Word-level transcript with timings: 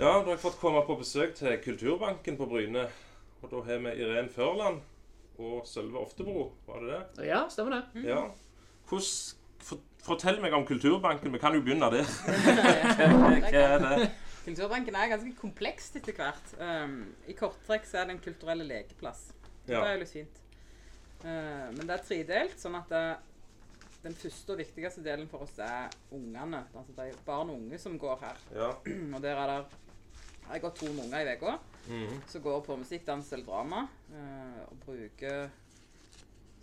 Ja, 0.00 0.14
da 0.16 0.20
har 0.24 0.32
jeg 0.32 0.40
fått 0.40 0.54
komme 0.56 0.80
på 0.88 0.94
besøk 0.96 1.34
til 1.36 1.58
Kulturbanken 1.60 2.38
på 2.38 2.46
Bryne. 2.48 2.86
Og 3.44 3.50
da 3.52 3.58
har 3.66 3.82
vi 3.84 3.90
Irén 4.00 4.30
Førland 4.32 4.78
og 5.36 5.66
Sølve 5.68 6.00
Oftebro, 6.00 6.46
var 6.64 6.80
det 6.80 6.94
det? 6.94 7.26
Ja, 7.28 7.42
stemmer 7.52 7.74
det. 7.74 8.04
Ja. 8.08 8.22
Hvordan, 8.88 9.10
for, 9.60 9.82
fortell 10.06 10.40
meg 10.40 10.56
om 10.56 10.64
Kulturbanken. 10.64 11.34
Vi 11.34 11.40
kan 11.42 11.52
jo 11.52 11.60
begynne 11.66 11.90
der. 11.92 12.08
Hva 12.40 13.34
hva 13.44 13.66
er 13.66 13.84
det? 13.84 14.06
Kulturbanken 14.46 14.96
er 14.96 15.10
ganske 15.12 15.34
komplekst 15.36 16.00
etter 16.00 16.16
hvert. 16.16 16.54
Um, 16.56 16.96
I 17.28 17.36
korttrekk 17.36 17.84
så 17.84 18.00
er 18.00 18.08
det 18.08 18.16
en 18.16 18.22
kulturell 18.24 18.64
lekeplass. 18.70 19.26
Ja. 19.66 19.82
Det 19.82 19.82
er 19.82 19.92
jo 19.92 20.00
litt 20.06 20.14
fint. 20.14 20.40
Uh, 21.26 21.68
men 21.76 21.84
det 21.84 21.98
er 21.98 22.06
tredelt, 22.08 22.56
sånn 22.56 22.80
at 22.80 22.88
det, 22.88 23.04
den 24.08 24.16
første 24.16 24.56
og 24.56 24.64
viktigste 24.64 25.04
delen 25.04 25.28
for 25.28 25.44
oss 25.44 25.60
er 25.60 25.92
ungene. 26.08 26.64
Altså 26.72 26.96
det 26.96 27.10
er 27.10 27.22
barn 27.28 27.52
og 27.52 27.60
unge 27.60 27.84
som 27.84 28.00
går 28.00 28.24
her. 28.24 28.42
Ja. 28.56 28.72
Og 28.80 29.20
der 29.20 29.44
er 29.44 29.54
det 29.58 29.60
Jeg 30.50 30.62
har 30.64 30.72
to 30.74 30.86
unger 30.90 31.20
i 31.20 31.34
uka 31.36 31.56
mm. 31.88 32.22
som 32.26 32.42
går 32.42 32.60
på 32.66 32.76
musikk, 32.76 33.06
dans 33.06 33.32
eller 33.32 33.46
drama. 33.46 33.86
uh, 34.12 34.62
og 34.68 34.78
bruker 34.84 35.50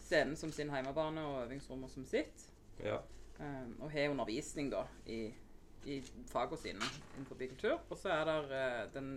scenen 0.08 0.36
som 0.36 0.52
sin 0.52 0.72
hjemmebane 0.72 1.24
og 1.24 1.44
øvingsrommet 1.46 1.92
som 1.92 2.06
sitt. 2.06 2.50
ja. 2.84 2.98
Um, 3.40 3.76
og 3.82 3.92
har 3.92 4.10
undervisning 4.10 4.72
da 4.72 4.80
i, 5.06 5.28
i 5.86 6.00
fagene 6.32 6.58
sine 6.58 6.88
innenfor 7.16 7.36
kultur. 7.38 7.80
Og 7.90 7.98
så 7.98 8.10
er 8.10 8.24
det 8.26 8.58
eh, 8.58 8.94
den 8.96 9.12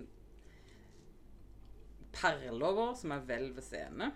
perla 2.13 2.69
vår 2.77 2.93
som 3.01 3.15
er 3.17 3.25
Hvelvet 3.25 3.65
scene. 3.65 4.11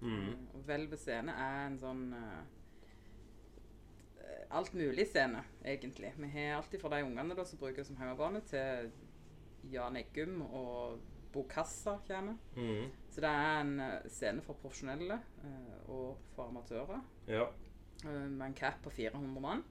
Mm. 0.00 0.34
Og 0.52 0.60
Hvelvet 0.68 1.00
scene 1.00 1.32
er 1.32 1.62
en 1.64 1.78
sånn 1.80 2.04
uh, 2.12 2.42
alt 4.50 4.74
mulig 4.76 5.06
scene, 5.08 5.40
egentlig. 5.64 6.12
Vi 6.16 6.28
har 6.28 6.58
alltid 6.58 6.80
fra 6.80 6.92
de 6.92 7.04
ungene 7.04 7.34
da, 7.34 7.44
som 7.48 7.58
bruker 7.58 7.80
det 7.80 7.88
som 7.88 7.96
hjemmebane, 7.96 8.44
til 8.48 8.92
Jan 9.72 9.96
Eggum 10.00 10.42
og 10.42 10.98
Bokassa 11.32 11.98
kommer. 12.06 12.36
Mm. 12.56 12.90
Så 13.10 13.20
det 13.20 13.30
er 13.30 13.60
en 13.60 13.80
eh, 13.80 14.08
scene 14.08 14.42
for 14.42 14.58
profesjonelle 14.62 15.20
eh, 15.44 15.88
og 15.90 16.18
for 16.34 16.48
amatører. 16.48 17.00
ja. 17.28 17.46
eh, 18.04 18.30
med 18.30 18.46
en 18.46 18.54
cap 18.54 18.82
på 18.82 18.90
400 18.90 19.40
mann. 19.40 19.64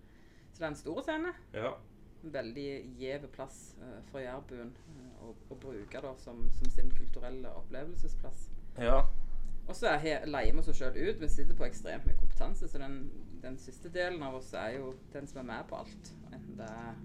Så 0.52 0.60
det 0.60 0.66
er 0.66 0.68
en 0.68 0.76
stor 0.76 1.02
scene. 1.02 1.34
Ja. 1.54 1.72
En 2.24 2.34
veldig 2.34 2.70
gjev 2.98 3.28
plass 3.32 3.76
for 4.10 4.20
jærbuen 4.20 4.72
å, 5.22 5.36
å 5.54 5.56
bruke 5.62 6.02
da, 6.02 6.16
som, 6.18 6.42
som 6.58 6.72
sin 6.74 6.90
kulturelle 6.98 7.52
opplevelsesplass. 7.60 8.50
Ja. 8.82 9.04
Og 9.68 9.76
så 9.76 9.92
er 9.92 10.26
leier 10.26 10.56
vi 10.56 10.64
oss 10.64 10.72
sjøl 10.80 10.98
ut. 10.98 11.22
Vi 11.22 11.30
sitter 11.30 11.56
på 11.58 11.68
ekstremt 11.68 12.08
mye 12.08 12.18
kompetanse, 12.18 12.70
så 12.72 12.82
den, 12.82 12.98
den 13.44 13.58
siste 13.62 13.92
delen 13.94 14.24
av 14.24 14.40
oss 14.40 14.54
er 14.58 14.80
jo 14.80 14.96
den 15.14 15.28
som 15.30 15.44
er 15.44 15.50
med 15.52 15.70
på 15.70 15.78
alt. 15.84 16.14
Enten 16.32 16.58
det 16.58 16.70
er 16.72 17.00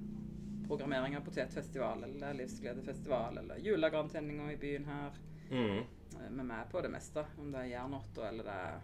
programmering 0.77 1.17
av 1.17 1.25
potetfestival, 1.27 2.05
eller 2.05 2.35
livsgledefestival, 2.35 3.39
eller 3.39 3.57
julegrantenninga 3.57 4.53
i 4.53 4.57
byen 4.57 4.85
her. 4.85 5.11
Mm. 5.51 5.79
Eh, 5.79 5.85
Vi 6.31 6.39
er 6.41 6.45
med 6.45 6.71
på 6.71 6.81
det 6.83 6.91
meste, 6.91 7.25
om 7.39 7.53
det 7.53 7.59
er 7.61 7.71
Jernåtta 7.77 8.29
eller 8.29 8.45
det 8.45 8.53
er 8.53 8.81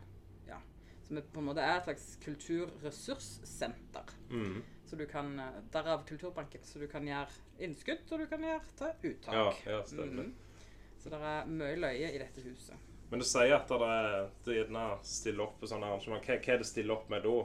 Ja. 0.48 0.58
Så 1.02 1.14
vi 1.14 1.20
på 1.22 1.40
en 1.40 1.44
måte 1.46 1.60
er 1.64 1.76
et 1.78 1.84
slags 1.84 2.16
kulturressurssenter. 2.24 4.04
Mm. 4.30 4.62
Så 4.84 4.96
du 4.96 5.06
kan, 5.06 5.38
eh, 5.38 5.60
Derav 5.72 6.06
Kulturbanken. 6.06 6.60
Så 6.62 6.78
du 6.78 6.86
kan 6.88 7.04
gjøre 7.06 7.28
innskudd, 7.58 8.12
og 8.12 8.18
du 8.18 8.26
kan 8.26 8.40
gjøre 8.40 8.60
ta 8.76 8.92
uttak. 9.02 9.34
Ja, 9.34 9.52
ja. 9.66 9.82
Mhm. 9.92 10.34
Så 10.98 11.10
det 11.10 11.20
er 11.20 11.46
mye 11.46 11.76
løye 11.76 12.14
i 12.14 12.18
dette 12.18 12.40
huset. 12.42 12.74
Men 13.10 13.20
du 13.20 13.24
sier 13.24 13.54
at 13.54 13.68
det 13.68 13.80
er 13.80 14.30
det 14.44 14.54
er 14.54 14.64
gjerne 14.64 14.98
stiller 15.02 15.42
opp 15.44 15.60
på 15.60 15.66
sånne 15.66 15.86
arrangement. 15.86 16.24
Hva, 16.24 16.36
hva 16.38 16.54
er 16.54 16.58
det 16.58 16.66
stille 16.66 16.92
opp 16.92 17.08
med 17.08 17.22
da? 17.22 17.36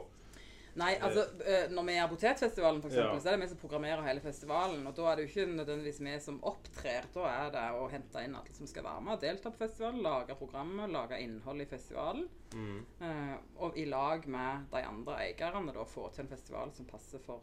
Nei, 0.76 0.96
altså 0.98 1.22
eh, 1.46 1.68
når 1.70 1.84
vi 1.86 1.92
er 2.02 2.08
Potetfestivalen, 2.10 2.80
eksempel, 2.82 3.14
Ja. 3.14 3.20
så 3.22 3.28
er 3.30 3.36
det 3.36 3.44
vi 3.44 3.48
som 3.52 3.58
programmerer 3.60 4.02
hele 4.08 4.20
festivalen. 4.20 4.86
Og 4.90 4.94
da 4.96 5.04
er 5.12 5.16
det 5.20 5.24
jo 5.24 5.30
ikke 5.30 5.52
nødvendigvis 5.54 6.00
vi 6.02 6.14
som 6.20 6.40
opptrer. 6.50 7.06
Da 7.14 7.28
er 7.30 7.50
det 7.54 7.62
å 7.78 7.84
hente 7.92 8.24
inn 8.26 8.34
alle 8.34 8.54
som 8.56 8.66
skal 8.66 8.82
være 8.88 9.00
med 9.06 9.14
og 9.14 9.20
delta 9.22 9.50
på 9.54 9.60
festivalen, 9.62 10.02
lage 10.02 10.34
programmet, 10.40 10.90
lage 10.90 11.20
innhold 11.22 11.62
i 11.62 11.68
festivalen. 11.70 12.28
Mm. 12.54 12.80
Eh, 13.00 13.36
og 13.62 13.78
i 13.78 13.84
lag 13.86 14.26
med 14.26 14.66
de 14.74 14.82
andre 14.82 15.18
eierne 15.28 15.72
da 15.76 15.84
få 15.84 16.08
til 16.12 16.24
en 16.26 16.32
festival 16.34 16.72
som 16.74 16.86
passer 16.90 17.18
for 17.22 17.40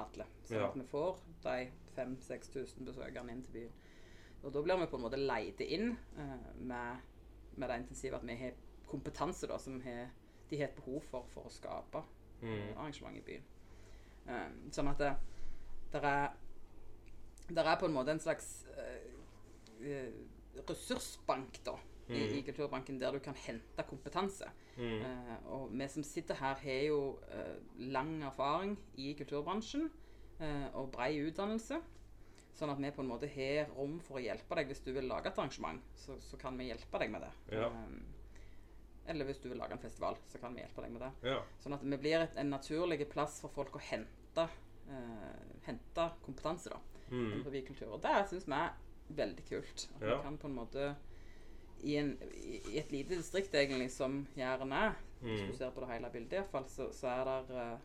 alle. 0.00 0.24
Sånn 0.48 0.56
Ja. 0.60 0.68
at 0.68 0.74
vi 0.80 0.88
får 0.88 1.16
de 1.44 1.70
5000-6000 1.96 2.84
besøkerne 2.88 3.32
inn 3.32 3.42
til 3.42 3.52
byen. 3.52 3.72
Og 4.44 4.52
da 4.52 4.62
blir 4.62 4.78
vi 4.78 4.86
på 4.86 4.96
en 4.96 5.02
måte 5.02 5.20
leide 5.20 5.64
inn 5.76 5.90
eh, 6.18 6.52
med, 6.60 7.00
med 7.56 7.68
det 7.68 7.78
intensivet 7.82 8.14
at 8.20 8.26
vi 8.28 8.36
har 8.36 8.52
kompetanse 8.86 9.46
da, 9.50 9.58
som 9.58 9.80
he, 9.82 10.06
de 10.50 10.56
har 10.60 10.68
et 10.68 10.76
behov 10.76 11.02
for 11.10 11.24
for 11.32 11.48
å 11.48 11.50
skape. 11.50 12.02
Arrangement 12.42 13.16
i 13.16 13.24
byen. 13.24 13.48
Um, 14.26 14.60
sånn 14.74 14.90
at 14.90 14.98
det 14.98 15.14
der 15.92 16.08
er, 16.08 16.28
der 17.48 17.64
er 17.64 17.78
på 17.78 17.86
en 17.86 17.94
måte 17.94 18.10
en 18.12 18.20
slags 18.20 18.66
eh, 18.76 19.86
eh, 19.86 20.12
ressursbank 20.68 21.60
da, 21.66 21.76
i, 22.08 22.22
i 22.38 22.42
Kulturbanken, 22.46 23.00
der 23.00 23.12
du 23.12 23.18
kan 23.18 23.34
hente 23.34 23.82
kompetanse. 23.88 24.50
Mm. 24.76 25.00
Uh, 25.00 25.52
og 25.52 25.70
vi 25.72 25.88
som 25.88 26.04
sitter 26.04 26.34
her, 26.34 26.54
har 26.54 26.82
jo 26.86 27.18
uh, 27.32 27.56
lang 27.78 28.22
erfaring 28.22 28.76
i 28.94 29.12
kulturbransjen 29.18 29.88
eh, 30.40 30.66
og 30.74 30.90
brei 30.92 31.16
utdannelse. 31.24 31.80
Sånn 32.56 32.72
at 32.72 32.80
vi 32.80 32.92
på 32.94 33.02
en 33.04 33.10
måte 33.10 33.28
har 33.28 33.72
rom 33.76 33.98
for 34.04 34.20
å 34.20 34.22
hjelpe 34.24 34.56
deg 34.56 34.70
hvis 34.70 34.84
du 34.84 34.92
vil 34.96 35.08
lage 35.08 35.28
et 35.28 35.38
arrangement. 35.38 35.82
Så, 35.96 36.16
så 36.24 36.38
kan 36.40 36.56
vi 36.56 36.70
hjelpe 36.70 37.00
deg 37.02 37.12
med 37.12 37.26
det. 37.26 37.32
Ja. 37.56 37.68
Eh, 37.68 38.15
eller 39.08 39.24
hvis 39.28 39.38
du 39.42 39.48
vil 39.48 39.58
lage 39.58 39.72
en 39.72 39.78
festival, 39.82 40.16
så 40.28 40.38
kan 40.42 40.54
vi 40.54 40.60
hjelpe 40.64 40.82
deg 40.82 40.92
med 40.92 41.02
det. 41.02 41.12
Ja. 41.30 41.40
Sånn 41.62 41.74
at 41.76 41.82
vi 41.82 41.96
blir 41.96 42.20
et, 42.20 42.36
en 42.36 42.50
naturlig 42.50 43.08
plass 43.10 43.40
for 43.40 43.48
folk 43.54 43.76
å 43.76 43.82
hente, 43.90 44.48
eh, 44.88 45.56
hente 45.66 46.10
kompetanse 46.24 46.70
da, 46.70 46.78
mm. 47.10 47.42
kultur. 47.66 47.92
Og 47.96 48.00
det 48.02 48.28
syns 48.30 48.46
vi 48.48 48.52
er 48.52 48.70
veldig 49.16 49.44
kult. 49.48 49.88
At 49.96 50.02
Ja. 50.02 50.16
vi 50.16 50.22
kan 50.22 50.38
på 50.38 50.48
en 50.48 50.54
måte 50.54 50.94
i, 51.84 51.96
en, 51.96 52.16
i 52.34 52.62
i 52.72 52.78
et 52.78 52.90
lite 52.90 53.14
distrikt 53.16 53.54
egentlig 53.54 53.90
som 53.92 54.26
Jæren 54.36 54.72
er, 54.72 54.94
hvis 55.20 55.40
Mhm. 55.42 55.50
du 55.52 55.56
ser 55.56 55.70
på 55.70 55.80
det 55.80 55.88
hele 55.94 56.10
bildet 56.10 56.32
iallfall, 56.32 56.64
så, 56.68 56.90
så 56.92 57.06
er 57.08 57.24
der 57.24 57.72
eh, 57.74 57.78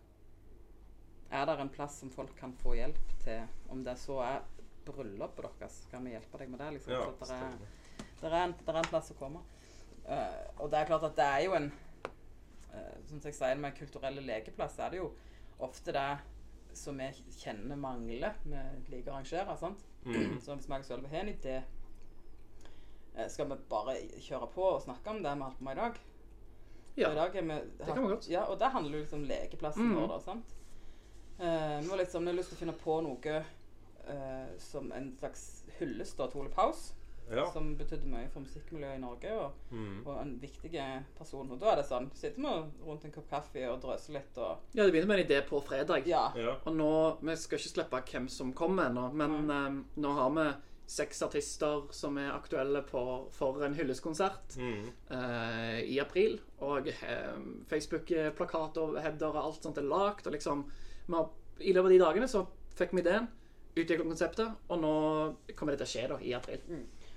er 1.31 1.45
der 1.45 1.61
en 1.61 1.69
plass 1.69 1.99
som 1.99 2.09
folk 2.11 2.35
kan 2.39 2.53
få 2.53 2.73
hjelp 2.75 2.97
til. 3.23 3.43
Om 3.69 3.83
det 3.83 3.97
så 3.99 4.17
er 4.21 4.41
bryllupet 4.85 5.45
deres, 5.59 5.85
kan 5.91 6.03
vi 6.03 6.11
hjelpe 6.11 6.37
deg 6.41 6.49
med 6.49 6.59
det. 6.59 6.71
liksom. 6.73 6.93
Ja, 6.93 7.05
så 7.05 7.25
det 7.25 7.37
er, 7.37 7.57
der 8.21 8.33
er, 8.35 8.43
en, 8.47 8.55
der 8.65 8.73
er 8.73 8.79
en 8.79 8.89
plass 8.89 9.11
å 9.11 9.17
komme. 9.19 9.39
Eh, 10.05 10.45
og 10.57 10.71
det 10.71 10.79
er 10.79 10.89
klart 10.89 11.05
at 11.05 11.17
det 11.17 11.25
er 11.25 11.43
jo 11.45 11.53
en 11.55 11.67
uh, 12.73 12.95
Som 13.07 13.21
jeg 13.23 13.35
sier 13.37 13.59
med 13.59 13.77
kulturelle 13.77 14.23
lekeplass, 14.25 14.79
er 14.79 14.93
det 14.93 15.01
jo 15.01 15.11
ofte 15.61 15.93
det 15.93 16.09
som 16.73 16.97
vi 16.97 17.09
kjenner 17.35 17.75
mangler 17.77 18.37
med 18.47 18.87
liker 18.89 19.11
å 19.11 19.17
arrangere. 19.17 19.57
sant? 19.59 19.83
Mm. 20.05 20.39
Så 20.41 20.55
hvis 20.55 20.69
vi 20.69 20.77
og 20.77 20.85
Sølve 20.87 21.11
har 21.11 21.25
en 21.25 21.33
idé, 21.33 21.57
uh, 23.17 23.27
skal 23.29 23.49
vi 23.51 23.59
bare 23.69 23.97
kjøre 24.23 24.47
på 24.55 24.69
og 24.71 24.81
snakke 24.85 25.13
om 25.13 25.21
det 25.21 25.35
vi 25.35 25.45
har 25.45 25.57
på 25.57 25.67
med 25.67 25.77
i 25.77 25.81
dag? 25.81 25.99
Ja. 26.95 27.11
I 27.11 27.15
dag 27.15 27.35
vi 27.35 27.59
Det 27.77 27.85
kan 27.85 28.01
vi 28.01 28.09
godt. 28.15 28.29
Ja, 28.29 28.45
og 28.47 28.59
det 28.59 28.71
handler 28.71 28.97
jo 28.97 29.03
liksom 29.03 29.21
om 29.21 29.27
lekeplassen 29.29 29.91
mm. 29.91 29.95
vår, 29.99 30.07
da. 30.07 30.19
sant? 30.19 30.55
Eh, 31.39 31.77
vi 31.83 31.89
har 31.89 32.01
liksom, 32.01 32.25
lyst 32.25 32.51
til 32.51 32.57
å 32.57 32.63
finne 32.65 32.77
på 32.77 33.01
noe 33.05 33.43
som 34.59 34.89
en 34.91 35.11
slags 35.15 35.63
hyllest 35.77 36.17
til 36.17 36.41
Ole 36.41 36.49
Paus, 36.51 36.89
Ja. 37.31 37.45
som 37.53 37.69
betydde 37.79 38.09
mye 38.11 38.27
for 38.33 38.43
musikkmiljøet 38.43 38.97
i 38.97 39.01
Norge, 39.01 39.35
og, 39.39 39.59
mm. 39.71 40.01
og 40.03 40.17
en 40.19 40.33
viktig 40.41 40.71
person. 41.17 41.51
Og 41.53 41.61
da 41.61 41.71
er 41.71 41.79
det 41.79 41.85
sånn, 41.87 42.09
sitter 42.17 42.43
vi 42.43 42.87
rundt 42.87 43.05
en 43.07 43.13
kopp 43.15 43.29
kaffe 43.29 43.63
og 43.69 43.77
drøser 43.83 44.17
litt 44.17 44.41
og 44.41 44.73
Ja, 44.75 44.83
det 44.83 44.91
begynner 44.91 45.13
med 45.13 45.21
en 45.21 45.29
idé 45.29 45.39
på 45.47 45.61
fredag. 45.63 46.09
Ja. 46.09 46.25
Ja. 46.35 46.57
Og 46.65 46.75
nå, 46.75 46.91
Vi 47.21 47.37
skal 47.39 47.59
ikke 47.61 47.75
slippe 47.75 48.03
hvem 48.11 48.27
som 48.31 48.51
kommer 48.57 48.89
ennå, 48.89 49.07
men 49.15 49.49
eh, 49.49 49.79
nå 50.03 50.13
har 50.17 50.35
vi 50.35 50.49
seks 50.91 51.21
artister 51.23 51.85
som 51.95 52.17
er 52.19 52.33
aktuelle 52.33 52.81
på, 52.83 53.01
for 53.31 53.63
en 53.63 53.75
hyllestkonsert 53.77 54.57
mm. 54.59 54.87
eh, 55.15 55.77
i 55.93 55.99
april. 56.03 56.39
Og 56.67 56.89
eh, 56.91 57.37
Facebook-plakat 57.71 58.79
og 58.81 58.97
header 58.99 59.31
og 59.31 59.45
alt 59.45 59.67
sånt 59.67 59.79
er 59.79 59.87
lagt. 59.87 60.27
Og 60.27 60.35
liksom, 60.35 60.65
vi 61.05 61.15
har, 61.15 61.29
I 61.61 61.75
løpet 61.77 61.87
av 61.87 61.95
de 61.95 62.01
dagene 62.03 62.31
så 62.31 62.43
fikk 62.75 62.95
vi 62.97 63.05
ideen, 63.05 63.29
utviklet 63.71 64.09
konseptet, 64.09 64.59
og 64.67 64.81
nå 64.83 64.95
kommer 65.55 65.75
det 65.75 65.83
til 65.83 65.87
å 65.87 65.93
skje 65.93 66.09
da, 66.11 66.19
i 66.27 66.35
april. 66.35 66.63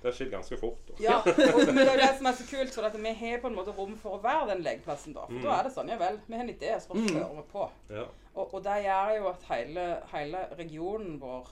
Det 0.04 0.12
skjer 0.12 0.28
ganske 0.34 0.56
fort. 0.60 0.82
Da. 0.88 0.94
Ja, 1.00 1.16
og 1.54 1.60
men 1.70 1.78
det 1.80 1.88
er 1.94 2.02
det 2.02 2.10
som 2.18 2.28
er 2.28 2.36
så 2.36 2.44
kult, 2.48 2.74
for 2.76 2.88
at 2.88 2.96
vi 3.00 3.12
har 3.20 3.40
på 3.40 3.48
en 3.48 3.56
måte 3.56 3.72
rom 3.76 3.94
for 4.00 4.18
å 4.18 4.22
være 4.24 4.50
den 4.52 4.64
legeplassen 4.66 5.16
da. 5.16 5.24
For 5.30 5.46
da 5.46 5.54
er 5.56 5.68
det 5.68 5.74
sånn, 5.76 5.92
ja 5.92 5.96
vel, 6.00 6.18
vi 6.26 6.36
har 6.36 6.44
en 6.44 6.52
idé, 6.52 6.72
så 6.76 6.92
bare 6.92 7.04
kjører 7.08 7.36
vi 7.38 7.44
på. 7.54 7.68
Ja. 7.94 8.06
Og, 8.34 8.44
og 8.58 8.64
det 8.66 8.78
gjør 8.84 9.12
jo 9.16 9.28
at 9.30 9.46
hele, 9.48 9.84
hele 10.10 10.42
regionen 10.58 11.16
vår 11.22 11.48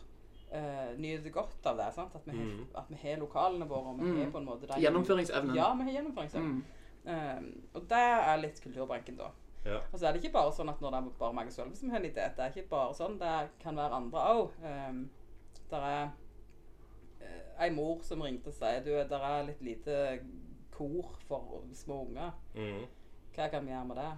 uh, 0.53 0.91
nyter 1.01 1.33
godt 1.33 1.71
av 1.71 1.81
det. 1.81 1.89
sant? 1.97 2.17
At 2.19 2.29
vi, 2.29 2.37
har, 2.37 2.51
at 2.83 2.91
vi 2.93 3.01
har 3.07 3.23
lokalene 3.23 3.69
våre, 3.71 3.95
og 3.95 4.03
vi 4.03 4.19
har 4.21 4.33
på 4.35 4.43
en 4.43 4.49
måte 4.51 4.69
den 4.69 4.85
Gjennomføringsevnen. 4.85 5.57
Ja, 5.57 5.71
vi 5.79 5.89
har 5.89 5.99
gjennomføringsevnen. 6.01 6.61
Um, 7.03 7.49
og 7.75 7.87
det 7.91 8.03
er 8.03 8.43
litt 8.43 8.61
Kulturbanken, 8.63 9.17
da. 9.19 9.33
Ja. 9.65 9.79
Og 9.93 9.99
så 9.99 10.07
er 10.07 10.13
det 10.13 10.23
ikke 10.23 10.37
bare 10.37 10.53
sånn 10.55 10.71
at 10.73 10.81
når 10.83 10.93
det 10.93 11.01
er 11.01 11.11
bare 11.21 11.37
meg 11.39 11.49
og 11.49 11.55
Sølve 11.55 11.79
som 11.79 11.91
har 11.95 12.03
en 12.03 12.09
idé. 12.09 12.29
Det 12.35 12.45
er 12.45 12.53
ikke 12.53 12.71
bare 12.73 12.95
sånn. 12.99 13.17
Det 13.21 13.35
kan 13.63 13.79
være 13.79 13.99
andre 14.03 14.25
òg. 14.35 14.57
Um, 14.67 15.05
der 15.73 15.87
er 15.87 16.03
eh, 16.03 16.17
ei 17.63 17.71
mor 17.71 18.01
som 18.03 18.23
ringte 18.25 18.51
og 18.51 18.55
sier 18.57 18.83
du, 18.85 18.91
det 18.97 19.19
er 19.19 19.47
litt 19.47 19.63
lite 19.63 19.97
kor 20.73 21.13
for 21.29 21.63
små 21.77 22.01
unger. 22.09 22.33
Mm. 22.57 22.85
Hva 23.37 23.49
kan 23.53 23.65
vi 23.67 23.73
gjøre 23.73 23.89
med 23.91 23.97
det? 24.01 24.11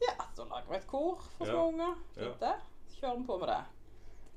Ja, 0.00 0.14
så 0.36 0.44
lager 0.48 0.70
vi 0.70 0.76
et 0.78 0.86
kor 0.88 1.20
for 1.36 1.46
Ja. 1.46 1.52
små 1.52 1.66
unger. 1.72 1.94
Ja. 2.16 2.22
Fint 2.22 2.40
det. 2.40 2.54
Så 2.88 3.00
kjører 3.00 3.18
vi 3.18 3.26
på 3.26 3.38
med 3.38 3.48
det. 3.48 3.60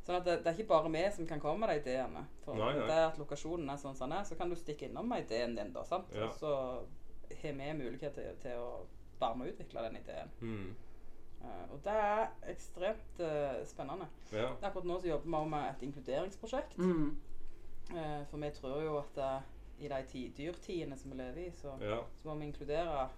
Sånn 0.03 0.17
at 0.17 0.25
det, 0.27 0.33
det 0.43 0.47
er 0.51 0.57
ikke 0.59 0.67
bare 0.73 0.89
vi 0.91 1.03
som 1.15 1.27
kan 1.27 1.39
komme 1.39 1.59
med 1.63 1.69
de 1.69 1.77
ideene. 1.79 2.25
For 2.43 2.57
Nei, 2.59 2.73
nei. 2.75 2.87
det 2.89 2.97
at 3.05 3.19
lokasjonen 3.21 3.69
er 3.71 3.77
sånn 3.79 3.95
som 3.95 4.09
den 4.09 4.17
er, 4.17 4.25
så 4.27 4.35
kan 4.35 4.49
du 4.51 4.55
stikke 4.59 4.89
innom 4.89 5.07
med 5.07 5.23
ideen 5.23 5.55
din, 5.55 5.71
da. 5.71 5.83
sant? 5.87 6.09
Ja. 6.11 6.25
Og 6.27 6.33
så 6.35 6.51
har 7.41 7.53
vi 7.59 7.69
mulighet 7.79 8.13
til, 8.17 8.33
til 8.43 8.59
å 8.59 8.81
være 9.21 9.37
med 9.39 9.47
og 9.47 9.53
utvikle 9.53 9.85
den 9.87 9.95
ideen. 10.01 10.33
Mm. 10.41 10.73
Uh, 11.43 11.63
og 11.75 11.79
det 11.83 11.93
er 11.99 12.27
ekstremt 12.51 13.19
uh, 13.23 13.61
spennende. 13.67 14.07
Ja. 14.31 14.49
Akkurat 14.61 14.85
nå 14.87 14.99
så 14.99 15.07
jobber 15.07 15.27
vi 15.29 15.35
også 15.39 15.49
med 15.55 15.69
et 15.69 15.81
inkluderingsprosjekt. 15.87 16.77
Mm. 16.77 17.15
Eh, 17.93 18.25
for 18.29 18.41
vi 18.41 18.49
tror 18.55 18.81
jo 18.81 18.97
at 18.97 19.17
eh, 19.17 19.41
i 19.85 19.87
de 19.89 20.23
dyrtidene 20.37 20.97
som 20.97 21.11
vi 21.11 21.17
lever 21.17 21.47
i, 21.47 21.51
så, 21.51 21.77
Ja. 21.81 22.01
så 22.17 22.27
må 22.29 22.35
vi 22.39 22.45
inkludere 22.45 23.09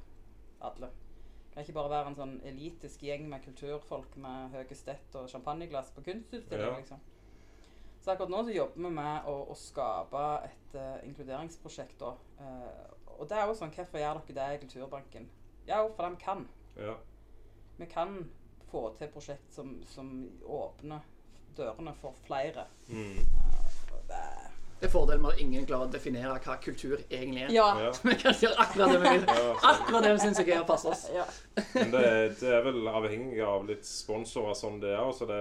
alle. 0.61 0.87
Det 0.87 1.53
kan 1.53 1.63
ikke 1.63 1.73
bare 1.73 1.89
være 1.89 2.07
en 2.07 2.15
sånn 2.15 2.39
elitisk 2.43 3.03
gjeng 3.03 3.29
med 3.29 3.43
kulturfolk 3.45 4.17
med 4.17 4.51
høye 4.51 4.75
stett 4.75 5.15
og 5.15 5.29
champagneglass 5.31 5.91
på 5.95 6.03
kunstutstilling. 6.03 6.73
Ja. 6.73 6.77
liksom. 6.77 6.99
Så 8.01 8.11
akkurat 8.11 8.29
nå 8.29 8.43
så 8.43 8.51
jobber 8.53 8.81
vi 8.83 8.89
med 8.93 9.25
å, 9.25 9.35
å 9.49 9.55
skape 9.57 10.23
et 10.45 10.75
uh, 10.75 10.99
inkluderingsprosjekt. 11.07 11.95
da. 11.99 12.11
Eh, 12.39 12.91
og 13.15 13.29
det 13.29 13.37
er 13.39 13.47
jo 13.47 13.55
sånn, 13.57 13.71
Hvorfor 13.73 13.97
gjør 13.97 14.19
dere 14.27 14.35
det 14.35 14.57
i 14.57 14.59
Kulturbanken? 14.65 15.29
Ja, 15.65 15.79
fordi 15.87 16.11
vi 16.13 16.21
kan. 16.21 16.43
Ja. 16.77 16.93
Vi 17.77 17.85
kan 17.85 18.29
få 18.69 18.83
til 18.99 19.09
prosjekt 19.09 19.53
som, 19.53 19.79
som 19.89 20.11
åpner 20.43 21.07
dørene 21.57 21.95
for 21.97 22.13
flere. 22.27 22.67
Mm. 22.89 23.23
Uh, 23.23 23.95
det 24.11 24.21
Det 24.79 24.89
er 24.89 24.91
fordelen 24.91 25.21
med 25.23 25.31
at 25.31 25.39
ingen 25.39 25.65
klarer 25.65 25.87
å 25.87 25.91
definere 25.91 26.37
hva 26.43 26.55
kultur 26.61 26.97
egentlig 27.09 27.45
er. 27.45 27.51
ja. 27.55 27.67
ja. 27.85 27.91
Vi 28.07 28.15
kan 28.19 28.39
gjøre 28.41 28.63
akkurat 28.65 28.91
det 28.91 28.97
vi 29.03 29.13
vil. 29.15 29.29
Akkurat 29.71 30.03
det 30.03 30.15
vi 30.15 30.23
syns 30.25 30.39
er 30.41 30.49
gøy 30.49 30.57
å 30.59 30.65
passe 30.67 30.89
oss. 30.91 31.05
ja. 31.15 31.27
Men 31.77 31.93
det, 31.93 32.07
det 32.41 32.49
er 32.57 32.65
vel 32.65 32.89
avhengig 32.91 33.39
av 33.45 33.69
litt 33.69 33.87
sponsorer 33.87 34.57
som 34.59 34.81
det 34.83 34.91
er. 34.91 35.13
Så 35.15 35.29
det, 35.29 35.39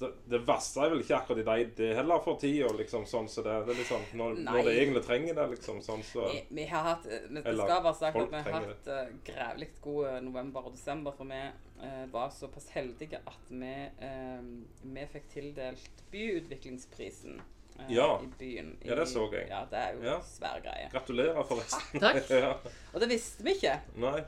det, 0.00 0.10
det 0.32 0.40
verste 0.48 0.80
er 0.80 0.94
vel 0.94 1.02
ikke 1.04 1.18
akkurat 1.18 1.42
i 1.42 1.44
deg 1.48 1.74
det 1.76 1.90
heller 1.98 2.22
for 2.24 2.40
tida, 2.40 2.70
liksom. 2.78 3.04
Sånn, 3.10 3.28
så 3.28 3.44
det, 3.44 3.58
det 3.66 3.74
er 3.74 3.80
litt 3.82 3.90
sånn 3.90 4.08
når, 4.16 4.40
når 4.46 4.62
det 4.64 4.74
egentlig 4.78 5.04
trenger 5.10 5.38
det, 5.38 5.46
liksom. 5.52 5.82
Sånn, 5.84 6.06
så 6.08 6.24
Vi, 6.32 6.40
vi 6.60 6.66
har 6.72 6.88
hatt 6.88 7.04
eh, 7.04 7.28
Det 7.28 7.44
skal 7.44 7.84
være 7.84 7.94
sagt 8.00 8.22
at 8.22 8.32
vi 8.32 8.42
har 8.46 8.58
hatt 8.70 8.90
uh, 8.94 9.12
grevlig 9.28 9.70
gode 9.84 10.16
november 10.24 10.70
og 10.70 10.78
desember, 10.78 11.16
for 11.18 11.28
vi 11.28 11.44
uh, 11.84 12.02
var 12.16 12.32
såpass 12.32 12.72
heldige 12.72 13.20
at 13.28 13.52
vi, 13.52 13.76
uh, 14.00 14.50
vi 14.96 15.06
fikk 15.12 15.30
tildelt 15.36 16.04
byutviklingsprisen 16.14 17.38
eh, 17.78 17.92
Ja. 17.94 18.08
i 18.22 18.26
byen. 18.38 18.72
Ja, 18.84 18.94
det 18.98 19.06
så 19.08 19.24
jeg. 19.32 19.48
Ja, 19.48 19.64
det 19.70 19.78
er 19.78 19.92
jo 19.96 20.02
Ja. 20.08 20.18
svær 20.20 20.60
greie. 20.64 20.88
Gratulerer, 20.92 21.42
forresten. 21.44 22.00
Takk. 22.04 22.30
ja. 22.44 22.52
Og 22.94 23.00
det 23.00 23.08
visste 23.10 23.44
vi 23.44 23.54
ikke. 23.58 23.78
Nei. 23.96 24.18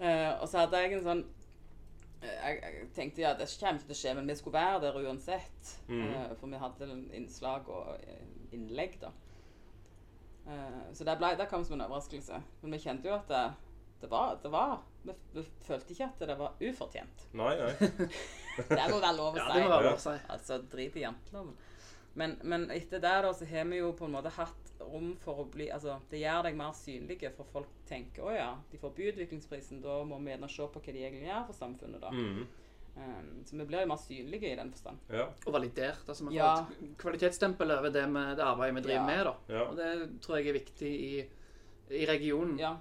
Eh, 0.00 0.30
og 0.40 0.48
så 0.50 0.64
hadde 0.64 0.80
jeg 0.82 0.92
en 0.98 1.04
sånn 1.04 1.24
eh, 2.22 2.30
jeg, 2.30 2.62
jeg 2.62 2.88
tenkte 2.96 3.22
ja, 3.22 3.34
det 3.38 3.46
kommer 3.60 3.78
ikke 3.78 3.86
til 3.90 3.94
å 3.94 4.00
skje, 4.00 4.14
men 4.18 4.26
vi 4.32 4.34
skulle 4.40 4.58
være 4.58 4.80
der 4.86 4.96
uansett. 5.04 5.74
Mm. 5.88 6.08
Eh, 6.08 6.32
for 6.40 6.46
vi 6.50 6.62
hadde 6.64 6.88
en 6.90 7.04
innslag 7.14 7.68
og 7.68 7.94
eh, 8.00 8.24
innlegg, 8.56 8.98
da. 9.02 9.12
Eh, 10.46 10.80
så 10.92 11.04
det, 11.06 11.14
ble, 11.20 11.34
det 11.38 11.46
kom 11.50 11.64
som 11.64 11.78
en 11.78 11.86
overraskelse. 11.86 12.40
Men 12.62 12.74
vi 12.76 12.82
kjente 12.82 13.08
jo 13.08 13.14
at 13.16 13.28
det, 13.30 13.44
det 14.02 14.10
var, 14.12 14.34
det 14.42 14.50
var 14.52 14.74
vi, 15.04 15.14
vi 15.36 15.44
følte 15.64 15.94
ikke 15.94 16.08
at 16.10 16.24
det 16.28 16.36
var 16.40 16.58
ufortjent. 16.60 17.26
Nei, 17.36 17.54
nei. 17.60 17.72
Det 18.54 18.84
må 18.86 19.00
være 19.02 19.16
lov 19.16 19.32
å 19.34 19.34
si. 19.34 19.40
Ja, 19.40 19.46
det 19.56 19.62
må 19.64 19.70
være 19.72 19.86
lov 19.88 19.96
å 19.96 20.02
si. 20.04 20.12
Altså, 20.30 20.58
drit 20.70 20.94
i 20.96 21.02
janteloven. 21.02 21.54
Men, 22.14 22.36
men 22.42 22.68
etter 22.70 23.00
det 23.02 23.14
da, 23.24 23.32
så 23.34 23.46
har 23.50 23.64
vi 23.66 23.80
jo 23.80 23.92
på 23.98 24.06
en 24.06 24.12
måte 24.14 24.30
hatt 24.36 24.72
rom 24.84 25.16
for 25.22 25.40
å 25.42 25.46
bli 25.50 25.66
Altså, 25.74 25.96
det 26.10 26.20
gjør 26.20 26.42
deg 26.46 26.56
mer 26.58 26.72
synlige, 26.78 27.30
for 27.34 27.48
folk 27.50 27.70
tenker 27.88 28.22
å 28.28 28.34
ja, 28.34 28.50
de 28.70 28.78
får 28.78 28.92
byutviklingsprisen, 28.98 29.80
da 29.82 29.96
må 30.06 30.18
vi 30.22 30.30
gjerne 30.34 30.50
se 30.52 30.68
på 30.70 30.82
hva 30.84 30.92
de 30.94 31.02
egentlig 31.08 31.26
gjør 31.26 31.48
for 31.48 31.58
samfunnet, 31.58 32.00
da. 32.04 32.12
Mm. 32.14 32.44
Um, 32.94 33.30
så 33.42 33.56
vi 33.58 33.64
blir 33.66 33.80
jo 33.82 33.90
mer 33.90 33.98
synlige 33.98 34.52
i 34.52 34.56
den 34.60 34.70
forstand. 34.70 34.98
Ja. 35.10 35.24
Og 35.46 35.52
validert. 35.56 36.04
Altså 36.06 36.28
vi 36.28 36.36
får 36.36 36.38
Ja. 36.38 36.66
et 36.70 36.96
kvalitetsstempel 37.02 37.72
over 37.74 37.90
det, 37.90 38.04
med, 38.08 38.36
det 38.38 38.44
arbeidet 38.46 38.76
vi 38.76 38.84
driver 38.86 39.00
Ja. 39.00 39.06
med. 39.06 39.24
da. 39.24 39.34
Ja. 39.56 39.62
Og 39.64 39.76
det 39.76 40.20
tror 40.22 40.36
jeg 40.38 40.48
er 40.48 40.58
viktig 40.60 40.92
i, 41.00 41.24
i 41.90 42.04
regionen. 42.06 42.58
Ja. 42.58 42.76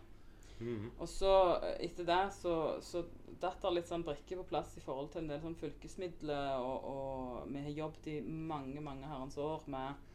Mm. 0.64 0.88
Og 0.98 1.10
så 1.10 1.34
eh, 1.60 1.76
etter 1.88 2.08
det 2.08 2.22
så, 2.36 2.56
så 2.86 3.04
datt 3.42 3.62
det 3.64 3.74
litt 3.76 3.90
sånn 3.92 4.06
brikker 4.08 4.42
på 4.42 4.50
plass 4.54 4.74
i 4.80 4.84
forhold 4.84 5.12
til 5.14 5.24
en 5.24 5.32
del 5.34 5.42
sånn 5.44 5.60
fylkesmidler, 5.60 6.64
og, 6.64 6.90
og 6.90 7.54
vi 7.54 7.64
har 7.68 7.80
jobbet 7.84 8.12
i 8.14 8.18
mange, 8.24 8.84
mange 8.84 9.10
herrens 9.10 9.38
år 9.42 9.66
med 9.72 10.10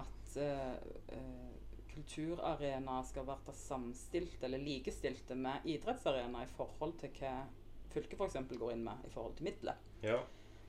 at 0.00 0.36
eh, 0.38 0.74
eh, 1.16 1.48
kulturarenaer 1.90 3.06
skal 3.08 3.26
være 3.26 3.54
samstilte 3.56 4.46
eller 4.46 4.62
likestilte 4.62 5.34
med 5.38 5.66
idrettsarenaer 5.68 6.46
i 6.46 6.54
forhold 6.54 6.94
til 7.02 7.14
hva 7.18 7.40
fylket 7.90 8.20
f.eks. 8.20 8.38
går 8.54 8.76
inn 8.76 8.84
med 8.86 9.08
i 9.08 9.10
forhold 9.10 9.34
til 9.38 9.50
midler. 9.50 9.80
ja. 10.06 10.20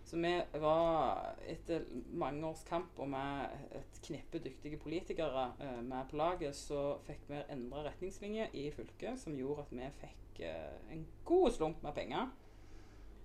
Så 0.03 0.18
vi 0.18 0.31
var, 0.59 1.36
etter 1.48 1.86
mange 2.18 2.48
års 2.48 2.63
kamp 2.68 2.98
og 3.00 3.09
med 3.13 3.53
et 3.77 4.00
knippe 4.03 4.42
dyktige 4.44 4.80
politikere 4.81 5.51
eh, 5.62 5.77
med 5.83 6.09
på 6.09 6.18
laget, 6.19 6.56
så 6.57 6.98
fikk 7.06 7.30
vi 7.30 7.44
endra 7.53 7.86
retningslinjer 7.86 8.51
i 8.57 8.65
fylket 8.75 9.19
som 9.21 9.38
gjorde 9.38 9.68
at 9.68 9.71
vi 9.77 9.92
fikk 10.01 10.42
eh, 10.50 10.81
en 10.92 11.06
god 11.25 11.51
slump 11.56 11.83
med 11.86 11.95
penger 11.95 12.27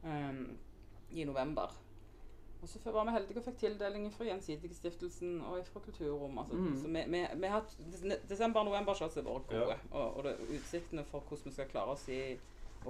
eh, 0.05 0.45
i 1.11 1.25
november. 1.25 1.75
Og 2.63 2.69
så 2.69 2.81
var 2.91 3.05
vi 3.05 3.13
heldige 3.13 3.39
og 3.39 3.45
fikk 3.45 3.59
tildeling 3.61 4.07
fra 4.13 4.25
Gjensidigestiftelsen 4.25 5.41
og 5.45 5.67
fra 5.67 5.81
Kulturrom. 5.81 6.39
Altså, 6.39 6.57
Mm. 6.57 6.77
Så 6.77 6.89
vi, 6.89 7.03
vi, 7.07 7.27
vi 7.41 7.47
har 7.47 7.61
hatt 7.61 7.77
Desember- 8.29 8.61
og 8.61 8.67
november-shots 8.67 9.15
har 9.15 9.23
vært 9.23 9.47
gode. 9.51 9.77
Ja. 9.77 9.77
Og, 9.91 10.17
og 10.17 10.25
det, 10.25 10.37
utsiktene 10.57 11.05
for 11.05 11.21
hvordan 11.21 11.45
vi 11.45 11.53
skal 11.53 11.69
klare 11.69 11.93
oss 11.93 12.09
i 12.09 12.39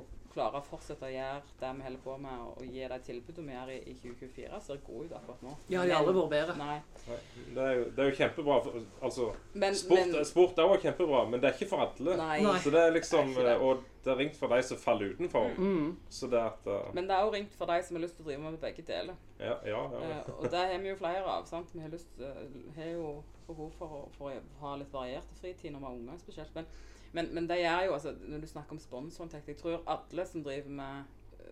å 0.00 0.04
klare 0.37 0.60
å 0.60 0.66
fortsette 0.66 1.08
å 1.08 1.10
gjøre 1.10 1.40
det 1.60 1.72
vi 1.78 1.84
holder 1.87 2.02
på 2.04 2.14
med, 2.20 2.44
og, 2.44 2.60
og 2.60 2.76
gi 2.76 2.84
de 2.93 2.98
tilbudene 3.08 3.48
vi 3.48 3.56
gjør 3.56 3.72
i, 3.72 3.78
i 3.88 3.96
2024, 4.02 4.60
ser 4.66 4.81
gode 4.84 5.08
ut 5.08 5.16
akkurat 5.16 5.44
nå. 5.46 5.56
Ja, 5.72 5.82
de 5.82 5.94
har 5.94 6.02
aldri 6.02 6.14
vært 6.19 6.32
bedre. 6.34 6.56
Nei. 6.60 6.78
Nei, 7.06 7.19
Det 7.56 7.66
er 7.66 7.76
jo, 7.78 7.84
det 7.96 8.04
er 8.04 8.10
jo 8.10 8.16
kjempebra. 8.20 8.56
For, 8.66 8.87
altså, 9.08 9.28
Men, 9.54 9.76
sport, 9.81 10.00
men 10.12 10.28
sport 10.28 10.58
er 10.60 10.72
også 10.72 10.88
kjempebra, 10.88 11.22
men 11.32 11.43
det 11.43 11.50
er 11.50 11.56
ikke 11.56 11.70
for 11.72 11.84
alle. 11.87 12.16
Nei. 12.20 12.56
Så 12.64 12.72
det 12.75 12.82
er 12.82 12.96
liksom 12.96 13.32
Det 13.37 13.44
er 13.44 13.52
det. 13.54 13.60
Og 13.64 13.84
det 14.06 14.12
er 14.12 14.20
ringt 14.20 14.37
for 14.38 14.52
de 14.52 14.58
som 14.62 14.78
faller 14.78 15.14
utenfor. 15.16 15.48
Mm. 15.58 15.88
Så 16.14 16.28
det 16.31 16.38
at 16.38 16.69
uh, 16.70 16.94
Men 16.94 17.08
det 17.08 17.16
er 17.16 17.25
jo 17.26 17.32
ringt 17.32 17.56
for 17.58 17.66
de 17.66 17.78
som 17.82 17.96
har 17.96 18.04
lyst 18.04 18.14
til 18.19 18.26
å 18.26 18.28
drive 18.28 18.43
med 18.44 18.58
begge 18.62 18.84
deler. 18.87 19.16
Ja, 19.40 19.56
ja. 19.66 19.81
ja. 19.96 20.20
uh, 20.20 20.37
og 20.37 20.50
det 20.52 20.60
har 20.70 20.84
vi 20.84 20.93
jo 20.93 20.98
flere 21.00 21.25
av. 21.25 21.48
sant? 21.48 21.72
Vi 21.75 21.82
har, 21.82 21.90
lyst, 21.90 22.12
uh, 22.20 22.44
har 22.76 22.93
jo 22.93 23.08
behov 23.48 23.72
for 23.79 23.96
å, 23.98 24.05
for 24.15 24.31
å 24.31 24.44
ha 24.60 24.76
litt 24.79 24.93
varierte 24.94 25.41
fritid 25.41 25.74
når 25.74 25.82
vi 25.82 25.88
er 25.88 25.98
unge 25.98 26.20
spesielt. 26.22 26.55
Men, 26.55 26.70
men, 27.17 27.31
men 27.35 27.49
det 27.49 27.58
er 27.65 27.87
jo, 27.89 27.94
altså, 27.96 28.13
når 28.20 28.44
du 28.44 28.46
snakker 28.51 28.77
om 28.77 28.81
sponsorinntekt 28.82 29.49
Jeg 29.55 29.58
tror 29.63 29.82
alle 29.96 30.27
som 30.29 30.44
driver 30.44 30.69
med 30.69 31.05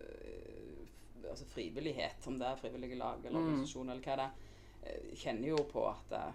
øh, 0.05 0.87
altså 1.29 1.45
frivillighet, 1.49 2.27
om 2.29 2.39
det 2.39 2.47
er 2.47 2.55
frivillige 2.61 2.95
lag 3.01 3.19
eller 3.25 3.39
Mm. 3.39 3.45
organisasjon 3.45 3.89
eller 3.89 4.03
hva 4.05 4.15
det 4.19 4.25
er, 4.25 4.31
eh, 4.83 5.15
kjenner 5.17 5.47
jo 5.49 5.63
på 5.71 5.85
at 5.89 6.11
eh, 6.19 6.33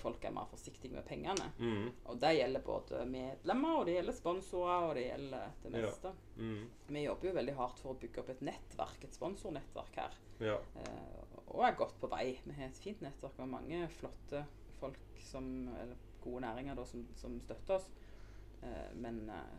folk 0.00 0.24
er 0.24 0.30
mer 0.32 0.46
forsiktige 0.48 0.92
med 0.94 1.04
pengene. 1.04 1.50
Mm, 1.58 1.90
Og 2.08 2.20
det 2.20 2.30
gjelder 2.38 2.60
både 2.64 3.00
medlemmer, 3.06 3.78
og 3.80 3.86
det 3.86 3.94
gjelder 3.98 4.12
sponsorer, 4.16 4.86
og 4.88 4.94
det 4.96 5.04
gjelder 5.08 5.50
det 5.62 5.72
Ja. 5.74 5.80
meste. 5.86 6.12
mm, 6.36 6.70
Vi 6.88 7.02
jobber 7.04 7.28
jo 7.28 7.34
veldig 7.34 7.54
hardt 7.56 7.78
for 7.78 7.90
å 7.94 7.98
bygge 8.00 8.18
opp 8.22 8.28
et 8.30 8.40
nettverk, 8.42 9.04
et 9.04 9.14
sponsornettverk 9.14 9.96
her. 9.96 10.14
ja. 10.40 10.56
Eh, 10.76 11.24
og 11.50 11.64
er 11.66 11.74
godt 11.74 11.98
på 12.00 12.08
vei. 12.08 12.38
Vi 12.46 12.52
har 12.52 12.68
et 12.68 12.76
fint 12.78 13.00
nettverk 13.02 13.36
med 13.38 13.48
mange 13.48 13.88
flotte 13.88 14.44
folk 14.80 14.96
som, 15.18 15.68
eller 15.68 15.96
gode 16.22 16.40
næringer 16.40 16.76
da, 16.76 16.84
som, 16.84 17.06
som 17.16 17.40
støtter 17.40 17.74
oss. 17.74 17.90
Eh, 18.62 18.94
men 18.94 19.28
eh, 19.30 19.58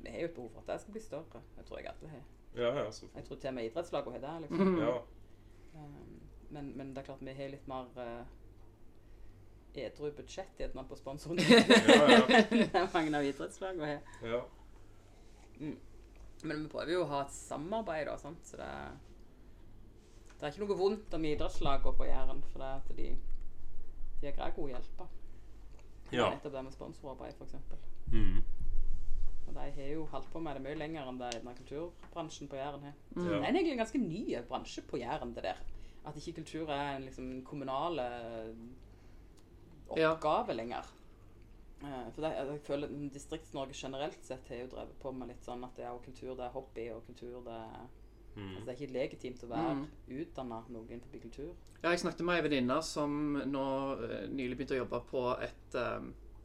vi 0.00 0.10
har 0.10 0.18
jo 0.18 0.24
et 0.24 0.34
behov 0.34 0.50
for 0.50 0.60
at 0.60 0.72
det 0.72 0.80
skal 0.80 0.92
bli 0.92 1.02
større. 1.02 1.42
Det 1.56 1.64
tror 1.66 1.78
jeg 1.78 1.88
alle 1.92 2.08
har. 2.08 2.26
Ja, 2.54 2.72
ja, 2.78 2.90
så, 2.90 3.06
Jeg 3.14 3.24
tror 3.24 3.36
til 3.36 3.48
og 3.48 3.54
med 3.54 3.64
idrettslagene 3.64 4.12
har 4.12 4.32
det. 4.32 4.40
liksom. 4.40 4.68
Mm. 4.68 4.78
ja. 4.78 4.96
Eh, 5.74 6.04
men, 6.50 6.76
men 6.76 6.90
det 6.90 6.98
er 6.98 7.02
klart 7.10 7.24
vi 7.24 7.32
har 7.32 7.50
litt 7.52 7.66
mer 7.68 7.90
uh, 7.96 8.22
edru 9.76 10.10
budsjett 10.16 10.56
gjerne 10.58 10.84
på 10.88 10.96
sponsoren. 10.96 11.38
Ja, 11.88 12.06
ja. 12.08 12.22
Det 12.50 12.70
er 12.72 12.88
mange 12.94 13.18
av 13.18 13.26
idrettslagene 13.26 13.90
har. 13.90 14.00
ja. 14.22 14.40
Men 15.58 16.62
vi 16.62 16.70
prøver 16.70 16.92
jo 16.92 17.02
å 17.02 17.10
ha 17.10 17.20
et 17.26 17.34
samarbeid, 17.34 18.06
da, 18.06 18.16
sant? 18.16 18.46
så 18.46 18.56
det 18.56 18.72
det 20.38 20.46
er 20.46 20.52
ikke 20.52 20.66
noe 20.68 20.78
vondt 20.78 21.14
om 21.16 21.24
idrettslagene 21.26 21.92
på 21.98 22.06
Jæren, 22.06 22.42
for 22.52 22.62
det 22.62 22.66
er 22.68 22.76
at 22.76 22.90
de, 22.94 23.06
de 24.20 24.28
er 24.28 24.36
greie 24.36 24.54
gode 24.54 24.70
hjelper. 24.70 25.08
Ja. 26.12 26.28
Nettopp 26.30 26.52
det 26.54 26.62
med 26.64 26.76
sponsorarbeid, 26.76 27.34
f.eks. 27.34 27.56
Mm. 28.12 28.42
Og 29.48 29.54
de 29.54 29.60
har 29.60 29.88
jo 29.92 30.04
holdt 30.12 30.30
på 30.32 30.40
med 30.40 30.56
det 30.56 30.62
mye 30.64 30.78
lenger 30.78 31.08
enn 31.08 31.18
det 31.18 31.32
denne 31.38 31.54
kulturbransjen 31.56 32.48
på 32.48 32.56
Jæren 32.56 32.82
har. 32.84 32.94
Mm. 33.16 33.24
Ja. 33.24 33.30
Det 33.30 33.38
er 33.38 33.48
egentlig 33.52 33.72
en 33.72 33.82
ganske 33.84 33.98
ny 34.02 34.22
bransje 34.48 34.82
på 34.88 34.98
Jæren, 35.00 35.34
det 35.34 35.42
der. 35.44 35.56
At 36.06 36.16
ikke 36.16 36.32
kultur 36.42 36.68
er 36.70 36.96
en 36.96 37.02
liksom, 37.08 37.42
kommunal 37.44 37.98
oppgave 39.88 40.48
Ja. 40.48 40.54
lenger. 40.54 40.84
Eh, 41.82 42.10
for 42.12 42.20
det, 42.22 42.30
jeg 42.36 42.60
føler 42.66 42.88
Distrikts-Norge 43.14 43.72
generelt 43.74 44.24
sett 44.24 44.48
har 44.48 44.56
jo 44.56 44.66
drevet 44.66 44.98
på 45.00 45.12
med 45.14 45.28
litt 45.28 45.42
sånn 45.46 45.62
at 45.64 45.78
ja, 45.78 45.92
kultur 46.04 46.34
det 46.36 46.44
er 46.48 46.50
hobby, 46.56 46.88
og 46.90 47.06
kultur 47.06 47.42
det 47.44 47.52
er 47.54 47.86
Mm. 48.36 48.50
Altså, 48.54 48.64
det 48.66 48.68
er 48.68 48.86
ikke 48.86 48.92
legitimt 48.92 49.42
å 49.42 49.48
være 49.48 49.74
Mm. 49.74 49.86
utdanna 50.20 50.62
noe 50.68 50.84
innenfor 50.86 51.18
kultur. 51.20 51.54
Ja, 51.82 51.90
jeg 51.90 51.98
snakket 51.98 52.20
med 52.24 52.36
ei 52.36 52.48
venninne 52.48 52.82
som 52.84 53.32
nå 53.34 53.92
eh, 54.04 54.28
nylig 54.28 54.56
begynte 54.56 54.76
å 54.76 54.84
jobbe 54.86 55.00
på 55.10 55.42
et, 55.42 55.74
eh, 55.74 56.00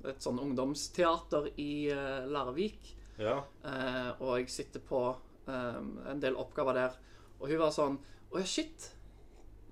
et 0.10 0.24
sånn 0.24 0.42
ungdomsteater 0.44 1.52
i 1.62 1.74
uh, 1.94 2.26
Larvik. 2.32 2.94
Ja. 3.20 3.40
Uh, 3.64 4.10
og 4.24 4.36
jeg 4.42 4.52
sitter 4.52 4.84
på 4.84 5.06
um, 5.14 5.94
en 6.10 6.22
del 6.24 6.38
oppgaver 6.40 6.80
der. 6.80 7.00
Og 7.40 7.50
hun 7.52 7.62
var 7.62 7.74
sånn 7.76 7.98
Å 8.34 8.42
ja, 8.42 8.48
shit. 8.50 8.90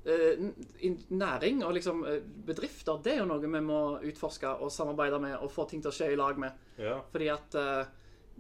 Uh, 0.02 0.50
næring 1.14 1.62
og 1.66 1.76
liksom 1.78 2.04
bedrifter, 2.46 3.00
det 3.06 3.16
er 3.16 3.22
jo 3.22 3.30
noe 3.30 3.42
vi 3.42 3.64
må 3.66 3.82
utforske 4.10 4.50
og 4.62 4.74
samarbeide 4.74 5.20
med 5.22 5.36
og 5.38 5.52
få 5.54 5.68
ting 5.70 5.82
til 5.82 5.92
å 5.92 5.96
skje 5.96 6.12
i 6.14 6.20
lag 6.20 6.40
med. 6.42 6.70
Ja. 6.82 7.00
Fordi 7.14 7.30
at 7.34 7.58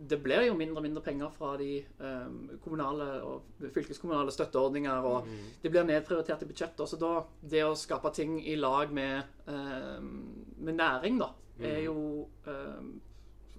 det 0.09 0.17
blir 0.23 0.45
jo 0.47 0.55
mindre 0.57 0.79
og 0.79 0.85
mindre 0.85 1.03
penger 1.05 1.31
fra 1.35 1.51
de 1.59 1.81
um, 1.99 2.37
kommunale 2.63 3.07
og 3.27 3.67
fylkeskommunale 3.75 4.33
støtteordninger, 4.33 5.07
og 5.07 5.27
det 5.61 5.71
blir 5.71 5.85
nedprioritert 5.85 6.45
i 6.45 6.49
budsjettet. 6.49 6.83
Så 6.89 6.97
da, 7.01 7.11
det 7.41 7.63
å 7.67 7.77
skape 7.77 8.13
ting 8.15 8.39
i 8.41 8.55
lag 8.57 8.93
med, 8.93 9.35
eh, 9.51 9.99
med 10.01 10.79
næring, 10.79 11.19
da, 11.21 11.29
er 11.69 11.83
jo 11.85 12.29
eh, 12.47 12.81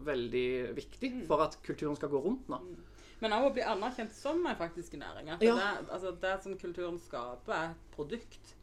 veldig 0.07 0.47
viktig 0.77 1.13
for 1.29 1.45
at 1.45 1.59
kulturen 1.63 1.97
skal 1.97 2.11
gå 2.13 2.21
rundt 2.25 2.49
nå. 2.51 2.59
Men 3.23 3.37
òg 3.37 3.45
å 3.51 3.53
bli 3.55 3.63
anerkjent 3.63 4.15
som 4.17 4.41
en 4.47 4.59
faktisk 4.59 4.97
næring. 4.99 5.31
At 5.31 5.43
Ja. 5.43 5.55
det, 5.55 5.91
altså, 5.95 6.11
det 6.21 6.43
som 6.43 6.59
kulturen 6.59 6.99
skaper, 6.99 7.53
er 7.55 7.71
et 7.71 7.85
produkt. 7.95 8.57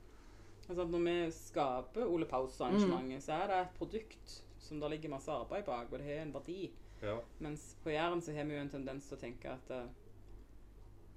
Altså, 0.67 0.81
at 0.83 0.89
når 0.89 1.05
vi 1.05 1.31
skaper 1.31 2.05
Ole 2.05 2.25
Paus-arrangementet, 2.25 3.23
så 3.23 3.37
er 3.37 3.47
det 3.47 3.61
et 3.61 3.77
produkt 3.77 4.43
som 4.59 4.79
det 4.79 4.89
ligger 4.91 5.09
masse 5.09 5.31
arbeid 5.31 5.63
bak, 5.65 5.87
og 5.91 5.99
det 5.99 6.05
har 6.05 6.21
en 6.25 6.33
verdi. 6.33 6.71
ja. 7.01 7.15
Mens 7.39 7.77
på 7.83 7.89
Jæren 7.89 8.21
så 8.21 8.33
har 8.35 8.43
vi 8.43 8.53
jo 8.53 8.61
en 8.61 8.69
tendens 8.69 9.07
til 9.07 9.17
å 9.17 9.21
tenke 9.21 9.49
at 9.49 9.71
uh, 9.71 9.87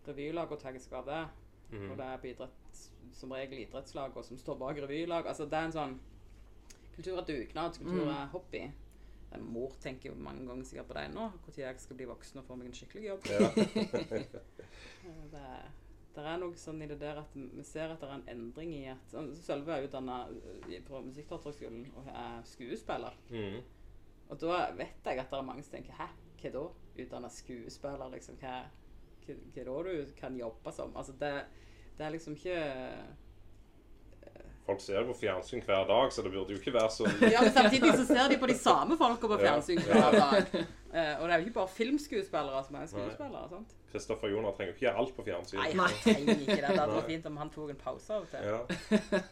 revylaget 0.07 0.63
tar 0.63 0.79
seg 0.79 0.93
av 0.93 1.07
det. 1.07 1.29
Mm. 1.73 1.91
Og 1.91 1.97
det 1.99 2.07
er 2.07 2.17
på 2.23 2.27
idrett, 2.31 2.81
som 3.13 3.33
regel 3.33 3.59
idrettslagene 3.65 4.25
som 4.25 4.39
står 4.39 4.59
bak 4.61 4.81
revylag. 4.85 5.27
Altså 5.27 5.47
det 5.49 5.59
er 5.59 5.69
en 5.69 5.73
sånn 5.77 5.99
Kultur 6.97 7.19
er 7.19 7.29
dugnad, 7.29 7.79
kultur 7.81 8.09
er 8.13 8.33
hobby. 8.33 8.65
Mor 9.41 9.73
tenker 9.81 10.11
jo 10.11 10.17
mange 10.21 10.45
ganger 10.49 10.67
sikkert 10.69 10.91
på 10.91 10.97
deg 10.99 11.13
nå. 11.15 11.29
Når 11.47 11.61
jeg 11.63 11.79
skal 11.81 11.97
bli 11.97 12.09
voksen 12.11 12.43
og 12.43 12.49
få 12.49 12.57
meg 12.61 12.69
en 12.69 12.77
skikkelig 12.77 13.07
jobb. 13.07 13.31
Ja. 13.33 13.49
Det, 15.33 15.47
det 16.15 16.23
er 16.29 16.39
noe 16.39 16.57
sånn 16.61 16.83
i 16.85 16.87
det 16.89 16.99
der 17.01 17.19
at 17.23 17.33
vi 17.35 17.63
ser 17.67 17.91
at 17.93 18.03
det 18.03 18.07
er 18.07 18.19
en 18.19 18.29
endring 18.31 18.71
i 18.77 18.83
at 18.93 19.11
sånn, 19.11 19.31
Sølve 19.35 19.75
er 19.75 19.87
utdanna 19.87 20.19
på 20.87 21.01
Musikkteaterhøgskolen 21.07 21.87
og 21.97 22.11
er 22.13 22.45
skuespiller. 22.47 23.17
Mm. 23.33 23.59
Og 24.29 24.39
da 24.41 24.61
vet 24.77 25.09
jeg 25.09 25.23
at 25.23 25.33
det 25.33 25.39
er 25.39 25.49
mange 25.49 25.65
som 25.65 25.75
tenker 25.75 25.97
Hæ, 25.99 26.07
hva 26.43 26.53
da? 26.55 26.63
Utdanna 27.03 27.33
skuespiller, 27.33 28.13
liksom. 28.13 28.39
Hva, 28.41 28.55
hva, 29.25 29.37
hva 29.57 29.67
da 29.69 29.77
du 29.89 30.15
kan 30.19 30.39
jobbe 30.39 30.77
som? 30.77 30.95
Altså, 31.01 31.17
det, 31.21 31.33
det 31.99 32.07
er 32.07 32.15
liksom 32.15 32.37
ikke 32.37 32.59
Folk 34.67 34.79
ser 34.81 35.03
på 35.09 35.15
fjernsyn 35.19 35.63
hver 35.67 35.87
dag, 35.89 36.13
så 36.15 36.23
det 36.23 36.31
burde 36.31 36.55
jo 36.55 36.59
ikke 36.61 36.73
være 36.77 36.91
så 36.95 37.07
Ja, 37.33 37.41
men 37.43 37.51
samtidig 37.53 37.89
så 37.99 38.05
ser 38.07 38.29
de 38.31 38.37
på 38.39 38.47
de 38.47 38.55
samme 38.55 38.95
folka 39.01 39.27
på 39.27 39.39
Ja. 39.41 39.49
fjernsyn 39.49 39.81
hver 39.83 40.13
dag. 40.15 40.53
Eh, 40.93 41.15
og 41.19 41.25
det 41.27 41.33
er 41.35 41.39
jo 41.41 41.45
ikke 41.47 41.55
bare 41.57 41.69
filmskuespillere 41.73 42.61
som 42.67 42.77
er 42.79 42.87
skuespillere. 42.87 43.49
sant? 43.51 43.75
Kristoffer 43.93 44.29
Joner 44.31 44.53
trenger 44.53 44.71
jo 44.73 44.77
ikke 44.77 44.87
gjøre 44.87 44.99
alt 45.03 45.17
på 45.17 45.25
fjernsyn. 45.27 45.59
Nei, 45.59 45.73
han 45.73 45.97
trenger 46.05 46.35
ikke 46.37 46.47
det. 46.47 46.61
Det 46.69 46.79
hadde 46.79 46.95
vært 46.95 47.11
fint 47.11 47.27
om 47.27 47.37
han 47.43 47.51
tok 47.51 47.71
en 47.75 47.81
pause 47.83 48.15
av 48.15 48.23
og 48.23 48.29
til. 48.31 48.45
Ja. 48.45 48.61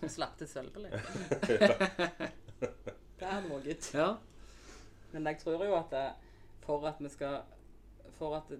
Og 0.02 0.10
slapp 0.16 0.34
til 0.40 0.48
sølve 0.50 0.82
litt. 0.82 0.98
Det 3.20 3.28
hadde 3.28 3.50
vært 3.52 3.66
gitt. 3.70 3.90
Ja. 3.94 4.08
Men 5.12 5.26
jeg 5.30 5.38
tror 5.42 5.64
jo 5.66 5.74
at 5.76 5.90
det, 5.94 6.06
for 6.66 6.86
at 6.88 7.00
vi 7.02 7.08
skal 7.12 7.40
For 8.18 8.34
at 8.36 8.50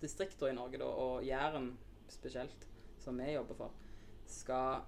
distrikter 0.00 0.48
i 0.50 0.54
Norge, 0.54 0.78
da, 0.80 0.84
og 0.84 1.22
Jæren 1.26 1.72
spesielt, 2.10 2.66
som 2.98 3.18
vi 3.18 3.32
jobber 3.34 3.54
for, 3.54 3.70
skal 4.26 4.80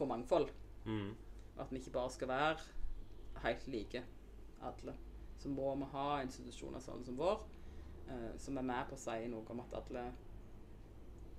få 0.00 0.08
mangfold. 0.08 0.50
Mm. 0.88 1.12
At 1.60 1.70
vi 1.72 1.80
ikke 1.80 1.94
bare 1.94 2.10
skal 2.16 2.28
være 2.28 2.56
helt 3.44 3.68
like 3.68 4.02
alle. 4.62 4.96
Så 5.38 5.48
må 5.48 5.74
vi 5.76 5.88
ha 5.94 6.08
institusjoner 6.24 6.82
sånn 6.84 7.04
som 7.04 7.16
vår, 7.16 7.46
eh, 8.08 8.32
som 8.40 8.58
er 8.60 8.66
med 8.72 8.90
på 8.90 8.96
å 8.96 9.00
si 9.00 9.28
noe 9.32 9.54
om 9.54 9.62
at 9.64 9.78
alle, 9.78 10.04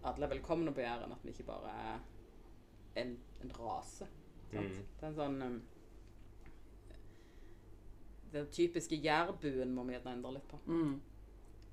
alle 0.10 0.26
er 0.26 0.34
velkomne 0.36 0.74
på 0.74 0.82
Jæren. 0.82 1.14
At 1.14 1.26
vi 1.26 1.34
ikke 1.36 1.50
bare 1.50 1.76
er 1.92 2.00
en, 3.02 3.18
en 3.44 3.54
rase. 3.60 4.08
Sant? 4.52 4.80
Mm. 4.80 4.90
Det 4.98 5.06
er 5.06 5.12
en 5.12 5.20
sånn 5.20 5.38
um, 5.46 5.62
Den 8.32 8.48
typiske 8.52 8.96
jærbuen 8.96 9.74
må 9.76 9.84
vi 9.88 9.96
gjerne 9.98 10.16
endre 10.16 10.38
litt 10.38 10.48
på. 10.48 10.60
Mm. 10.68 10.96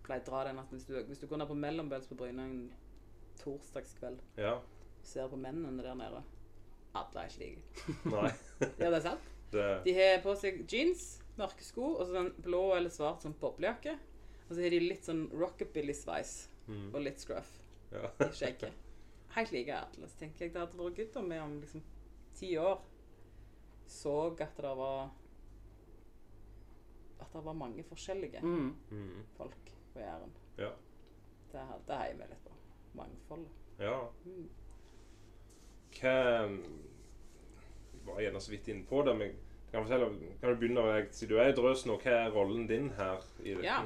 Pleier 0.07 0.25
å 0.25 0.30
dra 0.30 0.45
den 0.49 0.59
at 0.59 0.73
hvis 0.75 0.88
du, 0.88 0.97
hvis 1.07 1.21
du 1.23 1.28
går 1.30 1.42
ned 1.42 1.50
på 1.50 1.57
Mellombels 1.59 2.09
på 2.11 2.18
Bryne 2.18 2.45
en 2.49 2.59
torsdagskveld 3.38 4.18
ja. 4.40 4.57
ser 5.07 5.28
på 5.30 5.38
mennene 5.38 5.85
der 5.85 5.95
nede 5.95 6.25
Alle 6.99 7.23
er 7.25 7.33
ikke 7.33 7.45
like. 7.45 7.97
Nei. 8.12 8.33
Ja, 8.81 8.90
det 8.90 8.97
er 8.99 9.05
sant. 9.05 9.26
Det 9.52 9.67
De 9.85 9.95
har 9.97 10.19
på 10.25 10.35
seg 10.37 10.61
jeans, 10.69 11.07
mørke 11.38 11.64
sko 11.64 11.93
og 11.95 12.02
så 12.05 12.17
sånn 12.17 12.33
blå 12.43 12.62
eller 12.76 12.90
svart 12.93 13.23
sånn 13.25 13.37
boblejakke. 13.40 13.95
Og 14.49 14.55
så 14.57 14.64
har 14.64 14.75
de 14.75 14.81
litt 14.83 15.07
sånn 15.07 15.26
rockabilly-sveis 15.33 16.35
mm. 16.67 16.88
og 16.95 17.00
litt 17.05 17.23
scruff 17.23 17.50
ja. 17.93 18.11
i 18.25 18.31
skjegget. 18.35 18.85
Helt 19.37 19.52
like 19.55 19.76
alle. 19.76 20.09
Så 20.09 20.23
tenker 20.25 20.47
jeg 20.47 20.55
det 20.55 20.62
hadde 20.64 20.78
vært 20.81 20.99
godt 20.99 21.19
om 21.21 21.31
vi 21.31 21.40
om 21.45 21.57
liksom 21.62 21.85
ti 22.38 22.52
år 22.61 22.78
så 23.88 24.14
at 24.37 24.57
det 24.61 24.75
var 24.76 25.09
At 27.21 27.33
det 27.33 27.40
var 27.45 27.52
mange 27.57 27.83
forskjellige 27.85 28.40
Mm. 28.43 28.75
Mm. 28.90 29.25
folk 29.37 29.73
på 29.93 29.99
Jæren. 30.00 30.33
ja. 30.59 30.71
Det, 31.52 31.61
det 31.87 31.97
heier 31.97 32.14
vi 32.19 32.26
litt 32.28 32.45
på. 32.45 32.52
Mangfoldet. 32.95 33.50
Ja. 33.81 34.09
Mm. 34.25 34.49
Hva 35.99 36.12
var 38.09 38.21
gjerne 38.25 38.41
så 38.41 38.50
vidt 38.53 38.69
inne 38.73 38.87
på 38.88 39.03
det, 39.07 39.15
men 39.19 39.37
kan, 39.71 39.85
fortelle, 39.85 40.09
kan 40.41 40.53
du 40.53 40.61
begynne 40.61 40.85
med 40.85 41.11
Siden 41.12 41.35
du 41.35 41.41
er 41.43 41.53
i 41.53 41.57
Drøs 41.57 41.85
nå, 41.87 41.99
hva 42.03 42.15
er 42.25 42.31
rollen 42.33 42.69
din 42.69 42.91
her 42.97 43.25
i 43.45 43.57
dette? 43.57 43.67
Ja. 43.67 43.83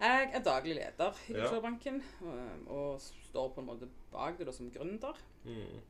Jeg 0.00 0.30
er 0.34 0.42
daglig 0.44 0.74
leder 0.76 1.20
i 1.28 1.32
Ja. 1.32 1.44
Kulturbanken 1.46 2.02
og, 2.66 3.00
står 3.00 3.52
på 3.54 3.60
en 3.60 3.66
måte 3.66 3.88
bak 4.12 4.38
det 4.38 4.46
da 4.48 4.52
som 4.52 4.70
gründer. 4.70 5.16
Mm. 5.44 5.80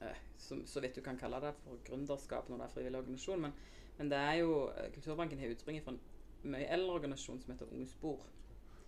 eh, 0.00 0.20
som, 0.38 0.66
så 0.66 0.80
vidt 0.80 0.96
du 0.96 1.00
kan 1.04 1.18
kalle 1.18 1.40
det 1.40 1.54
for 1.64 1.80
gründerskap 1.84 2.48
når 2.48 2.56
det 2.56 2.64
er 2.64 2.74
frivillig 2.74 2.98
organisasjon. 2.98 3.40
Men, 3.40 3.52
men 3.98 4.10
det 4.10 4.18
er 4.18 4.38
jo 4.40 4.70
eh, 4.76 4.92
Kulturbanken 4.92 5.38
har 5.38 5.52
utspring 5.52 5.82
fra 5.84 5.92
en 5.92 6.00
mye 6.44 6.68
eldre 6.68 7.00
organisasjon 7.00 7.40
som 7.42 7.52
heter 7.52 7.72
Unge 7.72 7.88
Spor. 7.88 8.24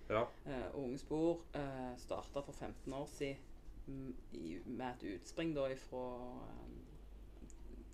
Ja. 0.08 0.22
Uh, 0.46 0.66
og 0.74 0.82
Unge 0.84 0.98
Spor 0.98 1.44
eh, 1.54 1.92
starta 1.98 2.40
for 2.40 2.52
15 2.52 2.92
år 2.92 3.06
siden 3.06 3.36
med 4.66 4.86
et 4.86 5.14
utspring 5.14 5.54
da 5.56 5.66
ifra 5.70 6.04
eh, 6.42 6.95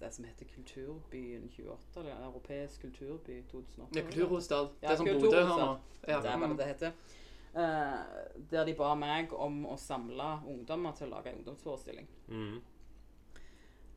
det 0.03 0.11
som 0.15 0.25
heter 0.29 0.49
Kulturbyen 0.51 1.49
28, 1.55 2.01
eller 2.03 2.27
Europeisk 2.27 2.83
kulturby 2.85 3.41
2008. 3.51 3.89
Det 3.95 4.03
er 4.03 4.11
kulturhovedstad. 4.11 4.69
Ja, 4.83 4.89
det 4.89 4.93
er 4.93 4.97
som 5.01 5.07
Bodø 5.07 5.21
kulturhovedstad. 5.21 5.59
har 5.59 5.67
nå. 5.67 5.81
Ja. 6.09 6.21
Det 6.21 6.31
er 6.33 6.43
hva 6.43 6.57
det 6.59 6.69
heter. 6.73 6.93
Eh, 7.53 8.45
der 8.51 8.65
de 8.65 8.75
ba 8.75 8.95
meg 8.97 9.33
om 9.37 9.65
å 9.69 9.77
samle 9.77 10.29
ungdommer 10.49 10.95
til 10.97 11.07
å 11.11 11.17
lage 11.17 11.33
en 11.33 11.43
ungdomsforestilling. 11.43 12.07
Mm. 12.29 12.61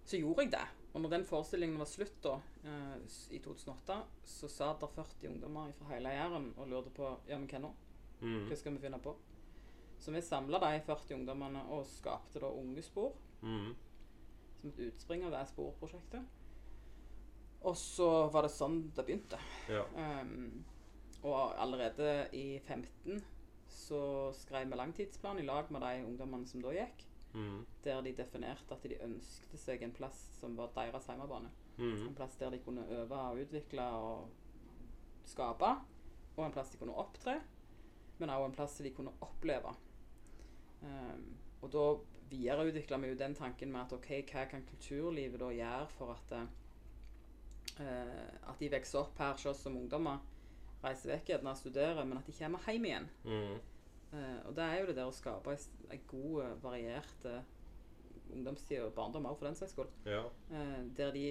Så 0.05 0.19
gjorde 0.19 0.43
jeg 0.45 0.51
det. 0.51 0.65
Og 0.95 1.01
når 1.01 1.09
den 1.09 1.25
forestillingen 1.27 1.79
var 1.79 1.87
slutt 1.91 2.17
da, 2.23 2.35
eh, 2.63 2.97
i 3.35 3.39
2008, 3.39 3.97
så 4.25 4.47
satt 4.51 4.79
der 4.83 4.87
40 4.95 5.27
ungdommer 5.33 5.71
fra 5.79 5.95
hele 5.95 6.09
Jæren 6.09 6.53
og 6.57 6.67
lurte 6.67 6.89
på 6.95 7.17
ja, 7.27 7.37
men 7.37 7.47
hva 7.51 7.59
nå? 7.63 7.71
Mm. 8.21 8.45
Hva 8.49 8.55
skal 8.55 8.75
vi 8.75 8.83
finne 8.85 8.99
på? 9.03 9.15
Så 9.99 10.11
vi 10.11 10.21
samla 10.21 10.59
de 10.59 10.81
40 10.85 11.15
ungdommene 11.15 11.63
og 11.71 11.85
skapte 11.87 12.39
da 12.39 12.51
Unge 12.51 12.81
Spor, 12.83 13.13
Mm. 13.41 13.75
Som 14.65 14.73
et 14.73 14.87
utspring 14.89 15.25
av 15.25 15.33
det 15.35 15.43
sporprosjektet. 15.51 16.25
Og 17.65 17.77
så 17.77 18.07
var 18.33 18.45
det 18.45 18.53
sånn 18.53 18.79
det 18.95 19.05
begynte. 19.05 19.39
Ja. 19.69 19.83
Um, 19.97 20.63
og 21.25 21.55
allerede 21.61 22.27
i 22.37 22.59
15 22.59 23.21
så 23.75 24.31
skrev 24.37 24.69
vi 24.69 24.77
langtidsplan 24.77 25.39
i 25.41 25.45
lag 25.45 25.69
med 25.73 25.81
de 25.81 26.05
ungdommene 26.05 26.47
som 26.49 26.63
da 26.65 26.73
gikk, 26.75 27.05
Mm. 27.35 27.65
der 27.83 28.01
de 28.01 28.13
definerte 28.15 28.71
at 28.71 28.83
de 28.87 28.95
ønskte 29.03 29.57
seg 29.59 29.81
en 29.83 29.91
plass 29.91 30.15
som 30.39 30.53
var 30.55 30.69
deres 30.71 31.03
hjemmebane. 31.09 31.49
Mm. 31.77 32.07
En 32.07 32.15
plass 32.15 32.37
der 32.39 32.53
de 32.53 32.61
kunne 32.63 32.85
øve 32.87 33.17
og 33.17 33.41
utvikle 33.41 33.83
og 33.91 34.29
skape, 35.27 35.73
og 36.37 36.45
en 36.45 36.53
plass 36.55 36.71
de 36.71 36.77
kunne 36.77 36.95
opptre, 36.95 37.41
men 38.19 38.29
også 38.29 38.45
en 38.45 38.55
plass 38.55 38.77
de 38.77 38.93
kunne 38.95 39.11
oppleve. 39.19 39.75
Um, 40.81 41.35
og 41.61 41.73
da 41.73 41.83
videreutvikla 42.29 42.97
vi 43.01 43.11
jo 43.11 43.17
den 43.19 43.35
tanken 43.35 43.71
med 43.71 43.85
at 43.85 43.93
ok, 43.95 44.09
hva 44.31 44.45
kan 44.49 44.63
kulturlivet 44.69 45.39
da 45.41 45.51
gjøre 45.53 45.89
for 45.95 46.15
at 46.15 46.37
eh, 46.37 46.47
at 48.49 48.61
de 48.61 48.71
vokser 48.71 49.01
opp 49.01 49.19
her 49.19 49.37
selv 49.41 49.57
som 49.59 49.77
ungdommer, 49.77 50.21
reiser 50.83 51.15
vekk 51.15 51.33
gjerne 51.33 51.55
studerer, 51.57 52.03
men 52.05 52.19
at 52.19 52.29
de 52.29 52.37
kommer 52.37 52.69
hjem 52.71 52.87
igjen. 52.89 53.09
Mm. 53.25 53.57
Uh, 54.15 54.39
og 54.47 54.55
det 54.55 54.63
er 54.63 54.79
jo 54.79 54.87
det 54.87 54.95
der 54.95 55.09
å 55.09 55.15
skape 55.15 55.55
ei 55.91 55.99
god, 56.07 56.35
eh, 56.45 56.51
variert 56.63 57.25
ungdomstid 58.35 58.85
og 58.85 58.93
barndom 58.95 59.25
òg, 59.27 59.35
for 59.39 59.49
den 59.49 59.57
saks 59.57 59.73
skyld. 59.75 59.91
Ja. 60.07 60.23
Uh, 60.51 60.81
der 60.97 61.11
de 61.15 61.25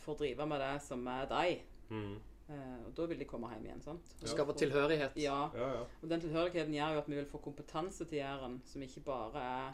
får 0.00 0.20
drive 0.22 0.46
med 0.48 0.62
det 0.62 0.74
som 0.86 1.04
er 1.12 1.28
deg. 1.28 1.64
Mm. 1.90 2.16
Eh, 2.48 2.86
og 2.86 2.94
da 2.96 3.06
vil 3.10 3.20
de 3.20 3.26
komme 3.28 3.50
hjem 3.52 3.66
igjen. 3.66 3.82
sant? 3.84 4.14
Du 4.20 4.28
skape 4.30 4.54
tilhørighet. 4.56 5.16
Ja. 5.20 5.50
Ja, 5.54 5.68
ja. 5.78 5.82
Og 6.02 6.10
den 6.10 6.20
tilhørigheten 6.20 6.74
gjør 6.74 6.94
jo 6.96 7.02
at 7.02 7.10
vi 7.10 7.18
vil 7.18 7.26
få 7.28 7.38
kompetanse 7.44 8.04
til 8.04 8.18
Jæren 8.18 8.62
som 8.64 8.82
ikke 8.82 9.00
bare 9.00 9.42
er 9.42 9.72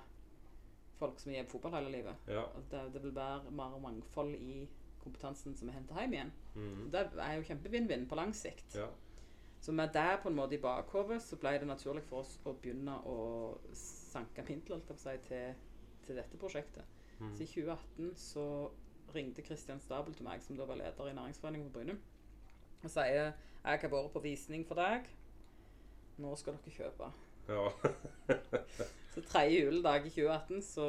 folk 0.99 1.21
som 1.21 1.33
gjør 1.33 1.47
fotball 1.51 1.77
hele 1.79 1.93
livet. 1.99 2.17
ja. 2.29 2.43
Det, 2.71 2.83
det 2.95 3.03
vil 3.03 3.15
være 3.15 3.51
mer 3.51 3.79
mangfold 3.79 4.35
i 4.35 4.69
kompetansen 5.03 5.57
som 5.57 5.69
vi 5.69 5.75
henter 5.75 6.01
hjem 6.01 6.13
igjen. 6.13 6.33
Mm. 6.55 6.91
Det 6.93 7.07
er 7.19 7.35
jo 7.39 7.49
kjempevinn-vinn 7.51 8.09
på 8.09 8.15
lang 8.19 8.35
sikt. 8.35 8.75
ja. 8.75 8.89
Så 9.65 9.73
med 9.73 9.95
det 9.95 10.19
på 10.23 10.29
en 10.29 10.35
måte 10.37 10.55
i 10.55 10.61
bakhodet, 10.61 11.23
så 11.23 11.39
ble 11.41 11.55
det 11.59 11.67
naturlig 11.67 12.03
for 12.05 12.21
oss 12.21 12.35
å 12.45 12.53
begynne 12.53 12.99
å 13.09 13.15
sanke 13.73 14.43
å 14.45 14.97
si, 15.01 15.15
til 15.25 15.55
til 16.05 16.19
dette 16.21 16.37
prosjektet. 16.37 16.85
Mm. 17.21 17.31
Så 17.37 17.43
i 17.43 17.47
2018 17.47 18.11
så 18.21 18.47
ringte 19.15 19.43
Kristian 19.43 19.81
Stabel 19.81 20.15
til 20.15 20.27
meg, 20.27 20.43
som 20.43 20.59
da 20.59 20.67
var 20.69 20.77
leder 20.81 21.09
i 21.09 21.15
Næringsforeningen 21.17 21.71
på 21.71 21.79
Brynum, 21.79 22.01
og 22.85 22.93
sier 22.93 23.33
jeg 23.65 23.81
har 23.81 23.89
vært 23.89 24.13
på 24.13 24.21
visning 24.21 24.65
for 24.69 24.77
deg. 24.77 25.07
Nå 26.21 26.35
skal 26.37 26.59
dere 26.61 26.75
kjøpe. 26.75 27.09
Ja. 27.49 27.69
Så 29.15 29.23
tredje 29.25 29.63
juledag 29.63 30.07
i 30.07 30.11
2018 30.11 30.63
så 30.67 30.87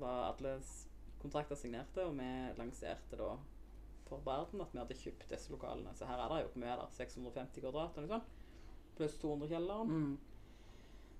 var 0.00 0.30
alle 0.30 0.56
kontrakter 1.20 1.58
signerte, 1.58 2.06
og 2.06 2.16
vi 2.16 2.28
lanserte 2.56 3.18
da 3.20 3.34
for 4.06 4.22
verden 4.24 4.62
at 4.62 4.72
vi 4.72 4.80
hadde 4.80 4.96
kjøpt 4.98 5.26
disse 5.30 5.52
lokalene. 5.52 5.92
Så 5.94 6.08
her 6.08 6.22
er 6.22 6.32
det 6.32 6.38
jo 6.44 6.54
på 6.54 6.62
mye 6.62 6.78
der, 6.78 6.94
650 6.96 7.64
kvadrat 7.64 7.98
eller 7.98 8.08
noe 8.08 8.16
sånt, 8.16 8.32
pluss 8.96 9.20
200 9.22 9.52
kjelleren. 9.54 9.92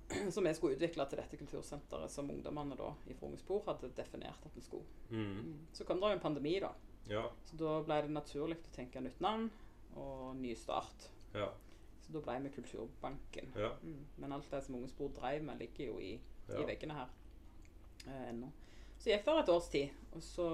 Mm. 0.06 0.28
Som 0.30 0.44
vi 0.46 0.52
skulle 0.54 0.76
utvikle 0.76 1.02
til 1.10 1.18
dette 1.18 1.34
kultursenteret 1.40 2.12
som 2.14 2.28
ungdommene 2.30 2.76
da 2.78 2.92
i 3.10 3.14
Frognerspor 3.18 3.64
hadde 3.66 3.88
definert 3.96 4.44
at 4.46 4.54
vi 4.54 4.62
skulle. 4.62 4.86
Mm. 5.10 5.64
Så 5.74 5.82
kom 5.82 5.98
det 5.98 6.12
jo 6.12 6.18
en 6.20 6.22
pandemi, 6.22 6.52
da. 6.62 6.68
Ja. 7.10 7.24
Så 7.48 7.58
da 7.58 7.72
ble 7.82 7.96
det 8.04 8.12
naturlig 8.14 8.60
å 8.60 8.70
tenke 8.76 9.02
nytt 9.02 9.18
navn 9.18 9.48
og 9.96 10.36
ny 10.36 10.54
start. 10.54 11.08
Ja. 11.34 11.48
Så 12.02 12.12
da 12.12 12.20
ble 12.22 12.36
vi 12.44 12.52
Kulturbanken. 12.54 13.52
Ja. 13.56 13.72
Mm. 13.82 14.04
Men 14.16 14.32
alt 14.32 14.50
det 14.50 14.62
som 14.64 14.74
Ungespor 14.78 15.08
drev 15.16 15.42
med, 15.42 15.58
ligger 15.58 15.86
jo 15.86 15.98
i, 15.98 16.20
Ja. 16.48 16.60
i 16.60 16.66
veggene 16.68 16.94
her 16.94 17.08
eh, 18.06 18.28
ennå. 18.30 18.52
Så 18.98 19.10
gikk 19.10 19.24
det 19.26 19.34
et 19.42 19.48
års 19.52 19.68
tid, 19.68 19.88
og 20.14 20.22
så 20.22 20.46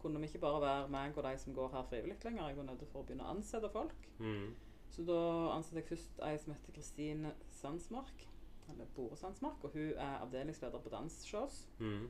kunne 0.00 0.20
vi 0.20 0.26
ikke 0.28 0.38
bare 0.44 0.60
være 0.60 0.88
meg 0.88 1.16
og 1.18 1.24
de 1.24 1.38
som 1.38 1.54
går 1.54 1.72
her 1.72 1.82
frivillig 1.88 2.16
lenger. 2.24 2.48
Jeg 2.48 2.56
var 2.56 2.62
nødt 2.68 2.78
til 2.78 2.88
å 2.94 3.02
begynne 3.02 3.24
å 3.24 3.32
ansette 3.34 3.70
folk. 3.72 3.94
Mm. 4.18 4.54
Så 4.90 5.02
da 5.08 5.16
ansatte 5.56 5.80
jeg 5.80 5.88
først 5.88 6.20
ei 6.22 6.36
som 6.38 6.52
heter 6.54 6.72
Kristine 6.76 7.32
Sandsmark. 7.50 8.28
Eller 8.70 8.86
Bore 8.96 9.16
Sandsmark. 9.16 9.64
Og 9.64 9.70
hun 9.74 9.90
er 9.96 10.20
avdelingsleder 10.22 10.78
på 10.80 10.88
dansshows 10.92 11.66
Mm. 11.80 12.08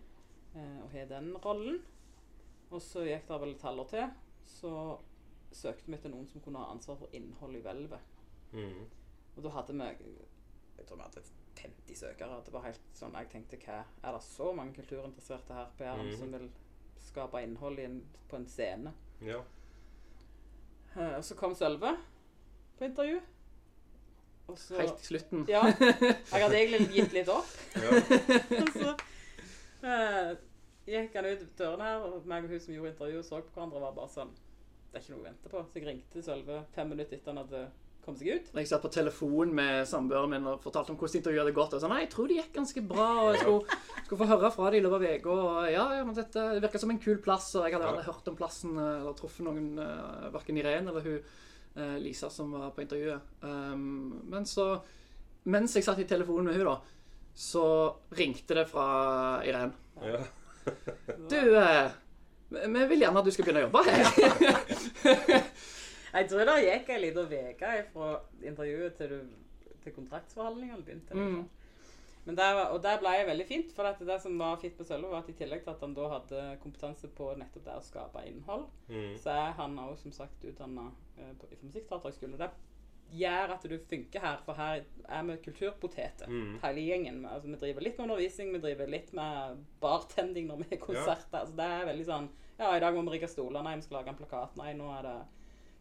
eh, 0.55 0.83
og 0.85 0.91
har 0.91 1.07
den 1.07 1.37
rollen. 1.37 1.81
Og 2.71 2.83
så 2.83 3.05
gikk 3.07 3.27
det 3.29 3.41
vel 3.41 3.55
et 3.55 3.63
halvår 3.63 3.89
til. 3.89 4.11
Så 4.45 4.99
søkte 5.55 5.91
vi 5.91 5.97
etter 5.99 6.13
noen 6.13 6.27
som 6.31 6.43
kunne 6.45 6.61
ha 6.63 6.73
ansvar 6.75 6.99
for 7.01 7.17
innhold 7.17 7.57
i 7.57 7.63
hvelvet. 7.65 8.13
Mm. 8.55 8.85
Og 9.35 9.43
da 9.43 9.51
hadde 9.57 9.75
vi 9.75 10.13
Jeg 10.77 10.87
tror 10.87 10.97
vi 10.97 11.03
hadde 11.03 11.23
50 11.57 11.99
søkere. 11.99 12.41
Det 12.45 12.53
var 12.53 12.67
helt 12.67 12.87
sånn 12.95 13.15
Jeg 13.19 13.31
tenkte 13.33 13.59
hva 13.65 13.83
Er 14.03 14.17
det 14.17 14.23
så 14.27 14.53
mange 14.53 14.75
kulturinteresserte 14.75 15.55
her 15.55 15.71
på 15.79 15.87
Jæren 15.87 16.11
mm. 16.11 16.17
som 16.19 16.33
vil 16.33 16.49
skape 17.05 17.43
innhold 17.43 17.79
i 17.79 17.87
en, 17.89 18.01
på 18.31 18.37
en 18.37 18.49
scene? 18.49 18.95
Ja. 19.23 19.43
Uh, 20.97 21.17
og 21.19 21.25
så 21.25 21.35
kom 21.35 21.55
Sølve 21.55 21.97
på 22.79 22.85
intervju. 22.85 23.21
Og 24.47 24.59
så 24.59 24.81
Helt 24.81 24.97
til 24.99 25.07
slutten. 25.07 25.45
Ja. 25.49 25.63
Jeg 25.65 26.43
hadde 26.43 26.59
egentlig 26.59 26.89
gitt 26.93 27.13
litt 27.17 27.31
opp. 27.33 27.53
Ja. 27.85 27.91
Og 28.61 28.73
så 28.75 28.95
uh, 29.85 30.35
gikk 30.89 31.17
han 31.17 31.29
ut 31.29 31.45
dørene 31.59 31.87
her, 31.89 32.05
og 32.09 32.27
meg 32.29 32.47
og 32.47 32.53
hun 32.55 32.61
som 32.61 32.75
gjorde 32.75 32.93
intervjuet, 32.93 33.27
så 33.27 33.41
på 33.41 33.55
hverandre 33.57 33.81
og 33.81 33.87
var 33.87 33.97
bare 33.99 34.13
sånn 34.15 34.33
Det 34.95 35.01
er 35.01 35.09
ikke 35.09 35.17
noe 35.17 35.25
å 35.25 35.27
vente 35.27 35.51
på. 35.51 35.61
Så 35.67 35.81
jeg 35.81 35.89
ringte 35.89 36.21
Sølve 36.23 36.57
fem 36.71 36.93
minutter 36.95 37.17
etter 37.17 37.33
han 37.33 37.41
hadde 37.43 37.63
kommet 38.05 38.21
seg 38.21 38.29
ut. 38.31 38.51
Jeg 38.55 38.69
satt 38.71 38.85
på 38.85 38.91
telefon 38.95 39.51
med 39.57 39.89
samboeren 39.91 40.31
min 40.31 40.47
og 40.47 40.61
fortalte 40.63 40.93
om 40.93 40.99
hvordan 41.01 41.19
intervjuet 41.19 41.43
hadde 41.43 41.55
gått, 41.57 41.75
og 41.75 41.83
sa 41.83 41.91
nei, 41.91 42.05
jeg 42.05 42.11
tror 42.13 42.31
det 42.31 42.37
gikk 42.37 42.53
ganske 42.61 42.83
bra, 42.93 43.07
og 43.25 43.31
jeg 43.33 43.41
skulle, 43.41 43.79
skulle 44.05 44.21
få 44.21 44.29
høre 44.31 44.51
fra 44.55 44.69
dem 44.71 44.79
i 44.79 44.85
løpet 44.85 44.99
av 44.99 45.17
uka, 45.17 45.35
og 45.35 45.73
ja, 45.73 45.87
ja, 45.99 46.05
men 46.07 46.19
dette 46.19 46.45
det 46.53 46.63
virket 46.63 46.85
som 46.85 46.93
en 46.95 47.01
kul 47.03 47.19
plass, 47.25 47.49
og 47.57 47.67
jeg 47.67 47.75
hadde 47.75 47.89
aldri 47.91 48.07
hørt 48.07 48.31
om 48.31 48.39
plassen, 48.39 48.77
eh, 48.77 48.93
eller 49.01 49.19
truffet 49.19 49.49
noen, 49.49 49.73
uh, 49.81 50.29
hverken 50.37 50.61
Irene 50.63 50.93
eller 50.93 51.09
hun, 51.09 51.35
eh, 51.75 51.97
Lisa, 52.05 52.31
som 52.31 52.55
var 52.55 52.71
på 52.77 52.85
intervjuet. 52.85 53.35
Um, 53.43 54.21
men 54.31 54.47
så, 54.47 54.69
mens 55.51 55.75
jeg 55.75 55.89
satt 55.89 56.05
i 56.05 56.09
telefonen 56.15 56.53
med 56.53 56.61
hun 56.61 56.71
da, 56.71 56.79
så 57.35 57.67
ringte 58.15 58.61
det 58.61 58.69
fra 58.71 58.87
Irene. 59.49 59.75
Ja. 60.05 60.23
Du, 61.29 61.41
eh, 61.59 61.91
vi 62.51 62.87
vil 62.89 63.01
gjerne 63.01 63.19
at 63.19 63.25
du 63.25 63.31
skal 63.35 63.45
begynne 63.45 63.65
å 63.65 63.67
jobbe 63.69 63.85
her. 63.89 64.05
Jeg 66.15 66.29
tror 66.31 66.45
det 66.47 66.57
gikk 66.63 66.89
ei 66.95 67.01
lita 67.03 67.25
uke 67.27 67.75
fra 67.93 68.09
intervjuet 68.47 68.97
til, 69.01 69.09
du, 69.09 69.71
til 69.83 69.93
kontraktsforhandlingene 69.97 70.83
begynte. 70.87 71.11
eller 71.11 71.31
Mm. 71.39 71.45
Men 72.25 72.37
der, 72.39 72.57
og 72.73 72.79
der 72.83 72.97
ble 73.03 73.11
veldig 73.29 73.45
fint, 73.47 73.73
for 73.77 73.85
at 73.85 73.99
det 74.01 74.15
som 74.23 74.39
var 74.41 74.55
fint 74.57 74.79
med 74.81 74.87
Sølve, 74.89 75.11
var 75.13 75.19
at 75.21 75.29
i 75.29 75.35
tillegg 75.37 75.61
til 75.67 75.75
at 75.75 75.83
han 75.85 75.93
da 75.93 76.07
hadde 76.09 76.45
kompetanse 76.63 77.11
på 77.19 77.27
nettopp 77.37 77.67
det 77.67 77.75
å 77.77 77.83
skape 77.85 78.23
innhold, 78.31 78.63
Mm. 78.89 79.11
så 79.21 79.29
er 79.35 79.51
han 79.59 79.75
òg 79.79 79.99
som 80.01 80.13
sagt 80.13 80.45
utdanna 80.49 80.87
eh, 81.19 81.35
på- 81.41 81.51
fra 81.51 81.67
Musikkteaterhøgskolen. 81.67 82.39
Gjør 83.13 83.51
at 83.55 83.63
du 83.63 83.79
funker 83.91 84.21
her, 84.21 84.39
for 84.45 84.55
her 84.59 84.81
er 85.09 85.23
vi 85.29 85.37
kulturpoteter, 85.45 86.27
Mm. 86.27 86.59
hele 86.63 86.81
gjengen. 86.89 87.25
Altså, 87.27 87.47
vi 87.49 87.55
driver 87.61 87.81
litt 87.83 87.99
med 87.99 88.09
undervisning, 88.11 88.53
vi 88.53 88.59
driver 88.59 88.87
litt 88.91 89.13
med 89.13 89.65
bartending 89.81 90.49
når 90.49 90.57
vi 90.59 90.65
har 90.71 90.79
konserter. 90.87 91.39
Altså, 91.45 91.55
det 91.57 91.65
er 91.65 91.87
veldig 91.93 92.07
sånn 92.07 92.29
Ja, 92.59 92.77
i 92.77 92.81
dag 92.81 92.95
må 92.95 93.03
vi 93.05 93.17
rigge 93.19 93.29
stoler. 93.29 93.63
Nei, 93.63 93.75
vi 93.77 93.83
skal 93.83 93.99
lage 93.99 94.09
en 94.09 94.17
plakat. 94.17 94.57
Nei, 94.57 94.73
nå 94.75 94.87
er 94.99 95.03
det 95.03 95.17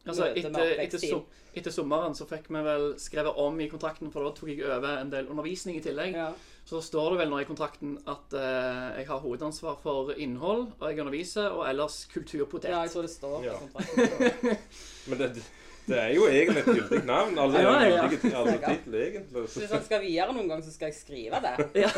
Altså, 0.05 0.25
etter, 0.35 0.79
etter, 0.83 0.99
so 0.99 1.25
etter 1.55 1.71
sommeren 1.71 2.11
så 2.13 2.25
fikk 2.27 2.49
vi 2.49 2.61
vel 2.65 2.89
skrevet 2.99 3.37
om 3.39 3.57
i 3.61 3.69
kontrakten, 3.69 4.11
for 4.11 4.25
da 4.25 4.31
tok 4.35 4.49
jeg 4.49 4.65
over 4.65 4.97
en 4.99 5.09
del 5.09 5.29
undervisning 5.31 5.77
i 5.77 5.81
tillegg. 5.81 6.13
Ja. 6.13 6.33
Så 6.65 6.81
står 6.83 7.11
det 7.13 7.19
vel 7.21 7.29
nå 7.31 7.39
i 7.39 7.45
kontrakten 7.47 7.93
at 8.05 8.33
eh, 8.33 8.97
jeg 8.99 9.07
har 9.07 9.19
hovedansvar 9.23 9.77
for 9.79 10.11
innhold, 10.17 10.73
og 10.81 10.89
jeg 10.89 10.99
underviser, 10.99 11.47
og 11.55 11.69
ellers 11.69 12.05
kulturpotet. 12.11 12.69
ja, 12.69 12.81
jeg 12.83 12.91
tror 12.91 13.01
det 13.07 13.11
står 13.11 13.43
Ja. 13.45 13.55
Men 15.07 15.17
det, 15.19 15.43
det 15.87 15.97
er 15.99 16.11
jo 16.15 16.27
egentlig 16.31 16.61
et 16.63 16.69
gyldig 16.77 16.99
navn. 17.05 17.37
Altså, 17.39 17.59
Ja, 17.59 17.71
ja, 17.87 18.03
altså, 18.03 18.57
tittel, 18.67 18.95
egentlig. 19.01 19.43
Så 19.49 19.59
hvis 19.63 19.71
han 19.75 19.83
skal 19.83 20.01
videre 20.03 20.33
noen 20.35 20.47
gang, 20.51 20.63
så 20.63 20.71
skal 20.71 20.91
jeg 20.91 20.95
skrive 20.99 21.41
det. 21.43 21.53
Ja. 21.83 21.89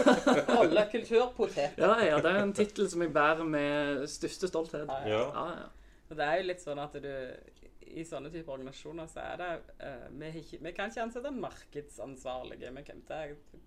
Rolle 0.50 0.86
kulturpotet. 0.92 1.78
ja, 1.78 1.92
ja, 2.06 2.18
det 2.24 2.32
er 2.32 2.42
en 2.44 2.54
tittel 2.58 2.90
som 2.90 3.02
jeg 3.06 3.14
bærer 3.14 3.44
med 3.46 4.08
største 4.12 4.48
stolthet. 4.52 4.90
Ja, 4.90 5.10
Ja. 5.10 5.26
Ja, 5.34 5.46
ja. 5.62 5.68
Og 6.10 6.18
det 6.18 6.26
er 6.26 6.36
jo 6.38 6.48
litt 6.52 6.62
sånn 6.62 6.78
at 6.84 6.94
du 7.02 7.08
I 7.96 8.04
sånne 8.06 8.30
typer 8.30 8.54
organisasjoner 8.54 9.08
så 9.10 9.22
er 9.24 9.38
det 9.40 9.48
uh, 9.82 10.08
vi, 10.20 10.28
ikke, 10.42 10.58
vi 10.66 10.72
kan 10.76 10.90
ikke 10.92 11.02
ansette 11.06 11.32
markedsansvarlige. 11.34 12.72
Vi 12.76 12.84
kan, 12.84 13.02
det 13.08 13.20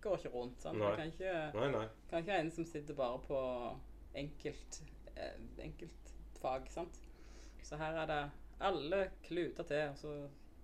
går 0.04 0.18
ikke 0.20 0.32
rundt. 0.34 0.58
sånn. 0.62 0.78
Nei. 0.78 0.90
Vi 0.90 0.96
kan 1.00 1.12
ikke, 1.14 1.34
Nei, 1.58 1.68
nei. 1.72 1.86
kan 2.10 2.22
ikke 2.22 2.34
ha 2.34 2.42
en 2.42 2.50
som 2.54 2.66
sitter 2.68 2.94
bare 2.98 3.18
på 3.26 3.40
enkelt, 4.18 4.80
eh, 5.16 5.38
enkeltfag. 5.64 6.68
sant? 6.70 6.98
Så 7.62 7.76
her 7.80 7.96
er 8.02 8.06
det 8.10 8.20
alle 8.60 9.02
kluter 9.26 9.64
til, 9.68 9.84
og 9.92 9.98
så 9.98 10.14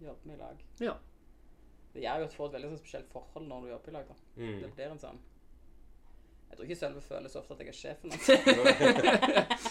jobber 0.01 0.25
vi 0.25 0.33
i 0.33 0.41
lag. 0.41 0.65
ja. 0.81 0.95
Det 1.95 2.03
gjør 2.03 2.17
jo 2.19 2.25
at 2.27 2.31
du 2.33 2.35
får 2.35 2.49
et 2.49 2.55
veldig 2.57 2.69
sånn 2.73 2.79
spesielt 2.81 3.13
forhold 3.13 3.45
når 3.47 3.61
du 3.61 3.69
jobber 3.71 3.89
i 3.89 3.95
lag. 3.95 4.09
da. 4.09 4.15
Mm. 4.37 4.57
Det 4.65 4.71
blir 4.75 4.89
en 4.91 4.99
sånn 4.99 5.21
Jeg 6.49 6.57
tror 6.57 6.65
ikke 6.67 6.79
Sølve 6.81 7.03
føler 7.03 7.31
så 7.31 7.39
ofte 7.39 7.55
at 7.55 7.61
jeg 7.63 7.69
er 7.69 7.79
sjefen 7.79 8.11
hans. 8.15 9.65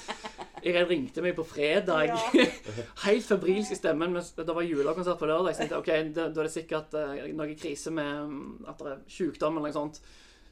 Irén 0.63 0.87
ringte 0.87 1.21
meg 1.23 1.35
på 1.35 1.43
fredag, 1.43 2.05
Ja. 2.07 2.45
helt 3.05 3.25
febrilsk 3.27 3.75
i 3.75 3.75
stemmen, 3.75 4.13
mens 4.15 4.31
det 4.37 4.47
var 4.47 4.63
julekonsert 4.63 5.19
på 5.19 5.27
lørdag. 5.27 5.51
Så 5.55 5.65
jeg 5.65 5.69
tenkte 5.73 5.81
ok, 5.81 5.91
da, 6.15 6.27
er 6.31 6.47
det 6.47 6.53
sikkert 6.53 6.95
uh, 6.95 7.25
noe 7.35 7.55
krise 7.59 7.91
med 7.91 8.29
mm, 8.31 8.65
at 8.71 8.79
det 8.79 8.93
er 8.93 9.01
sykdom 9.17 9.57
eller 9.59 9.67
noe 9.73 9.75
sånt. 9.75 9.99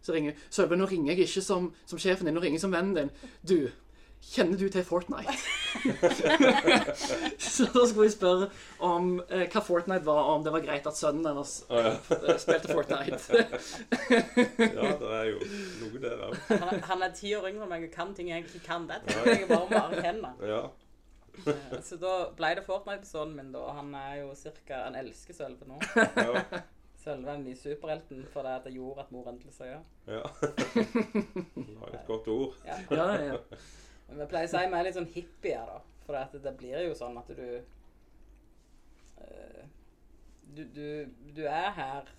Så 0.03 0.11
ringer 0.15 0.33
hun. 0.33 0.41
Sølve, 0.51 0.75
nå 0.75 0.89
ringer 0.91 1.13
jeg 1.13 1.27
ikke 1.29 1.43
som, 1.45 1.69
som 1.87 1.99
sjefen 2.01 2.27
din, 2.27 2.35
nå 2.35 2.43
ringer 2.43 2.59
jeg 2.59 2.65
som 2.65 2.75
vennen 2.75 2.97
din. 2.97 3.11
Du, 3.47 3.71
kjenner 4.21 4.57
du 4.57 4.69
til 4.71 4.83
Fortnite? 4.85 5.33
så 7.41 7.67
da 7.73 7.85
skulle 7.87 8.07
jeg 8.07 8.13
spørre 8.15 8.49
om 8.85 9.13
eh, 9.29 9.47
hva 9.51 9.63
Fortnite 9.65 10.05
var, 10.05 10.21
og 10.27 10.39
om 10.39 10.45
det 10.45 10.53
var 10.55 10.65
greit 10.65 10.87
at 10.87 10.97
sønnen 10.97 11.25
hennes 11.27 11.55
oh, 11.69 11.79
ja. 11.79 11.95
eh, 12.17 12.37
spilte 12.41 12.75
Fortnite. 12.75 13.41
ja, 14.77 14.91
det 15.01 15.13
er 15.17 15.25
jo 15.31 15.39
noe 15.81 16.03
der 16.03 16.25
òg. 16.27 16.37
Han 16.51 16.67
er, 16.69 16.83
han 16.91 17.07
er 17.07 17.15
ti 17.17 17.33
år 17.37 17.49
yngre 17.49 17.65
enn 17.67 17.73
meg 17.73 17.87
og 17.89 17.95
kan 17.95 18.13
ting 18.17 18.31
jeg 18.31 18.45
ikke 18.45 18.63
kan. 18.67 18.87
Det 18.91 19.01
tror 19.09 19.31
jeg 19.33 19.49
bare 19.49 19.67
bare 19.73 19.97
erkjenne. 19.97 20.35
Ja. 20.53 20.61
Eh, 21.47 21.79
Så 21.87 21.97
da 22.01 22.15
ble 22.37 22.53
det 22.59 22.67
Fortnite 22.67 23.05
på 23.05 23.11
sønnen 23.13 23.39
min, 23.39 23.51
da. 23.55 23.65
og 23.65 23.75
Han 23.79 23.95
er 23.95 24.21
jo 24.21 24.35
cirka 24.37 24.85
Han 24.85 24.99
elsker 24.99 25.37
Sølve 25.37 25.67
nå. 25.69 25.79
Ja. 25.95 26.61
Sølve 27.01 27.31
er 27.31 27.37
den 27.39 27.47
nye 27.47 27.57
superhelten 27.57 28.25
for 28.29 28.45
det 28.45 28.57
at 28.59 28.67
det 28.67 28.75
gjorde 28.75 29.01
at 29.01 29.13
mor 29.13 29.29
endelig 29.31 29.55
sa 29.55 29.65
ja. 29.65 29.79
ja. 30.05 30.21
har 31.81 31.95
et 31.95 32.03
godt 32.05 32.27
ord. 32.29 32.59
ja. 32.67 32.77
ja, 32.91 33.07
ja. 33.31 33.39
Men 34.11 34.25
vi 34.25 34.29
pleier 34.31 34.49
å 34.49 34.51
si 34.51 34.61
vi 34.61 34.77
er 34.77 34.85
litt 34.85 34.97
sånn 34.99 35.13
hippier, 35.15 35.67
da. 35.67 35.81
For 36.05 36.17
at 36.19 36.33
det 36.43 36.53
blir 36.59 36.83
jo 36.83 36.95
sånn 36.97 37.17
at 37.21 37.29
du 37.31 37.45
uh, 39.21 39.61
du, 40.51 40.65
du, 40.75 40.87
du 41.37 41.45
er 41.47 41.71
her 41.77 42.09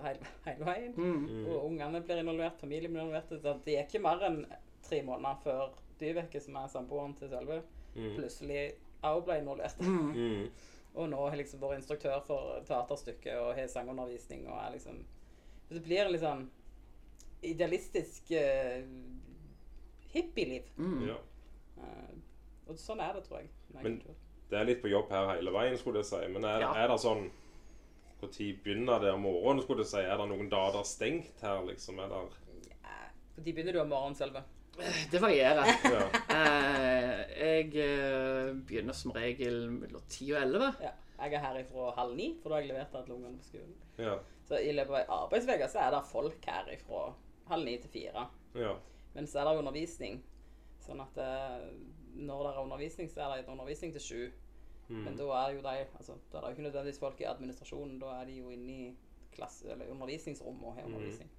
hele, 0.00 0.32
hele 0.46 0.64
veien. 0.64 0.94
Mm. 0.96 1.46
Og 1.46 1.66
ungene 1.66 2.00
blir 2.00 2.22
involvert, 2.22 2.60
familien 2.60 2.94
blir 2.94 3.04
involvert. 3.04 3.64
Det 3.66 3.76
er 3.76 3.84
ikke 3.84 4.00
mer 4.02 4.24
enn 4.28 4.40
tre 4.82 5.02
måneder 5.04 5.40
før 5.44 5.74
Dyveke, 6.00 6.40
som 6.40 6.56
er 6.58 6.70
samboeren 6.72 7.14
til 7.18 7.30
Sølve, 7.30 7.62
Mm. 7.92 8.14
plutselig 8.16 8.60
også 9.04 9.24
ble 9.26 9.34
involvert. 9.42 9.80
Mm. 9.84 10.46
Og 10.94 11.08
nå 11.12 11.18
har 11.28 11.36
liksom 11.36 11.60
vært 11.60 11.82
instruktør 11.82 12.22
for 12.24 12.62
teaterstykket 12.64 13.36
og 13.36 13.50
har 13.58 13.68
sangundervisning 13.68 14.46
og 14.48 14.56
er 14.56 14.70
liksom 14.72 15.02
det 15.68 15.82
blir 15.84 16.04
en 16.04 16.12
litt 16.12 16.22
sånn 16.24 16.46
idealistisk 17.44 18.32
uh, 18.32 18.80
hippieliv. 20.12 20.68
Mm. 20.76 21.06
Ja. 21.08 21.18
Uh, 21.78 22.16
og 22.68 22.78
sånn 22.80 23.00
er 23.02 23.16
det, 23.16 23.24
tror 23.26 23.42
jeg. 23.42 23.48
Men- 23.82 24.02
Det 24.52 24.58
er 24.60 24.64
litt 24.68 24.82
på 24.82 24.90
jobb 24.90 25.08
her 25.10 25.30
hele 25.34 25.50
veien, 25.50 25.78
skulle 25.78 26.02
jeg 26.02 26.06
si. 26.06 26.28
Men 26.28 26.44
er, 26.44 26.60
Ja. 26.60 26.74
er 26.74 26.88
det 26.88 27.00
sånn 27.00 27.30
Når 28.20 28.28
begynner 28.62 29.00
det 29.00 29.12
om 29.12 29.22
morgenen, 29.22 29.62
skulle 29.62 29.80
jeg 29.82 29.86
si? 29.86 29.98
Er 29.98 30.16
det 30.16 30.28
noen 30.28 30.48
dager 30.48 30.84
stengt 30.84 31.40
her, 31.40 31.62
liksom? 31.66 31.98
Er 31.98 32.08
det 32.08 32.28
Ja, 32.84 33.42
de 33.42 33.52
begynner 33.52 33.72
du 33.72 33.80
om 33.80 33.88
morgenen 33.88 34.14
selve. 34.14 34.44
Det 35.10 35.20
varierer. 35.20 35.66
Ja. 35.84 36.04
Uh, 36.30 37.24
jeg 37.36 37.74
eh, 37.76 38.52
begynner 38.54 38.92
som 38.92 39.12
regel 39.12 39.70
mellom 39.70 40.02
10 40.08 40.32
og 40.32 40.42
11. 40.42 40.74
Ja. 40.80 40.92
Jeg 41.22 41.34
er 41.34 41.38
her 41.44 41.58
ifra 41.60 41.90
halv 41.94 42.16
ni, 42.16 42.36
for 42.42 42.50
da 42.50 42.56
har 42.56 42.62
jeg 42.62 42.72
levert 42.72 42.94
alle 42.94 43.14
ungene 43.14 43.38
på 43.38 43.44
skolen. 43.44 43.74
Ja. 43.98 44.16
Så 44.48 44.58
i 44.58 44.72
løpet 44.74 44.90
av 44.90 44.96
ei 45.02 45.04
arbeidsuke 45.18 45.68
så 45.70 45.84
er 45.84 45.92
det 45.94 46.00
folk 46.08 46.48
her 46.50 46.70
ifra 46.72 47.02
halv 47.52 47.64
ni 47.68 47.76
til 47.78 47.90
fire. 47.90 48.24
ja. 48.58 48.72
Men 49.14 49.26
så 49.26 49.40
er 49.40 49.44
det 49.50 49.58
undervisning. 49.58 50.22
Sånn 50.82 51.00
at 51.00 51.18
eh, 51.18 51.68
når 52.16 52.42
det 52.46 52.52
er 52.56 52.62
undervisning, 52.62 53.08
så 53.10 53.20
er 53.26 53.36
det 53.42 53.48
undervisning 53.48 53.92
til 53.92 54.00
sju. 54.00 54.32
Mm. 54.88 55.04
Men 55.04 55.16
da 55.16 55.24
er 55.46 55.52
jo 55.54 55.60
de 55.62 55.76
altså, 55.96 56.16
Da 56.32 56.38
er 56.38 56.40
det 56.42 56.48
jo 56.48 56.56
ikke 56.56 56.66
nødvendigvis 56.70 56.98
folk 57.00 57.20
i 57.20 57.24
administrasjonen. 57.30 57.98
Da 58.02 58.06
er 58.20 58.24
de 58.26 58.32
jo 58.40 58.50
inne 58.50 58.72
i 58.72 58.96
klasse, 59.32 59.70
eller 59.72 59.88
undervisningsrom 59.90 60.64
og 60.64 60.74
har 60.74 60.82
Mm. 60.88 60.94
undervisning. 60.94 61.30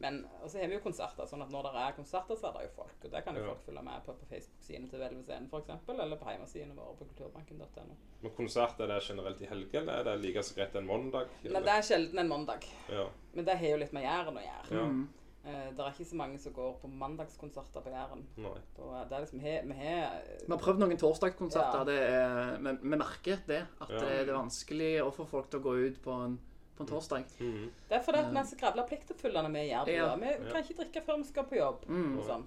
Men 0.00 0.26
og 0.42 0.48
så 0.50 0.58
har 0.58 0.66
vi 0.68 0.74
jo 0.74 0.80
konserter, 0.80 1.26
sånn 1.28 1.42
at 1.42 1.50
når 1.52 1.62
det 1.62 1.70
er 1.76 1.92
konserter, 1.92 2.34
så 2.34 2.46
er 2.48 2.52
det 2.56 2.62
jo 2.62 2.68
folk. 2.82 3.04
Og 3.04 3.10
det 3.12 3.20
kan 3.24 3.36
jo 3.36 3.42
Ja. 3.42 3.48
folk 3.48 3.60
følge 3.66 3.82
med 3.84 4.00
på 4.06 4.12
på 4.16 4.26
Facebook-siden 4.30 4.88
til 4.90 4.98
Hvelve 4.98 5.22
scenen 5.22 5.48
f.eks., 5.52 5.88
eller 5.88 6.16
på 6.16 6.24
hjemmesidene 6.30 6.74
våre 6.74 6.96
på 6.96 7.04
kulturbanken.no. 7.04 7.94
Men 8.22 8.32
konsert, 8.32 8.80
er 8.80 8.86
det 8.86 9.02
generelt 9.02 9.42
i 9.42 9.46
helgen, 9.46 9.88
eller 9.88 9.92
er 10.00 10.04
det 10.16 10.20
like 10.24 10.42
så 10.42 10.54
greit 10.54 10.74
en 10.74 10.86
mandag? 10.86 11.28
Nei, 11.44 11.60
det 11.60 11.68
er 11.68 11.82
sjelden 11.82 12.18
en 12.18 12.28
mandag. 12.28 12.64
Ja. 12.88 13.06
Men 13.34 13.44
det 13.44 13.58
har 13.58 13.66
jo 13.68 13.76
litt 13.76 13.92
med 13.92 14.02
Jæren 14.02 14.36
å 14.36 14.40
gjøre. 14.40 14.70
ja. 14.70 14.84
Mm. 14.86 15.08
Eh, 15.44 15.70
det 15.72 15.80
er 15.80 15.92
ikke 15.94 16.04
så 16.10 16.16
mange 16.20 16.38
som 16.38 16.52
går 16.52 16.74
på 16.82 16.88
mandagskonserter 17.00 17.80
på 17.80 17.88
Jæren. 17.94 18.26
Er 18.36 19.20
liksom, 19.20 19.40
he- 19.40 19.62
Vi 19.64 19.72
har 19.72 20.20
Vi 20.46 20.50
har 20.52 20.58
prøvd 20.58 20.78
noen 20.82 20.98
torsdagskonserter. 21.00 21.88
Ja. 21.88 22.20
Er, 22.20 22.58
vi, 22.58 22.74
vi 22.82 22.96
merker 22.96 23.38
det. 23.46 23.62
At 23.80 23.88
Ja. 23.90 23.98
det, 24.00 24.26
det 24.26 24.28
er 24.28 24.36
vanskelig 24.42 24.90
å 25.02 25.10
få 25.16 25.26
folk 25.26 25.50
til 25.50 25.60
å 25.60 25.62
gå 25.62 25.74
ut 25.86 26.02
på 26.04 26.12
en, 26.26 26.38
på 26.76 26.82
en 26.84 26.86
torsdag. 26.92 27.24
Mhm. 27.40 27.70
Det 27.88 27.96
er 27.96 28.02
fordi 28.04 28.18
at 28.18 28.30
vi 28.32 28.36
er 28.38 28.44
så 28.52 28.56
gravla 28.60 28.86
pliktoppfyllende 28.86 29.50
med 29.50 29.68
Jæren. 29.68 29.94
Ja. 29.94 30.14
Vi 30.16 30.50
kan 30.52 30.62
ikke 30.62 30.76
drikke 30.84 31.02
før 31.08 31.16
vi 31.16 31.24
skal 31.24 31.44
på 31.44 31.56
jobb. 31.56 31.84
Mm. 31.88 32.18
og 32.18 32.24
sånn. 32.24 32.46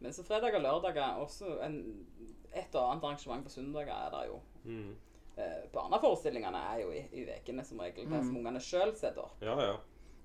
Men 0.00 0.12
så 0.12 0.22
fredag 0.22 0.54
og 0.54 0.62
lørdag 0.62 0.96
er 0.96 1.16
også 1.24 1.56
en, 1.64 2.06
et 2.54 2.74
og 2.74 2.90
annet 2.92 3.04
arrangement 3.04 3.44
på 3.44 3.50
søndager 3.50 3.90
er 3.96 4.10
det 4.10 4.26
jo. 4.28 4.40
Mm. 4.64 4.94
Eh, 5.38 5.64
barneforestillingene 5.72 6.60
er 6.74 6.80
jo 6.82 6.90
i, 6.92 7.24
ukene 7.24 7.64
som 7.64 7.78
regel. 7.80 8.04
Det 8.10 8.20
som 8.26 8.36
ungene 8.36 8.60
sjøl 8.60 8.92
setter 8.94 9.22
opp. 9.24 9.40
Ja, 9.42 9.56
ja. 9.60 9.76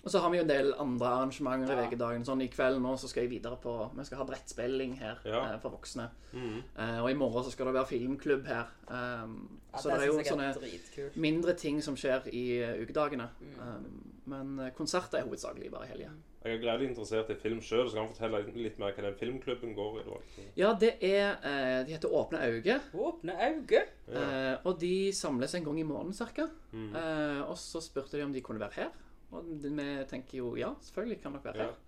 Og 0.03 0.11
så 0.11 0.19
har 0.19 0.29
vi 0.33 0.37
jo 0.37 0.43
en 0.43 0.49
del 0.49 0.73
andre 0.83 1.07
arrangementer 1.07 1.77
i 1.77 1.81
Ja. 1.83 1.87
ukedagen. 1.87 2.25
Sånn 2.27 2.41
i 2.43 2.49
kveld 2.51 2.81
nå 2.81 2.97
så 2.99 3.07
skal 3.07 3.23
jeg 3.23 3.29
videre 3.31 3.55
på 3.55 3.91
Vi 3.95 4.03
skal 4.03 4.17
ha 4.17 4.25
brettspilling 4.25 4.97
her 4.99 5.17
Ja. 5.23 5.53
eh, 5.53 5.59
for 5.59 5.69
voksne. 5.71 6.09
Mm. 6.33 6.57
Eh, 6.77 6.99
og 7.03 7.09
i 7.09 7.13
morgen 7.13 7.43
så 7.43 7.51
skal 7.51 7.65
det 7.67 7.73
være 7.75 7.87
filmklubb 7.87 8.45
her. 8.45 8.65
Um, 8.89 9.59
Ja, 9.73 9.79
så 9.79 9.89
det 9.89 10.01
er 10.01 10.05
jo 10.05 10.19
sånne 10.19 10.49
er 10.53 11.09
mindre 11.15 11.53
ting 11.55 11.81
som 11.81 11.95
skjer 11.95 12.27
i 12.33 12.61
uh, 12.61 12.83
ukedagene. 12.83 13.29
Mm. 13.41 13.59
Um, 13.61 14.13
men 14.27 14.59
eh, 14.59 14.71
konserter 14.71 15.17
er 15.19 15.23
hovedsakelig 15.23 15.71
bare 15.71 15.85
i 15.85 15.87
helga. 15.87 16.09
Jeg 16.43 16.57
er 16.57 16.61
gledelig 16.61 16.89
interessert 16.89 17.29
i 17.29 17.35
film 17.35 17.61
sjøl, 17.61 17.87
så 17.89 17.95
kan 17.95 18.07
du 18.07 18.13
fortelle 18.13 18.53
litt 18.55 18.77
mer 18.77 18.91
hva 18.91 19.01
den 19.03 19.15
filmklubben 19.15 19.73
går 19.73 19.99
i. 20.01 20.03
da. 20.03 20.43
Ja, 20.57 20.73
det 20.73 20.97
er 21.01 21.37
eh, 21.41 21.85
De 21.85 21.93
heter 21.93 22.09
Åpne 22.11 22.39
øyne. 22.43 22.81
Åpne 22.93 23.33
øyne. 23.39 23.85
Ja. 24.11 24.51
Eh, 24.51 24.57
og 24.65 24.79
de 24.81 25.11
samles 25.13 25.55
en 25.55 25.63
gang 25.63 25.79
i 25.79 25.83
måneden 25.83 26.13
ca. 26.13 26.49
Mm. 26.73 26.93
Eh, 26.95 27.41
og 27.49 27.55
så 27.57 27.79
spurte 27.81 28.17
de 28.17 28.23
om 28.23 28.33
de 28.33 28.41
kunne 28.41 28.59
være 28.59 28.73
her. 28.75 28.89
Og 29.33 29.49
vi 29.63 29.87
tenker 30.09 30.37
jo 30.37 30.53
ja, 30.59 30.73
selvfølgelig 30.81 31.21
kan 31.21 31.37
dere 31.37 31.43
være 31.49 31.57
Ja. 31.63 31.69
her. 31.71 31.79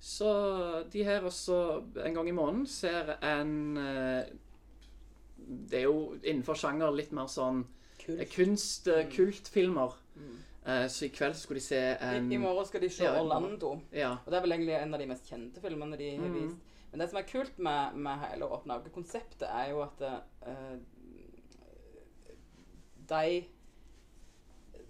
Så 0.00 0.28
de 0.92 1.04
her 1.04 1.20
også 1.28 1.82
en 2.06 2.14
gang 2.14 2.28
i 2.28 2.32
måneden 2.32 2.66
ser 2.66 3.18
en 3.20 3.76
eh, 3.76 4.24
Det 5.36 5.78
er 5.78 5.82
jo 5.82 6.14
innenfor 6.22 6.56
sjanger 6.56 6.92
litt 6.94 7.12
mer 7.12 7.28
sånn 7.28 7.66
Kult. 8.00 8.30
kunst, 8.32 8.86
mm. 8.88 9.10
kultfilmer. 9.12 9.96
Mm. 10.16 10.38
Eh, 10.66 10.86
så 10.88 11.04
i 11.04 11.12
kveld 11.12 11.36
skulle 11.36 11.60
de 11.60 11.64
se 11.64 11.80
en 12.00 12.32
I 12.32 12.38
morgen 12.40 12.66
skal 12.68 12.80
de 12.80 12.88
se 12.88 13.04
Ja. 13.04 13.20
Orlando. 13.20 13.80
Ja. 13.92 14.12
Og 14.24 14.30
det 14.30 14.38
er 14.38 14.44
vel 14.46 14.56
egentlig 14.56 14.76
en 14.78 14.94
av 14.94 15.00
de 15.00 15.08
mest 15.10 15.28
kjente 15.28 15.60
filmene 15.60 15.98
de 16.00 16.10
har 16.16 16.28
mm. 16.28 16.38
vist. 16.40 16.56
Men 16.90 17.00
det 17.00 17.10
som 17.10 17.20
er 17.20 17.28
kult 17.28 17.58
med, 17.58 17.96
med 17.96 18.24
hele 18.24 18.48
Åpne 18.50 18.80
øyne-konseptet, 18.80 19.46
er 19.46 19.70
jo 19.70 19.82
at 19.84 20.00
uh, 20.02 20.78
de 23.10 23.44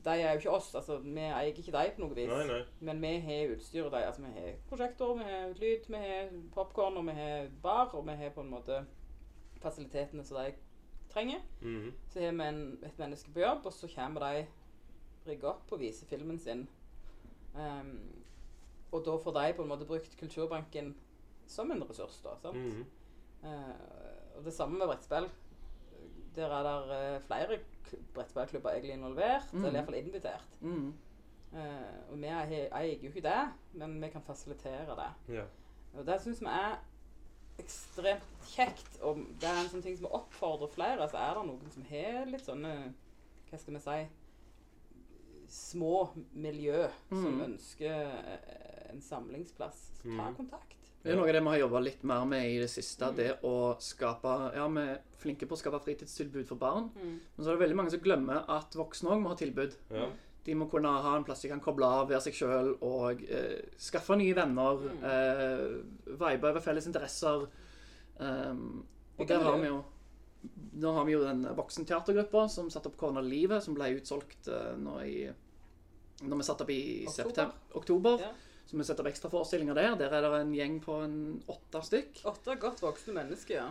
De 0.04 0.10
er 0.10 0.32
jo 0.32 0.38
ikke 0.38 0.50
oss. 0.50 0.74
altså 0.74 0.98
Vi 0.98 1.20
eier 1.20 1.50
ikke 1.50 1.62
de 1.72 1.90
på 1.96 2.00
noe 2.00 2.14
vis. 2.14 2.30
Nei, 2.30 2.46
nei. 2.46 2.60
Men 2.80 3.02
vi 3.02 3.12
har 3.26 3.52
utstyret 3.54 3.92
de. 3.92 4.04
Altså, 4.06 4.22
vi 4.22 4.32
har 4.36 4.54
prosjektor, 4.68 5.14
vi 5.18 5.26
har 5.28 5.52
lyd, 5.60 5.88
vi 5.88 6.00
har 6.04 6.32
popkorn, 6.54 6.96
og 6.96 7.06
vi 7.06 7.16
har 7.18 7.50
bar, 7.62 7.94
og 7.94 8.06
vi 8.06 8.16
har 8.16 8.32
på 8.34 8.40
en 8.40 8.50
måte 8.54 8.80
fasilitetene 9.60 10.24
som 10.24 10.40
de 10.40 10.52
trenger. 11.12 11.44
Mhm. 11.60 11.92
Så 12.08 12.20
har 12.20 12.32
vi 12.32 12.48
en, 12.48 12.78
et 12.84 12.98
menneske 12.98 13.32
på 13.32 13.40
jobb, 13.40 13.66
og 13.66 13.72
så 13.72 13.90
kommer 13.94 14.20
de 14.20 14.46
rigge 15.26 15.48
opp 15.48 15.72
og 15.72 15.80
vise 15.80 16.06
filmen 16.06 16.38
sin. 16.38 16.68
Um, 17.54 17.98
og 18.92 19.04
da 19.06 19.16
får 19.22 19.36
de 19.36 19.52
på 19.56 19.62
en 19.62 19.68
måte 19.68 19.86
brukt 19.86 20.16
Kulturbanken 20.18 20.94
som 21.46 21.70
en 21.70 21.82
ressurs, 21.82 22.20
da. 22.24 22.36
sant? 22.42 22.56
Mm 22.56 22.70
-hmm. 22.70 23.48
uh, 23.48 24.36
og 24.38 24.44
det 24.44 24.54
samme 24.54 24.78
med 24.78 24.86
brettspill. 24.86 25.28
Der 26.36 26.52
er 26.54 26.62
det 26.62 26.98
eh, 27.14 27.20
flere 27.26 27.58
brettballklubber 28.14 28.70
egentlig 28.70 28.94
involvert, 28.94 29.52
mm. 29.52 29.64
eller 29.64 29.80
iallfall 29.80 29.94
invitert. 29.98 30.44
Mm. 30.60 30.92
Uh, 31.52 32.12
og 32.12 32.20
vi 32.22 32.26
eier 32.30 33.00
jo 33.02 33.08
ikke 33.10 33.24
det, 33.24 33.40
men 33.72 33.96
vi 34.02 34.08
kan 34.12 34.22
fasilitere 34.22 34.94
det. 34.96 35.08
Ja. 35.34 35.42
Og 35.98 36.06
det 36.06 36.20
syns 36.22 36.40
vi 36.40 36.46
er 36.46 36.76
ekstremt 37.58 38.46
kjekt. 38.52 39.00
Og 39.02 39.18
det 39.40 39.48
er 39.50 39.58
en 39.64 39.68
sånn 39.72 39.82
ting 39.82 39.96
som 39.98 40.06
oppfordrer 40.14 40.70
flere. 40.70 41.08
Så 41.10 41.18
er 41.18 41.34
det 41.34 41.46
noen 41.48 41.74
som 41.74 41.82
har 41.90 42.26
litt 42.30 42.46
sånne 42.46 42.74
Hva 43.50 43.58
skal 43.58 43.74
vi 43.74 43.80
si 43.82 43.98
Små 45.50 46.08
miljø 46.32 46.84
som 47.08 47.24
Mm. 47.34 47.40
ønsker 47.48 48.06
eh, 48.06 48.90
en 48.92 49.00
samlingsplass. 49.02 49.90
Så 49.98 50.02
ta 50.16 50.28
Mm. 50.28 50.36
kontakt. 50.36 50.76
Det 51.02 51.12
er 51.12 51.16
noe 51.16 51.28
av 51.30 51.32
det 51.32 51.40
vi 51.40 51.48
har 51.48 51.62
jobba 51.62 51.80
litt 51.80 52.02
mer 52.04 52.24
med 52.28 52.44
i 52.44 52.58
det 52.60 52.68
siste. 52.68 53.08
Det 53.16 53.30
å 53.48 53.74
skape 53.80 54.32
Ja, 54.56 54.66
vi 54.68 54.82
er 54.84 54.98
flinke 55.20 55.46
på 55.48 55.56
å 55.56 55.60
skape 55.60 55.80
fritidstilbud 55.84 56.48
for 56.48 56.60
barn. 56.60 56.90
Men 56.96 57.38
så 57.38 57.48
er 57.48 57.56
det 57.56 57.62
veldig 57.64 57.78
mange 57.78 57.94
som 57.94 58.02
glemmer 58.04 58.42
at 58.52 58.76
voksne 58.76 59.14
òg 59.14 59.22
må 59.22 59.32
ha 59.32 59.38
tilbud. 59.40 59.76
Ja. 59.96 60.10
De 60.44 60.56
må 60.56 60.68
kunne 60.72 60.88
ha 60.88 61.14
en 61.16 61.24
plass 61.24 61.42
de 61.44 61.50
kan 61.52 61.60
koble 61.60 61.88
av, 61.88 62.06
være 62.08 62.22
seg 62.24 62.36
sjøl 62.36 62.70
og 62.84 63.24
eh, 63.28 63.60
skaffe 63.80 64.16
nye 64.16 64.36
venner. 64.36 64.84
Mm. 64.88 65.02
Eh, 65.10 65.64
vibe 66.20 66.52
over 66.52 66.64
felles 66.64 66.88
interesser. 66.88 67.44
Um, 68.20 68.84
og 69.16 69.28
der 69.28 69.40
har 69.44 69.56
vi 69.60 69.70
jo 69.70 69.80
Nå 70.80 70.90
har 70.92 71.04
vi 71.04 71.12
jo 71.12 71.20
den 71.20 71.42
voksenteatergruppa 71.56 72.46
som 72.48 72.68
satte 72.72 72.88
opp 72.88 72.96
Corner 73.00 73.24
Livet, 73.24 73.60
som 73.64 73.74
ble 73.76 73.90
utsolgt 73.98 74.48
eh, 74.48 74.70
nå 74.80 74.94
i 75.04 75.16
Når 76.24 76.40
vi 76.40 76.46
satte 76.46 76.64
opp 76.64 76.72
i 76.72 76.82
Oktober. 77.04 77.16
september, 77.16 77.58
oktober. 77.80 78.24
Ja. 78.24 78.30
Så 78.70 78.76
vi 78.78 78.84
setter 78.86 79.02
opp 79.02 79.08
ekstraforestillinger 79.10 79.74
der. 79.74 79.94
Der 79.98 80.12
er 80.14 80.22
det 80.22 80.40
en 80.44 80.52
gjeng 80.54 80.76
på 80.84 81.00
en 81.02 81.14
åtte 81.50 81.80
stykk. 81.82 82.20
Åtte 82.30 82.54
godt 82.62 82.78
voksne 82.84 83.16
mennesker 83.16 83.56
ja, 83.56 83.64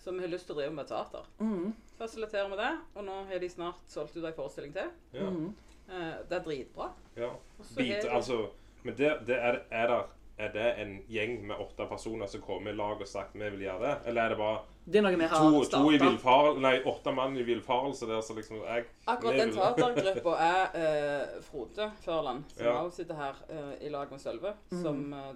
som 0.00 0.16
har 0.22 0.30
lyst 0.32 0.46
til 0.48 0.56
å 0.56 0.60
drive 0.62 0.72
med 0.78 0.88
teater. 0.88 1.26
Mm. 1.44 1.74
Fasiliterer 1.98 2.48
med 2.48 2.62
det, 2.62 2.70
og 2.96 3.04
nå 3.04 3.16
har 3.28 3.42
de 3.42 3.50
snart 3.52 3.82
solgt 3.92 4.16
ut 4.16 4.24
en 4.24 4.36
forestilling 4.38 4.72
til. 4.72 4.88
ja. 5.12 5.26
Mm. 5.28 5.50
Eh, 5.86 6.14
det 6.28 6.38
er 6.38 6.42
dritbra. 6.42 6.88
ja. 7.20 7.28
Bit, 7.76 7.92
har 7.92 8.02
de- 8.02 8.14
altså 8.16 8.38
Men 8.82 8.94
det, 8.96 9.10
det 9.26 9.36
er, 9.36 9.60
er, 9.70 9.86
der, 9.92 10.08
er 10.38 10.52
det 10.52 10.66
en 10.82 10.96
gjeng 11.08 11.46
med 11.46 11.56
åtte 11.60 11.86
personer 11.88 12.26
som 12.26 12.40
kommer 12.40 12.70
i 12.72 12.76
lag 12.76 13.00
og 13.00 13.06
sagt 13.06 13.34
vi 13.36 13.50
vil 13.50 13.60
gjøre 13.68 13.82
det? 13.84 13.94
Eller 14.08 14.22
er 14.24 14.28
det 14.28 14.38
bare 14.38 14.62
Det 14.86 15.00
er 15.00 15.02
noe 15.02 15.16
vi 15.18 15.26
har 15.26 15.42
to, 15.50 15.64
to 15.72 15.80
i 15.90 15.98
villfarelse 15.98 16.60
Nei, 16.62 16.76
åtte 16.86 17.12
mann 17.14 17.36
i 17.36 17.42
villfarelse 17.42 18.06
der, 18.06 18.20
så 18.22 18.36
liksom 18.38 18.60
jeg 18.62 18.84
Akkurat 19.10 19.36
den 19.40 19.52
teatergruppa 19.56 20.34
er 20.46 20.76
uh, 20.76 21.40
Frode 21.42 21.88
Førland, 22.04 22.44
som 22.54 22.66
Ja. 22.68 22.74
også 22.84 22.96
sitter 23.02 23.18
her 23.18 23.40
uh, 23.50 23.72
i 23.82 23.88
lag 23.90 24.10
med 24.14 24.20
Sølve, 24.22 24.54
Mhm. 24.70 24.82
som 24.82 25.12
uh, 25.12 25.32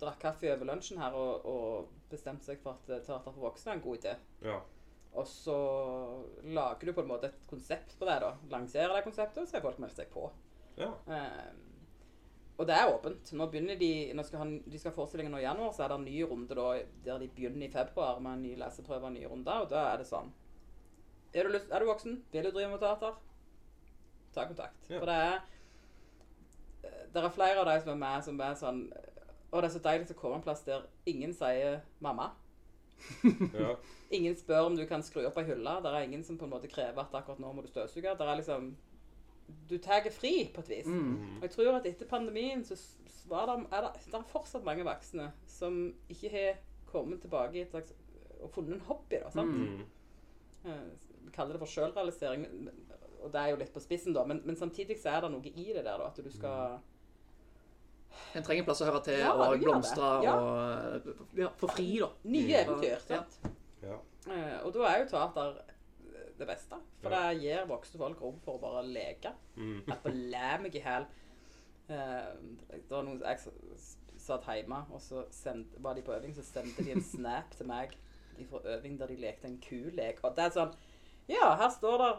drakk 0.00 0.18
kaffe 0.20 0.50
over 0.52 0.64
lunsjen 0.66 0.98
her 0.98 1.14
og, 1.14 1.46
og 1.46 1.92
bestemte 2.10 2.44
seg 2.44 2.58
for 2.62 2.74
at 2.74 3.04
teater 3.06 3.30
for 3.32 3.40
voksne 3.46 3.70
er 3.72 3.78
en 3.78 3.84
god 3.86 3.96
idé. 4.02 4.16
Ja. 4.44 4.58
Og 5.16 5.24
så 5.30 5.54
lager 6.44 6.86
du 6.86 6.92
på 6.92 7.00
en 7.06 7.08
måte 7.08 7.30
et 7.30 7.38
konsept 7.48 7.94
på 7.98 8.04
det, 8.04 8.18
da. 8.20 8.34
Lanserer 8.52 8.92
det 8.98 9.04
konseptet, 9.06 9.38
og 9.42 9.48
så 9.48 9.56
har 9.56 9.62
folk 9.64 9.78
meldt 9.80 9.96
seg 9.96 10.10
på. 10.12 10.26
ja. 10.76 10.90
Eh, 11.08 11.46
og 12.56 12.66
det 12.68 12.76
er 12.76 12.88
åpent. 12.88 13.32
Nå 13.36 13.46
begynner 13.52 13.76
De 13.76 13.90
nå 14.16 14.24
skal 14.24 14.40
ha, 14.40 14.46
de 14.48 14.78
skal 14.80 14.90
ha 14.90 14.96
forestillingen 14.96 15.34
nå 15.34 15.42
i 15.42 15.44
januar, 15.44 15.74
så 15.76 15.84
er 15.84 15.92
det 15.92 15.98
en 15.98 16.06
ny 16.08 16.22
runde 16.24 16.56
da, 16.56 16.68
der 17.04 17.20
de 17.20 17.28
begynner 17.36 17.66
i 17.66 17.72
februar 17.72 18.20
med 18.24 18.32
en 18.32 18.46
ny 18.46 18.54
leseprøve 18.56 19.04
og 19.04 19.10
en 19.10 19.18
ny 19.18 19.26
runde. 19.28 19.58
Og 19.60 19.68
da 19.72 19.82
er 19.90 20.00
det 20.00 20.08
sånn 20.08 20.32
Er 21.34 21.44
du, 21.44 21.52
lyst, 21.52 21.68
er 21.70 21.84
du 21.84 21.90
voksen? 21.90 22.22
Vil 22.32 22.48
du 22.48 22.50
drive 22.54 22.70
med 22.72 22.80
teater? 22.80 23.18
Ta 24.32 24.46
kontakt. 24.48 24.88
Ja. 24.88 25.02
For 25.02 25.10
det 25.10 25.18
er 25.26 25.36
Det 27.12 27.22
er 27.22 27.34
flere 27.34 27.60
av 27.60 27.68
de 27.68 27.76
som 27.82 27.92
er 27.92 28.00
med, 28.00 28.24
som 28.24 28.40
er 28.40 28.56
sånn 28.56 28.82
Og 29.52 29.60
det 29.60 29.68
er 29.68 29.76
så 29.76 29.84
deilig 29.84 30.16
å 30.16 30.18
komme 30.20 30.40
en 30.40 30.48
plass 30.48 30.64
der 30.64 30.88
ingen 31.06 31.34
sier 31.34 31.80
'mamma'. 32.00 32.32
ja. 33.60 33.76
Ingen 34.10 34.36
spør 34.36 34.70
om 34.70 34.76
du 34.76 34.86
kan 34.86 35.02
skru 35.02 35.26
opp 35.26 35.36
ei 35.38 35.44
hylle. 35.44 35.80
Det 35.82 35.92
er 35.92 36.04
ingen 36.08 36.24
som 36.24 36.38
på 36.38 36.44
en 36.44 36.50
måte 36.50 36.68
krever 36.68 37.02
at 37.02 37.14
akkurat 37.14 37.38
nå 37.38 37.52
må 37.52 37.62
du 37.62 37.68
støvsuge. 37.68 38.16
Det 38.18 38.26
er 38.26 38.36
liksom 38.40 38.76
Du 39.68 39.76
tar 39.82 40.06
fri, 40.14 40.50
på 40.54 40.60
et 40.62 40.68
vis. 40.70 40.86
Mm. 40.86 41.36
Og 41.38 41.42
jeg 41.46 41.50
tror 41.54 41.76
at 41.78 41.86
etter 41.86 42.06
pandemien 42.10 42.64
så 42.64 42.76
var 43.28 43.46
det, 43.50 43.56
er 43.74 43.82
det, 43.86 43.90
det 44.06 44.14
er 44.14 44.26
fortsatt 44.30 44.64
mange 44.66 44.84
voksne 44.86 45.32
som 45.50 45.78
ikke 46.12 46.30
har 46.30 46.58
kommet 46.86 47.20
tilbake 47.24 47.58
i 47.58 47.64
et 47.64 47.70
slags, 47.72 47.94
og 48.40 48.50
funnet 48.54 48.76
en 48.76 48.84
hobby. 48.86 49.18
da, 49.22 49.30
sant? 49.34 49.50
Mm. 49.50 49.80
Eh, 50.66 50.84
Vi 51.26 51.32
kaller 51.34 51.56
det 51.56 51.62
for 51.64 51.66
sjølrealisering, 51.72 52.44
og 53.22 53.32
det 53.34 53.40
er 53.40 53.48
jo 53.50 53.56
litt 53.58 53.72
på 53.74 53.82
spissen, 53.82 54.14
da. 54.14 54.22
Men, 54.24 54.42
men 54.46 54.56
samtidig 54.56 54.98
så 55.02 55.16
er 55.16 55.24
det 55.24 55.32
noe 55.34 55.42
i 55.50 55.72
det 55.72 55.82
der, 55.82 55.98
da, 55.98 56.06
at 56.06 56.20
du 56.22 56.30
skal 56.30 56.78
En 58.36 58.44
trenger 58.46 58.62
en 58.62 58.68
plass 58.68 58.80
å 58.80 58.86
høre 58.88 59.00
til 59.04 59.18
Ja, 59.18 59.32
og 59.34 59.58
blomstre. 59.60 60.10
Ja. 60.24 60.34
og 60.38 61.36
ja, 61.36 61.50
få 61.58 61.68
fri, 61.74 61.88
da. 62.00 62.08
Nye 62.30 62.60
eventyr. 62.62 62.94
Ja. 62.94 63.00
sant? 63.10 63.56
Ja. 63.82 63.98
Eh, 64.30 64.54
og 64.64 64.70
da 64.74 64.86
er 64.92 65.02
jo 65.02 65.08
teater 65.10 65.58
det 66.38 66.48
beste. 66.48 66.78
For 67.02 67.10
Ja. 67.10 67.32
det 67.32 67.42
gir 67.42 67.66
voksne 67.68 68.00
folk 68.00 68.20
rom 68.22 68.40
for 68.44 68.58
å 68.58 68.60
bare 68.62 68.82
leke. 68.86 69.32
Mm. 69.56 69.82
At 69.92 70.02
på 70.02 70.12
meg 70.62 70.74
i 70.74 70.80
hæl. 70.84 71.06
Eh, 71.88 72.32
det 72.72 72.90
var 72.90 73.02
noen 73.06 73.22
jeg 73.22 73.38
satt 74.18 74.44
hjemme, 74.50 74.80
og 74.90 75.00
så 75.00 75.24
sendte, 75.30 75.78
var 75.82 75.94
de 75.94 76.02
på 76.02 76.12
øving, 76.12 76.34
så 76.34 76.42
sendte 76.42 76.82
de 76.84 76.92
en 76.96 77.02
snap 77.02 77.54
til 77.54 77.66
meg 77.66 77.94
fra 78.50 78.60
øving 78.64 78.98
der 78.98 79.06
de 79.06 79.16
lekte 79.16 79.46
en 79.48 79.60
kulek. 79.62 80.18
Og 80.24 80.34
det 80.36 80.44
er 80.44 80.50
sånn 80.50 80.74
Ja, 81.28 81.54
her 81.58 81.70
står 81.74 81.98
det 81.98 82.10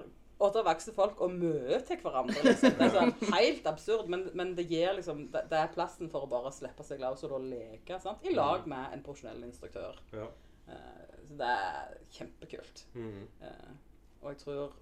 åtte 0.43 0.61
voksne 0.65 0.93
folk 0.93 1.21
og 1.23 1.31
møter 1.33 2.01
hverandre. 2.01 2.41
Liksom. 2.45 2.75
Det 2.77 2.85
er 2.87 2.93
sånn 2.93 3.13
helt 3.33 3.69
absurd, 3.71 4.09
men, 4.11 4.27
men 4.37 4.53
det 4.57 4.67
gir 4.69 4.93
liksom 4.97 5.25
det, 5.33 5.45
det 5.51 5.61
er 5.61 5.71
plassen 5.73 6.11
for 6.13 6.25
å 6.27 6.31
bare 6.31 6.51
slippe 6.53 6.85
seg 6.85 7.01
løs 7.01 7.23
og 7.25 7.33
da 7.33 7.39
leke. 7.45 7.99
sant? 8.03 8.25
I 8.27 8.35
lag 8.35 8.67
med 8.69 8.93
en 8.93 9.05
profesjonell 9.05 9.47
instruktør. 9.47 9.97
Ja. 10.13 10.27
Uh, 10.67 11.17
så 11.27 11.39
det 11.39 11.47
er 11.47 11.95
kjempekult. 12.13 12.83
Mm. 12.95 13.23
Eh, 13.43 13.71
og 14.21 14.31
jeg 14.31 14.37
tror 14.37 14.73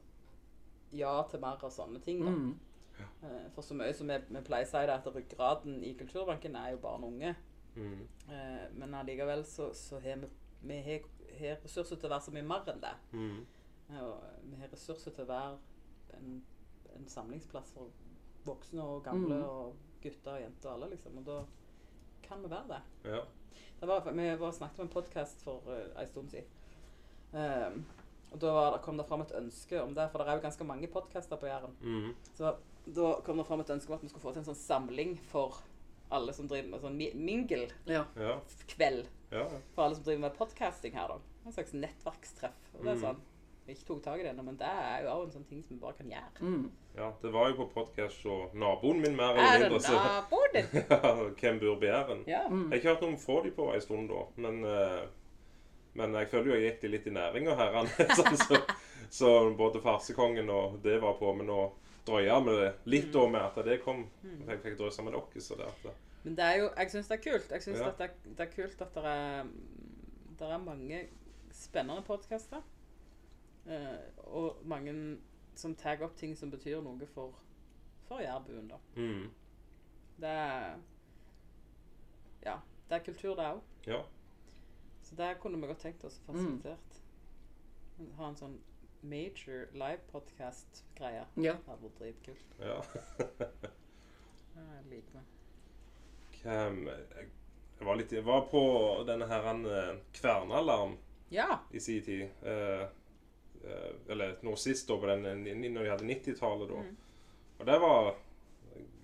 ja 0.96 1.12
til 1.30 1.40
mer 1.44 1.64
av 1.64 1.72
sånne 1.74 2.00
ting. 2.00 2.24
da. 2.26 2.32
Mm. 2.32 2.56
Ja. 2.96 3.06
for 3.52 3.62
så 3.62 3.76
mye 3.76 3.92
som 3.94 4.08
vi, 4.08 4.16
vi 4.30 4.42
pleier 4.48 4.64
å 4.64 4.70
si 4.70 4.82
det, 4.88 4.94
at 4.94 5.08
ryggraden 5.12 5.82
i 5.84 5.90
Kulturbanken 6.00 6.56
er 6.56 6.70
jo 6.72 6.78
barn 6.80 7.04
og 7.04 7.12
unge. 7.12 7.34
Mm. 7.76 8.08
Eh, 8.32 8.62
men 8.74 8.94
allikevel 8.96 9.44
så, 9.46 9.74
så 9.74 10.00
har 10.00 10.22
vi, 10.22 10.30
vi 10.62 10.78
har, 10.86 11.04
har 11.40 11.58
ressurser 11.64 12.00
til 12.00 12.08
å 12.08 12.14
være 12.14 12.24
så 12.30 12.32
mye 12.32 12.48
mer 12.48 12.70
enn 12.72 12.80
det. 12.80 12.94
Mm. 13.12 13.42
Eh, 13.90 14.00
og 14.00 14.22
vi 14.48 14.62
har 14.62 14.72
ressurser 14.72 15.12
til 15.12 15.26
å 15.26 15.28
være 15.28 15.58
en, 16.16 16.38
en 16.96 17.08
samlingsplass 17.12 17.74
for 17.76 17.92
voksne 18.46 18.82
og 18.84 19.04
gamle 19.04 19.42
Mm. 19.42 19.44
og 19.44 19.76
gutter 20.04 20.38
og 20.38 20.42
jenter 20.46 20.70
og 20.70 20.76
alle, 20.78 20.90
liksom. 20.96 21.18
Og 21.18 21.26
da 21.26 21.42
kan 22.24 22.44
vi 22.44 22.50
være 22.50 22.68
det. 22.78 23.12
Ja. 23.12 23.24
Det 23.80 23.88
var, 23.92 24.08
vi 24.12 24.30
var 24.40 24.52
snakket 24.52 24.80
om 24.80 24.88
en 24.88 24.94
podkast 24.94 25.44
for 25.44 25.68
uh, 25.68 26.02
en 26.02 26.08
stund 26.08 26.30
siden. 26.30 26.48
Ehm, 27.36 27.86
og 28.36 28.40
da 28.44 28.78
kom 28.84 28.98
det 29.00 29.06
fram 29.08 29.22
et 29.24 29.32
ønske 29.38 29.82
om 29.82 29.94
det, 29.96 30.10
for 30.12 30.20
det 30.20 30.28
er 30.28 30.36
jo 30.40 30.46
ganske 30.46 30.68
mange 30.68 30.88
podkaster 30.92 31.40
på 31.42 31.48
Jæren. 31.48 31.76
Mm. 31.82 32.12
Så 32.38 32.56
da 32.96 33.14
kom 33.26 33.38
det 33.38 33.46
fram 33.48 33.60
et 33.64 33.70
ønske 33.74 33.90
om 33.90 33.96
at 33.98 34.04
vi 34.04 34.10
skulle 34.12 34.26
få 34.28 34.34
til 34.36 34.44
en 34.44 34.50
sånn 34.52 34.60
samling 34.60 35.16
for 35.32 35.62
alle 36.12 36.34
som 36.38 36.48
driver 36.48 36.70
med 36.70 36.82
sånn 36.84 36.98
mi- 37.00 37.14
mingle-kveld. 37.18 37.72
Ja. 37.88 38.04
Ja. 39.32 39.46
For 39.76 39.84
alle 39.88 39.96
som 39.96 40.04
driver 40.06 40.22
med 40.28 40.36
podcasting 40.38 40.94
her, 40.94 41.08
da. 41.08 41.18
En 41.46 41.52
slags 41.56 41.74
nettverkstreff. 41.74 42.60
Og 42.78 42.84
det 42.84 42.92
er 42.92 42.96
Mm. 42.96 43.02
sånn 43.02 43.22
Vi 43.68 43.74
ikke 43.74 43.86
tok 43.88 44.04
tak 44.04 44.20
i 44.20 44.24
det 44.24 44.30
ennå, 44.30 44.44
men 44.46 44.58
det 44.58 44.68
er 44.68 45.02
jo 45.02 45.10
også 45.10 45.26
en 45.26 45.32
sånn 45.32 45.48
ting 45.50 45.64
som 45.64 45.76
vi 45.76 45.82
bare 45.82 45.94
kan 45.98 46.06
gjøre. 46.06 46.40
Mm. 46.42 46.70
ja. 46.96 47.12
Det 47.20 47.32
var 47.34 47.50
jo 47.50 47.56
på 47.66 47.74
podkast 47.74 48.26
og 48.28 48.54
naboen 48.54 49.02
min 49.02 49.16
mer 49.16 49.34
Er 49.34 49.56
eller 49.56 49.70
mindre. 49.70 49.90
Er 49.90 49.92
det 49.92 50.06
naboen 50.06 50.52
din? 50.54 51.36
hvem 51.42 51.60
bor 51.60 51.80
Bæren? 51.82 52.24
Ja. 52.28 52.48
Mm. 52.48 52.70
Jeg 52.70 52.70
har 52.70 52.76
ikke 52.76 52.94
hørt 52.94 53.02
noe 53.02 53.18
fra 53.18 53.42
de 53.44 53.52
på 53.52 53.74
en 53.74 53.82
stund 53.82 54.10
da, 54.10 54.22
men, 54.36 54.64
eh, 54.66 55.08
men 55.96 56.14
jeg 56.20 56.28
føler 56.32 56.52
jo 56.52 56.56
jeg 56.60 56.66
gikk 56.72 56.82
de 56.86 56.92
litt 56.94 57.08
i 57.08 57.14
næringa 57.16 57.56
her. 57.60 57.78
sånn, 58.20 58.38
så, 58.42 58.60
så 59.10 59.32
både 59.58 59.82
Farsekongen 59.84 60.50
og 60.52 60.80
det 60.84 60.98
var 61.04 61.18
på, 61.20 61.34
men 61.38 61.48
nå 61.52 61.60
drøya 62.06 62.40
vi 62.46 62.56
det 62.60 62.72
litt 62.94 63.08
da 63.14 63.24
med 63.32 63.42
at 63.42 63.60
det 63.66 63.80
kom. 63.84 64.04
Jeg 64.24 64.60
fikk 64.64 64.76
drøsa 64.80 65.06
med 65.08 65.16
dere, 65.18 65.42
så 65.42 65.58
det 65.60 65.70
at 65.72 65.88
Men 66.26 66.36
det 66.38 66.46
er 66.46 66.60
jo, 66.64 66.68
jeg 66.78 66.92
syns 66.94 67.08
det 67.12 67.18
er 67.20 67.24
kult. 67.32 67.52
Jeg 67.56 67.62
synes 67.66 67.80
Ja. 67.82 67.92
det, 68.02 68.10
det 68.38 68.46
er 68.48 68.52
kult 68.54 68.82
at 68.82 68.94
det 69.00 69.06
er, 69.06 69.50
det 70.40 70.52
er 70.52 70.58
mange 70.62 71.02
spennende 71.56 72.04
podkaster. 72.06 72.62
og 74.28 74.60
mange 74.68 75.18
som 75.56 75.74
tar 75.76 76.02
opp 76.04 76.16
ting 76.20 76.36
som 76.38 76.52
betyr 76.52 76.82
noe 76.84 77.08
for, 77.14 77.34
for 78.10 78.20
jærbuen, 78.22 78.68
da. 78.70 78.78
mm, 79.00 79.30
Det 80.20 80.30
er 80.30 80.76
Ja. 82.46 82.58
Det 82.90 83.00
er 83.00 83.04
kultur, 83.06 83.36
det 83.36 83.46
òg. 83.46 83.62
Ja. 83.88 84.02
Så 85.06 85.16
det 85.16 85.36
kunne 85.42 85.62
vi 85.62 85.70
godt 85.70 85.84
tenkt 85.86 86.04
oss 86.08 86.18
å 86.24 86.32
fasilitert. 86.32 87.02
Ha 88.18 88.28
en 88.28 88.38
sånn 88.40 88.56
major 89.06 89.68
live-podkast-greie. 89.78 91.26
Ja. 91.38 91.54
Det 91.54 91.70
hadde 91.70 91.82
vært 91.84 92.00
dritkult. 92.02 92.60
ja. 92.60 92.80
Det 94.56 94.66
liker 94.88 95.18
vi. 95.18 95.24
Hvem 96.40 96.78
jeg, 96.88 97.26
jeg 97.76 97.88
var 97.88 97.98
litt 98.00 98.14
Jeg 98.16 98.24
var 98.24 98.46
på 98.48 98.62
denne 99.08 99.26
her 99.28 99.48
eh, 99.52 99.98
Kvernalarm 100.16 100.94
Ja. 101.34 101.60
i 101.72 101.80
sin 101.84 102.04
tid. 102.06 102.30
Eh, 102.42 102.86
eh, 103.66 103.90
eller 104.08 104.38
nå 104.48 104.56
sist, 104.56 104.88
da, 104.88 104.96
på 104.96 105.10
den 105.12 105.26
eh, 105.28 105.66
når 105.70 105.84
vi 105.84 105.92
hadde 105.92 106.08
90-tallet, 106.08 106.72
da. 106.72 106.86
Mm. 106.86 106.96
Og 107.60 107.66
det 107.68 107.80
var 107.84 108.14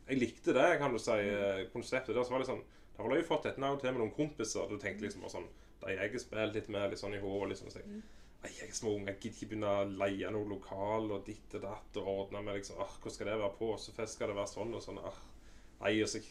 Jeg 0.08 0.20
likte 0.20 0.56
det, 0.56 0.70
kan 0.80 0.94
du 0.96 1.00
si, 1.00 1.12
mm. 1.12 1.68
konseptet. 1.74 2.16
Der 2.16 2.24
så 2.24 2.32
var 2.34 2.46
det 2.46 2.50
sånn 2.50 2.64
Da 2.96 3.04
har 3.04 3.16
jeg 3.18 3.28
fått 3.28 3.52
et 3.52 3.60
navn 3.60 3.80
til 3.80 3.92
med 3.92 4.06
noen 4.06 4.16
kompiser. 4.16 4.72
Du 4.72 4.80
tenkte 4.80 5.04
liksom 5.04 5.28
bare 5.28 5.36
sånn 5.36 5.52
Jeg 5.90 6.12
har 6.14 6.22
spilt 6.22 6.58
litt 6.58 6.68
mer 6.74 6.92
litt 6.92 7.02
sånn 7.02 7.16
i 7.18 7.22
hodet, 7.22 7.54
liksom. 7.54 7.72
Så 7.74 7.82
jeg, 7.82 8.02
jeg 8.44 8.68
er 8.68 8.76
små 8.78 8.96
unger, 8.98 9.14
jeg 9.14 9.22
gidder 9.24 9.38
ikke 9.38 9.50
begynne 9.54 9.72
å 9.72 9.88
leie 10.04 10.34
noe 10.34 10.50
lokal 10.50 11.10
og 11.16 11.26
ditt 11.26 11.58
og 11.58 11.66
datt 11.66 11.98
og 12.02 12.12
ordne 12.16 12.44
med 12.46 12.60
liksom 12.60 12.82
ah, 12.82 12.94
Hvordan 13.00 13.16
skal 13.18 13.32
det 13.32 13.40
være? 13.42 13.58
på, 13.58 13.72
så 13.82 13.96
fest 13.98 14.18
skal 14.18 14.32
det 14.32 14.38
være 14.38 14.54
sånn 14.54 14.78
og 14.78 14.86
sånn? 14.86 15.02
Ah, 15.10 15.20
nei, 15.82 15.98
og 16.06 16.10
så 16.12 16.22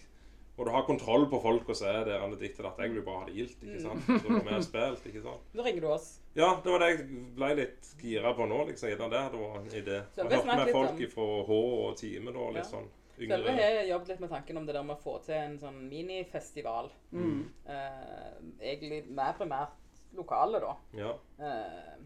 og 0.60 0.66
du 0.66 0.72
har 0.74 0.82
kontroll 0.84 1.22
på 1.30 1.38
folk 1.40 1.68
og 1.72 1.76
så 1.78 1.86
er 1.88 2.02
det 2.04 2.16
ditt 2.42 2.58
og 2.60 2.66
datt. 2.66 2.80
Jeg 2.82 2.90
vil 2.92 2.98
jo 3.00 3.04
bare 3.06 3.22
ha 3.22 3.28
det 3.30 3.36
gildt, 3.38 3.62
ikke 3.64 3.78
sant? 3.80 4.08
Så 4.10 4.28
når 4.28 4.42
vi 4.44 4.52
har 4.52 4.64
spilt, 4.66 5.06
ikke 5.08 5.22
sant? 5.24 5.46
Da 5.56 5.64
ringer 5.64 5.86
du 5.86 5.88
oss. 5.88 6.08
Ja, 6.36 6.50
det 6.60 6.74
var 6.74 6.82
det 6.84 6.90
jeg 6.90 7.06
ble 7.38 7.48
litt 7.62 7.92
gira 8.02 8.34
på 8.36 8.48
nå, 8.50 8.58
liksom. 8.68 8.90
Gjerne 8.90 9.08
det 9.14 9.22
hadde 9.24 9.40
vært 9.40 9.62
en 9.62 9.78
idé. 9.78 10.00
Og 10.20 10.34
hørte 10.34 10.58
med 10.60 10.72
folk 10.76 11.00
fra 11.14 11.28
H 11.48 11.60
og 11.86 11.94
Time 12.02 12.34
da, 12.36 12.50
litt 12.58 12.68
sånn 12.68 12.90
Selve 13.28 13.52
har 13.52 13.74
jeg 13.76 13.88
jobbet 13.90 14.08
litt 14.08 14.20
med 14.20 14.30
tanken 14.32 14.56
om 14.56 14.66
det 14.66 14.74
der 14.74 14.82
med 14.86 14.96
å 14.96 15.02
få 15.02 15.18
til 15.24 15.34
en 15.36 15.58
sånn 15.60 15.80
minifestival. 15.90 16.90
Mm. 17.12 17.42
Eh, 17.66 18.30
egentlig 18.60 19.02
mer 19.10 19.34
primært 19.38 19.76
lokale, 20.16 20.60
da. 20.62 20.74
Ja. 20.96 21.12
Eh, 21.38 21.96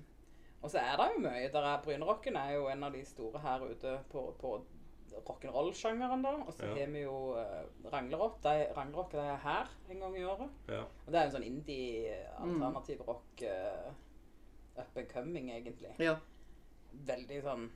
og 0.64 0.70
så 0.72 0.80
er 0.80 0.96
det 0.96 1.10
jo 1.14 1.20
mye. 1.26 1.50
Der 1.52 1.68
er 1.68 1.82
Brynerocken 1.84 2.36
er 2.40 2.54
jo 2.56 2.66
en 2.72 2.82
av 2.86 2.92
de 2.96 3.04
store 3.04 3.38
her 3.44 3.66
ute 3.68 3.98
på, 4.10 4.24
på 4.40 4.54
rock'n'roll-sjangeren, 5.28 6.22
da. 6.24 6.32
Og 6.46 6.52
så 6.52 6.66
Ja. 6.66 6.74
har 6.74 6.90
vi 6.90 7.02
jo 7.04 7.36
uh, 7.36 7.90
Ranglerock. 7.92 8.40
De, 8.42 8.66
Ranglerock 8.76 9.12
de 9.12 9.18
er 9.18 9.36
her 9.36 9.70
en 9.90 10.00
gang 10.00 10.16
i 10.18 10.24
året. 10.24 10.50
Ja. 10.68 10.80
Og 11.06 11.12
det 11.12 11.20
er 11.20 11.26
jo 11.26 11.30
en 11.30 11.36
sånn 11.36 11.48
indie-alternativ 11.50 13.04
rock 13.06 13.44
uh, 13.46 13.92
up 14.80 14.96
and 14.96 15.08
coming, 15.12 15.50
egentlig. 15.52 15.92
Ja. 16.02 16.16
Veldig 17.06 17.42
sånn 17.42 17.70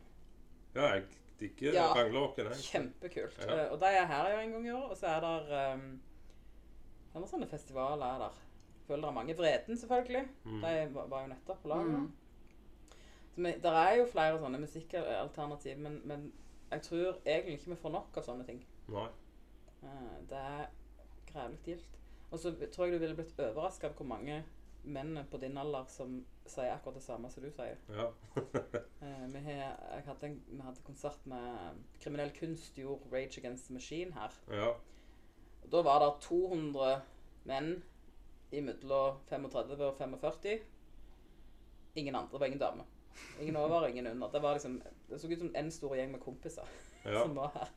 ja, 0.77 0.95
jeg 0.95 1.07
digger 1.41 1.73
Ja. 1.73 1.87
Rangleråken. 1.95 2.53
Kjempekult. 2.55 3.39
Ja. 3.45 3.67
Uh, 3.67 3.73
og 3.73 3.81
de 3.81 3.87
er 3.87 4.07
her 4.07 4.31
jo 4.33 4.39
en 4.41 4.53
gang 4.53 4.67
i 4.67 4.71
år. 4.71 4.87
Og 4.89 4.97
så 4.97 5.07
er 5.07 5.21
det 5.25 5.61
um, 5.75 6.01
andre 7.15 7.29
sånne 7.29 7.49
festivaler 7.51 8.07
er 8.07 8.25
der. 8.25 8.41
Føler 8.87 9.03
det 9.03 9.11
er 9.11 9.19
mange. 9.21 9.37
Vreten, 9.37 9.79
selvfølgelig. 9.79 10.25
Mm. 10.45 10.61
De 10.63 10.95
var, 10.95 11.23
jo 11.23 11.27
nettopp 11.35 11.63
på 11.63 11.69
laget. 11.69 11.87
Mm. 11.87 12.13
Så 13.35 13.43
vi, 13.43 13.55
der 13.63 13.79
er 13.83 13.95
jo 14.01 14.11
flere 14.13 14.39
sånne 14.43 14.59
musikkalternativ, 14.59 15.79
men, 15.79 16.01
men 16.05 16.33
jeg 16.71 16.83
tror 16.83 17.21
egentlig 17.27 17.59
ikke 17.59 17.71
vi 17.71 17.81
får 17.83 17.95
nok 17.95 18.17
av 18.17 18.27
sånne 18.27 18.47
ting. 18.49 18.63
Nei. 18.89 19.09
Uh, 19.83 20.19
det 20.31 20.39
er 20.43 20.69
grevlig 21.33 21.61
gildt. 21.65 21.99
Og 22.31 22.39
så 22.39 22.53
tror 22.73 22.85
jeg 22.85 22.95
du 22.95 22.99
ville 22.99 23.17
blitt 23.17 23.41
overraska 23.41 23.89
av 23.89 23.95
hvor 23.97 24.09
mange 24.09 24.43
menn 24.83 25.19
på 25.31 25.39
din 25.43 25.59
alder 25.59 25.85
som 25.91 26.21
sier 26.49 26.73
akkurat 26.73 26.97
det 26.97 27.03
samme 27.05 27.31
som 27.31 27.43
du 27.45 27.51
sier. 27.53 27.77
Ja. 27.89 28.11
Eh, 28.99 29.27
vi, 29.31 29.39
har, 29.39 29.77
jeg 29.95 30.03
hadde 30.09 30.27
en, 30.27 30.39
vi 30.49 30.59
hadde 30.59 30.83
konsert 30.83 31.27
med 31.31 31.77
Kriminell 32.03 32.33
kunst 32.35 32.75
gjorde 32.75 33.07
Rage 33.13 33.39
Against 33.39 33.69
the 33.69 33.75
Machine 33.77 34.13
her. 34.13 34.35
ja. 34.51 34.73
Og 35.63 35.71
da 35.71 35.83
var 35.87 36.01
det 36.03 36.09
200 36.25 36.97
menn 37.47 37.83
imellom 38.53 39.21
35 39.29 39.85
og 39.85 39.95
45. 39.99 40.59
Ingen 41.95 42.15
andre, 42.15 42.33
det 42.33 42.41
var 42.41 42.47
ingen 42.47 42.61
dame. 42.61 42.85
Ingen 43.41 43.57
over 43.57 43.87
ingen 43.87 44.07
under. 44.07 44.31
Det, 44.31 44.43
var 44.43 44.53
liksom, 44.53 44.83
det 45.11 45.21
så 45.21 45.29
ut 45.29 45.39
som 45.39 45.53
en 45.55 45.71
stor 45.71 45.95
gjeng 45.97 46.13
med 46.13 46.21
kompiser 46.21 46.67
Ja. 47.05 47.23
som 47.25 47.37
var 47.37 47.53
her. 47.55 47.71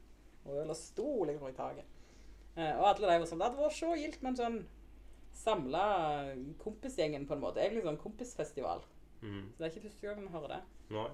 Og 0.46 0.64
øla 0.64 0.74
sto 0.74 1.24
liksom 1.24 1.50
i 1.50 1.54
taket. 1.58 1.86
Eh, 2.56 2.78
og 2.80 2.88
alle 2.90 3.08
de 3.08 3.20
var 3.20 3.28
sånn 3.30 3.40
Det 3.40 3.48
hadde 3.48 3.62
vært 3.62 3.78
så 3.78 3.92
gildt 3.96 4.22
med 4.24 4.32
en 4.32 4.40
sånn 4.42 4.58
samla 5.34 5.86
kompisgjengen 6.62 7.26
på 7.28 7.34
en 7.38 7.44
måte. 7.44 7.62
Egentlig 7.64 7.86
sånn 7.88 8.00
kompisfestival. 8.02 8.84
Mm. 9.22 9.44
Så 9.54 9.58
det 9.62 9.68
er 9.68 9.74
ikke 9.76 9.88
første 9.90 10.08
gang 10.08 10.22
vi 10.26 10.32
hører 10.34 10.56
det. 10.56 10.62
Nei. 10.96 11.10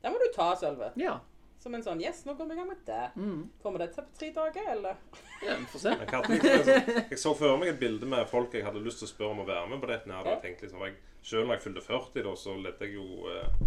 Det 0.00 0.10
må 0.12 0.20
du 0.22 0.28
ta, 0.34 0.52
Sølve. 0.56 0.92
Ja. 1.00 1.18
Som 1.60 1.74
en 1.76 1.82
sånn 1.84 2.00
Yes, 2.00 2.22
nå 2.24 2.32
går 2.38 2.46
vi 2.48 2.54
i 2.54 2.56
gang 2.56 2.70
med 2.70 2.78
det. 2.88 3.02
Mm. 3.20 3.40
Får 3.60 3.74
vi 3.74 3.80
det 3.82 3.88
til 3.92 4.04
på 4.06 4.14
tre 4.16 4.30
dager, 4.36 4.68
eller? 4.72 5.02
ja 5.44 5.56
vi 5.60 5.66
får 5.68 5.82
se. 5.82 5.92
Jeg, 5.92 6.08
hadde 6.14 7.02
jeg 7.10 7.18
så 7.20 7.34
for 7.36 7.60
meg 7.60 7.74
et 7.74 7.80
bilde 7.82 8.08
med 8.08 8.24
folk 8.30 8.54
jeg 8.56 8.64
hadde 8.64 8.80
lyst 8.84 9.02
til 9.02 9.10
å 9.10 9.12
spørre 9.12 9.34
om 9.36 9.42
å 9.44 9.48
være 9.50 9.66
med 9.68 9.82
på 9.82 9.90
dette. 9.90 10.38
tenkte 10.40 10.64
liksom, 10.66 10.86
jeg, 10.88 10.96
selv 11.20 11.44
når 11.50 11.58
jeg 11.58 11.64
fylte 11.66 11.84
40, 11.84 12.24
da, 12.30 12.32
så 12.40 12.56
ledde 12.64 12.88
jeg 12.88 12.96
jo 12.96 13.28
eh, 13.28 13.60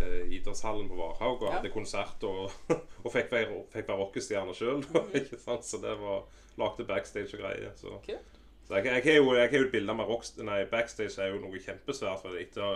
eh, 0.00 0.32
idrettshallen 0.38 0.88
på 0.88 0.96
Varhaug 1.02 1.42
og 1.42 1.50
Ja. 1.50 1.58
hadde 1.58 1.74
konsert 1.74 2.24
og, 2.24 2.48
og 3.04 3.12
fikk 3.12 3.30
være, 3.36 3.60
fikk 3.76 3.92
være 3.92 4.00
rockestjerne 4.06 4.56
sjøl. 4.56 4.80
ikke? 5.20 5.36
Så 5.60 5.82
det 5.84 5.94
var 6.00 6.24
lagde 6.56 6.88
backstage 6.88 7.36
og 7.36 7.44
greier. 7.44 7.76
Så, 7.76 8.00
Kult. 8.08 8.37
Så 8.68 8.76
jeg, 8.76 8.84
jeg, 8.86 9.02
har 9.04 9.18
jo, 9.18 9.34
jeg 9.34 9.50
har 9.50 9.58
jo 9.58 9.66
et 9.66 9.72
bilde 9.72 9.94
med 9.96 10.08
rockst 10.08 10.40
nei, 10.44 10.62
backstage 10.70 11.16
er 11.24 11.32
jo 11.32 11.42
noe 11.42 11.60
kjempesvært. 11.64 12.20
for 12.22 12.36
etter 12.38 12.64
å 12.64 12.72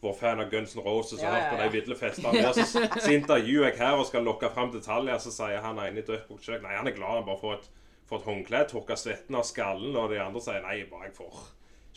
vært 0.00 0.16
fan 0.16 0.40
av 0.40 0.48
Guns 0.50 0.72
N' 0.76 0.84
Roses 0.84 1.20
og 1.20 1.26
Ja, 1.26 1.34
ja, 1.36 1.50
på 1.52 1.58
de 1.60 1.68
ville 1.74 1.96
festene 1.96 2.54
så, 2.56 2.64
så 3.04 3.12
intervjuer 3.12 3.68
jeg 3.68 3.78
her 3.82 4.00
og 4.00 4.06
skal 4.08 4.24
lokke 4.24 4.48
fram 4.54 4.72
detaljer, 4.72 5.20
så 5.20 5.32
sier 5.34 5.60
han 5.60 5.78
ene 5.78 6.00
i 6.00 6.06
Dødbukk 6.06 6.48
Nei, 6.62 6.72
han 6.78 6.88
er 6.88 6.96
glad 6.96 7.20
han 7.20 7.28
bare 7.28 7.42
får 7.42 7.58
et 7.58 7.68
får 8.10 8.18
et 8.18 8.26
håndkle, 8.26 8.64
tørker 8.66 8.98
svetten 8.98 9.38
av 9.38 9.46
skallen, 9.46 9.94
og 9.94 10.10
de 10.10 10.18
andre 10.18 10.42
sier 10.42 10.64
nei, 10.64 10.80
bare 10.90 11.08
jeg 11.08 11.16
får 11.20 11.40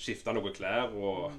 skifte 0.03 0.33
noen 0.35 0.53
klær 0.53 0.93
og 0.93 1.33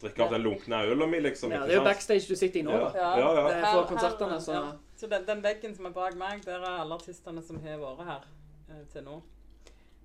drikke 0.00 0.24
opp 0.24 0.32
den 0.34 0.42
lunkne 0.44 0.80
ølen 0.90 1.10
min, 1.10 1.22
liksom. 1.24 1.52
Ja, 1.54 1.62
det 1.66 1.76
er 1.76 1.80
jo 1.80 1.84
backstage 1.86 2.26
du 2.26 2.34
sitter 2.38 2.60
i 2.60 2.64
nå, 2.66 2.74
Ja. 2.74 2.88
da. 2.90 3.12
Ja, 3.20 3.28
ja. 3.38 3.44
Det 3.48 3.60
er 3.60 3.66
for 3.70 3.86
konsertene, 3.92 4.40
så 4.42 4.52
ja. 4.52 4.64
Så 4.96 5.08
den, 5.12 5.26
den 5.28 5.42
veggen 5.44 5.74
som 5.76 5.86
er 5.86 5.92
bak 5.92 6.16
meg, 6.16 6.42
der 6.44 6.62
er 6.64 6.80
alle 6.82 6.96
artistene 6.96 7.42
som 7.44 7.60
har 7.62 7.78
vært 7.78 8.04
her 8.08 8.26
eh, 8.70 8.82
til 8.92 9.04
nå. 9.04 9.16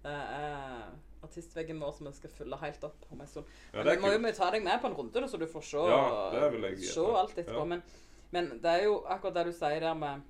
Det 0.03 0.11
er 0.13 0.91
artistveggen 1.23 1.79
vår 1.81 1.91
som 1.97 2.07
vi 2.09 2.13
skal 2.17 2.33
fylle 2.33 2.57
helt 2.61 2.83
opp 2.87 3.05
om 3.13 3.21
en 3.21 3.29
stund. 3.29 3.49
Ja, 3.73 3.83
Men 3.85 4.01
må 4.01 4.11
jo 4.13 4.21
vi 4.23 4.33
ta 4.37 4.49
deg 4.53 4.63
med 4.65 4.81
på 4.81 4.89
en 4.89 4.97
runde, 4.97 5.27
så 5.29 5.39
du 5.39 5.47
får 5.49 5.65
se, 5.67 5.83
Ja, 5.91 6.03
jeg 6.33 6.79
se 6.85 7.05
alt 7.05 7.37
etterpå. 7.37 7.59
Ja. 7.59 7.65
Men, 7.65 7.83
men 8.31 8.53
det 8.63 8.75
er 8.77 8.85
jo 8.87 9.01
akkurat 9.05 9.39
det 9.39 9.49
du 9.51 9.53
sier 9.55 9.83
der 9.83 9.97
med 9.97 10.25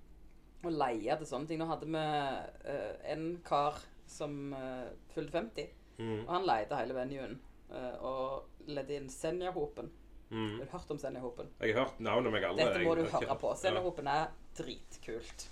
å 0.67 0.73
leie 0.73 1.15
til 1.17 1.29
sånne 1.29 1.49
ting. 1.49 1.61
Nå 1.61 1.69
hadde 1.69 1.87
vi 1.89 2.01
uh, 2.01 2.91
en 3.13 3.25
kar 3.45 3.79
som 4.09 4.51
uh, 4.55 4.89
fylte 5.15 5.37
50, 5.39 5.77
Mm, 6.01 6.23
og 6.23 6.29
han 6.33 6.45
leide 6.47 6.77
hele 6.79 6.95
venuen. 6.97 7.33
Uh, 7.69 7.95
og 8.01 8.69
ledde 8.73 8.95
inn 8.97 9.09
Senja-hopen. 9.11 9.91
mm. 10.31 10.55
Har 10.55 10.65
du 10.65 10.71
hørt 10.71 10.93
om 10.95 10.97
Senja-hopen? 10.97 11.51
Jeg 11.59 11.75
har 11.75 11.85
hørt 11.85 11.99
navnet 12.01 12.33
meg 12.33 12.45
aldri. 12.47 12.65
Dette 12.65 12.81
må 12.87 12.95
du 12.97 13.03
høre 13.03 13.35
på. 13.37 13.51
Ja. 13.51 13.59
Senja-hopen 13.59 14.09
er 14.09 14.31
dritkult. 14.57 15.45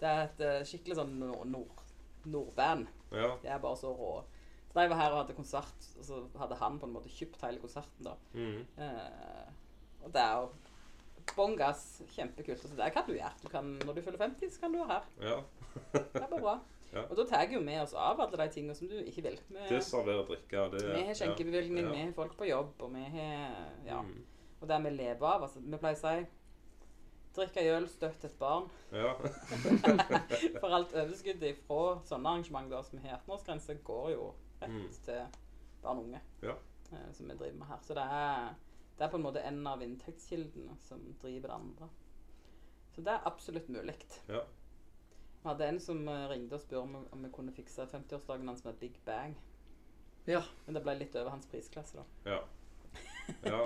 Det 0.00 0.08
er 0.08 0.22
et 0.30 0.70
skikkelig 0.70 0.96
sånn 0.96 1.12
nord, 1.20 1.76
nordband. 2.24 2.88
Ja. 3.12 3.34
De 3.42 3.52
er 3.52 3.60
bare 3.60 3.78
så 3.82 3.92
rå. 3.92 4.14
Så 4.72 4.78
da 4.78 4.86
jeg 4.86 4.90
var 4.94 5.00
her 5.02 5.12
og 5.12 5.18
hadde 5.20 5.34
konsert, 5.36 5.88
og 6.00 6.04
så 6.06 6.18
hadde 6.40 6.56
han 6.56 6.78
på 6.80 6.88
en 6.88 6.94
måte 6.94 7.10
kjøpt 7.12 7.42
hele 7.44 7.60
konserten, 7.60 8.06
da. 8.06 8.14
Mm. 8.32 8.62
Eh, 8.80 9.50
og 10.00 10.14
det 10.14 10.22
er 10.22 10.38
jo 10.40 10.46
bånn 11.36 11.56
gass. 11.60 11.82
Kjempekult. 12.14 12.62
så 12.64 12.78
det 12.78 12.88
kan 12.94 13.04
du 13.04 13.12
gjøre. 13.12 13.34
Du 13.42 13.50
kan, 13.52 13.68
når 13.84 13.98
du 13.98 14.02
fyller 14.06 14.24
50, 14.24 14.54
så 14.54 14.64
kan 14.64 14.72
du 14.72 14.80
være 14.80 14.94
her. 14.94 15.10
ja. 15.28 15.40
Det 15.92 16.20
er 16.22 16.28
bare 16.28 16.40
bra. 16.40 16.58
Ja. 16.92 17.02
Og 17.06 17.16
da 17.16 17.24
tar 17.24 17.44
jeg 17.44 17.54
jo 17.54 17.60
med 17.64 17.78
oss 17.80 17.94
av 17.96 18.20
alle 18.20 18.36
de 18.36 18.48
tingene 18.52 18.74
som 18.76 18.88
du 18.88 18.98
ikke 19.00 19.22
vil. 19.24 19.38
Vi, 19.48 19.60
Det 19.68 19.78
serverer 19.84 20.26
drikke. 20.28 20.66
Det, 20.74 20.82
vi 20.92 21.04
har 21.06 21.16
skjenkebevilgning, 21.16 21.86
ja. 21.86 21.92
vi 21.92 22.02
har 22.02 22.12
folk 22.16 22.36
på 22.36 22.48
jobb, 22.48 22.74
og 22.80 22.94
vi 22.96 23.04
har 23.14 23.56
Ja. 23.86 24.00
Mm. 24.02 24.24
Og 24.60 24.68
det 24.68 24.84
vi 24.84 24.90
lever 24.90 25.26
av. 25.26 25.42
Altså, 25.42 25.60
vi 25.60 25.80
pleier 25.80 25.96
å 25.96 26.00
si 26.00 26.26
drikke 27.36 27.64
øl, 27.76 27.88
støtte 27.88 28.28
et 28.28 28.38
barn. 28.38 28.68
Ja. 28.92 29.14
For 30.60 30.68
alt 30.68 30.92
overskuddet 30.92 31.62
fra 31.66 31.98
sånne 32.06 32.28
arrangement 32.28 32.68
da, 32.70 32.82
som 32.84 33.00
har 33.02 33.22
18-årsgrense, 33.22 33.78
går 33.84 34.10
jo 34.12 34.26
rett 34.62 34.70
Mm. 34.70 34.92
til 35.06 35.22
barn 35.82 35.98
og 35.98 36.04
unge. 36.08 36.20
Ja. 36.42 36.54
eh, 36.92 37.12
som 37.12 37.28
vi 37.28 37.34
driver 37.36 37.58
med 37.58 37.66
her. 37.68 37.78
Så 37.82 37.94
det 37.98 38.02
er, 38.06 38.54
det 38.98 39.04
er 39.06 39.10
på 39.12 39.16
en 39.20 39.26
måte 39.26 39.42
en 39.48 39.66
av 39.66 39.82
inntektskildene 39.82 40.76
som 40.86 41.02
driver 41.22 41.48
det 41.48 41.54
andre. 41.58 41.88
Så 42.94 43.00
det 43.04 43.12
er 43.14 43.26
absolutt 43.26 43.68
mulig. 43.72 43.94
Ja. 44.28 44.42
Vi 45.42 45.48
hadde 45.48 45.66
en 45.68 45.80
som 45.80 46.02
eh, 46.08 46.26
ringte 46.30 46.54
og 46.54 46.60
spurte 46.60 46.82
om, 46.82 46.96
om 47.12 47.22
vi 47.24 47.30
kunne 47.34 47.52
fikse 47.56 47.86
50-årsdagen 47.90 48.46
hans 48.48 48.64
med 48.64 48.74
Big 48.78 48.98
Bang. 49.06 49.34
Ja. 50.26 50.42
Men 50.66 50.74
det 50.76 50.82
ble 50.84 50.94
litt 51.00 51.16
over 51.18 51.30
hans 51.34 51.46
prisklasse, 51.50 51.96
da. 51.98 52.04
Ja. 52.30 52.42
ja. 53.48 53.62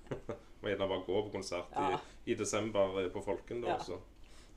Må 0.60 0.68
gjerne 0.68 0.88
bare 0.90 1.04
gå 1.06 1.20
på 1.22 1.30
konsert 1.32 1.70
Ja. 1.76 1.92
i, 2.26 2.32
i 2.32 2.34
desember 2.34 2.98
eh, 3.04 3.10
på 3.14 3.22
Folken, 3.22 3.60
da. 3.62 3.68
Ja. 3.68 3.76
Også. 3.78 4.00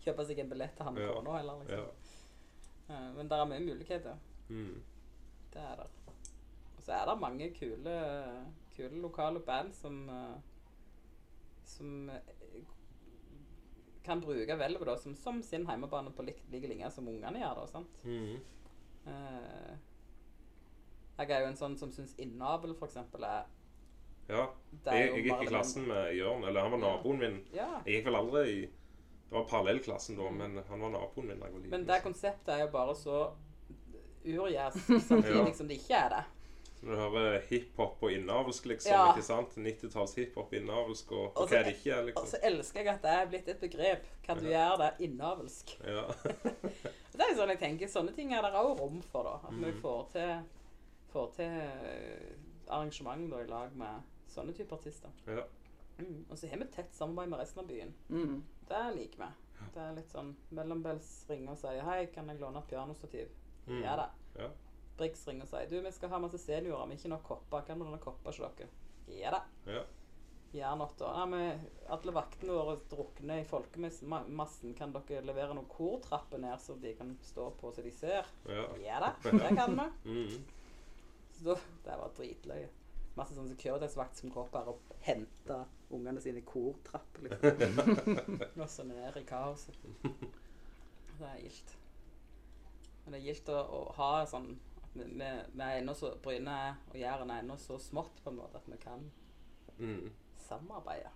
Kjøpe 0.04 0.26
seg 0.28 0.40
en 0.42 0.50
billett 0.50 0.74
til 0.76 0.88
han 0.90 0.98
Ja. 1.00 1.14
nå, 1.24 1.36
eller 1.40 1.62
liksom. 1.62 1.84
Ja. 1.84 2.96
Eh, 2.96 3.12
Men 3.20 3.30
det 3.30 3.38
er 3.40 3.46
mye 3.52 3.60
muligheter. 3.68 4.18
Mm. 4.50 4.82
Det 5.54 5.62
er 5.62 5.84
det. 5.84 5.90
Og 6.78 6.84
så 6.84 6.98
er 6.98 7.06
det 7.08 7.20
mange 7.22 7.50
kule, 7.56 7.94
kule 8.76 9.02
lokale 9.02 9.40
band 9.40 9.74
som 9.78 10.10
eh, 10.10 10.36
som 11.64 12.10
eh, 12.10 12.64
kan 14.04 14.22
bruke 14.22 14.56
hvelvet 14.60 15.00
som, 15.00 15.16
som 15.16 15.42
sin 15.44 15.66
hjemmebane 15.68 16.12
på 16.12 16.26
lik, 16.28 16.44
like 16.52 16.68
linje 16.68 16.92
som 16.92 17.08
ungene 17.08 17.40
gjør. 17.40 17.62
da, 17.62 17.68
sant? 17.72 18.04
Mm. 18.04 18.36
Uh, 19.08 19.74
jeg 21.18 21.32
er 21.32 21.44
jo 21.44 21.50
en 21.52 21.60
sånn 21.60 21.76
som 21.80 21.92
syns 21.92 22.16
innavl 22.20 22.76
eksempel 22.76 23.26
er 23.28 23.50
ja. 24.30 24.46
Jeg, 24.86 25.10
jeg 25.12 25.24
gikk 25.26 25.42
i 25.44 25.48
klassen 25.50 25.88
med 25.90 26.14
Jørn, 26.16 26.46
eller 26.48 26.64
han 26.64 26.72
var 26.72 26.80
naboen 26.80 27.18
min. 27.20 27.42
Ja. 27.52 27.82
Jeg 27.84 27.98
gikk 27.98 28.06
vel 28.08 28.18
aldri 28.22 28.44
i 28.48 28.60
Det 28.64 29.36
var 29.36 29.50
parallellklassen 29.50 30.16
da, 30.16 30.30
men 30.32 30.62
han 30.70 30.86
var 30.86 30.94
naboen 30.94 31.28
min 31.28 31.42
da 31.42 31.50
jeg 31.50 31.56
var 31.56 31.64
liten. 31.66 31.74
Men 31.76 31.88
det 31.90 31.98
konseptet 32.06 32.54
er 32.56 32.62
jo 32.64 32.70
bare 32.72 32.96
så 32.96 33.18
urjærs 34.26 34.74
samtidig 35.10 35.36
Ja. 35.48 35.54
som 35.54 35.68
det 35.68 35.78
ikke 35.82 35.94
er 35.96 36.10
det. 36.10 36.24
Så 36.80 36.86
du 36.90 36.96
hører 37.00 37.40
hiphop 37.50 38.02
og 38.04 38.12
innavlsk, 38.12 38.66
liksom. 38.66 38.92
Ja. 38.92 39.12
ikke 39.14 39.24
sant? 39.24 39.54
90-talls 39.58 40.16
hiphop, 40.16 40.54
innavlsk 40.54 41.12
og, 41.16 41.30
og 41.38 41.48
hva 41.48 41.60
er 41.62 41.64
det 41.70 41.76
ikke 41.78 41.92
er, 41.96 42.04
liksom. 42.10 42.24
Og 42.24 42.28
liksom. 42.28 42.40
så 42.40 42.40
elsker 42.50 42.80
jeg 42.84 42.94
at 42.94 43.02
det 43.06 43.12
er 43.20 43.30
blitt 43.32 43.48
et 43.54 43.60
begrep. 43.62 44.08
Kan 44.26 44.38
du 44.42 44.50
gjøre 44.50 44.78
det 44.82 44.90
innavlsk? 45.08 45.78
Ja. 45.96 46.04
Det 47.14 47.22
er 47.22 47.30
jo 47.32 47.38
sånn 47.38 47.50
jeg 47.54 47.60
tenker, 47.62 47.88
Sånne 47.94 48.12
ting 48.18 48.34
er 48.34 48.42
det 48.42 48.52
òg 48.58 48.80
rom 48.80 49.02
for. 49.12 49.24
da, 49.24 49.36
At 49.48 49.54
vi 49.54 49.72
Mm. 49.72 49.80
får 49.82 50.08
til, 50.12 50.34
får 51.14 51.32
til 51.36 51.46
eh, 51.62 52.34
arrangement 52.68 53.30
da, 53.32 53.40
i 53.44 53.48
lag 53.48 53.76
med 53.78 54.02
sånne 54.28 54.54
typer 54.58 54.76
artister. 54.82 55.10
ja. 55.28 55.44
Mm. 56.00 56.26
Og 56.32 56.38
så 56.38 56.48
har 56.50 56.58
vi 56.58 56.66
tett 56.74 56.90
samarbeid 56.98 57.30
med 57.30 57.40
resten 57.40 57.60
av 57.62 57.68
byen. 57.70 57.94
Mm. 58.10 58.44
Det 58.68 58.80
liker 58.96 59.20
vi. 59.20 59.28
Det 59.76 59.82
er 59.84 59.92
litt 59.96 60.10
sånn 60.12 60.36
Mellombels 60.52 61.26
ringe 61.30 61.52
og 61.52 61.58
sier 61.58 61.84
'Hei, 61.86 62.06
kan 62.12 62.28
jeg 62.28 62.40
låne 62.40 62.58
et 62.58 62.68
pianostativ?' 62.68 63.30
Mm. 63.68 63.82
Ja 63.84 63.98
da. 64.00 64.10
Ja. 64.40 64.50
Brix 64.98 65.28
ringer 65.28 65.48
og 65.48 65.50
sier 65.50 65.70
'Du, 65.70 65.82
vi 65.82 65.92
skal 65.92 66.10
ha 66.10 66.22
masse 66.22 66.38
seniorer, 66.38 66.86
men 66.86 66.98
ikke 66.98 67.10
nok 67.10 67.24
kopper. 67.24 67.66
Kan 67.68 67.80
vi 67.80 67.86
låne 67.86 68.02
kopper 68.02 68.32
til 68.32 68.46
dere?' 68.46 68.70
Ja 69.08 69.32
da. 69.32 69.44
Ja. 69.66 69.84
år 70.54 71.14
Nei 71.18 71.26
men 71.26 71.62
alle 71.90 72.14
vaktene 72.14 72.54
våre 72.54 72.76
drukner 72.90 73.42
i 73.42 73.48
folkemassen. 73.50 74.76
Kan 74.78 74.94
dere 74.94 75.26
levere 75.26 75.56
noen 75.58 75.70
kortrapper 75.70 76.38
ned 76.38 76.62
så 76.62 76.76
de 76.78 76.94
kan 76.94 77.18
stå 77.26 77.50
på 77.58 77.72
så 77.74 77.82
de 77.82 77.92
ser? 77.92 78.30
Ja. 78.46 78.68
Ja 78.84 79.00
da, 79.02 79.14
det 79.32 79.56
kan 79.58 79.74
vi. 79.80 79.88
Mm. 80.12 80.46
Så 81.40 81.58
det 81.86 81.98
var 81.98 82.14
dritløye. 82.18 82.70
Masse 83.18 83.36
sånn 83.38 83.50
securitasvakt 83.50 84.18
som 84.18 84.32
går 84.34 84.48
bare 84.54 84.74
og 84.74 84.94
henter 85.06 85.66
ungene 85.94 86.22
sine 86.22 86.42
i 86.42 86.46
kortrapp, 86.46 87.20
Liksom. 87.22 87.98
og 88.62 88.70
så 88.70 88.86
ned 88.90 89.18
i 89.18 89.26
kaoset. 89.30 89.78
Det 90.04 91.28
er 91.30 91.42
gildt. 91.42 91.78
Men 93.04 93.14
det 93.16 93.20
er 93.22 93.26
gildt 93.32 93.50
å, 93.52 93.60
å 93.60 93.82
ha 93.98 94.12
sånn 94.30 94.52
at 94.84 94.94
vi, 94.96 95.04
vi, 95.20 95.32
vi 95.58 95.64
er 95.66 95.80
ennå 95.82 95.94
så 95.98 96.14
Bryne 96.24 96.58
og 96.92 96.96
Jæren 97.00 97.32
er 97.34 97.42
ennå 97.44 97.58
så 97.60 97.80
smått 97.82 98.22
på 98.24 98.30
en 98.32 98.40
måte 98.44 98.58
at 98.62 98.70
vi 98.72 98.78
kan 98.84 99.10
Mm. 99.80 100.12
samarbeide. 100.38 101.10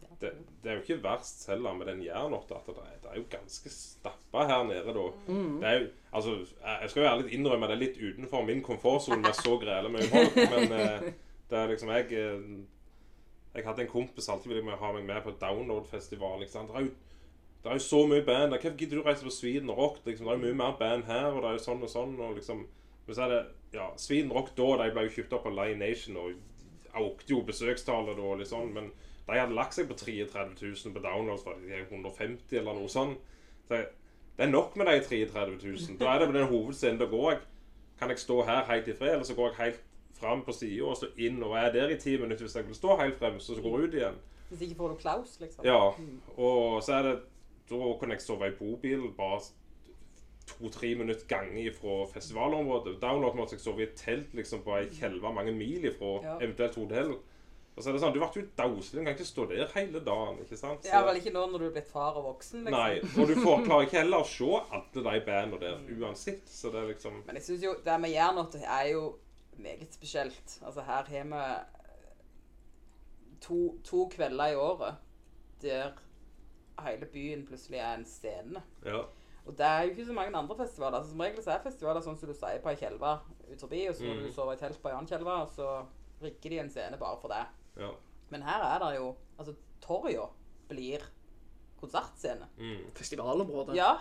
Ja, 0.00 0.08
Det, 0.20 0.30
det 0.62 0.70
er 0.70 0.78
jo 0.78 0.80
ikke 0.82 1.02
verst 1.04 1.42
heller 1.50 1.74
med 1.76 1.86
den 1.90 1.98
jernåtta 2.02 2.56
at 2.56 2.66
det 2.70 2.76
er, 2.80 2.94
det 3.02 3.10
er 3.10 3.18
jo 3.20 3.24
ganske 3.30 3.68
stappa 3.74 4.46
her 4.48 4.62
nede 4.64 4.94
da. 4.96 5.02
Mm. 5.28 5.58
Det 5.60 5.68
er 5.68 5.76
jo, 5.82 5.88
altså, 6.16 6.30
jeg 6.62 6.78
jeg 6.80 6.90
skal 6.90 7.02
jo 7.02 7.08
ærlig 7.10 7.34
innrømme 7.36 7.68
det 7.68 7.74
er 7.76 7.82
litt 7.82 8.00
utenfor 8.00 8.46
min 8.48 8.62
komfortsone 8.64 9.20
med 9.20 9.36
så 9.36 9.58
grele 9.60 9.92
mye 9.92 10.08
folk, 10.08 10.40
men 10.54 10.72
eh, 10.80 11.12
det 11.50 11.58
er 11.60 11.68
liksom 11.74 11.92
jeg 11.92 12.12
eh, 12.16 12.64
Jeg 13.54 13.64
hadde 13.66 13.82
en 13.82 13.92
kompis 13.92 14.28
alltid 14.32 14.52
ville 14.54 14.76
ha 14.80 14.92
meg 14.96 15.04
med 15.04 15.22
på 15.22 15.36
download-festival. 15.40 16.40
ikke 16.42 16.52
sant? 16.56 16.70
Det 16.72 16.76
er 16.80 16.88
jo 16.88 16.94
det 17.62 17.70
er 17.70 17.76
jo 17.76 17.84
så 17.84 18.06
mye 18.08 18.22
band. 18.24 18.52
Hvorfor 18.54 18.76
gidder 18.76 18.96
du 18.96 19.02
reise 19.02 19.24
på 19.24 19.30
Sweden 19.30 19.70
Rock? 19.70 19.98
Liksom, 20.06 20.26
det 20.26 20.32
er 20.32 20.38
jo 20.38 20.44
mye 20.46 20.54
mer 20.62 20.76
band 20.78 21.04
her, 21.04 21.26
og 21.32 21.42
det 21.42 21.48
er 21.50 21.58
jo 21.58 21.64
sånn 21.66 21.82
og 21.82 21.90
sånn. 21.92 22.14
og 22.20 22.34
liksom, 22.38 22.66
Men 23.06 23.14
så 23.14 23.22
er 23.26 23.28
det 23.28 23.40
ja, 23.74 23.88
Sweden 23.96 24.32
Rock 24.32 24.54
da, 24.56 24.68
de 24.84 24.90
ble 24.94 25.02
jo 25.08 25.14
kjøpt 25.16 25.32
opp 25.36 25.46
av 25.46 25.52
Lion 25.58 25.78
Nation 25.78 26.16
og 26.16 26.32
økte 26.96 27.30
jo 27.34 27.42
besøkstallet 27.46 28.16
da, 28.16 28.34
litt 28.38 28.48
sånn, 28.50 28.72
men 28.74 28.90
de 29.30 29.38
hadde 29.38 29.54
lagt 29.54 29.74
seg 29.76 29.86
på 29.88 29.94
33 29.94 30.46
000 30.58 30.94
på 30.96 31.02
downloads 31.04 31.44
fra 31.44 31.52
de 31.60 31.70
er 31.72 31.84
150 31.90 32.56
eller 32.58 32.74
noe 32.74 32.88
sånt. 32.90 33.18
Så 33.68 33.74
jeg- 33.76 33.88
det 34.36 34.46
er 34.46 34.50
nok 34.50 34.76
med 34.76 34.86
de 34.86 35.00
33 35.04 35.58
000. 35.62 35.98
Da 35.98 36.14
er 36.14 36.18
det 36.20 36.28
på 36.28 36.38
den 36.38 36.48
hovedscenen. 36.48 36.98
Da 36.98 37.06
går 37.06 37.30
jeg 37.32 37.40
Kan 38.00 38.08
jeg 38.08 38.18
stå 38.18 38.42
her 38.46 38.64
helt 38.64 38.88
i 38.88 38.92
fred, 38.96 39.10
eller 39.12 39.24
så 39.24 39.34
går 39.36 39.48
jeg 39.50 39.56
helt 39.66 39.80
fram 40.18 40.40
på 40.42 40.52
sida 40.56 40.84
og 40.86 40.96
så 40.96 41.06
inn 41.18 41.42
og 41.42 41.52
er 41.56 41.70
der 41.72 41.88
i 41.90 41.96
ti 42.00 42.16
minutter 42.16 42.46
hvis 42.46 42.54
jeg 42.56 42.66
vil 42.66 42.74
stå 42.74 42.96
helt 42.96 43.18
frem, 43.18 43.38
så, 43.40 43.54
så 43.54 43.60
går 43.60 43.78
jeg 43.80 43.88
ut 43.88 43.94
igjen. 43.94 44.14
Hvis 44.48 44.60
ikke 44.62 44.74
får 44.76 44.88
du 44.88 44.94
klaus, 45.02 45.34
liksom. 45.40 45.64
Ja, 45.64 45.90
og 46.38 46.82
så 46.82 46.92
er 46.94 47.02
det 47.02 47.20
Da 47.70 47.76
kunne 48.00 48.16
jeg 48.16 48.22
sove 48.24 48.48
i 48.50 48.56
bobil 48.58 49.08
bare 49.16 49.40
to-tre 50.50 50.94
minutter 50.98 51.26
gange 51.30 51.70
fra 51.76 52.04
festivalområdet. 52.10 52.96
Download 53.02 53.36
måtte 53.38 53.54
jeg 53.54 53.60
sove 53.62 53.84
i 53.84 53.86
et 53.86 53.94
telt 54.00 54.32
liksom 54.34 54.64
på 54.66 54.74
ei 54.80 54.88
kjelve 54.90 55.30
mange 55.34 55.52
mil 55.54 55.84
ifra 55.86 56.16
Ja. 56.24 56.36
eventuelt 56.42 56.74
hotell. 56.74 57.12
Og 57.76 57.84
så 57.84 57.88
er 57.88 57.92
det 57.94 58.00
sånn, 58.02 58.12
Du 58.12 58.18
ble 58.18 58.28
jo 58.34 58.48
dauselig, 58.58 58.98
du 58.98 59.04
kan 59.04 59.14
ikke 59.14 59.24
stå 59.24 59.44
der 59.48 59.68
hele 59.74 60.00
dagen. 60.04 60.40
ikke 60.42 60.56
sant? 60.58 60.84
Ja, 60.84 61.04
vel 61.06 61.16
ikke 61.20 61.32
nå 61.32 61.46
når 61.52 61.58
du 61.58 61.66
er 61.68 61.70
blitt 61.76 61.88
far 61.88 62.16
og 62.18 62.24
voksen, 62.24 62.64
liksom. 62.64 62.72
Nei, 62.74 62.98
og 62.98 63.28
du 63.30 63.34
får, 63.38 63.64
klarer 63.64 63.86
ikke 63.86 64.00
heller 64.02 64.18
å 64.18 64.26
se 64.26 64.50
alle 64.74 65.04
de 65.06 65.20
bandene 65.24 65.60
der 65.60 65.78
uansett. 66.02 66.42
Så 66.50 66.72
det 66.72 66.80
er 66.82 66.88
liksom 66.92 67.22
Men 67.26 67.36
jeg 67.36 67.42
synes 67.44 67.62
jo 67.62 67.74
det 67.84 68.00
med 68.00 68.10
Jernåtte 68.10 68.60
er 68.66 68.90
jo 68.92 69.14
meget 69.56 69.94
spesielt. 69.94 70.58
Altså 70.66 70.82
her 70.82 71.04
har 71.04 71.24
vi 71.24 71.44
to, 73.40 73.78
to 73.84 74.08
kvelder 74.12 74.52
i 74.52 74.56
året 74.56 74.94
der 75.62 75.92
hele 76.86 77.08
byen 77.10 77.46
plutselig 77.48 77.80
er 77.80 77.94
en 77.94 78.06
scene. 78.08 78.62
Ja. 78.86 79.04
Og 79.46 79.56
det 79.58 79.66
er 79.66 79.82
jo 79.82 79.94
ikke 79.94 80.06
så 80.06 80.14
mange 80.16 80.36
andre 80.36 80.56
festivaler. 80.56 80.98
Altså, 80.98 81.14
som 81.14 81.22
regel 81.24 81.44
så 81.44 81.54
er 81.54 81.64
festivaler 81.64 82.04
sånn 82.04 82.18
som 82.20 82.28
du 82.30 82.36
sier, 82.36 82.60
på 82.62 82.70
ei 82.70 82.78
kjelve 82.78 83.14
ut 83.48 83.64
forbi, 83.64 83.80
og 83.88 83.96
så 83.96 84.04
må 84.06 84.14
mm. 84.18 84.22
du 84.26 84.34
sove 84.34 84.54
i 84.54 84.60
telt 84.60 84.82
på 84.82 84.90
ei 84.90 84.96
annen 84.96 85.10
kjelve, 85.10 85.38
og 85.44 85.54
så 85.54 85.70
rigger 86.20 86.52
de 86.52 86.60
en 86.62 86.70
scene 86.70 87.00
bare 87.00 87.18
for 87.22 87.32
det. 87.32 87.44
ja. 87.80 87.90
Men 88.30 88.44
her 88.46 88.62
er 88.62 88.78
det 88.78 88.90
jo 88.94 89.08
Altså, 89.40 89.54
Torjo 89.82 90.28
blir 90.68 91.02
konsertscene. 91.80 92.46
Mm. 92.58 92.90
Festivalområdet. 92.94 93.74
Ja. 93.74 93.94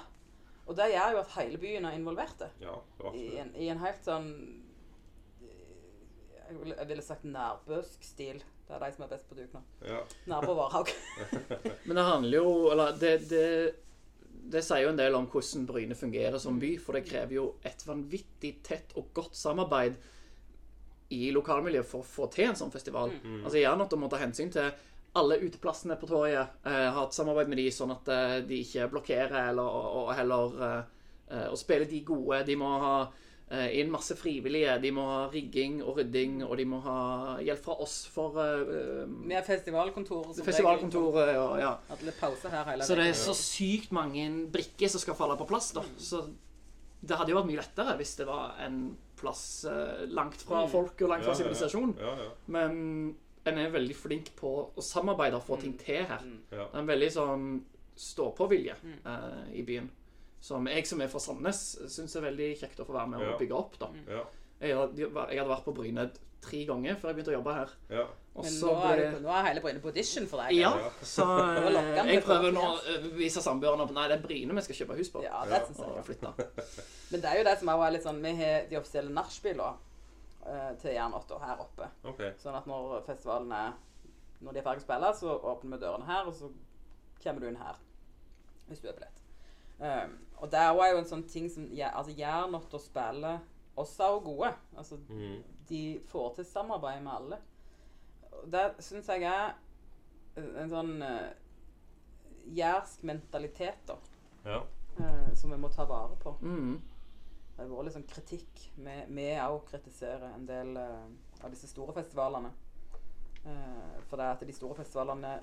Og 0.67 0.75
det 0.77 0.91
gjør 0.91 1.15
jo 1.15 1.21
at 1.23 1.31
hele 1.37 1.57
byen 1.57 1.85
er 1.85 1.95
involvert 1.97 2.35
det. 2.39 2.49
Ja, 2.61 2.75
I 3.15 3.37
en, 3.41 3.55
I 3.55 3.69
en 3.71 3.79
helt 3.81 4.03
sånn 4.05 4.27
eh, 5.41 6.43
jeg 6.49 6.59
ville, 6.59 6.75
jeg 6.75 6.89
ville 6.91 7.05
sagt 7.05 7.25
nærbøsk 7.25 8.03
stil. 8.05 8.43
Det 8.69 8.77
er 8.77 8.83
de 8.83 8.93
som 8.93 9.03
er 9.05 9.09
best 9.09 9.25
på 9.25 9.35
duk 9.37 9.53
nå. 9.55 9.59
Ja. 9.89 9.99
Nabo 10.29 10.53
Varhaug. 10.53 10.91
Men 11.87 11.97
det 11.97 12.03
handler 12.05 12.35
jo 12.37 12.49
Eller 12.69 12.99
det, 13.01 13.13
det, 13.31 13.45
det 14.53 14.61
sier 14.65 14.83
jo 14.83 14.91
en 14.91 14.99
del 14.99 15.17
om 15.17 15.25
hvordan 15.31 15.65
Bryne 15.65 15.97
fungerer 15.97 16.37
som 16.41 16.59
by, 16.61 16.75
for 16.77 16.97
det 16.97 17.07
krever 17.07 17.33
jo 17.39 17.47
et 17.65 17.81
vanvittig 17.87 18.59
tett 18.65 18.93
og 18.99 19.09
godt 19.17 19.37
samarbeid 19.37 19.97
i 21.17 21.31
lokalmiljøet 21.33 21.89
for 21.89 22.05
å 22.05 22.05
få 22.05 22.27
til 22.29 22.51
en 22.51 22.57
sånn 22.59 22.69
festival. 22.73 23.09
Altså 23.41 23.57
Gjerne 23.57 23.87
at 23.87 23.93
du 23.93 23.97
må 23.97 24.09
ta 24.11 24.19
hensyn 24.21 24.51
til 24.53 24.69
alle 25.17 25.39
uteplassene 25.41 25.97
på 25.97 26.05
torget, 26.05 26.59
eh, 26.69 26.85
ha 26.93 27.05
et 27.07 27.17
samarbeid 27.17 27.49
med 27.49 27.57
de 27.57 27.65
sånn 27.73 27.95
at 27.95 28.11
eh, 28.13 28.35
de 28.45 28.59
ikke 28.61 28.85
blokkerer, 28.91 29.49
eller 29.49 29.65
og, 29.65 29.87
og 30.03 30.11
heller 30.13 30.61
eh, 30.67 31.47
Og 31.49 31.55
å 31.55 31.57
spille 31.57 31.85
de 31.89 32.03
gode. 32.05 32.43
De 32.45 32.55
må 32.57 32.69
ha 32.81 32.93
eh, 33.07 33.28
inn 33.49 33.89
masse 33.89 34.13
frivillige, 34.13 34.75
de 34.83 34.91
må 34.93 35.03
ha 35.09 35.21
rigging 35.33 35.79
og 35.81 35.97
rydding, 35.97 36.43
og 36.45 36.51
de 36.59 36.65
må 36.69 36.81
ha 36.85 36.97
hjelp 37.41 37.63
fra 37.65 37.77
oss 37.81 37.95
for 38.13 38.37
eh, 38.43 39.07
Vi 39.25 39.33
er 39.33 39.45
festivalkontoret 39.45 40.37
som 40.37 40.45
festivalkontoret 40.45 41.31
ja. 41.33 41.33
ja. 41.33 41.47
regel. 41.55 41.79
Hadde 41.89 42.13
pause 42.19 42.51
her 42.53 42.67
hele 42.69 42.85
Så 42.85 42.97
det 42.99 43.07
er 43.09 43.17
så 43.17 43.33
sykt 43.37 43.95
mange 43.95 44.27
brikker 44.53 44.91
som 44.93 45.01
skal 45.01 45.17
falle 45.17 45.37
på 45.39 45.49
plass, 45.49 45.71
da. 45.77 45.85
Så 45.97 46.21
det 46.99 47.17
hadde 47.17 47.33
jo 47.33 47.39
vært 47.39 47.49
mye 47.49 47.61
lettere 47.61 47.95
hvis 47.97 48.13
det 48.19 48.27
var 48.27 48.59
en 48.65 48.83
plass 49.19 49.43
uh, 49.65 50.05
langt 50.13 50.45
fra 50.45 50.65
folk 50.69 51.01
og 51.01 51.11
langt 51.11 51.25
fra 51.25 51.33
Ja, 51.33 51.49
ja, 51.49 51.57
ja. 51.73 51.89
Ja, 52.05 52.13
ja. 52.27 52.31
Men 52.53 52.77
en 53.49 53.57
er 53.57 53.73
veldig 53.73 53.95
flink 53.97 54.33
på 54.37 54.51
å 54.69 54.83
samarbeide 54.83 55.39
og 55.39 55.47
få 55.47 55.57
ting 55.57 55.73
til 55.79 56.05
her. 56.05 56.21
Det 56.51 56.59
er 56.59 56.81
en 56.83 56.89
veldig 56.89 57.09
sånn 57.17 57.47
stå-på-vilje 57.99 58.77
uh, 59.07 59.47
i 59.57 59.65
byen. 59.65 59.89
Som 60.41 60.67
jeg 60.71 60.87
som 60.87 61.01
er 61.03 61.11
fra 61.11 61.19
Sandnes, 61.19 61.59
syns 61.91 62.15
er 62.15 62.23
veldig 62.29 62.49
kjekt 62.61 62.79
å 62.79 62.87
få 62.87 62.95
være 62.95 63.11
med 63.11 63.25
og 63.27 63.39
bygge 63.41 63.55
opp. 63.57 63.77
da. 63.81 63.89
Ja. 64.07 64.23
Jeg 64.59 64.75
hadde, 64.75 64.99
jeg 65.03 65.39
hadde 65.39 65.49
vært 65.51 65.65
på 65.67 65.73
Bryne 65.75 66.09
tre 66.43 66.61
ganger 66.67 66.95
før 66.99 67.09
jeg 67.11 67.17
begynte 67.17 67.31
å 67.33 67.37
jobbe 67.39 67.53
her. 67.57 67.77
ja. 67.91 68.07
Men 68.39 68.53
nå 68.55 68.73
er, 68.87 68.99
det, 69.01 69.07
nå 69.19 69.31
er 69.35 69.45
hele 69.49 69.61
Bryne 69.63 69.81
på 69.83 69.89
audition 69.91 70.27
for 70.31 70.39
deg. 70.39 70.53
Ja, 70.55 70.69
Ja. 70.79 70.89
så 71.03 71.25
eh, 71.59 71.97
jeg 72.13 72.21
prøver 72.23 72.53
nå 72.55 72.61
å 72.63 72.77
overbevise 72.77 73.41
samboerne 73.43 73.83
om 73.83 73.91
Nei, 73.97 74.05
det 74.07 74.15
er 74.15 74.23
Bryne 74.23 74.55
vi 74.55 74.63
skal 74.63 74.77
kjøpe 74.77 74.95
hus 74.95 75.09
på. 75.11 75.23
Ja, 75.25 75.41
det 75.49 75.59
synes 75.67 75.81
jeg. 75.83 75.91
Og 75.99 76.07
flytte. 76.07 76.31
Men 77.11 77.23
det 77.25 77.31
er 77.33 77.41
jo 77.41 77.45
det 77.49 77.55
som 77.59 77.71
er 77.73 77.91
litt 77.91 78.05
sånn 78.05 78.21
Vi 78.23 78.31
har 78.39 78.69
de 78.69 78.79
offisielle 78.79 79.11
nachspielene 79.11 79.75
til 80.39 80.79
til 80.79 80.95
Jernåtta 80.95 81.37
her 81.43 81.59
oppe. 81.65 81.89
Okay. 82.13 82.31
Sånn 82.39 82.55
at 82.55 82.67
når 82.69 83.01
festivalen 83.05 83.51
er 83.51 83.73
Når 84.39 84.55
de 84.55 84.61
er 84.61 84.67
ferdig 84.69 84.85
å 84.85 84.87
spille, 84.87 85.09
så 85.19 85.35
åpner 85.51 85.75
vi 85.75 85.81
dørene 85.83 86.07
her, 86.07 86.29
og 86.29 86.33
så 86.37 86.47
kommer 87.19 87.43
du 87.43 87.49
inn 87.49 87.59
her. 87.59 87.75
Hvis 88.69 88.79
du 88.79 88.87
har 88.87 88.95
billett. 88.95 89.19
Um, 89.79 90.13
og 90.39 90.51
det 90.51 90.59
er 90.59 90.91
jo 90.93 90.99
en 90.99 91.07
sånn 91.07 91.25
ting 91.27 91.49
som 91.51 91.67
ja, 91.75 91.91
altså 91.97 92.15
og 92.73 92.81
spiller 92.81 93.39
også 93.79 94.03
er 94.03 94.13
jo 94.13 94.19
gode. 94.19 94.51
Altså, 94.77 94.97
mm. 95.09 95.43
de 95.69 95.81
får 96.07 96.33
til 96.35 96.45
samarbeid 96.45 97.01
med 97.03 97.11
alle. 97.11 97.39
Og 98.31 98.51
det 98.51 98.63
syns 98.83 99.09
jeg 99.09 99.23
er 99.27 99.53
en 100.39 100.71
sånn 100.71 100.93
uh, 101.03 101.31
jærsk 102.55 103.03
mentalitet, 103.07 103.81
da. 103.87 103.97
Ja. 104.45 104.61
Uh, 104.99 105.29
som 105.35 105.51
vi 105.53 105.59
må 105.59 105.71
ta 105.71 105.87
vare 105.87 106.15
på. 106.19 106.35
Mm. 106.41 106.79
Det 107.55 107.65
har 107.65 107.71
vært 107.71 107.89
litt 107.89 107.97
sånn 107.97 108.09
kritikk. 108.09 108.65
Vi 108.79 108.97
vi 109.15 109.29
òg 109.43 109.61
kritiserer 109.67 110.29
en 110.33 110.47
del 110.47 110.75
uh, 110.79 111.07
av 111.43 111.51
disse 111.53 111.71
store 111.71 111.95
festivalene. 111.95 112.51
Uh, 113.45 113.95
for 114.09 114.19
det 114.19 114.25
er 114.25 114.35
at 114.35 114.47
de 114.47 114.55
store 114.55 114.79
festivalene 114.79 115.37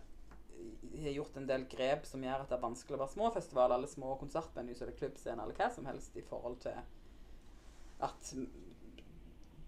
har 1.03 1.13
gjort 1.13 1.37
en 1.37 1.47
del 1.49 1.65
grep 1.71 2.07
som 2.07 2.23
gjør 2.25 2.41
at 2.45 2.49
det 2.49 2.57
er 2.59 2.63
vanskelig 2.65 2.97
å 2.97 3.01
være 3.03 3.13
små 3.15 3.31
festivaler 3.35 3.77
eller 3.77 3.91
små 3.91 4.15
konsertmenyer 4.21 4.83
eller 4.83 4.97
klubbscener 4.99 5.43
eller 5.45 5.55
hva 5.59 5.71
som 5.75 5.87
helst 5.87 6.17
i 6.17 6.23
forhold 6.25 6.59
til 6.65 6.79
at 8.01 8.35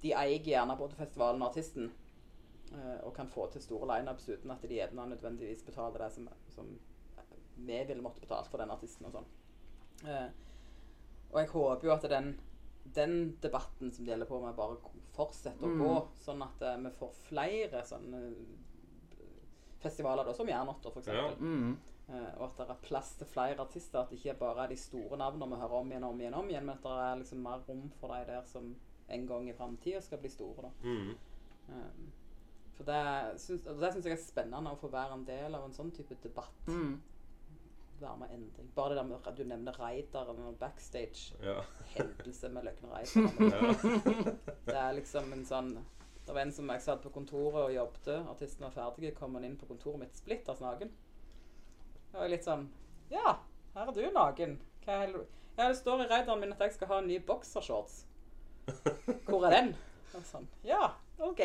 de 0.03 0.13
eier 0.15 0.45
gjerne 0.47 0.77
både 0.79 0.97
festivalen 0.99 1.43
og 1.43 1.51
artisten. 1.51 1.91
eh, 2.73 2.99
og 3.07 3.15
kan 3.17 3.29
få 3.33 3.47
til 3.53 3.63
store 3.65 3.87
lineups 3.89 4.29
uten 4.29 4.51
at 4.53 4.63
de 4.63 4.75
gjerne 4.77 5.07
nødvendigvis 5.09 5.63
betaler 5.65 5.99
det 6.03 6.11
som, 6.13 6.29
som 6.53 6.67
vi 7.57 7.79
ville 7.89 8.03
måtte 8.05 8.21
betalt 8.21 8.47
for 8.51 8.59
den 8.61 8.71
artisten 8.71 9.07
og 9.09 9.13
sånn. 9.17 9.25
Eh, 10.05 10.29
og 11.33 11.39
jeg 11.41 11.49
håper 11.49 11.89
jo 11.89 11.95
at 11.95 12.05
den, 12.13 12.29
den 12.95 13.17
debatten 13.43 13.91
som 13.93 14.05
de 14.05 14.13
holder 14.13 14.29
på 14.29 14.41
med, 14.43 14.55
bare 14.57 14.77
fortsetter 15.17 15.65
å 15.65 15.73
Mm. 15.73 15.81
gå, 15.81 15.95
sånn 16.27 16.43
at 16.45 16.63
eh, 16.63 16.77
vi 16.85 16.91
får 17.01 17.13
flere 17.31 17.83
sånne 17.89 18.21
festivaler 19.83 20.25
da, 20.27 20.33
som 20.35 20.49
Jernotter, 20.49 20.91
for 20.91 21.03
Ja. 21.07 21.29
eksempel. 21.29 21.47
Mm. 21.47 21.79
Uh, 22.09 22.41
og 22.41 22.45
at 22.49 22.57
det 22.57 22.71
er 22.71 22.79
plass 22.83 23.11
til 23.21 23.27
flere 23.29 23.61
artister. 23.61 24.01
At 24.01 24.11
det 24.11 24.19
ikke 24.19 24.39
bare 24.41 24.65
er 24.65 24.69
de 24.73 24.77
store 24.81 25.17
navnene 25.21 25.49
vi 25.55 25.61
hører 25.61 25.81
om 25.81 25.91
igjen 25.93 26.05
og 26.05 26.11
om 26.15 26.21
igjen, 26.21 26.35
om 26.35 26.49
igjen, 26.49 26.65
men 26.65 26.77
at 26.79 26.83
det 26.83 26.93
er 27.09 27.19
liksom 27.21 27.43
mer 27.45 27.65
rom 27.69 27.91
for 28.01 28.15
de 28.15 28.23
der 28.31 28.47
som 28.49 28.71
en 29.09 29.27
gang 29.27 29.49
i 29.49 29.53
framtida 29.57 30.01
skal 30.01 30.19
bli 30.19 30.29
store. 30.33 30.63
da. 30.63 30.71
Mm. 30.89 31.15
Um, 31.69 32.09
for 32.79 32.85
det 32.85 33.41
syns, 33.41 33.67
og 33.67 33.81
det 33.81 33.93
syns 33.93 34.07
jeg 34.07 34.13
er 34.17 34.23
spennende 34.23 34.71
å 34.73 34.79
få 34.79 34.89
være 34.93 35.13
en 35.19 35.25
del 35.27 35.55
av 35.55 35.65
en 35.67 35.75
sånn 35.75 35.91
type 35.93 36.17
debatt. 36.23 36.67
Mm. 36.71 37.01
Være 38.01 38.17
med 38.21 38.31
endring. 38.31 38.69
Bare 38.77 38.95
det 38.95 38.97
der 39.01 39.09
med 39.09 39.37
du 39.37 39.45
nevner 39.45 39.79
Reidaren 39.81 40.39
og 40.47 40.59
backstage. 40.61 41.35
Ja. 41.43 41.61
Hendelse 41.97 42.49
med 42.49 42.65
Løgne 42.65 43.01
Ja. 43.53 43.73
Det 44.69 44.77
er 44.77 44.93
liksom 44.95 45.33
en 45.33 45.45
sånn 45.45 45.73
Det 46.29 46.35
var 46.35 46.43
en 46.43 46.51
som 46.53 46.69
jeg 46.69 46.83
satt 46.85 47.01
på 47.01 47.09
kontoret 47.09 47.57
og 47.57 47.71
jobbet. 47.73 48.27
Artisten 48.29 48.61
var 48.67 48.75
ferdig, 48.75 49.15
kom 49.17 49.33
han 49.39 49.47
inn 49.49 49.55
på 49.57 49.65
kontoret 49.65 50.03
mitt 50.03 50.19
splitters 50.19 50.59
naken. 50.61 50.91
Det 52.11 52.19
var 52.21 52.29
litt 52.29 52.45
sånn 52.45 52.69
Ja, 53.09 53.41
her 53.73 53.89
er 53.89 53.97
du 53.97 54.05
naken. 54.13 54.61
Hva 54.85 54.93
er, 55.07 55.25
ja, 55.57 55.63
det 55.63 55.81
står 55.81 56.05
i 56.05 56.09
raideren 56.11 56.41
min 56.45 56.53
at 56.53 56.61
jeg 56.67 56.75
skal 56.77 56.89
ha 56.93 56.99
en 57.01 57.09
ny 57.09 57.17
boksershorts. 57.25 58.05
Hvor 59.25 59.41
er 59.49 59.53
den? 59.57 59.73
Og 60.13 60.21
sånn, 60.29 60.45
ja, 60.69 61.01
OK. 61.17 61.41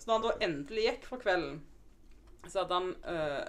Så 0.00 0.08
når 0.08 0.14
han 0.14 0.24
da 0.24 0.32
endelig 0.48 0.88
gikk 0.88 1.04
for 1.12 1.20
kvelden, 1.20 1.60
så 2.48 2.56
hadde 2.62 2.74
han 2.80 2.88
øh, 3.04 3.44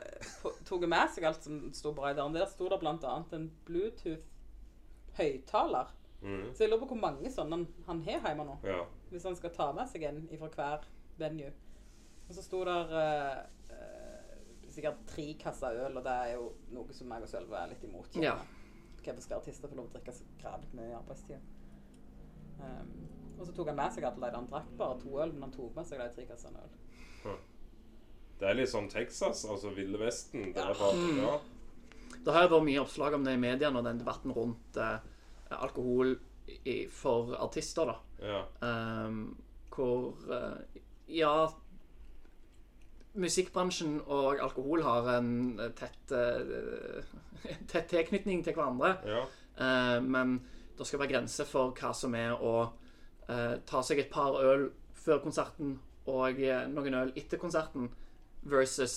tatt 0.67 0.83
med 0.83 1.07
seg 1.15 1.23
alt 1.31 1.47
som 1.47 1.71
sto 1.71 1.95
på 1.95 2.03
raideren. 2.03 2.35
Der 2.35 2.43
sto 2.51 2.67
det 2.67 2.75
bl.a. 2.83 3.23
en 3.23 3.47
Bluetooth-høyttaler. 3.71 5.87
Mm. 6.19 6.51
Så 6.51 6.59
jeg 6.65 6.69
lurer 6.73 6.83
på 6.83 6.91
hvor 6.91 7.05
mange 7.07 7.31
sånne 7.31 7.55
han, 7.55 7.63
han 7.87 8.03
har 8.09 8.19
hjemme 8.33 8.51
nå. 8.51 8.59
Ja. 8.67 8.83
Hvis 9.11 9.23
han 9.27 9.35
skal 9.35 9.51
ta 9.55 9.71
med 9.75 9.89
seg 9.91 10.03
en 10.07 10.21
fra 10.39 10.47
hver 10.55 10.85
venue. 11.19 11.51
Og 12.29 12.35
så 12.37 12.43
sto 12.45 12.61
der 12.63 12.93
uh, 12.95 13.41
uh, 13.75 14.69
sikkert 14.71 15.01
tre 15.11 15.25
kasser 15.39 15.81
øl, 15.85 15.97
og 15.99 16.03
det 16.05 16.13
er 16.25 16.33
jo 16.37 16.45
noe 16.71 16.95
som 16.95 17.11
jeg 17.11 17.25
og 17.27 17.31
Sølve 17.31 17.59
er 17.59 17.73
litt 17.73 17.83
imot. 17.83 18.15
Ja. 18.23 18.37
Hvorfor 19.01 19.21
skal 19.25 19.41
artister 19.41 19.67
få 19.67 19.75
lov 19.75 19.89
å 19.89 19.93
drikke 19.97 20.13
så 20.15 20.23
grævlig 20.39 20.69
mye 20.77 20.91
i 20.91 20.95
arbeidstida? 20.95 21.39
Um, 22.61 22.91
og 23.39 23.47
så 23.47 23.53
tok 23.57 23.71
han 23.71 23.79
med 23.81 23.93
seg 23.95 24.05
alle 24.07 24.29
de. 24.29 24.37
Han 24.37 24.47
drakk 24.51 24.71
bare 24.77 24.99
to 25.01 25.15
øl, 25.19 25.33
men 25.33 25.47
han 25.47 25.53
tok 25.55 25.75
med 25.75 25.87
seg 25.89 25.99
de 26.03 26.09
tre 26.15 26.27
kassene 26.29 26.61
øl. 26.61 26.77
Det 28.41 28.49
er 28.49 28.55
litt 28.57 28.71
sånn 28.71 28.87
Texas, 28.89 29.43
altså 29.45 29.69
Ville 29.75 29.99
Vesten. 30.01 30.47
Det 30.53 30.57
Ja. 30.63 30.73
bare, 30.73 30.95
Mm. 30.97 31.17
ja. 31.21 31.39
Det 32.23 32.33
har 32.33 32.47
jo 32.47 32.55
vært 32.55 32.65
mye 32.65 32.81
oppslag 32.81 33.13
om 33.13 33.23
det 33.23 33.33
i 33.33 33.37
mediene 33.37 33.77
og 33.77 33.83
den 33.85 33.99
debatten 33.99 34.33
rundt 34.33 34.77
eh, 34.77 34.99
alkohol 35.51 36.15
i, 36.65 36.87
for 36.87 37.35
artister, 37.35 37.85
da. 37.85 37.99
Ja. 38.21 38.43
Um, 38.61 39.37
hvor 39.75 40.15
uh, 40.29 40.79
Ja, 41.07 41.47
musikkbransjen 43.13 44.01
og 44.05 44.39
alkohol 44.39 44.83
har 44.85 45.09
en 45.17 45.59
eh, 45.59 45.71
tett, 45.75 46.13
uh, 46.15 47.01
tett 47.71 47.89
tilknytning 47.91 48.43
til 48.45 48.55
hverandre. 48.55 48.95
ja. 49.05 49.25
Uh, 49.61 49.99
men 50.03 50.37
det 50.77 50.87
skal 50.87 51.01
være 51.01 51.11
grenser 51.11 51.45
for 51.45 51.75
hva 51.77 51.91
som 51.93 52.15
er 52.17 52.31
å 52.33 52.71
ta 53.67 53.79
seg 53.85 53.99
et 54.01 54.09
par 54.11 54.33
øl 54.43 54.65
før 54.97 55.21
konserten 55.23 55.75
og 56.09 56.39
noen 56.73 56.95
øl 56.97 57.11
etter 57.15 57.39
konserten, 57.39 57.85
versus 58.41 58.95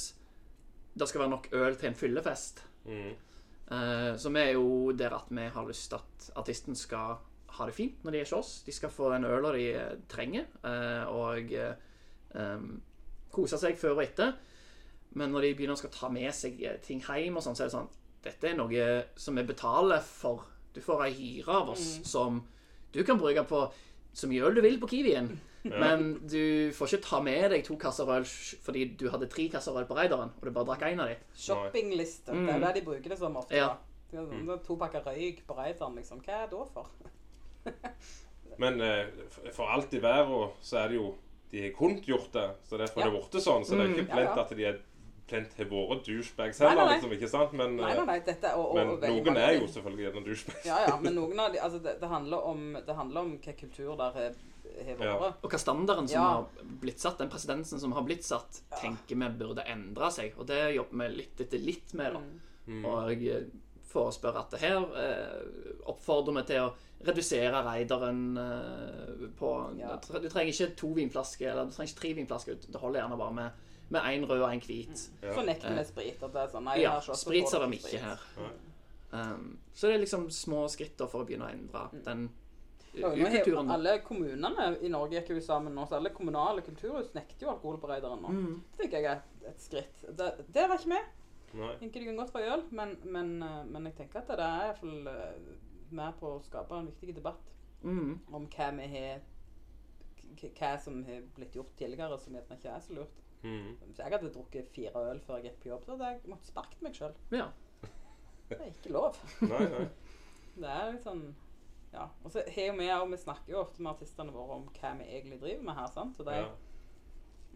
det 0.97 1.07
skal 1.07 1.21
være 1.23 1.31
nok 1.31 1.47
øl 1.53 1.77
til 1.79 1.91
en 1.91 1.99
fyllefest. 1.99 2.65
Mm. 2.89 3.13
Så 4.19 4.33
vi 4.35 4.41
er 4.41 4.51
jo 4.57 4.91
der 4.97 5.15
at 5.15 5.31
vi 5.31 5.45
har 5.55 5.69
lyst 5.69 5.93
til 5.93 6.01
at 6.01 6.27
artisten 6.41 6.75
skal 6.75 7.21
ha 7.59 7.69
det 7.69 7.77
fint 7.77 8.05
når 8.05 8.15
de 8.15 8.21
er 8.21 8.27
hos 8.27 8.37
oss. 8.39 8.53
De 8.67 8.75
skal 8.75 8.93
få 8.93 9.11
den 9.13 9.27
øla 9.29 9.53
de 9.55 9.69
eh, 9.75 9.95
trenger, 10.11 10.49
eh, 10.67 11.05
og 11.11 11.55
um, 12.35 12.67
kose 13.35 13.59
seg 13.61 13.79
før 13.81 13.99
og 13.99 14.05
etter. 14.07 14.35
Men 15.15 15.31
når 15.35 15.47
de 15.47 15.53
begynner 15.59 15.79
å 15.79 15.83
skal 15.83 15.95
ta 15.95 16.11
med 16.11 16.35
seg 16.35 16.59
ting 16.83 17.03
hjem, 17.05 17.39
og 17.39 17.45
sånn, 17.45 17.57
så 17.57 17.65
er 17.65 17.71
det 17.71 17.77
sånn 17.77 17.93
Dette 18.25 18.49
er 18.49 18.55
noe 18.57 18.85
som 19.21 19.37
vi 19.37 19.45
betaler 19.45 20.01
for. 20.03 20.47
Du 20.75 20.81
får 20.83 21.03
ei 21.05 21.11
hyre 21.13 21.59
av 21.61 21.75
oss 21.75 21.99
som 22.09 22.41
du 22.95 23.03
kan 23.05 23.19
bruke 23.21 23.43
på 23.47 23.67
så 24.15 24.31
mye 24.31 24.47
øl 24.47 24.57
du 24.57 24.63
vil 24.65 24.79
på 24.81 24.89
Kiwien. 24.91 25.29
Men 25.83 26.07
du 26.29 26.71
får 26.77 26.93
ikke 26.93 27.07
ta 27.07 27.21
med 27.25 27.47
deg 27.55 27.65
to 27.67 27.77
kasser 27.81 28.11
øl 28.17 28.27
fordi 28.27 28.85
du 29.01 29.07
hadde 29.13 29.31
tre 29.33 29.47
kasser 29.53 29.77
øl 29.77 29.87
på 29.89 29.97
raideren, 29.97 30.33
og 30.37 30.47
du 30.47 30.53
bare 30.53 30.69
drakk 30.71 30.87
én 30.91 31.03
av 31.03 31.11
dem. 31.13 31.27
Shoppingliste. 31.47 32.33
Det 32.33 32.53
er 32.53 32.59
jo 32.59 32.67
det 32.67 32.73
de 32.79 32.87
bruker 32.89 33.15
det 33.15 33.19
som 33.21 33.39
ofte. 33.41 33.57
Ja. 33.57 33.75
Det 34.11 34.23
sånn, 34.23 34.51
To 34.67 34.77
pakker 34.79 35.07
røyk 35.09 35.43
på 35.47 35.57
raideren, 35.59 35.97
liksom. 35.99 36.21
Hva 36.25 36.43
er 36.43 36.51
det 36.51 36.59
da 36.59 36.67
for? 36.75 36.91
Men 38.59 38.81
eh, 38.81 39.07
for 39.53 39.71
alt 39.75 39.95
i 39.95 40.01
verden 40.03 40.51
så 40.63 40.85
er 40.85 40.93
det 40.93 40.99
jo 41.01 41.15
De 41.51 41.63
har 41.63 41.73
kunnet 41.77 42.07
gjort 42.09 42.33
det, 42.35 42.49
så 42.67 42.79
derfor 42.81 43.03
er 43.03 43.11
det 43.11 43.19
blitt 43.19 43.41
sånn. 43.43 43.65
Så 43.67 43.77
det 43.79 43.85
er 43.85 43.93
ikke 43.95 44.11
plent 44.11 44.33
ja. 44.33 44.43
at 44.43 44.55
de 44.59 44.65
er 44.67 44.81
plent 45.25 45.53
har 45.57 45.69
vært 45.95 46.03
douchebags 46.05 46.59
heller, 46.61 46.77
nei, 46.77 46.85
nei. 46.85 46.95
liksom, 46.99 47.13
ikke 47.17 47.29
sant? 47.33 47.53
Men, 47.57 47.77
Nei, 47.79 47.93
nei, 47.97 48.07
nei, 48.11 48.17
dette 48.27 48.51
og, 48.59 48.65
og, 48.67 48.75
men 48.77 48.91
og 48.93 49.05
noen 49.07 49.29
mange 49.31 49.45
er 49.45 49.55
jo 49.57 49.69
selvfølgelig 49.73 50.05
gjerne 50.05 50.25
douchebags. 50.27 50.67
Ja, 50.69 50.81
ja, 50.85 50.97
men 51.01 51.15
noen 51.21 51.41
av 51.41 51.55
de 51.55 51.63
Altså, 51.65 51.81
det, 51.85 51.95
det, 52.03 52.11
handler 52.11 52.49
om, 52.51 52.67
det 52.77 52.97
handler 52.99 53.23
om 53.23 53.31
hva 53.47 53.55
kultur 53.61 53.95
der 54.01 54.19
har 54.19 54.35
har 54.75 55.05
Ja. 55.07 55.15
vært. 55.21 55.43
Og 55.45 55.53
hva 55.53 55.59
standarden 55.61 56.09
som 56.09 56.19
Ja. 56.21 56.29
har 56.35 56.71
blitt 56.83 57.01
satt, 57.01 57.19
den 57.19 57.31
presedensen 57.31 57.81
som 57.81 57.93
har 57.93 58.03
blitt 58.03 58.25
satt, 58.27 58.63
tenker 58.81 59.15
vi 59.17 59.29
burde 59.39 59.65
endre 59.71 60.11
seg. 60.11 60.35
Og 60.39 60.47
det 60.47 60.75
jobber 60.75 60.97
vi 61.05 61.17
litt 61.23 61.41
etter 61.41 61.59
litt 61.63 61.95
med. 61.95 62.13
da. 62.13 62.21
Mm. 62.67 62.85
Og 62.85 63.11
jeg 63.13 63.29
eh, 63.29 63.45
forespør 63.95 64.41
at 64.43 64.51
det 64.55 64.61
her 64.65 64.81
eh, 65.01 65.79
oppfordrer 65.91 66.39
vi 66.41 66.45
til 66.51 66.65
å 66.65 66.73
redusere 67.05 67.63
raideren 67.67 68.23
eh, 68.41 69.29
på 69.39 69.53
Ja. 69.79 69.97
Du 70.01 70.29
trenger 70.29 70.51
ikke 70.53 70.75
to 70.81 70.93
vinflasker, 70.99 71.51
eller 71.53 71.71
du 71.71 71.77
trenger 71.77 71.93
ikke 71.93 72.01
tre 72.03 72.13
vinflasker. 72.21 72.61
Det 72.67 72.83
holder 72.83 73.03
gjerne 73.05 73.21
bare 73.23 73.39
med 73.43 73.71
med 73.93 74.01
én 74.01 74.23
rød 74.25 74.41
og 74.41 74.49
én 74.49 74.63
hvit. 74.65 75.11
Ja. 75.23 75.35
Så 75.37 75.43
nekter 75.45 75.75
vi 75.77 75.83
sprit. 75.85 76.23
At 76.25 76.33
det 76.33 76.41
er 76.41 76.53
sånn 76.55 76.65
Nei, 76.65 76.79
Ja, 76.81 76.95
her 76.95 77.01
så- 77.05 77.17
sprit 77.21 77.49
ser 77.49 77.61
de 77.67 77.77
ikke 77.77 78.01
her. 78.01 78.23
Um, 79.13 79.59
så 79.75 79.87
det 79.87 79.95
er 79.95 79.99
liksom 80.07 80.31
små 80.31 80.65
skritt 80.69 80.99
for 80.99 81.23
å 81.23 81.27
begynne 81.27 81.47
å 81.47 81.53
endre 81.53 82.03
den 82.05 82.31
har 83.03 83.17
jo 83.17 83.27
ukulturen. 83.27 83.71
alle 83.71 83.99
kommunene 84.07 84.77
i 84.83 84.89
Norge 84.89 85.21
gikk 85.21 85.29
jo 85.35 85.41
sammen 85.41 85.75
nå, 85.75 85.87
så 85.89 85.99
alle 85.99 86.11
kommunale 86.11 86.63
kulturhus 86.63 87.13
nekter 87.15 87.47
jo 87.47 87.51
alkohol 87.51 87.79
på 87.83 87.91
Reidaren 87.91 88.23
nå. 88.23 88.29
Mm. 88.29 88.63
Det 88.77 88.79
tenker 88.85 89.01
jeg 89.01 89.07
er 89.07 89.49
et 89.51 89.61
skritt. 89.61 90.05
Det, 90.17 90.29
der 90.55 90.69
er 90.69 90.79
ikke 90.79 90.93
vi. 90.95 91.01
Nei. 91.55 91.75
Tenker 91.79 92.01
de 92.01 92.07
kan 92.07 92.17
godt 92.19 92.33
få 92.35 92.41
øl, 92.43 92.65
men, 92.75 92.97
men, 93.05 93.29
eh, 93.43 93.65
men 93.71 93.85
jeg 93.91 93.95
tenker 94.01 94.19
at 94.25 94.27
det 94.33 94.39
er 94.43 94.65
iallfall 94.69 94.97
med 95.95 96.17
på 96.19 96.33
å 96.35 96.43
skape 96.43 96.75
en 96.81 96.87
viktig 96.91 97.15
debatt 97.21 97.51
Mm. 97.85 98.15
om 98.33 98.47
hva 98.49 98.71
vi 98.79 98.87
har 98.89 99.21
Hva 100.41 100.71
som 100.81 101.03
har 101.05 101.21
blitt 101.37 101.55
gjort 101.55 101.75
tidligere 101.79 102.17
som 102.19 102.33
gjerne 102.35 102.57
ikke 102.57 102.71
er 102.73 102.81
så 102.81 102.95
lurt. 102.97 103.21
Mm. 103.45 103.77
Hvis 103.87 103.99
jeg 104.01 104.11
hadde 104.11 104.31
drukket 104.35 104.71
fire 104.73 105.03
øl 105.11 105.21
før 105.21 105.37
jeg 105.37 105.51
gikk 105.53 105.61
på 105.63 105.69
jobb, 105.69 105.85
så 105.85 105.93
hadde 105.93 106.09
jeg 106.11 106.31
måttet 106.33 106.49
sparket 106.49 106.83
meg 106.83 106.97
sjøl. 106.97 107.15
Ja. 107.31 107.47
Det 108.49 108.59
er 108.59 108.71
ikke 108.73 108.93
lov. 108.97 109.19
Nei, 109.53 109.61
nei. 109.69 109.85
Det 110.57 110.71
er 110.71 110.93
litt 110.93 111.05
sånn 111.07 111.25
Ja. 111.95 112.09
Og 112.25 112.33
så 112.35 112.43
har 112.49 112.67
jo 112.67 112.73
vi 112.81 112.89
òg 112.91 113.11
Vi 113.13 113.17
snakker 113.23 113.53
jo 113.53 113.61
ofte 113.61 113.83
med 113.83 113.93
artistene 113.93 114.33
våre 114.35 114.57
om 114.59 114.65
hva 114.75 114.91
vi 114.99 115.05
egentlig 115.05 115.39
driver 115.45 115.63
med 115.69 115.75
her, 115.79 115.87
sant. 115.95 116.19
Og 116.21 116.27
de 116.27 116.35
Ja. 116.41 116.49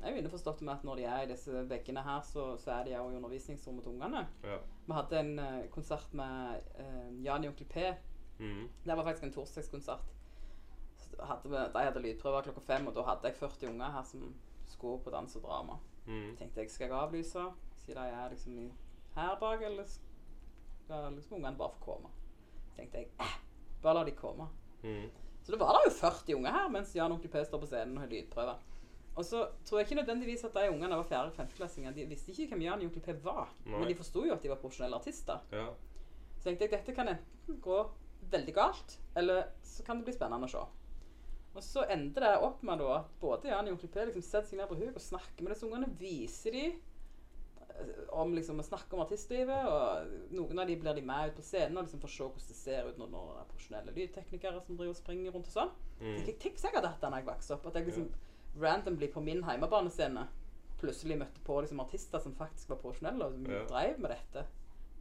Er 0.03 0.17
jo 0.17 0.23
det 0.23 0.61
med 0.63 0.73
at 0.73 0.85
når 0.85 0.97
de 0.97 1.05
er 1.05 1.23
i 1.23 1.31
disse 1.31 1.63
veggene 1.71 2.03
her, 2.03 2.21
så, 2.23 2.57
så 2.57 2.71
er 2.73 2.85
de 2.85 2.97
òg 2.99 3.13
i 3.13 3.17
undervisningsrommet 3.17 3.83
til 3.83 3.93
ungene. 3.93 4.27
Ja. 4.45 4.59
Vi 4.87 4.97
hadde 4.97 5.21
en 5.21 5.39
uh, 5.39 5.69
konsert 5.71 6.15
med 6.15 6.61
uh, 6.79 7.25
Jan 7.25 7.45
i 7.45 7.49
Onkel 7.49 7.67
P. 7.67 7.77
Mm. 8.39 8.69
Det 8.85 8.97
var 8.97 9.05
faktisk 9.05 9.25
en 9.25 9.33
torsdagskonsert. 9.33 10.15
Hadde 11.19 11.51
vi, 11.51 11.57
de 11.57 11.85
hadde 11.85 12.03
lydprøver 12.03 12.47
klokka 12.47 12.61
fem, 12.67 12.87
og 12.87 12.95
da 12.95 13.07
hadde 13.09 13.31
jeg 13.31 13.41
40 13.41 13.73
unger 13.73 13.97
her 13.97 14.05
som 14.07 14.35
skulle 14.67 15.03
på 15.03 15.11
dans 15.11 15.37
og 15.37 15.43
drama. 15.43 15.79
Mm. 16.07 16.37
tenkte 16.37 16.61
jeg, 16.61 16.71
skal 16.71 16.89
jeg 16.89 16.97
avlyse? 16.97 17.49
Siden 17.77 18.03
de 18.03 18.09
er 18.09 18.31
liksom 18.31 18.73
her 19.15 19.37
bak, 19.41 19.63
eller 19.63 19.85
skal 20.85 21.13
liksom 21.13 21.37
ungene 21.37 21.59
bare 21.59 21.75
få 21.77 21.85
komme? 21.85 22.09
tenkte 22.79 22.99
jeg, 22.99 23.11
eh, 23.21 23.39
bare 23.83 23.95
la 23.95 24.05
de 24.05 24.15
komme. 24.17 24.47
Mm. 24.83 25.11
Så 25.43 25.53
det 25.53 25.61
var 25.61 25.75
da 25.75 25.85
jo 25.87 25.91
40 25.91 26.35
unger 26.35 26.53
her, 26.53 26.69
mens 26.69 26.95
Jan 26.97 27.13
Onkel 27.13 27.31
P 27.31 27.45
står 27.45 27.63
på 27.63 27.67
scenen 27.67 27.97
og 27.97 28.05
har 28.05 28.13
lydprøve. 28.13 28.55
Og 29.19 29.27
så 29.27 29.43
tror 29.67 29.81
jeg 29.81 29.89
ikke 29.89 29.99
nødvendigvis 29.99 30.45
at 30.47 30.55
de 30.55 30.71
ungene 30.71 30.97
var 30.97 31.07
fjerde- 31.09 31.33
og 31.33 31.35
femteklassinger. 31.35 31.95
De 31.97 32.07
visste 32.07 32.31
ikke 32.31 32.53
hvem 32.53 32.67
Jan 32.69 32.85
Onkel 32.87 33.03
P 33.03 33.15
var, 33.25 33.49
Nei. 33.67 33.79
men 33.79 33.89
de 33.91 33.97
forsto 33.99 34.23
jo 34.25 34.35
at 34.37 34.45
de 34.45 34.53
var 34.53 34.61
profesjonelle 34.63 35.01
artister. 35.01 35.41
Ja. 35.53 35.73
Så 36.39 36.45
tenkte 36.47 36.69
jeg 36.69 36.77
dette 36.77 36.95
kan 36.95 37.11
enten 37.11 37.59
gå 37.63 37.81
veldig 38.31 38.55
galt, 38.55 38.99
eller 39.19 39.49
så 39.67 39.83
kan 39.87 39.99
det 39.99 40.07
bli 40.07 40.15
spennende 40.15 40.47
å 40.47 40.53
se. 40.53 40.63
Og 41.59 41.65
så 41.65 41.83
endte 41.91 42.23
det 42.23 42.37
opp 42.47 42.63
med 42.67 42.79
da 42.79 42.93
at 43.01 43.15
både 43.19 43.51
Jan 43.51 43.67
og 43.67 43.75
Onkel 43.75 43.91
P 43.91 44.05
liksom 44.07 44.23
setter 44.23 44.53
seg 44.53 44.61
ned 44.61 44.71
på 44.71 44.79
huk 44.79 44.95
og 44.95 45.03
snakker 45.03 45.43
med 45.43 45.55
disse 45.55 45.67
ungene. 45.67 45.89
Viser 45.99 46.55
de 46.55 46.65
eh, 46.69 48.05
om 48.15 48.37
liksom 48.37 48.61
å 48.63 48.67
snakke 48.69 48.95
om 48.95 49.03
artistlivet. 49.03 49.67
Og 49.67 50.37
noen 50.39 50.63
av 50.63 50.71
de 50.71 50.77
blir 50.79 50.95
de 50.95 51.03
med 51.09 51.33
ut 51.33 51.41
på 51.41 51.47
scenen 51.49 51.81
og 51.81 51.89
liksom 51.89 52.05
får 52.05 52.15
se 52.15 52.29
hvordan 52.29 52.53
det 52.53 52.59
ser 52.61 52.87
ut 52.93 53.01
når, 53.01 53.11
når 53.17 53.33
det 53.33 53.43
er 53.43 53.51
profesjonelle 53.51 53.97
lydteknikere 53.97 54.63
som 54.63 54.79
driver 54.79 54.95
og 54.95 55.01
springer 55.01 55.35
rundt 55.35 55.51
og 55.51 55.57
sånn. 55.57 55.75
Mm. 55.99 56.15
Tenk, 56.29 56.39
tenk 56.45 56.59
hvis 56.59 56.69
jeg 56.69 56.77
hadde 56.77 56.93
hatt 56.93 57.03
det 57.03 57.11
da 57.11 57.23
jeg 57.23 57.31
vokste 57.33 57.59
opp. 57.59 57.67
At 57.73 57.81
jeg 57.81 57.91
liksom 57.91 58.11
randomly 58.61 59.09
på 59.13 59.21
min 59.21 59.43
heimebanescene 59.45 60.27
plutselig 60.79 61.19
møtte 61.19 61.41
på 61.45 61.61
liksom 61.61 61.81
artister 61.83 62.23
som 62.23 62.35
faktisk 62.39 62.69
var 62.71 62.79
profesjonelle 62.83 63.25
og 63.27 63.33
som 63.35 63.47
Ja. 63.51 63.65
drev 63.67 63.99
med 64.01 64.11
dette. 64.15 64.45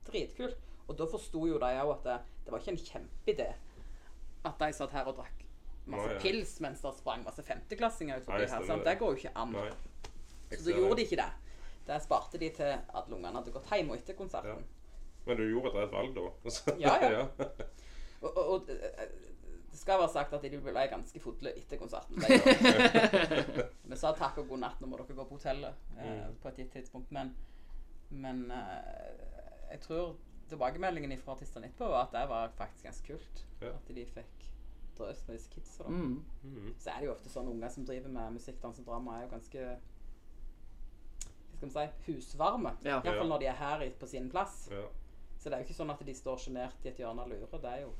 Dritkult. 0.08 0.58
Og 0.88 0.98
da 0.98 1.06
forsto 1.06 1.46
jo 1.48 1.58
de 1.60 1.66
òg 1.84 1.92
at 1.98 2.04
det, 2.04 2.20
det 2.46 2.52
var 2.54 2.60
ikke 2.60 2.72
en 2.72 2.78
kjempeidé 2.78 3.48
at 4.46 4.60
de 4.60 4.70
satt 4.74 4.92
her 4.96 5.06
og 5.10 5.18
drakk 5.18 5.44
masse 5.88 6.08
Nei, 6.08 6.14
ja. 6.16 6.20
pils 6.20 6.60
mens 6.64 6.82
det 6.84 6.94
sprang 6.98 7.24
masse 7.24 7.44
femteklassinger 7.44 8.18
ut 8.18 8.26
de 8.26 8.26
forbi 8.32 8.48
her. 8.48 8.66
Sant? 8.68 8.84
det. 8.86 8.98
Går 9.00 9.12
jo 9.14 9.16
ikke 9.22 9.32
an. 9.40 9.54
Så 10.52 10.64
da 10.66 10.76
gjorde 10.78 10.96
de 10.96 11.04
ikke 11.06 11.20
det. 11.22 11.30
Det 11.88 12.02
sparte 12.04 12.38
de 12.42 12.50
til 12.50 12.74
at 12.76 13.08
lungene 13.12 13.36
hadde 13.40 13.52
gått 13.56 13.70
hjem 13.72 13.90
og 13.92 13.98
etter 13.98 14.14
konserten. 14.20 14.64
Men 15.28 15.38
du 15.38 15.44
gjorde 15.50 15.72
et 15.72 15.78
rett 15.82 15.92
valg, 15.92 16.16
da. 16.16 16.76
Ja, 16.84 16.96
ja. 17.04 17.22
Og, 18.22 18.32
og, 18.38 18.46
og 18.48 18.70
det 19.78 19.82
skal 19.84 20.00
være 20.02 20.10
sagt 20.10 20.32
at 20.34 20.42
de 20.42 20.58
ble 20.58 20.84
ganske 20.90 21.20
fulle 21.22 21.52
etter 21.54 21.78
konserten. 21.78 22.18
Vi 23.92 23.98
sa 24.00 24.10
takk 24.18 24.40
og 24.42 24.48
god 24.50 24.64
natt, 24.64 24.80
nå 24.82 24.88
må 24.90 24.98
dere 24.98 25.14
gå 25.20 25.26
på 25.30 25.38
hotellet 25.38 25.92
eh, 26.02 26.24
på 26.42 26.50
et 26.50 26.62
gitt 26.64 26.72
tidspunkt. 26.74 27.12
Men, 27.14 27.30
men 28.10 28.40
eh, 28.56 29.20
jeg 29.76 29.84
tror 29.84 30.16
tilbakemeldingen 30.50 31.14
fra 31.22 31.36
artistene 31.36 31.70
etterpå 31.70 31.92
var 31.92 32.08
at 32.08 32.16
det 32.16 32.26
var 32.32 32.58
faktisk 32.58 32.90
ganske 32.90 33.12
kult. 33.12 33.44
Ja. 33.62 33.76
At 33.76 33.94
de 34.00 34.08
fikk 34.16 34.48
drøs 34.98 35.22
med 35.28 35.38
disse 35.38 35.54
kidsa. 35.54 35.86
da. 35.86 35.94
Mm. 35.94 36.18
Mm. 36.42 36.74
Så 36.74 36.90
er 36.90 36.98
det 36.98 37.12
jo 37.12 37.14
ofte 37.14 37.36
sånn 37.36 37.54
unger 37.54 37.78
som 37.78 37.86
driver 37.86 38.18
med 38.18 38.40
musikk, 38.40 38.58
dans 38.66 38.82
og 38.82 38.90
drama, 38.90 39.20
er 39.20 39.28
jo 39.28 39.32
ganske 39.36 39.70
skal 41.54 41.70
vi 41.70 41.74
si, 41.78 41.88
husvarme. 42.10 42.74
Ja. 42.82 42.98
Iallfall 42.98 43.30
når 43.30 43.46
de 43.46 43.54
er 43.54 43.62
her 43.62 43.90
på 44.02 44.10
sin 44.10 44.34
plass. 44.34 44.64
Ja. 44.74 44.88
Så 45.38 45.52
det 45.52 45.60
er 45.60 45.62
jo 45.62 45.70
ikke 45.70 45.82
sånn 45.84 45.94
at 45.94 46.02
de 46.02 46.18
står 46.18 46.48
sjenert 46.48 46.86
i 46.86 46.90
et 46.90 47.06
hjørne 47.06 47.30
og 47.30 47.36
lurer. 47.36 47.62
Det 47.62 47.76
er 47.76 47.86
jo 47.86 47.94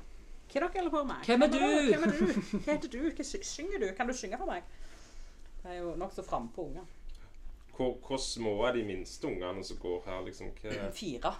Hva 0.48 0.60
dere 0.60 0.68
holder 0.74 0.92
på 0.94 1.02
med? 1.08 1.24
Hvem 1.28 1.42
er 1.44 1.50
du? 1.52 1.58
Hvem 1.92 2.04
er 2.06 2.12
du? 2.14 2.22
Hva 2.64 2.72
heter 2.72 2.92
du? 2.94 3.00
Hva 3.10 3.24
synger 3.52 3.82
du? 3.82 3.88
Kan 3.98 4.08
du 4.08 4.14
synge 4.16 4.38
for 4.40 4.48
meg? 4.48 4.64
Det 5.62 5.74
er 5.74 5.80
jo 5.82 5.92
nokså 6.00 6.24
frampå 6.24 6.64
unger. 6.70 6.86
Hvor, 7.76 7.94
hvor 8.06 8.16
små 8.22 8.54
er 8.66 8.72
de 8.78 8.82
minste 8.88 9.28
ungene 9.28 9.62
som 9.64 9.78
går 9.82 10.02
her, 10.06 10.22
liksom? 10.26 10.50
Hva, 10.62 10.88
Fire. 11.00 11.32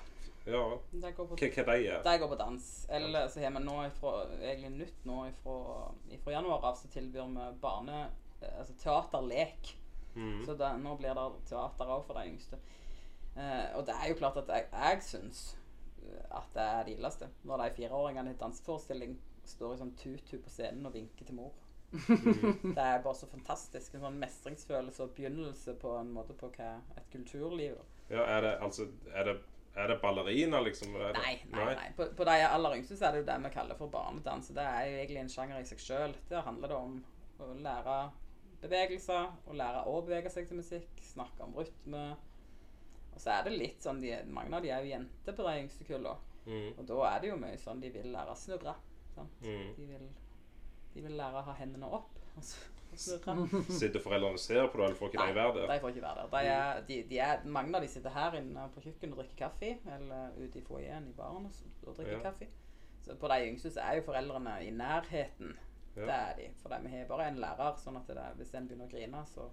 ja, 0.46 0.62
De 0.92 1.12
går 1.16 1.26
på, 1.32 1.38
hva, 1.40 1.50
hva 1.56 1.64
de 1.72 1.88
er? 1.88 2.02
de 2.04 2.14
går 2.22 2.28
på 2.34 2.38
dans. 2.42 2.68
Eller 2.98 3.28
så 3.32 3.40
har 3.42 3.54
vi 3.56 3.64
nå 3.64 3.76
ifra, 3.88 4.12
egentlig 4.38 4.70
nytt 4.84 5.08
nå 5.08 5.18
ifra, 5.32 5.56
ifra 6.14 6.36
januar 6.36 6.68
av, 6.70 6.78
så 6.78 6.90
tilbyr 6.94 7.30
vi 7.34 7.48
barne... 7.64 8.08
Altså 8.38 8.74
teaterlek. 8.78 9.72
Mm. 10.14 10.44
Så 10.46 10.54
det, 10.54 10.68
nå 10.78 10.92
blir 11.00 11.10
det 11.18 11.24
teater 11.48 11.88
òg 11.90 12.04
for 12.06 12.14
de 12.20 12.28
yngste. 12.30 12.58
Eh, 13.34 13.64
og 13.74 13.82
det 13.86 13.96
er 13.98 14.12
jo 14.12 14.18
klart 14.20 14.38
at 14.38 14.48
jeg, 14.54 14.68
jeg 14.72 15.02
syns 15.06 15.40
at 16.30 16.52
det 16.54 16.64
er 16.64 16.84
det 16.86 16.94
illeste. 16.96 17.30
Når 17.48 17.64
de 17.64 17.74
fireåringene 17.78 18.34
i 18.34 18.38
danseforestilling 18.40 19.16
står 19.48 19.74
i 19.74 19.80
sånn 19.80 19.94
tutu 19.98 20.36
på 20.42 20.52
scenen 20.52 20.88
og 20.88 20.94
vinker 20.96 21.28
til 21.28 21.38
mor. 21.38 21.52
det 21.92 22.82
er 22.82 23.02
bare 23.04 23.16
så 23.16 23.28
fantastisk. 23.30 23.94
En 23.94 24.04
sånn 24.04 24.18
mestringsfølelse 24.20 25.06
og 25.06 25.14
begynnelse 25.16 25.76
på 25.80 25.94
en 26.00 26.10
måte 26.12 26.36
på 26.36 26.50
hva 26.56 26.74
et 26.98 27.06
kulturliv 27.12 27.78
Ja, 28.10 28.24
er 28.24 28.44
det 28.44 28.52
altså 28.64 28.88
Er 29.14 29.30
det, 29.30 29.36
er 29.74 29.88
det 29.92 29.98
ballerina, 30.02 30.60
liksom? 30.64 30.92
Det, 31.00 31.12
Nei, 31.16 31.34
nei, 31.54 31.66
nei. 31.80 31.90
På, 31.96 32.10
på 32.16 32.28
de 32.28 32.38
aller 32.44 32.78
yngste 32.78 32.98
så 32.98 33.08
er 33.08 33.16
det 33.16 33.24
jo 33.24 33.28
det 33.30 33.38
vi 33.46 33.54
kaller 33.56 33.80
for 33.80 33.92
barnedans. 33.92 34.52
Det 34.56 34.64
er 34.64 34.88
jo 34.90 35.02
egentlig 35.02 35.22
en 35.24 35.32
sjanger 35.32 35.60
i 35.60 35.68
seg 35.68 35.84
sjøl. 35.84 36.16
Der 36.28 36.44
handler 36.44 36.74
det 36.74 36.80
om 36.80 36.98
å 37.38 37.52
lære 37.64 37.98
bevegelser, 38.62 39.28
å 39.46 39.54
lære 39.56 39.84
å 39.86 40.00
bevege 40.02 40.32
seg 40.34 40.48
til 40.48 40.58
musikk, 40.60 40.90
snakke 41.12 41.46
om 41.46 41.54
rytme. 41.56 42.08
Og 43.18 43.22
så 43.24 43.32
er 43.34 43.48
det 43.48 43.56
litt 43.58 43.82
sånn 43.82 43.98
de, 43.98 44.12
Mange 44.30 44.54
av 44.54 44.62
de 44.62 44.70
er 44.70 44.84
jo 44.84 44.92
jenter 44.92 45.34
på 45.34 45.42
de 45.42 45.56
yngste 45.64 45.84
kulla. 45.88 46.12
Mm. 46.46 46.68
Og 46.78 46.84
da 46.86 46.98
er 47.10 47.20
det 47.24 47.28
jo 47.32 47.36
mye 47.42 47.58
sånn 47.58 47.80
de 47.82 47.90
vil 47.90 48.12
lære 48.14 48.30
å 48.30 48.38
snurre. 48.38 48.74
Sant? 49.16 49.40
Mm. 49.42 49.72
De, 49.74 49.86
vil, 49.90 50.04
de 50.94 51.02
vil 51.08 51.16
lære 51.18 51.40
å 51.42 51.46
ha 51.48 51.54
hendene 51.58 51.90
opp 51.98 52.14
og 52.38 52.44
snurre. 52.46 52.74
Sitter 53.80 54.00
foreldrene 54.00 54.38
og 54.38 54.40
ser 54.40 54.70
på 54.72 54.78
det, 54.78 54.84
eller 54.86 54.96
får 54.96 55.10
ikke 55.10 55.26
de 55.26 55.34
være 55.36 55.54
der? 55.58 55.66
de 55.74 55.80
får 55.82 55.90
ikke 55.92 56.04
være 56.06 56.22
der. 56.22 56.30
De 56.32 56.52
er, 56.54 56.78
de, 56.88 56.96
de 57.10 57.18
er, 57.20 57.42
mange 57.58 57.74
av 57.76 57.84
de 57.84 57.90
sitter 57.92 58.14
her 58.14 58.38
inne 58.38 58.62
på 58.72 58.80
kjøkkenet 58.86 59.12
og 59.12 59.18
drikker 59.20 59.42
kaffe, 59.42 59.72
eller 59.98 60.38
ute 60.38 60.62
i 60.62 60.64
foajeen 60.64 61.10
i 61.10 61.16
baren 61.18 61.50
og, 61.50 61.58
og 61.84 61.98
drikker 61.98 62.14
Ja. 62.16 62.22
kaffe. 62.30 62.48
Så 63.04 63.18
på 63.20 63.28
de 63.34 63.36
yngste 63.50 63.74
så 63.74 63.82
er 63.84 63.98
jo 63.98 64.06
foreldrene 64.08 64.54
i 64.64 64.70
nærheten. 64.74 65.52
Ja. 65.98 66.06
Det 66.06 66.14
er 66.16 66.32
de. 66.38 66.48
For 66.62 66.72
de- 66.72 66.80
vi 66.86 66.94
har 66.96 67.10
bare 67.10 67.28
en 67.28 67.42
lærer, 67.42 67.76
sånn 67.82 67.98
at 68.00 68.08
det, 68.08 68.24
hvis 68.40 68.54
en 68.54 68.68
begynner 68.70 68.88
å 68.88 68.94
grine, 68.94 69.22
så, 69.34 69.50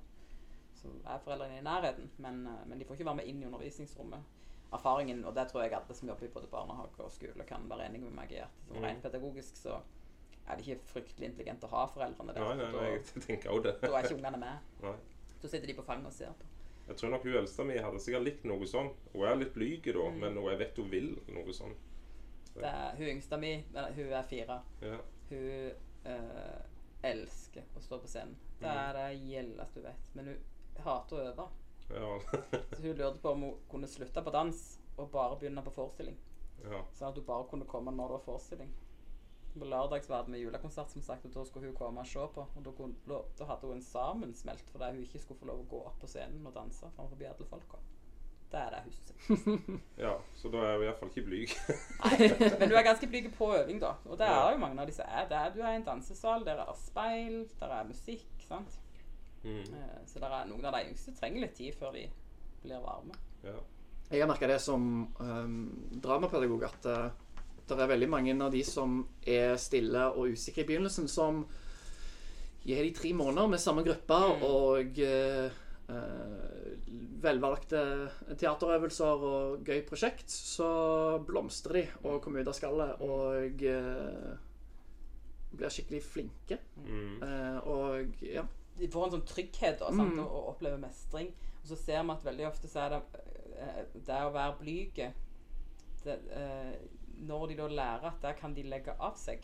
så 0.86 1.14
er 1.16 1.20
foreldrene 1.24 1.58
i 1.60 1.64
nærheten. 1.66 2.10
Men, 2.18 2.48
eh, 2.48 2.66
men 2.68 2.80
de 2.80 2.86
får 2.86 2.94
ikke 3.00 3.06
være 3.06 3.16
med 3.22 3.26
inn 3.32 3.42
i 3.42 3.46
undervisningsrommet. 3.46 4.24
Erfaringen, 4.74 5.26
og 5.26 5.36
det 5.36 5.48
tror 5.52 5.62
jeg 5.64 5.74
alle 5.74 5.94
som 5.96 6.10
jobber 6.10 6.26
i 6.26 6.32
både 6.34 6.48
barnehage 6.52 7.00
og 7.00 7.12
skole, 7.12 7.44
kan 7.48 7.68
være 7.70 7.86
enige 7.90 8.02
med 8.04 8.12
meg 8.18 8.32
i, 8.32 8.36
at 8.44 8.50
som 8.68 8.78
Mm. 8.78 8.84
rent 8.84 9.04
pedagogisk 9.04 9.56
så 9.56 9.80
er 10.48 10.56
det 10.58 10.66
ikke 10.68 10.82
fryktelig 10.94 11.26
intelligent 11.30 11.64
å 11.64 11.68
ha 11.70 11.86
foreldrene 11.88 12.34
der. 12.34 12.56
Nei, 12.56 12.72
nei, 12.72 12.90
jeg 12.92 13.24
tenker 13.28 13.50
også 13.50 13.64
det. 13.64 13.76
da 13.82 13.88
er 13.98 14.04
ikke 14.04 14.16
ungene 14.16 14.38
med. 14.38 14.58
Nei. 14.82 14.96
Da 15.42 15.48
sitter 15.48 15.68
de 15.68 15.74
på 15.74 15.84
fanget 15.86 16.06
og 16.08 16.14
ser 16.14 16.34
på. 16.34 16.46
Jeg 16.88 16.98
tror 16.98 17.10
nok 17.10 17.24
hun 17.24 17.34
eldste 17.34 17.64
mi 17.66 17.78
hadde 17.78 18.00
sikkert 18.00 18.24
likt 18.24 18.44
noe 18.46 18.66
sånn. 18.70 18.92
Hun 19.14 19.24
er 19.26 19.36
litt 19.36 19.54
blyg 19.54 19.84
da, 19.94 20.10
Mm. 20.10 20.20
men 20.20 20.36
jeg 20.36 20.58
vet 20.60 20.78
hun 20.78 20.90
vil 20.92 21.16
noe 21.28 21.54
sånn. 21.54 21.74
Det 22.56 22.64
er, 22.64 22.96
hun 22.96 23.08
yngste 23.08 23.38
mi, 23.40 23.64
hun 23.74 24.14
er 24.14 24.24
fire. 24.24 24.62
Ja. 24.82 24.98
Hun 25.30 25.72
øh, 26.06 26.62
elsker 27.04 27.64
å 27.76 27.82
stå 27.82 28.00
på 28.02 28.08
scenen. 28.08 28.36
Det 28.60 28.68
er 28.70 28.94
det 28.94 29.20
gjeldeste 29.22 29.76
hun 29.82 29.84
vet. 29.84 30.06
Men 30.14 30.26
hun 30.26 30.38
hater 30.84 31.16
å 31.16 31.28
øve. 31.30 31.46
Ja. 31.90 32.20
Så 32.72 32.82
hun 32.82 32.98
lurte 32.98 33.20
på 33.22 33.30
om 33.30 33.42
hun 33.46 33.60
kunne 33.70 33.88
slutte 33.88 34.24
på 34.26 34.34
dans 34.34 34.64
og 34.98 35.12
bare 35.12 35.38
begynne 35.40 35.64
på 35.64 35.74
forestilling. 35.76 36.18
ja. 36.64 36.82
Sånn 36.98 37.12
at 37.12 37.20
hun 37.20 37.28
bare 37.28 37.48
kunne 37.50 37.68
komme 37.70 37.94
når 37.94 38.10
det 38.10 38.18
var 38.18 38.26
forestilling. 38.26 38.72
På 39.56 39.68
lørdags 39.72 40.10
var 40.10 40.26
det 40.26 40.34
med 40.34 40.42
julekonsert, 40.42 40.92
som 40.92 41.02
sagt, 41.02 41.26
og 41.26 41.32
da 41.32 41.44
skulle 41.48 41.70
hun 41.70 41.76
komme 41.76 42.02
og 42.02 42.08
se 42.08 42.24
på. 42.36 42.48
Og 42.56 42.64
da, 42.66 42.72
kunne, 42.76 43.20
da 43.40 43.46
hadde 43.52 43.70
hun 43.70 43.78
en 43.78 43.86
sammensmelt 43.86 44.72
fordi 44.72 44.90
hun 44.96 45.04
ikke 45.06 45.22
skulle 45.24 45.40
få 45.40 45.52
lov 45.52 45.62
å 45.64 45.70
gå 45.76 45.84
opp 45.92 46.02
på 46.02 46.10
scenen 46.12 46.48
og 46.48 46.56
danse 46.56 46.90
framfor 46.98 47.28
alle 47.30 47.48
folka. 47.52 47.80
Det 48.52 48.60
er 48.62 48.70
det 48.70 48.82
huset. 48.86 49.14
ja. 50.06 50.14
Så 50.36 50.52
da 50.52 50.62
er 50.64 50.70
jeg 50.70 50.82
i 50.82 50.86
hvert 50.86 51.00
fall 51.00 51.10
ikke 51.12 51.26
blyg. 51.28 51.54
Nei, 52.04 52.30
men 52.60 52.70
du 52.70 52.76
er 52.76 52.88
ganske 52.88 53.08
blyg 53.12 53.30
på 53.36 53.52
øving, 53.56 53.82
da. 53.82 53.96
Og 54.06 54.20
det 54.20 54.28
er 54.28 54.52
jo 54.52 54.62
mange 54.62 54.82
av 54.82 54.92
disse 54.92 55.04
er. 55.04 55.28
Det 55.32 55.40
er, 55.40 55.54
du 55.56 55.62
er 55.64 55.74
i 55.74 55.80
en 55.80 55.88
dansesal, 55.88 56.46
der 56.46 56.62
er 56.64 56.76
speil, 56.80 57.46
der 57.60 57.74
er 57.80 57.88
musikk, 57.88 58.28
sant. 58.48 58.80
Mm. 59.46 59.62
Eh, 59.78 59.98
Så 60.10 60.20
der 60.20 60.34
er 60.34 60.48
noen 60.50 60.66
av 60.66 60.74
de 60.74 60.90
yngste 60.90 61.14
trenger 61.18 61.46
litt 61.46 61.56
tid 61.58 61.76
før 61.78 61.94
de 61.96 62.08
blir 62.64 62.82
varme. 62.82 63.18
Ja. 63.46 63.60
Jeg 64.10 64.22
har 64.22 64.30
merka 64.30 64.48
det 64.50 64.60
som 64.62 64.84
um, 65.18 65.54
dramapedagog 66.02 66.64
at 66.68 66.88
uh, 66.90 67.10
det 67.66 67.78
er 67.82 67.90
veldig 67.90 68.10
mange 68.10 68.34
av 68.46 68.52
de 68.54 68.62
som 68.66 69.00
er 69.26 69.56
stille 69.58 70.04
og 70.14 70.36
usikre 70.36 70.62
i 70.62 70.68
begynnelsen, 70.70 71.08
som 71.10 71.46
gir 72.66 72.84
de 72.86 72.92
tre 72.98 73.14
måneder 73.18 73.50
med 73.50 73.62
samme 73.62 73.86
gruppe 73.86 74.20
og 74.46 75.02
uh, 75.02 75.50
uh, 75.90 76.66
velvalgte 77.26 77.82
teaterøvelser 78.38 79.26
og 79.30 79.66
gøy 79.66 79.82
prosjekt, 79.90 80.30
så 80.30 80.70
blomstrer 81.26 81.80
de 81.80 81.86
og 82.04 82.22
kommer 82.22 82.46
ut 82.46 82.52
av 82.54 82.58
skallet 82.58 83.02
og 83.06 83.66
uh, 83.66 84.38
blir 85.56 85.74
skikkelig 85.74 86.04
flinke. 86.06 86.62
Mm. 86.86 87.18
Uh, 87.26 87.58
og 87.74 88.22
ja. 88.26 88.46
De 88.78 88.88
får 88.92 89.06
en 89.06 89.12
sånn 89.18 89.26
trygghet 89.28 89.80
da, 89.80 89.90
sant? 89.92 90.14
Mm. 90.16 90.20
Og, 90.26 90.32
og 90.36 90.48
opplever 90.56 90.78
mestring. 90.82 91.30
Og 91.62 91.68
så 91.72 91.76
ser 91.80 92.04
vi 92.04 92.12
at 92.12 92.26
veldig 92.26 92.48
ofte 92.48 92.68
så 92.68 92.80
er 92.86 92.90
det 92.90 93.02
eh, 93.58 93.84
det 94.06 94.18
å 94.26 94.34
være 94.36 94.58
blyge 94.60 95.14
eh, 96.06 96.74
Når 97.26 97.48
de 97.48 97.56
da 97.56 97.68
lærer 97.72 98.08
at 98.10 98.22
der 98.22 98.34
kan 98.40 98.54
de 98.54 98.64
legge 98.64 98.96
av 99.00 99.16
seg 99.18 99.40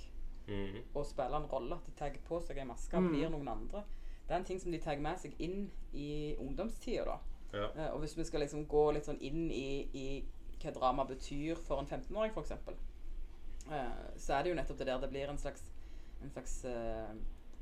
Mm. 0.51 0.81
og 0.97 1.05
spille 1.05 1.37
en 1.37 1.45
rolle, 1.47 1.75
at 1.77 1.85
de 1.85 1.91
tar 1.95 2.15
på 2.27 2.39
seg 2.43 2.57
en 2.57 2.67
maske 2.67 2.97
og 2.97 3.03
Mm. 3.03 3.09
blir 3.13 3.29
noen 3.29 3.47
andre, 3.47 3.83
det 4.27 4.31
er 4.33 4.39
en 4.39 4.43
ting 4.43 4.59
som 4.59 4.71
de 4.71 4.79
tar 4.79 4.97
med 4.99 5.17
seg 5.19 5.33
inn 5.39 5.69
i 5.93 6.35
ungdomstida. 6.39 7.05
da. 7.05 7.19
Ja. 7.53 7.67
Eh, 7.75 7.93
og 7.93 7.99
hvis 8.01 8.17
vi 8.17 8.23
skal 8.23 8.39
liksom 8.41 8.65
gå 8.67 8.91
litt 8.93 9.05
sånn 9.05 9.21
inn 9.21 9.49
i, 9.51 9.87
i 9.93 10.25
hva 10.59 10.71
drama 10.73 11.05
betyr 11.05 11.55
for 11.55 11.79
en 11.79 11.85
15-åring, 11.85 12.31
f.eks., 12.35 12.51
eh, 13.71 14.17
så 14.17 14.33
er 14.33 14.43
det 14.43 14.49
jo 14.49 14.55
nettopp 14.55 14.77
det 14.77 14.87
der 14.87 14.99
det 14.99 15.09
blir 15.09 15.29
en 15.29 15.37
slags, 15.37 15.63
en 16.23 16.29
slags 16.31 16.65
eh, 16.65 17.13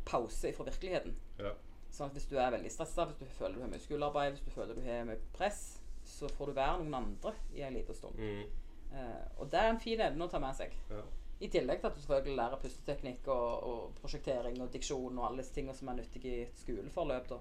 pause 0.10 0.52
fra 0.58 0.66
virkeligheten. 0.68 1.14
Ja. 1.40 1.54
Sånn 1.94 2.10
at 2.12 2.18
hvis 2.18 2.28
du 2.30 2.36
er 2.38 2.52
veldig 2.54 2.72
stressa, 2.74 3.06
hvis 3.10 3.18
du 3.22 3.26
føler 3.38 3.58
du 3.58 3.64
har 3.66 3.72
mye 3.72 3.82
skolearbeid, 3.82 4.36
hvis 4.36 4.46
du 4.46 4.52
føler 4.54 4.78
du 4.78 4.84
har 4.86 5.06
mye 5.10 5.22
press, 5.36 5.62
så 6.10 6.30
får 6.38 6.52
du 6.52 6.58
være 6.58 6.82
noen 6.84 6.98
andre 7.00 7.34
i 7.58 7.64
en 7.66 7.74
liten 7.78 7.98
stund. 7.98 8.18
Mm. 8.18 8.44
Uh, 8.90 9.26
og 9.42 9.50
det 9.54 9.60
er 9.62 9.70
en 9.70 9.82
fin 9.82 10.02
evne 10.02 10.26
å 10.26 10.32
ta 10.32 10.40
med 10.42 10.56
seg. 10.58 10.74
Ja. 10.90 11.02
I 11.40 11.48
tillegg 11.54 11.80
til 11.80 11.88
at 11.88 11.96
du 11.96 12.02
selvfølgelig 12.04 12.36
lærer 12.36 12.60
pusteteknikk 12.62 13.28
og, 13.32 13.68
og 13.70 13.92
prosjektering 14.02 14.58
og 14.62 14.72
diksjon 14.74 15.18
og 15.22 15.28
alle 15.28 15.40
disse 15.44 15.54
tingene 15.56 15.76
som 15.78 15.88
er 15.92 16.00
nyttige 16.02 16.32
i 16.34 16.42
et 16.48 16.58
skoleforløp. 16.64 17.30
da. 17.30 17.38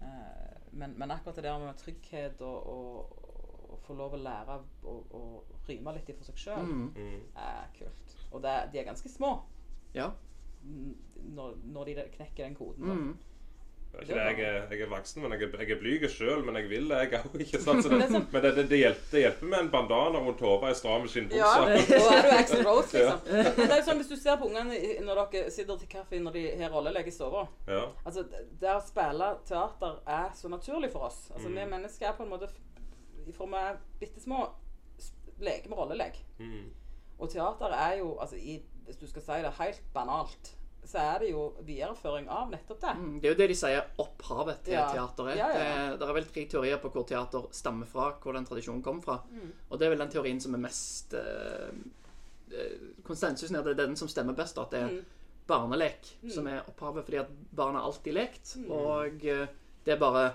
Uh, 0.00 0.70
men, 0.76 0.92
men 1.00 1.10
akkurat 1.14 1.36
det 1.40 1.44
der 1.48 1.58
med 1.64 1.78
trygghet 1.80 2.42
og, 2.44 2.68
og, 2.70 3.72
og 3.72 3.80
få 3.86 3.96
lov 3.98 4.14
å 4.14 4.20
lære 4.20 4.58
å, 4.84 4.94
å 5.16 5.22
ryme 5.68 5.96
litt 5.96 6.12
i 6.12 6.16
for 6.18 6.28
seg 6.28 6.38
sjøl, 6.44 6.68
Mm. 6.68 6.86
Mm. 6.94 7.22
er 7.48 7.72
kult. 7.78 8.16
Og 8.32 8.42
det, 8.44 8.54
de 8.72 8.80
er 8.82 8.88
ganske 8.90 9.08
små 9.10 9.32
ja. 9.96 10.10
Når, 11.36 11.56
når 11.64 11.84
de 11.90 11.94
knekker 12.16 12.44
den 12.44 12.54
koden. 12.58 12.86
da. 12.86 12.94
Mm. 12.94 13.16
Det 13.96 14.02
er 14.02 14.04
ikke 14.04 14.16
det, 14.18 14.24
jeg, 14.44 14.46
er, 14.56 14.64
jeg 14.76 14.80
er 14.84 14.88
voksen, 14.92 15.22
men 15.22 15.32
jeg 15.32 15.42
er, 15.46 15.52
jeg 15.62 15.70
er 15.72 15.78
blyg 15.80 16.02
sjøl. 16.12 16.42
Men 16.44 16.56
jeg 16.58 16.66
vil 16.68 16.88
det, 16.90 16.96
jeg 17.06 17.20
òg. 17.24 17.36
Ikke 17.40 17.60
sant? 17.64 17.80
Så 17.84 17.88
Det 17.92 18.00
det, 18.02 18.08
sånn- 18.12 18.26
men 18.34 18.42
det, 18.44 18.50
det, 18.58 18.64
det, 18.68 18.80
hjelper, 18.82 19.06
det 19.14 19.22
hjelper 19.22 19.48
med 19.52 19.58
en 19.62 19.70
bandana 19.72 20.20
rundt 20.20 20.42
hodet, 20.44 20.68
ei 20.68 20.76
stram 20.76 21.06
skinnbukse. 21.08 21.38
Ja, 21.40 21.52
da 21.64 22.00
er 22.18 22.26
du 22.26 22.34
Axel 22.36 22.66
Rose, 22.66 22.92
liksom. 22.92 23.22
Men 23.56 23.70
det 23.70 23.78
er 23.78 23.86
sånn 23.86 24.02
hvis 24.02 24.10
du 24.12 24.16
ser 24.20 24.36
på 24.42 24.50
ungene 24.50 24.76
når 25.06 25.22
dere 25.32 25.54
sitter 25.54 25.80
til 25.80 25.90
kaffe 25.94 26.20
når 26.20 26.36
de 26.36 26.44
har 26.60 26.74
rollelek 26.76 27.08
i 27.08 27.14
stua. 27.16 27.46
Ja. 27.70 27.86
Altså, 28.04 28.26
det 28.60 28.74
å 28.74 28.82
spille 28.84 29.30
teater 29.48 29.96
er 30.18 30.28
så 30.42 30.52
naturlig 30.52 30.92
for 30.92 31.08
oss. 31.08 31.22
Altså, 31.32 31.48
Mm. 31.48 31.56
Vi 31.62 31.66
mennesker 31.72 32.10
er 32.10 32.18
på 32.20 32.26
en 32.26 32.34
måte 32.34 32.50
Fra 33.32 33.46
vi 33.48 33.62
er 33.64 33.78
bitte 34.02 34.20
små, 34.20 34.42
leker 35.40 35.72
med 35.72 35.78
rollelek. 35.80 36.20
Mm. 36.38 36.68
Og 37.18 37.30
teater 37.32 37.72
er 37.72 37.96
jo, 38.02 38.12
altså, 38.20 38.36
i, 38.36 38.58
hvis 38.86 38.98
du 39.00 39.06
skal 39.06 39.22
si 39.22 39.42
det 39.42 39.52
helt 39.58 39.82
banalt, 39.94 40.52
så 40.86 40.98
er 41.02 41.18
det 41.18 41.30
jo 41.32 41.48
videreføring 41.66 42.28
av 42.30 42.50
nettopp 42.52 42.80
det. 42.80 42.92
Mm, 42.96 43.20
Det 43.20 43.26
er 43.28 43.32
jo 43.34 43.38
det 43.40 43.48
de 43.48 43.54
sier 43.58 43.84
opphavet 43.98 44.60
til 44.64 44.74
Ja. 44.74 44.84
teater 44.92 45.28
er. 45.32 45.36
Ja, 45.36 45.48
ja. 45.50 45.90
Det, 45.90 45.98
det 45.98 46.08
er 46.08 46.12
vel 46.14 46.24
tre 46.24 46.44
teorier 46.46 46.78
på 46.78 46.90
hvor 46.94 47.06
teater 47.06 47.48
stammer 47.50 47.86
fra, 47.90 48.12
hvor 48.22 48.32
den 48.32 48.44
tradisjonen 48.46 48.82
kommer 48.82 49.02
fra. 49.02 49.16
Mm. 49.32 49.52
Og 49.70 49.78
det 49.78 49.86
er 49.86 49.90
vel 49.90 49.98
den 49.98 50.10
teorien 50.14 50.40
som 50.40 50.54
er 50.54 50.58
mest 50.62 51.14
eh, 51.14 51.74
eh, 52.52 52.78
Konsensusen 53.04 53.56
er 53.58 53.62
det 53.66 53.74
er 53.74 53.86
den 53.86 53.96
som 53.96 54.08
stemmer 54.08 54.32
best, 54.38 54.58
at 54.58 54.70
det 54.70 54.80
er 54.82 54.88
Mm. 54.88 55.04
barnelek 55.48 56.14
Mm. 56.22 56.30
som 56.30 56.46
er 56.46 56.62
opphavet, 56.68 57.04
fordi 57.04 57.18
at 57.18 57.28
barn 57.54 57.74
har 57.74 57.82
alltid 57.82 58.14
lekt, 58.14 58.56
Mm. 58.56 58.70
og 58.70 59.24
eh, 59.26 59.46
det 59.84 59.92
er 59.94 59.98
bare 59.98 60.34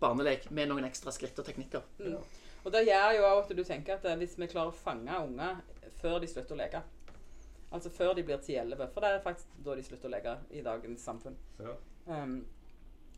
barnelek 0.00 0.50
med 0.50 0.68
noen 0.68 0.84
ekstra 0.84 1.12
skritt 1.12 1.38
og 1.38 1.44
teknikker. 1.46 1.82
Mm. 2.00 2.16
Og 2.64 2.72
det 2.72 2.86
gjør 2.86 3.16
jo 3.18 3.38
at 3.40 3.48
du 3.56 3.62
tenker 3.64 3.94
at 3.94 4.04
eh, 4.04 4.16
hvis 4.16 4.36
vi 4.38 4.46
klarer 4.46 4.68
å 4.72 4.74
fange 4.74 5.10
unger 5.22 5.56
før 6.00 6.18
de 6.20 6.26
slutter 6.26 6.54
å 6.54 6.58
leke 6.58 6.82
Altså 7.72 7.90
før 7.90 8.14
de 8.14 8.24
blir 8.26 8.36
10-11, 8.36 8.86
for 8.92 9.00
det 9.04 9.10
er 9.10 9.22
faktisk 9.24 9.52
da 9.64 9.76
de 9.78 9.84
slutter 9.86 10.10
å 10.10 10.12
leke 10.12 10.34
i 10.52 10.62
dagens 10.64 11.04
samfunn. 11.08 11.36
Ja. 11.62 11.74
Um, 12.06 12.42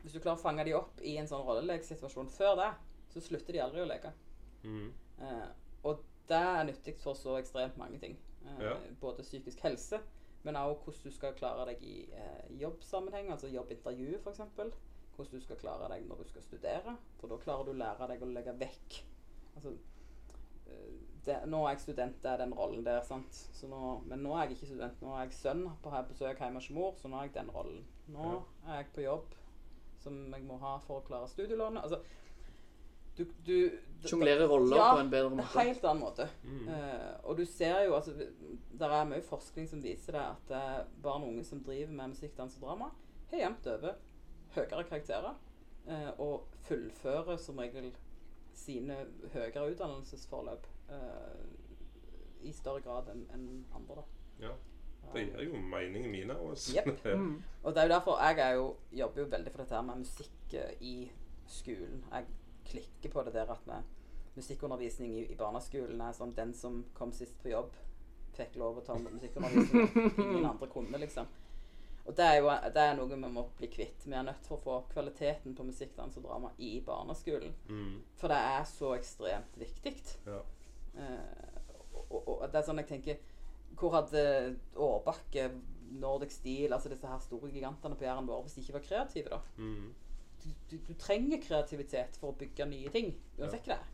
hvis 0.03 0.15
du 0.15 0.21
klarer 0.21 0.39
å 0.39 0.43
fange 0.43 0.65
de 0.67 0.75
opp 0.79 1.01
i 1.03 1.17
en 1.19 1.29
sånn 1.29 1.43
rolleleksituasjon 1.47 2.31
før 2.31 2.59
det, 2.61 2.71
så 3.11 3.23
slutter 3.25 3.57
de 3.57 3.63
aldri 3.65 3.83
å 3.83 3.89
leke. 3.89 4.13
Mm. 4.63 4.91
Uh, 5.19 5.49
og 5.89 6.05
det 6.29 6.41
er 6.41 6.67
nyttig 6.69 6.95
for 7.03 7.19
så 7.19 7.39
ekstremt 7.41 7.79
mange 7.81 7.99
ting. 8.03 8.19
Uh, 8.45 8.61
Ja. 8.69 8.75
Både 9.01 9.25
psykisk 9.27 9.65
helse, 9.65 10.01
men 10.45 10.57
også 10.61 10.85
hvordan 10.85 11.11
du 11.11 11.17
skal 11.17 11.39
klare 11.39 11.65
deg 11.73 11.83
i 11.83 11.97
uh, 12.13 12.61
jobbsammenheng, 12.61 13.33
altså 13.33 13.51
jobbintervju 13.53 14.21
f.eks. 14.21 14.45
Hvordan 15.17 15.41
du 15.41 15.45
skal 15.45 15.59
klare 15.59 15.89
deg 15.95 16.07
når 16.09 16.23
du 16.23 16.29
skal 16.29 16.47
studere, 16.47 16.97
for 17.21 17.31
da 17.31 17.41
klarer 17.43 17.67
du 17.67 17.73
å 17.75 17.81
lære 17.81 18.09
deg 18.11 18.23
å 18.23 18.31
legge 18.31 18.55
vekk 18.61 19.03
Altså 19.55 19.71
Nå 21.49 21.61
er 21.64 21.75
jeg 21.75 21.81
student, 21.81 22.18
det 22.22 22.31
er 22.31 22.43
den 22.43 22.53
rollen 22.57 22.85
der, 22.85 23.01
sant. 23.07 23.37
Så 23.57 23.68
nå, 23.70 23.79
men 24.11 24.20
nå 24.25 24.35
er 24.35 24.45
jeg 24.45 24.59
ikke 24.59 24.72
student. 24.72 25.01
Nå 25.03 25.14
er 25.14 25.25
jeg 25.25 25.39
sønn 25.39 25.64
på 25.83 25.93
her 25.95 26.05
besøk 26.09 26.43
hjemme 26.43 26.61
hos 26.61 26.68
mor, 26.77 26.93
så 27.01 27.09
nå 27.09 27.20
er 27.20 27.29
jeg 27.31 27.37
den 27.39 27.55
rollen. 27.55 27.81
Nå 28.12 28.35
er 28.66 28.83
jeg 28.83 28.93
på 28.95 29.07
jobb 29.07 29.33
som 30.05 30.18
jeg 30.35 30.45
må 30.45 30.59
ha 30.61 30.77
for 30.85 31.01
å 31.01 31.07
klare 31.07 31.31
studielånet. 31.31 31.87
Altså, 31.87 32.01
du, 33.16 33.25
du 33.47 34.09
Sjonglerer 34.09 34.49
roller 34.51 34.77
Ja, 34.77 34.89
på 34.93 35.01
en 35.05 35.11
bedre 35.11 35.31
måte? 35.31 35.49
Ja, 35.55 35.64
helt 35.70 35.85
annen 35.87 36.03
måte. 36.03 36.27
Mm. 36.43 36.66
Uh, 36.68 37.12
og 37.22 37.39
du 37.39 37.45
ser 37.49 37.85
jo, 37.87 37.95
altså 37.95 38.12
Det 38.18 38.89
er 38.89 39.09
mye 39.09 39.25
forskning 39.25 39.68
som 39.70 39.83
viser 39.85 40.18
det 40.18 40.25
at 40.25 40.53
uh, 40.53 40.81
barn 41.03 41.25
og 41.25 41.31
unge 41.31 41.45
som 41.47 41.62
driver 41.64 41.95
med 41.95 42.12
musikk, 42.12 42.35
dans 42.37 42.59
og 42.59 42.66
drama, 42.66 42.91
har 43.31 43.45
jevnt 43.47 43.70
over 43.70 43.97
høyere 44.57 44.85
karakterer 44.91 45.31
uh, 45.89 46.11
og 46.18 46.59
fullfører 46.66 47.39
som 47.41 47.62
regel 47.62 47.93
sine 48.55 48.99
høyere 49.33 49.70
utdannelsesforløp 49.72 50.66
i 52.45 52.53
større 52.53 52.80
grad 52.85 53.09
enn 53.12 53.26
en 53.35 53.66
andre. 53.74 54.03
da. 54.03 54.47
ja. 54.47 54.55
Det 55.12 55.20
gir 55.20 55.43
jo 55.45 55.59
meningen 55.61 56.11
min 56.11 56.28
mine 56.28 56.37
Yep. 56.74 57.05
Mm. 57.16 57.43
Og 57.62 57.74
det 57.74 57.80
er 57.80 57.87
jo 57.87 57.93
derfor 57.93 58.18
jeg 58.22 58.39
er 58.39 58.55
jo, 58.55 58.76
jobber 58.93 59.20
jo 59.20 59.28
veldig 59.28 59.53
for 59.53 59.62
dette 59.62 59.74
her 59.74 59.82
med 59.82 59.97
musikk 59.97 60.55
eh, 60.55 60.72
i 60.80 61.11
skolen. 61.47 62.05
Jeg 62.12 62.24
klikker 62.64 63.11
på 63.11 63.22
det 63.22 63.35
der 63.35 63.53
at 63.53 63.66
med 63.66 63.82
musikkundervisning 64.35 65.18
i, 65.18 65.24
i 65.32 65.37
barneskolen 65.37 66.01
er 66.01 66.12
sånn 66.12 66.35
den 66.37 66.55
som 66.55 66.85
kom 66.95 67.12
sist 67.12 67.37
på 67.43 67.53
jobb, 67.53 67.76
fikk 68.35 68.57
lov 68.57 68.78
å 68.80 68.85
ta 68.87 68.97
musikkundervisning. 68.99 69.91
og 69.95 70.18
Ingen 70.24 70.47
andre 70.47 70.68
kunne, 70.72 70.99
liksom. 70.99 71.26
Og 72.05 72.16
det 72.16 72.24
er 72.24 72.41
jo 72.41 72.51
det 72.74 72.82
er 72.82 72.97
noe 72.99 73.09
vi 73.09 73.16
må 73.16 73.47
bli 73.59 73.68
kvitt. 73.72 74.03
Vi 74.05 74.12
er 74.12 74.26
nødt 74.26 74.43
til 74.45 74.57
å 74.57 74.61
få 74.61 74.80
kvaliteten 74.91 75.55
på 75.57 75.64
musikk, 75.64 75.95
dans 75.97 76.16
og 76.16 76.26
drama 76.26 76.51
i 76.59 76.80
barneskolen. 76.85 77.55
Mm. 77.68 78.03
For 78.20 78.32
det 78.32 78.41
er 78.51 78.66
så 78.68 78.93
ekstremt 78.97 79.57
viktig. 79.61 79.95
Ja. 80.26 80.43
Eh, 80.97 82.01
og, 82.11 82.29
og, 82.29 82.45
det 82.53 82.61
er 82.61 82.67
sånn 82.67 82.79
jeg 82.79 82.87
tenker 82.87 83.17
Hvor 83.75 83.97
hadde 83.97 84.21
Årbakke, 84.79 85.49
Nordic 85.99 86.37
Steel, 86.37 86.73
altså 86.73 86.93
disse 86.93 87.09
her 87.11 87.19
store 87.23 87.51
gigantene 87.51 87.99
på 87.99 88.07
Jæren 88.07 88.29
vår, 88.29 88.45
hvis 88.45 88.55
de 88.55 88.63
ikke 88.63 88.77
var 88.77 88.85
kreative, 88.87 89.33
da? 89.33 89.41
Mm. 89.57 89.89
Du, 90.45 90.49
du, 90.71 90.77
du 90.89 90.95
trenger 91.01 91.41
kreativitet 91.43 92.19
for 92.21 92.31
å 92.31 92.39
bygge 92.39 92.67
nye 92.69 92.93
ting, 92.95 93.15
uansett 93.39 93.67
hva 93.67 93.75
det 93.75 93.81
er. 93.81 93.91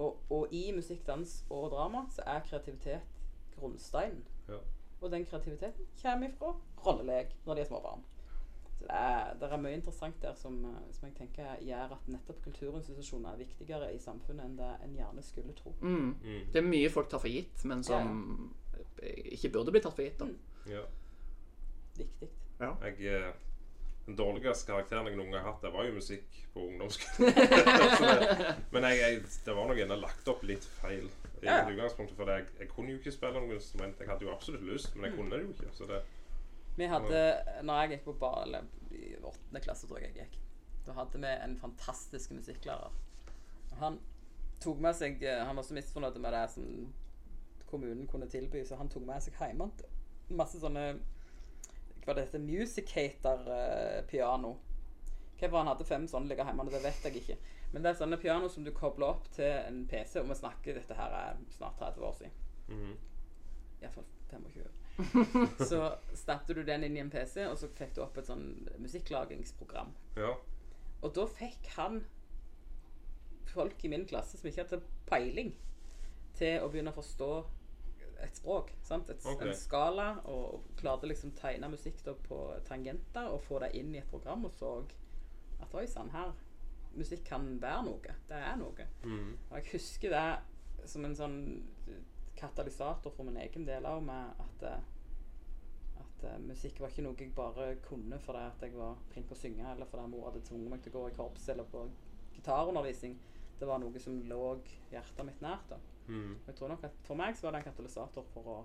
Og, 0.00 0.22
og 0.32 0.54
i 0.56 0.62
musikk, 0.72 1.02
dans 1.06 1.32
og 1.52 1.70
drama 1.74 2.06
så 2.14 2.24
er 2.26 2.44
kreativitet 2.46 3.18
grunnsteinen. 3.58 4.22
Ja. 4.48 4.60
Og 5.02 5.10
den 5.12 5.26
kreativiteten 5.26 5.88
kommer 6.02 6.30
ifra 6.30 6.54
rollelek 6.86 7.34
når 7.44 7.54
de 7.58 7.64
er 7.64 7.68
små 7.68 7.82
barn. 7.84 8.04
Så 8.82 9.38
det 9.40 9.48
er, 9.48 9.60
mye 9.62 9.76
interessant 9.78 10.16
der 10.22 10.34
som, 10.34 10.56
eh, 10.64 10.80
som 10.96 11.06
jeg 11.08 11.14
tenker 11.18 11.60
gjør 11.62 11.94
at 11.96 12.08
nettopp 12.10 12.40
kulturinstitusjoner 12.44 13.32
er 13.32 13.42
viktigere 13.44 13.92
i 13.94 14.00
samfunnet 14.02 14.44
enn 14.44 14.56
det 14.58 14.70
en 14.84 14.96
gjerne 14.98 15.22
skulle 15.22 15.54
tro. 15.58 15.74
Mm. 15.80 16.16
Mm. 16.24 16.42
Det 16.52 16.60
er 16.62 16.66
mye 16.66 16.90
folk 16.90 17.08
tar 17.12 17.22
for 17.22 17.30
gitt, 17.30 17.64
men 17.64 17.84
som 17.86 18.10
ikke 19.02 19.52
burde 19.54 19.74
bli 19.74 19.80
tatt 19.82 19.94
for 19.96 20.02
gitt. 20.06 20.18
da. 20.18 20.26
Mm. 20.26 20.74
ja. 20.74 20.82
Viktig. 21.96 22.28
Ja. 22.60 22.74
Jeg, 22.86 23.00
eh, 23.06 23.32
den 24.06 24.16
dårligste 24.18 24.66
karakteren 24.72 25.06
jeg 25.06 25.16
noen 25.18 25.30
gang 25.30 25.44
har 25.44 25.52
hatt, 25.52 25.62
det 25.62 25.72
var 25.74 25.86
jo 25.86 25.94
musikk 25.94 26.38
på 26.54 26.64
ungdomsskolen. 26.66 27.34
Men 28.74 28.86
jeg, 28.88 28.98
jeg, 28.98 29.20
det 29.46 29.54
var 29.56 29.70
nok 29.70 30.00
lagt 30.02 30.32
opp 30.32 30.42
litt 30.46 30.66
feil 30.80 31.06
i 31.42 31.46
Ja. 31.46 31.60
utgangspunktet. 31.68 32.16
For 32.18 32.30
jeg, 32.30 32.46
jeg 32.58 32.68
kunne 32.70 32.94
jo 32.94 32.98
ikke 32.98 33.14
spille 33.14 33.40
noe 33.42 33.54
instrument. 33.58 34.00
Jeg 34.00 34.10
hadde 34.10 34.26
jo 34.26 34.32
absolutt 34.34 34.66
lyst, 34.66 34.96
men 34.96 35.06
jeg 35.08 35.16
kunne 35.18 35.30
det 35.36 35.44
jo 35.44 35.54
ikke. 35.54 35.70
Så 35.74 35.86
det 35.90 36.02
Vi 36.76 36.88
hadde, 36.88 37.20
når 37.62 37.82
jeg 37.82 37.90
gikk 37.92 38.04
på 38.06 38.14
bar, 38.20 38.42
eller 38.46 38.62
i 38.90 39.16
åttende 39.20 39.60
klasse 39.60 39.88
tror 39.88 40.00
jeg 40.00 40.14
jeg 40.14 40.24
gikk, 40.24 40.38
da 40.86 40.92
hadde 40.96 41.20
vi 41.20 41.32
en 41.44 41.58
fantastisk 41.60 42.32
musikklærer. 42.32 42.92
Han 43.80 43.98
tok 44.62 44.78
med 44.82 44.94
seg 44.94 45.22
Han 45.24 45.56
var 45.56 45.64
så 45.66 45.74
misfornøyd 45.74 46.18
med 46.22 46.32
det 46.36 46.50
som 46.52 46.64
kommunen 47.70 48.06
kunne 48.08 48.28
tilby, 48.28 48.64
så 48.64 48.76
han 48.76 48.90
tok 48.92 49.04
med 49.08 49.22
seg 49.24 49.34
hjemme 49.40 49.70
masse 50.36 50.60
sånne 50.60 50.84
Hva 52.02 52.14
det 52.16 52.24
heter 52.26 52.42
Musicator-piano. 52.42 54.50
Hvorfor 55.38 55.58
han 55.58 55.70
hadde 55.70 55.86
fem 55.86 56.08
sånne 56.10 56.28
liggende 56.30 56.52
hjemme, 56.52 56.70
det 56.70 56.84
vet 56.84 57.04
jeg 57.06 57.14
ikke. 57.22 57.36
Men 57.72 57.80
det 57.82 57.88
er 57.90 58.00
sånne 58.00 58.20
piano 58.20 58.46
som 58.50 58.62
du 58.66 58.72
kobler 58.74 59.08
opp 59.14 59.24
til 59.34 59.50
en 59.50 59.78
PC, 59.90 60.12
og 60.20 60.28
vi 60.30 60.34
snakker 60.38 60.70
Dette 60.78 60.98
her 60.98 61.10
er 61.18 61.32
snart 61.54 61.76
30 61.80 62.06
år 62.06 62.14
siden. 62.18 62.34
mhm. 62.68 62.94
Iallfall 63.82 64.08
25. 64.30 64.81
så 65.70 65.94
stappet 66.16 66.56
du 66.56 66.62
den 66.66 66.84
inn 66.86 66.96
i 66.96 67.02
en 67.02 67.10
PC, 67.12 67.46
og 67.48 67.56
så 67.60 67.70
fikk 67.76 67.94
du 67.96 68.02
opp 68.04 68.18
et 68.20 68.28
sånn 68.28 68.46
musikklagingsprogram. 68.82 69.92
Ja. 70.20 70.34
Og 71.02 71.14
da 71.16 71.26
fikk 71.30 71.72
han 71.76 72.02
folk 73.52 73.84
i 73.84 73.90
min 73.92 74.06
klasse 74.08 74.38
som 74.38 74.48
ikke 74.48 74.64
hadde 74.64 74.82
peiling, 75.08 75.52
til 76.36 76.62
å 76.64 76.70
begynne 76.72 76.92
å 76.92 76.96
forstå 76.96 77.32
et 78.22 78.38
språk. 78.38 78.70
Sant? 78.86 79.10
Et, 79.12 79.24
okay. 79.26 79.50
En 79.50 79.58
skala, 79.58 80.08
og 80.30 80.68
klarte 80.80 81.10
liksom 81.10 81.34
tegne 81.38 81.68
musikk 81.72 82.00
da 82.06 82.14
på 82.28 82.38
tangenter 82.68 83.32
og 83.32 83.42
få 83.44 83.60
det 83.64 83.72
inn 83.78 83.92
i 83.94 84.00
et 84.00 84.08
program, 84.10 84.46
og 84.48 84.54
så 84.56 84.78
at 85.62 85.76
oi 85.78 85.86
sann, 85.90 86.10
her 86.14 86.32
Musikk 86.92 87.22
kan 87.24 87.46
være 87.56 87.84
noe. 87.86 88.14
Det 88.28 88.36
er 88.36 88.56
noe. 88.60 88.84
Mm. 89.08 89.28
Og 89.48 89.54
jeg 89.56 89.70
husker 89.70 90.12
det 90.12 90.88
som 90.90 91.06
en 91.08 91.14
sånn 91.16 91.38
katalysator 92.42 93.14
for 93.14 93.28
min 93.28 93.38
egen 93.44 93.66
del 93.68 93.86
òg, 93.88 94.02
med 94.06 94.42
at, 94.44 94.66
eh, 94.68 96.00
at 96.02 96.26
uh, 96.26 96.38
musikk 96.44 96.80
var 96.82 96.92
ikke 96.92 97.06
noe 97.06 97.18
jeg 97.18 97.34
bare 97.36 97.68
kunne 97.86 98.18
fordi 98.22 98.44
at 98.48 98.66
jeg 98.66 98.76
var 98.76 98.98
flink 99.12 99.30
til 99.30 99.38
å 99.38 99.42
synge, 99.42 99.68
eller 99.74 99.90
fordi 99.90 100.08
mor 100.12 100.28
hadde 100.28 100.44
tvunget 100.48 100.74
meg 100.74 100.82
til 100.82 100.94
å 100.94 100.98
gå 100.98 101.12
i 101.12 101.16
korps 101.18 101.48
eller 101.54 101.70
på 101.70 101.86
gitarundervisning. 102.36 103.16
Det 103.60 103.68
var 103.68 103.78
noe 103.78 104.02
som 104.02 104.18
lå 104.26 104.42
hjertet 104.90 105.26
mitt 105.26 105.42
nært. 105.44 105.70
da. 105.70 105.78
Og 106.08 106.48
jeg 106.48 106.54
tror 106.58 106.72
nok 106.72 106.84
at 106.84 106.96
For 107.06 107.14
meg 107.14 107.36
så 107.38 107.46
var 107.46 107.54
det 107.54 107.62
en 107.62 107.68
katalysator 107.70 108.24
for 108.34 108.48
å 108.50 108.56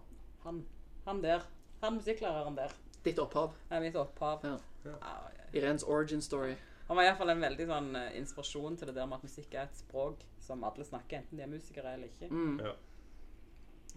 Han, 0.43 0.63
han 1.05 1.21
der, 1.21 1.43
han 1.81 1.97
musikklæreren 1.99 2.55
der, 2.57 2.73
Ditt 3.03 3.19
opphav. 3.19 3.53
Ja, 3.69 3.79
mitt 3.79 3.95
opphav. 3.95 4.43
Ja. 4.43 4.57
Ja, 4.83 5.13
Irens 5.53 5.83
origin 5.83 6.21
story. 6.21 6.55
han 6.87 6.97
var 6.97 7.03
iallfall 7.03 7.29
en 7.29 7.41
veldig 7.43 7.67
sånn 7.67 7.95
eh, 7.99 8.13
inspirasjon 8.19 8.77
til 8.79 8.89
det 8.89 8.95
der 8.95 9.07
med 9.07 9.19
at 9.19 9.27
musikk 9.27 9.53
er 9.53 9.67
et 9.67 9.79
språk 9.79 10.23
som 10.43 10.63
alle 10.63 10.85
snakker, 10.87 11.19
enten 11.19 11.39
de 11.39 11.43
er 11.43 11.51
musikere 11.51 11.93
eller 11.93 12.07
ikke. 12.07 12.29
Mm. 12.31 12.59
ja. 12.63 12.73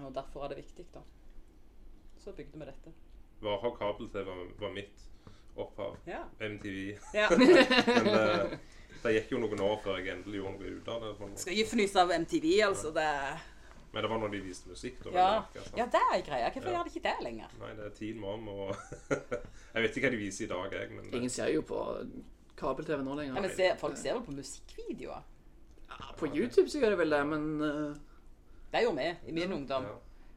Og 0.06 0.14
derfor 0.14 0.44
er 0.44 0.48
det 0.54 0.60
viktig, 0.64 0.86
da. 0.94 1.02
Så 2.20 2.32
bygde 2.36 2.58
vi 2.60 2.66
dette. 2.68 2.92
Varehav 3.40 3.76
kabel-TV 3.78 4.26
var, 4.26 4.42
var 4.60 4.72
mitt 4.74 5.06
opphav. 5.56 5.96
Ja. 6.06 6.24
MTV. 6.40 6.98
ja. 7.14 7.28
Men 7.38 8.10
uh, 8.12 8.58
det 9.02 9.14
gikk 9.16 9.30
jo 9.32 9.38
noen 9.40 9.62
år 9.64 9.78
før 9.84 9.96
jeg 10.00 10.12
endelig 10.16 10.42
gjorde 10.42 10.58
noe 10.58 10.74
ut 10.80 10.90
av 10.92 11.00
det. 11.06 11.14
på. 11.20 11.30
Skal 11.40 11.56
ikke 11.56 11.70
fnyse 11.74 12.02
av 12.04 12.12
MTV, 12.20 12.48
altså. 12.68 12.92
Det 12.96 13.06
Men 13.92 14.04
det 14.04 14.10
var 14.12 14.20
når 14.22 14.34
de 14.36 14.40
viste 14.44 14.68
musikk. 14.70 15.00
da. 15.04 15.10
Ja, 15.16 15.28
vel 15.30 15.62
merke, 15.62 15.78
ja 15.80 15.86
det 15.96 16.02
er 16.14 16.26
greia. 16.28 16.50
Hvorfor 16.52 16.68
Ja. 16.70 16.76
gjør 16.76 16.84
de 16.84 16.92
ikke 16.94 17.06
det 17.08 17.16
lenger? 17.24 17.56
Nei, 17.62 17.72
det 17.80 17.86
er 17.88 17.96
Teen 17.96 18.24
om, 18.24 18.48
og 18.48 18.76
Jeg 19.74 19.82
vet 19.82 19.96
ikke 19.96 20.06
hva 20.06 20.12
de 20.16 20.20
viser 20.20 20.44
i 20.44 20.48
dag, 20.52 20.76
jeg. 20.80 20.90
Men 20.92 21.08
eh, 21.08 21.16
Ingen 21.18 21.30
ser 21.32 21.48
jo 21.54 21.62
på 21.62 21.80
kabel-TV 22.60 23.02
nå 23.02 23.16
lenger. 23.16 23.40
Men 23.40 23.56
se, 23.56 23.72
folk 23.80 23.96
ser 23.96 24.14
vel 24.18 24.22
på 24.28 24.36
musikkvideoer. 24.36 25.24
Ja, 25.90 26.12
på 26.20 26.28
YouTube 26.28 26.68
så 26.70 26.78
gjør 26.78 26.92
de 26.94 27.00
vel 27.00 27.10
det, 27.16 27.24
men 27.32 27.48
eh, 27.66 27.98
Det 28.72 28.82
gjorde 28.84 28.96
vi 28.96 29.28
i 29.28 29.32
min 29.32 29.52
ungdom. 29.52 29.82
ja. 29.82 29.96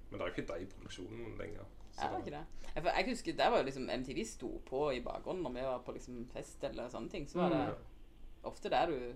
Men 0.10 0.20
det 0.20 0.26
er 0.28 0.30
jo 0.32 0.42
ikke 0.42 0.54
de 0.54 0.62
i 0.62 0.66
produksjonen 0.66 1.38
lenger. 1.40 1.64
så 1.92 2.02
Er 2.06 2.18
ikke 2.18 2.32
det? 2.32 2.46
Jeg, 2.76 2.84
for 2.84 2.90
jeg 2.90 3.06
husker 3.10 3.34
der 3.38 3.50
var 3.50 3.58
jo 3.58 3.64
liksom 3.64 3.90
MTV 4.00 4.26
sto 4.26 4.62
på 4.66 4.92
i 4.94 5.00
bakgrunnen 5.02 5.44
når 5.44 5.54
vi 5.54 5.62
var 5.66 5.80
på 5.86 5.92
liksom 5.94 6.26
fest 6.34 6.64
eller 6.64 6.90
sånne 6.90 7.10
ting. 7.10 7.28
Så 7.30 7.38
var 7.40 7.50
det 7.50 7.60
Ja. 7.60 7.74
ofte 8.44 8.70
der 8.70 8.86
du 8.88 9.14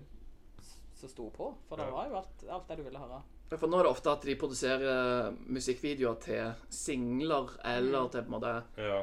som 0.94 1.08
sto 1.08 1.28
på. 1.30 1.54
For 1.68 1.76
det 1.76 1.84
Ja. 1.86 1.90
var 1.90 2.08
jo 2.08 2.16
alt, 2.16 2.44
alt 2.50 2.68
det 2.68 2.76
du 2.78 2.82
ville 2.82 2.98
høre. 2.98 3.22
For 3.58 3.66
nå 3.66 3.78
er 3.78 3.82
det 3.82 3.90
ofte 3.90 4.10
at 4.10 4.22
de 4.22 4.34
produserer 4.36 5.30
musikkvideoer 5.46 6.14
til 6.20 6.52
singler 6.70 7.56
eller 7.64 8.08
til 8.08 8.22
på 8.22 8.26
en 8.34 8.40
måte 8.40 8.62
Ja. 8.76 9.02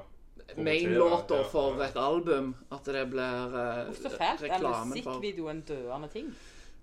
main-låter 0.58 1.36
ja, 1.38 1.44
for 1.44 1.76
ja. 1.82 1.88
et 1.90 1.96
album. 1.98 2.56
At 2.72 2.86
det 2.86 3.10
blir 3.10 3.46
eh, 3.56 3.86
Hvorfor 3.86 4.10
fælt 4.18 4.52
er 4.52 4.86
musikkvideoen 4.86 5.64
for 5.64 5.76
en 5.76 5.84
døende 5.88 6.08
ting? 6.08 6.36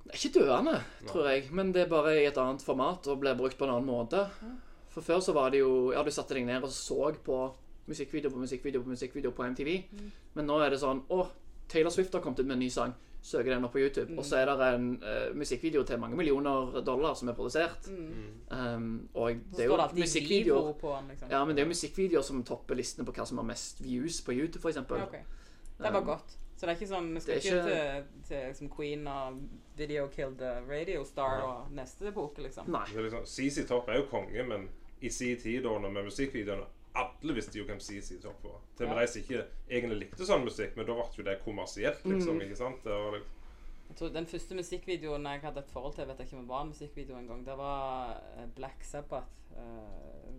Det 0.03 0.13
er 0.13 0.19
ikke 0.19 0.41
døende, 0.41 0.77
tror 1.07 1.29
jeg, 1.31 1.45
men 1.55 1.71
det 1.75 1.85
er 1.85 1.91
bare 1.91 2.17
i 2.19 2.27
et 2.27 2.39
annet 2.39 2.63
format 2.63 3.07
og 3.07 3.21
blir 3.23 3.37
brukt 3.39 3.59
på 3.59 3.69
en 3.69 3.77
annen 3.77 3.87
måte. 3.87 4.27
For 4.93 5.01
før 5.01 5.21
så 5.25 5.33
var 5.33 5.51
det 5.55 5.63
jo 5.63 5.93
Ja, 5.95 6.03
du 6.03 6.11
satte 6.11 6.35
deg 6.37 6.45
ned 6.47 6.65
og 6.67 6.73
så 6.75 7.13
på 7.25 7.39
musikkvideo 7.87 8.31
på 8.31 8.43
musikkvideo 8.43 8.83
på 8.83 8.93
musikkvideo 8.93 9.31
på 9.31 9.47
MTV. 9.47 9.71
Men 10.35 10.47
nå 10.47 10.59
er 10.63 10.75
det 10.75 10.83
sånn 10.83 11.05
Å, 11.09 11.25
Taylor 11.69 11.95
Swift 11.95 12.13
har 12.15 12.21
kommet 12.21 12.43
ut 12.43 12.47
med 12.47 12.59
en 12.59 12.65
ny 12.67 12.69
sang. 12.71 12.93
Søker 13.23 13.55
den 13.55 13.65
opp 13.65 13.73
på 13.73 13.79
YouTube. 13.79 14.17
Og 14.19 14.27
så 14.27 14.41
er 14.41 14.51
det 14.51 14.69
en 14.75 14.89
uh, 14.99 15.31
musikkvideo 15.39 15.85
til 15.87 16.01
mange 16.03 16.19
millioner 16.19 16.81
dollar 16.83 17.15
som 17.15 17.31
er 17.31 17.37
produsert. 17.39 17.87
Um, 18.51 19.09
og 19.15 19.39
det 19.55 19.65
er 19.65 19.71
jo 19.71 19.79
musikkvideoer 19.95 20.73
på 20.81 20.97
den, 20.97 21.13
liksom. 21.15 21.31
Ja, 21.31 21.45
men 21.47 21.55
det 21.55 21.63
er 21.63 21.69
jo 21.69 21.73
musikkvideoer 21.73 22.27
som 22.27 22.43
topper 22.45 22.75
listene 22.75 23.07
på 23.07 23.15
hva 23.15 23.27
som 23.29 23.39
har 23.39 23.47
mest 23.47 23.81
views 23.85 24.19
på 24.27 24.35
YouTube, 24.35 24.61
f.eks. 24.67 24.83
Ja, 24.83 25.07
ok. 25.07 25.17
Det 25.79 25.93
var 25.95 26.09
godt. 26.11 26.37
Så 26.63 26.67
det 26.69 26.77
er 26.77 26.79
ikke 26.79 26.87
sånn 26.93 27.07
Vi 27.17 27.21
skal 27.25 27.39
ikke, 27.41 27.63
til, 27.67 28.05
til 28.29 28.43
liksom 28.53 28.69
Queen 28.71 29.07
og 29.11 29.39
Video 29.75 30.05
Killed 30.13 30.37
the 30.39 30.51
Radio 30.69 31.01
Star 31.05 31.41
Ja. 31.41 31.49
og 31.49 31.73
neste 31.75 32.07
epoke, 32.07 32.39
liksom. 32.45 32.69
Nei. 32.71 32.85
Det 32.87 33.01
er 33.01 33.09
liksom, 33.09 33.25
CC 33.27 33.65
Topp 33.67 33.89
er 33.91 33.99
jo 33.99 34.05
konge, 34.13 34.45
men 34.47 34.69
i 35.03 35.11
sin 35.11 35.41
tid 35.43 35.65
da, 35.65 35.73
med 35.83 36.07
musikkvideoene 36.07 36.69
Alle 36.95 37.35
visste 37.35 37.59
jo 37.59 37.65
hvem 37.67 37.81
CC 37.83 38.21
Topp 38.23 38.45
var. 38.47 38.61
Til 38.79 38.87
og 38.87 38.93
med 38.93 39.01
Ja. 39.01 39.09
de 39.09 39.11
som 39.11 39.23
ikke 39.25 39.43
egentlig 39.73 39.99
likte 40.05 40.29
sånn 40.29 40.45
musikk, 40.47 40.77
men 40.77 40.87
da 40.87 40.95
ble 41.01 41.09
jo 41.19 41.27
det 41.33 41.37
kommersielt, 41.43 42.07
liksom. 42.07 42.41
ikke 42.47 42.57
sant? 42.63 42.85
Det 42.85 42.93
var, 42.93 43.11
liksom- 43.19 43.39
Jeg 43.89 43.97
tror 43.97 44.09
Den 44.21 44.27
første 44.27 44.55
musikkvideoen 44.55 45.27
jeg 45.33 45.41
hadde 45.41 45.59
et 45.59 45.71
forhold 45.71 45.95
til, 45.95 46.07
vet 46.07 46.19
jeg 46.19 46.27
ikke 46.27 46.37
om 46.37 46.43
det 46.47 46.49
var 46.49 46.63
en 46.63 46.69
musikkvideo 46.69 47.17
en 47.19 47.27
gang, 47.27 47.45
det 47.47 47.57
var 47.59 48.23
eh, 48.39 48.47
Black 48.55 48.85
Sabbath. 48.85 49.27
Uh, 49.51 50.31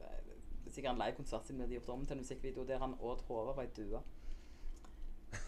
er 0.00 0.70
sikkert 0.70 0.92
en 0.92 0.98
livekonsert 1.04 1.44
siden 1.46 1.58
de 1.60 1.62
hadde 1.66 1.74
gjort 1.76 1.88
om 1.94 2.06
til 2.06 2.16
en 2.16 2.22
musikkvideo 2.24 2.64
der 2.64 2.78
han 2.78 2.96
åt 3.00 3.20
hodet 3.28 3.52
av 3.52 3.60
ei 3.60 3.66
due. 3.76 4.00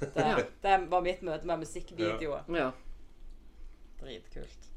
Det, 0.01 0.13
Ja. 0.17 0.37
det 0.63 0.91
var 0.91 1.01
mitt 1.03 1.23
møte 1.23 1.47
med 1.47 1.59
musikkvideoer. 1.59 2.45
Ja. 2.57 2.71
Dritkult. 4.01 4.69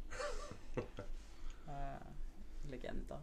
Uh, 1.67 1.73
legender. 2.71 3.19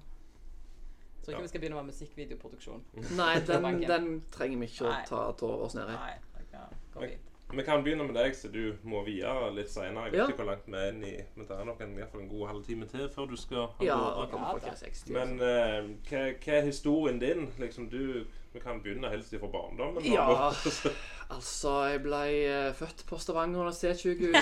Jeg 1.18 1.24
tror 1.24 1.32
ikke 1.32 1.38
Ja. 1.38 1.42
vi 1.42 1.48
skal 1.48 1.60
begynne 1.60 1.76
med 1.76 1.84
musikkvideoproduksjon. 1.92 2.84
Nei, 3.16 3.34
den, 3.46 3.80
den 3.82 4.22
trenger 4.32 4.58
vi 4.58 4.64
ikke 4.70 4.84
å 4.86 4.92
Nei. 4.92 5.06
ta 5.08 5.24
tå 5.32 5.50
oss 5.64 5.74
ned 5.74 5.88
i. 5.88 5.96
Nei, 5.96 6.14
det 6.38 6.46
kan 6.52 6.68
gå 6.94 7.00
Men- 7.00 7.08
fint. 7.10 7.24
Vi 7.50 7.62
kan 7.64 7.80
begynne 7.84 8.04
med 8.04 8.12
deg, 8.14 8.34
så 8.36 8.50
du 8.52 8.76
må 8.84 9.00
videre 9.06 9.46
litt 9.56 9.70
senere. 9.72 10.04
Jeg 10.04 10.12
vet 10.12 10.18
Ja. 10.18 10.26
ikke 10.28 10.36
hvor 10.42 10.50
langt 10.50 10.66
vi 10.66 10.76
er 10.76 10.88
inn 10.92 11.04
i 11.04 11.14
Men 11.34 11.46
det 11.46 11.56
er 11.56 11.64
nok 11.64 11.80
en, 11.80 11.92
i 11.92 11.96
hvert 11.96 12.10
fall 12.12 12.20
en 12.20 12.28
god 12.28 12.48
halvtime 12.48 12.86
til 12.86 13.08
før 13.08 13.26
du 13.30 13.36
skal 13.36 13.56
ha 13.66 13.84
Ja, 13.86 13.96
gårde. 13.96 14.30
kommer 14.30 14.56
i 14.58 14.74
60. 14.76 15.08
Men 15.14 15.40
eh, 15.40 15.88
hva, 16.10 16.34
hva 16.44 16.52
er 16.58 16.66
historien 16.66 17.18
din? 17.18 17.46
Liksom 17.58 17.88
du 17.88 18.26
Vi 18.58 18.62
kan 18.62 18.80
begynne 18.82 19.08
helst 19.08 19.34
fra 19.40 19.46
barndommen. 19.46 20.04
Ja. 20.04 20.50
Altså, 21.30 21.82
jeg 21.84 22.00
ble 22.00 22.18
eh, 22.48 22.74
født 22.74 23.02
på 23.06 23.18
Stavanger 23.20 23.60
universitetssykehus. 23.60 24.36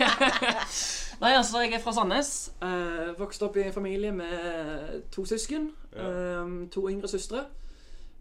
ja. 0.00 0.10
Nei, 1.22 1.32
altså, 1.34 1.64
jeg 1.64 1.72
er 1.74 1.82
fra 1.82 1.92
Sandnes. 1.96 2.52
Uh, 2.62 3.10
vokste 3.18 3.48
opp 3.48 3.58
i 3.58 3.64
en 3.66 3.74
familie 3.74 4.12
med 4.14 5.02
to 5.10 5.24
søsken. 5.26 5.72
Ja. 5.96 6.06
eh, 6.06 6.54
to 6.70 6.86
yngre 6.90 7.10
søstre. 7.10 7.42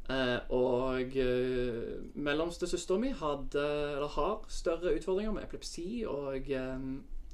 Eh, 0.10 0.40
og 0.50 1.14
uh, 1.14 2.02
mellomste 2.18 2.68
søstera 2.68 2.98
mi 2.98 3.14
hadde, 3.22 3.68
eller 3.94 4.10
har, 4.18 4.46
større 4.50 4.96
utfordringer 4.98 5.38
med 5.38 5.46
epilepsi 5.46 6.04
og 6.10 6.50
eh, 6.50 6.88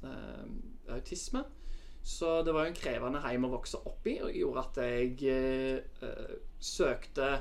eh, 0.04 0.94
autisme. 0.94 1.46
Så 2.04 2.42
det 2.42 2.54
var 2.54 2.64
jo 2.64 2.74
en 2.74 2.82
krevende 2.82 3.20
heim 3.24 3.44
å 3.44 3.56
vokse 3.56 3.80
opp 3.88 4.06
i, 4.08 4.20
og 4.24 4.36
gjorde 4.36 4.62
at 4.68 4.78
jeg 4.84 5.16
eh, 5.32 6.04
eh, 6.04 6.36
søkte 6.60 7.38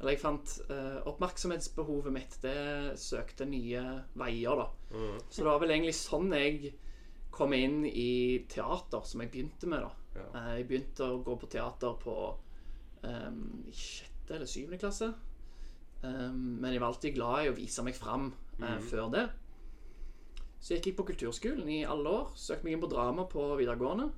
Eller 0.00 0.14
jeg 0.14 0.22
fant 0.22 0.52
uh, 0.70 1.00
oppmerksomhetsbehovet 1.10 2.14
mitt. 2.14 2.36
Det 2.42 2.98
søkte 3.00 3.46
nye 3.48 3.82
veier, 4.18 4.62
da. 4.62 4.68
Mm. 4.96 5.18
Så 5.28 5.42
det 5.42 5.48
var 5.48 5.60
vel 5.60 5.74
egentlig 5.74 5.96
sånn 5.98 6.32
jeg 6.32 6.72
kom 7.30 7.52
inn 7.54 7.82
i 7.86 8.46
teater, 8.50 9.04
som 9.06 9.22
jeg 9.22 9.32
begynte 9.34 9.68
med. 9.70 9.84
da. 9.84 10.14
Ja. 10.16 10.28
Uh, 10.34 10.54
Jeg 10.58 10.70
begynte 10.70 11.10
å 11.10 11.20
gå 11.24 11.36
på 11.40 11.50
teater 11.52 11.98
på 12.00 12.16
um, 13.04 13.42
i 13.68 13.76
sjette 13.76 14.38
eller 14.38 14.48
syvende 14.48 14.80
klasse. 14.80 15.12
Um, 16.00 16.56
men 16.62 16.72
jeg 16.72 16.80
var 16.80 16.94
alltid 16.94 17.14
glad 17.18 17.44
i 17.44 17.52
å 17.52 17.58
vise 17.58 17.84
meg 17.84 17.98
fram 17.98 18.32
uh, 18.32 18.64
mm. 18.64 18.88
før 18.88 19.12
det. 19.12 19.28
Så 20.60 20.74
jeg 20.74 20.80
gikk 20.80 20.90
jeg 20.90 20.96
på 20.98 21.08
kulturskolen 21.12 21.68
i 21.72 21.84
alle 21.88 22.16
år. 22.22 22.32
Søkte 22.36 22.66
meg 22.66 22.76
inn 22.76 22.82
på 22.82 22.90
drama 22.92 23.28
på 23.28 23.46
videregående. 23.60 24.10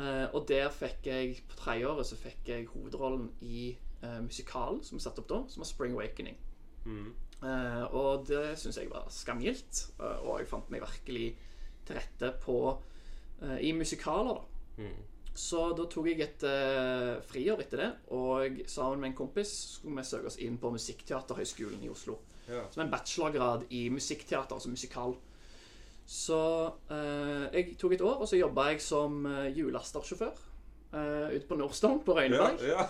Eh, 0.00 0.26
og 0.32 0.46
der 0.48 0.70
fikk 0.72 1.06
jeg, 1.06 1.42
på 1.48 1.58
tredjeåret, 1.58 2.08
så 2.08 2.16
fikk 2.18 2.48
jeg 2.48 2.68
hovedrollen 2.72 3.28
i 3.44 3.72
uh, 4.02 4.20
musikalen 4.24 4.82
som 4.84 4.98
vi 4.98 5.04
satt 5.04 5.20
opp 5.22 5.28
da, 5.30 5.42
som 5.48 5.64
var 5.64 5.70
Spring 5.70 5.96
Awakening. 5.96 6.38
Mm. 6.84 7.12
Uh, 7.42 7.84
og 7.98 8.26
det 8.28 8.58
syns 8.60 8.78
jeg 8.78 8.90
var 8.90 9.08
skamgildt. 9.10 9.86
eh, 9.98 10.18
og 10.22 10.40
jeg 10.40 10.50
fant 10.50 10.68
meg 10.70 10.84
virkelig 10.84 11.32
til 11.86 11.98
rette 11.98 12.34
på, 12.42 12.58
i 13.58 13.72
musikaler, 13.74 14.36
da. 14.38 14.84
Mm. 14.84 15.00
Så 15.34 15.64
da 15.74 15.88
tok 15.90 16.06
jeg 16.06 16.20
et 16.22 16.44
friår 17.26 17.64
etter 17.64 17.80
det, 17.80 17.88
og 18.14 18.60
sammen 18.70 19.00
med 19.02 19.08
en 19.08 19.16
kompis 19.18 19.50
skulle 19.72 19.98
vi 19.98 20.06
søke 20.06 20.30
oss 20.30 20.38
inn 20.38 20.60
på 20.62 20.70
Musikkteaterhøgskolen 20.70 21.82
i 21.82 21.90
Oslo. 21.90 22.20
Ja. 22.46 22.62
Som 22.70 22.84
en 22.84 22.92
bachelorgrad 22.92 23.66
i 23.74 23.88
musikkteater, 23.90 24.54
altså 24.54 24.70
musikal. 24.70 25.16
Så 26.06 26.38
eh, 26.90 27.44
jeg 27.54 27.76
tok 27.78 27.96
et 27.96 28.04
år, 28.04 28.22
og 28.22 28.28
så 28.28 28.38
jobba 28.38 28.68
jeg 28.72 28.82
som 28.82 29.22
uh, 30.92 31.00
eh, 31.00 31.36
ute 31.36 31.48
på 31.48 31.56
Nordstone 31.56 32.02
på 32.04 32.16
Røyneberg. 32.16 32.62
ja. 32.66 32.86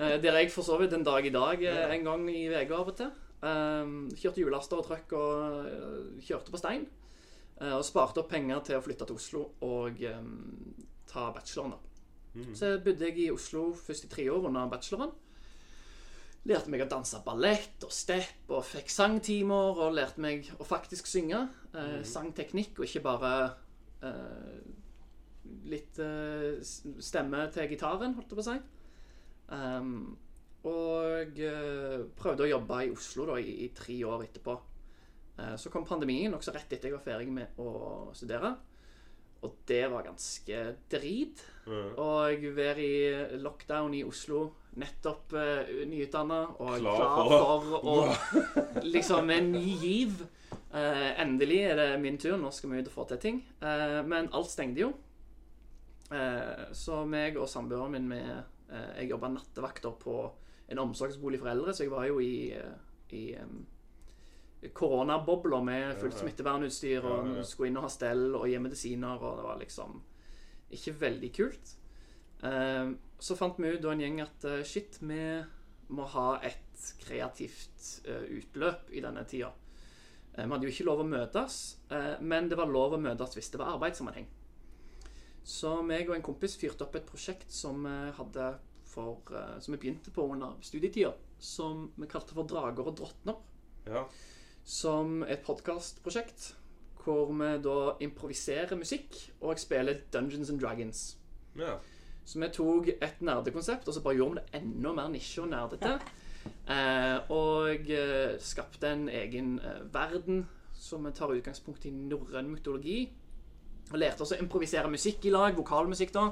Eh, 0.00 0.16
der 0.22 0.38
jeg 0.38 0.52
for 0.52 0.64
så 0.64 0.78
vidt 0.80 0.94
en 0.96 1.04
dag 1.04 1.26
i 1.26 1.32
dag 1.34 1.60
uh, 1.60 1.94
en 1.94 2.04
gang 2.04 2.28
i 2.32 2.46
uka 2.48 2.78
av 2.78 2.88
og 2.92 2.96
til. 2.96 3.10
Kjørte 3.40 4.42
hjullaster 4.42 4.80
og 4.80 4.84
trøkk 4.84 5.14
og 5.16 6.18
kjørte 6.20 6.52
på 6.52 6.60
stein. 6.60 6.82
Og 7.60 7.84
sparte 7.84 8.20
opp 8.22 8.30
penger 8.32 8.60
til 8.64 8.76
å 8.76 8.82
flytte 8.84 9.06
til 9.08 9.16
Oslo 9.16 9.40
og 9.64 10.00
um, 10.08 10.28
ta 11.08 11.26
bacheloren. 11.32 11.74
Mhm. 12.32 12.54
Så 12.56 12.74
bodde 12.84 13.08
jeg 13.08 13.18
i 13.24 13.30
Oslo 13.32 13.70
først 13.76 14.06
i 14.06 14.10
tre 14.12 14.26
år 14.32 14.48
under 14.48 14.68
bacheloren. 14.72 15.12
Lærte 16.48 16.72
meg 16.72 16.84
å 16.84 16.88
danse 16.88 17.20
ballett 17.24 17.84
og 17.84 17.92
step 17.92 18.48
og 18.52 18.64
fikk 18.64 18.92
sangtimer 18.92 19.80
og 19.84 19.96
lærte 19.96 20.24
meg 20.24 20.48
å 20.56 20.64
faktisk 20.64 21.08
synge. 21.08 21.42
Mm. 21.74 22.00
Sangteknikk 22.08 22.80
og 22.80 22.88
ikke 22.88 23.04
bare 23.04 23.34
litt 25.70 25.98
eh, 26.02 26.60
stemme 26.62 27.46
til 27.54 27.70
gitaren, 27.70 28.16
holdt 28.16 28.32
jeg 28.32 28.38
på 28.38 28.44
å 28.44 28.48
si. 28.50 28.58
Um, 29.50 29.94
og 30.68 31.38
eh, 31.40 32.02
prøvde 32.18 32.44
å 32.44 32.50
jobbe 32.50 32.82
i 32.84 32.90
Oslo 32.92 33.26
da, 33.32 33.38
i, 33.40 33.62
i 33.64 33.70
tre 33.76 33.96
år 34.06 34.26
etterpå. 34.28 34.56
Uh, 35.40 35.54
så 35.60 35.72
kom 35.72 35.86
pandemien 35.88 36.32
nokså 36.32 36.52
rett 36.54 36.68
etter 36.68 36.90
jeg 36.90 36.98
var 36.98 37.06
ferdig 37.06 37.32
med 37.32 37.60
å 37.62 38.10
studere. 38.16 38.54
Og 39.40 39.54
det 39.68 39.86
var 39.88 40.04
ganske 40.04 40.64
drit. 40.92 41.44
Mhm. 41.64 41.94
Og 41.96 42.44
være 42.56 42.84
i 42.84 43.38
lockdown 43.40 43.94
i 43.96 44.02
Oslo, 44.04 44.50
nettopp 44.76 45.32
uh, 45.32 45.70
nyutdanna 45.88 46.42
og 46.60 46.76
Klar 46.78 47.00
klar 47.24 47.64
for 47.64 47.88
å 47.88 47.96
liksom 48.94 49.32
en 49.32 49.52
ny 49.56 49.78
giv. 49.80 50.20
Uh, 50.70 51.08
endelig 51.18 51.64
er 51.66 51.78
det 51.80 51.88
min 52.02 52.18
tur, 52.20 52.36
nå 52.38 52.52
skal 52.54 52.70
vi 52.70 52.82
ut 52.82 52.90
og 52.92 52.98
få 53.00 53.08
til 53.10 53.22
ting. 53.24 53.40
Uh, 53.62 54.04
men 54.06 54.28
alt 54.36 54.52
stengte 54.52 54.84
jo. 54.84 54.92
Eh, 56.10 56.70
så 56.74 57.04
meg 57.06 57.36
og 57.38 57.48
samboeren 57.48 57.92
min 57.94 58.08
med, 58.08 58.44
eh, 58.68 59.00
Jeg 59.00 59.10
jobba 59.10 59.28
nattevakter 59.28 59.92
på 59.98 60.32
en 60.68 60.78
omsorgsbolig 60.78 61.38
for 61.38 61.50
eldre, 61.50 61.74
så 61.74 61.84
jeg 61.84 61.90
var 61.90 62.06
jo 62.06 62.18
i, 62.18 62.52
eh, 62.52 63.16
i 63.16 63.36
um, 63.42 63.66
koronabobler 64.74 65.62
med 65.64 65.96
fullt 65.98 66.18
smittevernutstyr 66.18 67.04
og 67.04 67.26
Ja, 67.26 67.36
ja. 67.36 67.42
skulle 67.42 67.68
inn 67.68 67.76
og 67.76 67.82
ha 67.82 67.88
stell 67.88 68.34
og 68.34 68.46
gi 68.46 68.58
medisiner, 68.58 69.22
og 69.22 69.36
det 69.36 69.44
var 69.44 69.58
liksom 69.58 70.02
ikke 70.70 71.00
veldig 71.00 71.32
kult. 71.34 71.76
Eh, 72.42 72.92
så 73.18 73.36
fant 73.36 73.58
vi 73.58 73.72
ut 73.74 73.82
da 73.82 73.90
en 73.90 74.00
gjeng 74.00 74.20
at 74.20 74.46
shit, 74.64 74.98
vi 75.00 75.42
må 75.88 76.06
ha 76.06 76.40
et 76.46 76.94
kreativt 77.02 78.00
uh, 78.08 78.22
utløp 78.30 78.90
i 78.94 79.00
denne 79.00 79.24
tida. 79.28 79.50
Vi 80.36 80.46
hadde 80.46 80.66
jo 80.68 80.72
ikke 80.72 80.86
lov 80.86 81.02
å 81.02 81.08
møtes, 81.08 81.56
eh, 81.90 82.14
men 82.22 82.48
det 82.48 82.58
var 82.58 82.70
lov 82.70 82.94
å 82.94 83.02
møtes 83.02 83.34
hvis 83.36 83.50
det 83.52 83.60
var 83.60 83.74
arbeidssammenheng. 83.74 84.28
Så 85.44 85.80
meg 85.86 86.08
og 86.10 86.16
en 86.16 86.24
kompis 86.24 86.56
fyrte 86.60 86.84
opp 86.84 86.96
et 86.98 87.06
prosjekt 87.08 87.52
som 87.52 87.84
vi 87.86 87.96
hadde 88.16 88.48
for, 88.90 89.22
eh, 89.34 89.58
som 89.60 89.74
vi 89.74 89.80
begynte 89.80 90.12
på 90.14 90.26
under 90.32 90.56
studietida, 90.60 91.12
som 91.38 91.90
vi 91.96 92.08
kalte 92.10 92.36
for 92.36 92.48
Drager 92.48 92.86
og 92.86 92.96
drottner 92.98 93.38
ja. 93.86 94.04
som 94.64 95.22
et 95.22 95.44
podkastprosjekt 95.46 96.54
hvor 97.00 97.32
vi 97.32 97.54
da 97.64 97.78
improviserer 98.04 98.76
musikk 98.76 99.16
og 99.40 99.58
spiller 99.58 100.02
Dungeons 100.12 100.50
and 100.50 100.60
Dragons. 100.60 101.16
ja. 101.56 101.78
Så 102.24 102.38
vi 102.38 102.46
tok 102.54 102.88
et 102.92 103.22
nerdekonsept 103.24 103.88
og 103.88 103.94
så 103.96 104.02
bare 104.04 104.14
gjorde 104.20 104.36
vi 104.36 104.42
det 104.44 104.60
enda 104.60 104.92
mer 104.94 105.08
nisje 105.10 105.42
og 105.42 105.48
nerdete. 105.50 105.96
Eh, 106.70 107.30
og 107.34 107.90
eh, 107.90 108.36
skapte 108.38 108.86
en 108.86 109.08
egen 109.08 109.56
eh, 109.58 109.80
verden 109.92 110.44
som 110.76 111.04
vi 111.04 111.12
tar 111.16 111.32
utgangspunkt 111.34 111.84
i 111.88 111.90
norrøn 111.90 112.52
mytologi. 112.52 113.10
Og 113.90 113.98
lærte 113.98 114.24
oss 114.24 114.34
å 114.36 114.40
improvisere 114.40 114.90
musikk 114.90 115.24
i 115.26 115.34
lag, 115.34 115.56
vokalmusikk 115.56 116.12
da. 116.14 116.26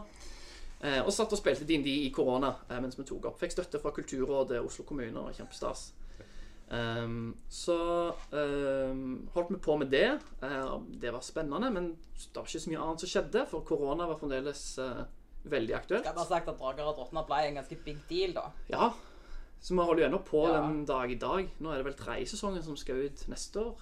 Eh, 0.79 1.01
og 1.03 1.11
satt 1.11 1.33
og 1.35 1.41
spilte 1.41 1.67
DND 1.67 1.89
i 1.91 2.11
korona 2.15 2.53
eh, 2.69 2.79
mens 2.79 2.99
vi 2.99 3.07
tok 3.09 3.31
opp. 3.33 3.39
Fikk 3.41 3.57
støtte 3.57 3.81
fra 3.83 3.91
Kulturrådet, 3.97 4.61
Oslo 4.63 4.87
kommune 4.87 5.25
og 5.25 5.35
kjempestas. 5.35 5.89
Um, 6.69 7.33
så 7.49 7.75
um, 8.31 9.29
holdt 9.33 9.55
vi 9.55 9.61
på 9.65 9.77
med 9.81 9.89
det. 9.91 10.19
Uh, 10.43 10.83
det 11.01 11.13
var 11.15 11.25
spennende, 11.25 11.71
men 11.73 11.95
det 12.13 12.37
var 12.37 12.45
ikke 12.45 12.61
så 12.61 12.73
mye 12.73 12.83
annet 12.85 13.05
som 13.05 13.11
skjedde, 13.11 13.45
for 13.49 13.65
korona 13.67 14.05
var 14.11 14.21
fremdeles 14.21 14.65
uh, 14.85 15.07
veldig 15.49 15.77
aktuelt. 15.79 16.07
Har 16.07 16.19
bare 16.19 16.29
sagt 16.29 16.51
at 16.53 16.61
Drager 16.61 16.91
og 16.91 16.99
drottner 17.01 17.25
ble 17.27 17.41
en 17.47 17.59
ganske 17.63 17.81
big 17.87 18.03
deal, 18.11 18.37
da. 18.37 18.51
Ja, 18.69 18.91
så 19.59 19.75
vi 19.75 19.81
holder 19.89 20.05
jo 20.05 20.09
ennå 20.11 20.23
på 20.29 20.45
Ja. 20.47 20.61
den 20.61 20.85
dag 20.87 21.11
i 21.11 21.19
dag. 21.19 21.51
Nå 21.59 21.73
er 21.73 21.81
det 21.81 21.89
vel 21.89 21.99
tredje 21.99 22.31
sesongen 22.35 22.63
som 22.63 22.77
skal 22.77 23.09
ut 23.09 23.25
neste 23.33 23.65
år. 23.65 23.81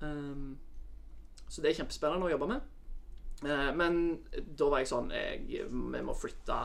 Um, 0.00 0.56
så 1.48 1.60
det 1.60 1.72
er 1.72 1.82
kjempespennende 1.82 2.28
å 2.28 2.32
jobbe 2.32 2.52
med. 2.54 2.74
Eh, 3.46 3.70
men 3.76 3.98
da 4.58 4.70
var 4.70 4.82
jeg 4.82 4.90
sånn 4.90 5.12
jeg, 5.14 5.66
Vi 5.70 6.02
må 6.02 6.14
flytte 6.16 6.62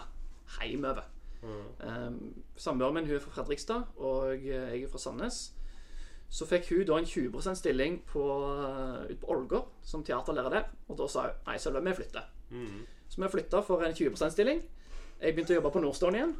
hjemover. 0.59 1.09
Um, 1.43 2.43
Samboeren 2.55 2.95
min 2.95 3.09
hun 3.09 3.17
er 3.17 3.23
fra 3.23 3.33
Fredrikstad, 3.35 3.89
og 3.99 4.45
jeg 4.45 4.83
er 4.83 4.91
fra 4.91 5.01
Sandnes. 5.01 5.41
Så 6.33 6.47
fikk 6.49 6.69
hun 6.71 6.85
da 6.87 6.97
en 6.97 7.09
20% 7.09 7.59
stilling 7.59 7.99
på, 8.09 8.23
ut 9.09 9.19
på 9.21 9.33
Ålgård 9.35 9.67
som 9.85 10.05
teaterlærer 10.07 10.55
der. 10.55 10.69
Og 10.87 10.97
da 10.97 11.09
sa 11.11 11.27
hun 11.27 11.49
nei, 11.49 11.57
Sølve, 11.61 11.83
vi 11.85 11.97
flytter. 11.99 12.29
Mm. 12.53 12.79
Så 13.09 13.21
vi 13.21 13.29
flytta 13.35 13.61
for 13.65 13.83
en 13.85 13.93
20% 13.93 14.33
stilling. 14.33 14.63
Jeg 15.19 15.35
begynte 15.35 15.53
å 15.53 15.59
jobbe 15.59 15.73
på 15.75 15.83
Nordstone 15.83 16.19
igjen. 16.19 16.33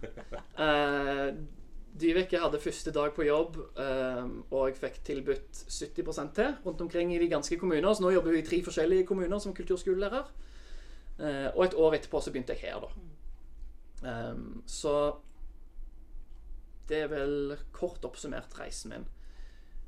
Uh, 0.57 1.43
Dyveke 2.01 2.39
hadde 2.41 2.61
første 2.61 2.91
dag 2.91 3.11
på 3.13 3.25
jobb, 3.27 3.57
um, 3.77 4.31
og 4.49 4.69
jeg 4.69 4.79
fikk 4.81 4.95
tilbudt 5.05 5.59
70 5.69 6.31
til 6.33 6.55
rundt 6.65 6.81
omkring 6.81 7.13
i 7.13 7.19
de 7.21 7.29
ganske 7.29 7.57
kommuner. 7.61 7.93
Så 7.93 8.01
nå 8.01 8.09
jobber 8.15 8.33
hun 8.33 8.39
i 8.39 8.45
tre 8.45 8.63
forskjellige 8.65 9.05
kommuner 9.05 9.39
som 9.39 9.53
kulturskolelærer. 9.53 10.31
Uh, 11.19 11.49
og 11.53 11.65
et 11.65 11.77
år 11.77 11.99
etterpå 11.99 12.21
så 12.21 12.33
begynte 12.33 12.55
jeg 12.57 12.65
her, 12.65 12.81
da. 12.81 14.31
Um, 14.31 14.63
så 14.67 15.13
det 16.89 17.03
er 17.03 17.11
vel 17.11 17.57
kort 17.71 18.05
oppsummert 18.05 18.57
reisen 18.59 18.91
min. 18.91 19.05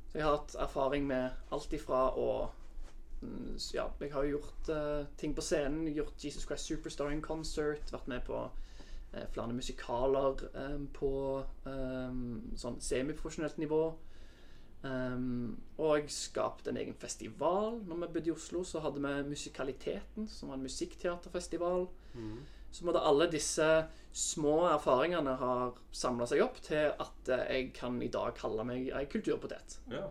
Så 0.08 0.18
jeg 0.18 0.24
har 0.24 0.38
hatt 0.38 0.54
erfaring 0.58 1.06
med 1.06 1.34
alt 1.52 1.74
ifra 1.76 2.08
å 2.16 2.28
mm, 3.20 3.58
Ja, 3.74 3.90
jeg 4.00 4.12
har 4.14 4.28
gjort 4.30 4.70
eh, 4.72 5.02
ting 5.20 5.34
på 5.36 5.44
scenen. 5.44 5.90
Gjort 5.92 6.24
Jesus 6.24 6.46
Christ 6.46 6.70
Superstar 6.70 7.12
in 7.12 7.22
Concert. 7.22 7.92
Vært 7.92 8.08
med 8.08 8.24
på 8.28 8.38
eh, 8.46 8.65
flere 9.32 9.52
musikaler 9.56 10.42
eh, 10.54 10.78
på 10.92 11.10
eh, 11.66 12.18
sånn 12.60 12.80
semiprofesjonelt 12.80 13.58
nivå. 13.62 13.84
Og 15.78 16.04
skapte 16.12 16.70
en 16.70 16.76
egen 16.78 16.94
festival. 16.94 17.80
Når 17.88 17.96
vi 18.04 18.08
bodde 18.14 18.28
i 18.30 18.34
Oslo, 18.34 18.60
så 18.64 18.78
hadde 18.84 19.00
vi 19.02 19.28
Musikaliteten, 19.32 20.28
som 20.30 20.48
var 20.52 20.58
en 20.60 20.62
musikkteaterfestival. 20.66 21.88
Så 22.70 22.84
måtte 22.86 23.00
alle 23.02 23.26
disse 23.32 23.66
små 24.12 24.66
erfaringene 24.68 25.34
har 25.40 25.74
samla 25.96 26.26
seg 26.28 26.42
opp 26.44 26.60
til 26.64 26.92
at 27.02 27.28
eh, 27.32 27.42
jeg 27.56 27.72
kan 27.76 27.98
i 28.04 28.08
dag 28.12 28.34
kalle 28.38 28.64
meg 28.68 28.90
ei 28.94 29.04
kulturpotet. 29.10 29.78
ja. 29.90 30.06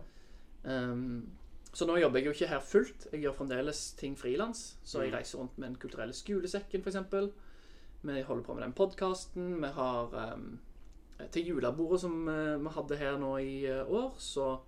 Um, 0.66 1.28
så 1.76 1.84
nå 1.86 1.98
jobber 2.00 2.18
jeg 2.18 2.26
jo 2.26 2.32
ikke 2.32 2.46
her 2.48 2.60
fullt. 2.64 3.02
Jeg 3.12 3.20
gjør 3.22 3.34
fremdeles 3.36 3.80
ting 4.00 4.14
frilans. 4.18 4.76
Så 4.82 5.02
jeg 5.04 5.10
Mm. 5.12 5.16
reiser 5.18 5.38
rundt 5.38 5.58
med 5.58 5.68
Den 5.68 5.76
kulturelle 5.76 6.12
skolesekken, 6.16 6.80
f.eks. 6.82 6.96
Vi 8.06 8.22
holder 8.22 8.44
på 8.44 8.54
med 8.54 8.62
den 8.62 8.72
podkasten. 8.72 9.62
Vi 9.62 9.68
har 9.74 10.32
um, 10.34 10.58
Til 11.32 11.48
julebordet 11.48 12.00
som 12.00 12.28
uh, 12.28 12.56
vi 12.62 12.72
hadde 12.76 12.98
her 13.00 13.18
nå 13.18 13.32
i 13.42 13.54
uh, 13.66 13.88
år, 13.90 14.12
så 14.18 14.58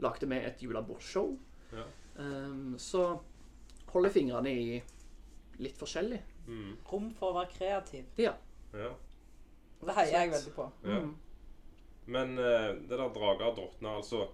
lagde 0.00 0.26
vi 0.26 0.38
et 0.40 0.62
julebordshow. 0.64 1.36
Ja. 1.72 1.84
Um, 2.16 2.74
så 2.78 3.04
holder 3.92 4.10
fingrene 4.10 4.50
i 4.50 4.80
litt 5.60 5.78
forskjellig. 5.78 6.18
Mm. 6.48 6.72
Rom 6.90 7.10
for 7.14 7.30
å 7.30 7.38
være 7.38 7.52
kreativ. 7.52 8.08
Ja. 8.18 8.34
ja. 8.74 8.90
Det 9.84 9.96
heier 10.00 10.16
jeg 10.16 10.32
veldig 10.34 10.54
på. 10.56 10.70
ja. 10.88 11.02
Mm. 11.02 11.18
Men 12.10 12.32
uh, 12.40 12.72
det 12.74 12.96
der 12.96 13.12
drager 13.14 13.52
og 13.52 13.58
drottner, 13.60 14.00
altså 14.00 14.24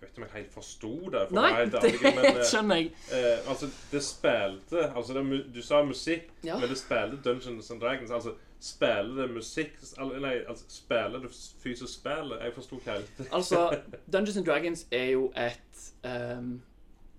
vet 0.00 0.10
ikke 0.10 0.22
om 0.22 0.26
jeg 0.28 0.32
helt 0.42 0.52
forsto 0.54 0.90
det. 1.10 1.22
for 1.28 1.34
Nei, 1.38 1.52
helt 1.52 1.72
det 1.72 1.92
men, 2.02 2.18
eh, 2.24 2.42
skjønner 2.50 2.76
jeg. 2.80 2.90
eh, 3.12 3.48
altså, 3.50 3.68
det 3.92 4.02
spilte 4.02 4.84
altså 4.96 5.14
det, 5.16 5.54
Du 5.54 5.62
sa 5.62 5.82
musikk, 5.84 6.28
Ja. 6.44 6.58
men 6.58 6.68
det 6.68 6.78
spilte 6.78 7.20
Dungeons 7.24 7.70
and 7.70 7.80
Dragons. 7.80 8.10
Altså, 8.10 8.34
spiller 8.60 9.22
det 9.22 9.30
musikk 9.34 9.72
Nei, 10.20 10.34
altså, 10.48 10.64
spiller 10.68 11.18
det 11.20 11.30
fysisk 11.62 11.92
spill? 12.00 12.32
Jeg 12.40 12.54
forsto 12.54 12.76
ikke 12.80 12.90
helt. 12.98 13.10
Altså, 13.32 13.80
Dungeons 14.12 14.36
and 14.36 14.46
Dragons 14.46 14.86
er 14.90 15.10
jo 15.12 15.32
et 15.36 15.92
um, 16.38 16.62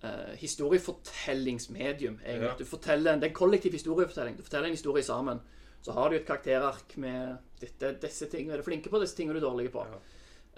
uh, 0.03 0.33
historiefortellingsmedium. 0.37 2.19
Ja. 2.25 2.53
Du 2.59 2.65
forteller, 2.65 3.15
det 3.15 3.23
er 3.23 3.27
en 3.27 3.33
kollektiv 3.33 3.71
historiefortelling. 3.71 4.37
Du 4.37 4.43
forteller 4.43 4.65
en 4.65 4.73
historie 4.73 5.03
sammen. 5.03 5.39
Så 5.81 5.91
har 5.93 6.09
du 6.09 6.15
et 6.15 6.25
karakterark 6.25 6.97
med 6.97 7.37
dette, 7.61 7.93
disse 8.01 8.25
tingene 8.29 8.53
er 8.53 8.57
du 8.57 8.63
flinke 8.65 8.89
på, 8.89 8.99
disse 8.99 9.15
tingene 9.15 9.37
er 9.39 9.43
dårlig 9.45 9.69
på. 9.71 9.85
Ja. 9.85 9.99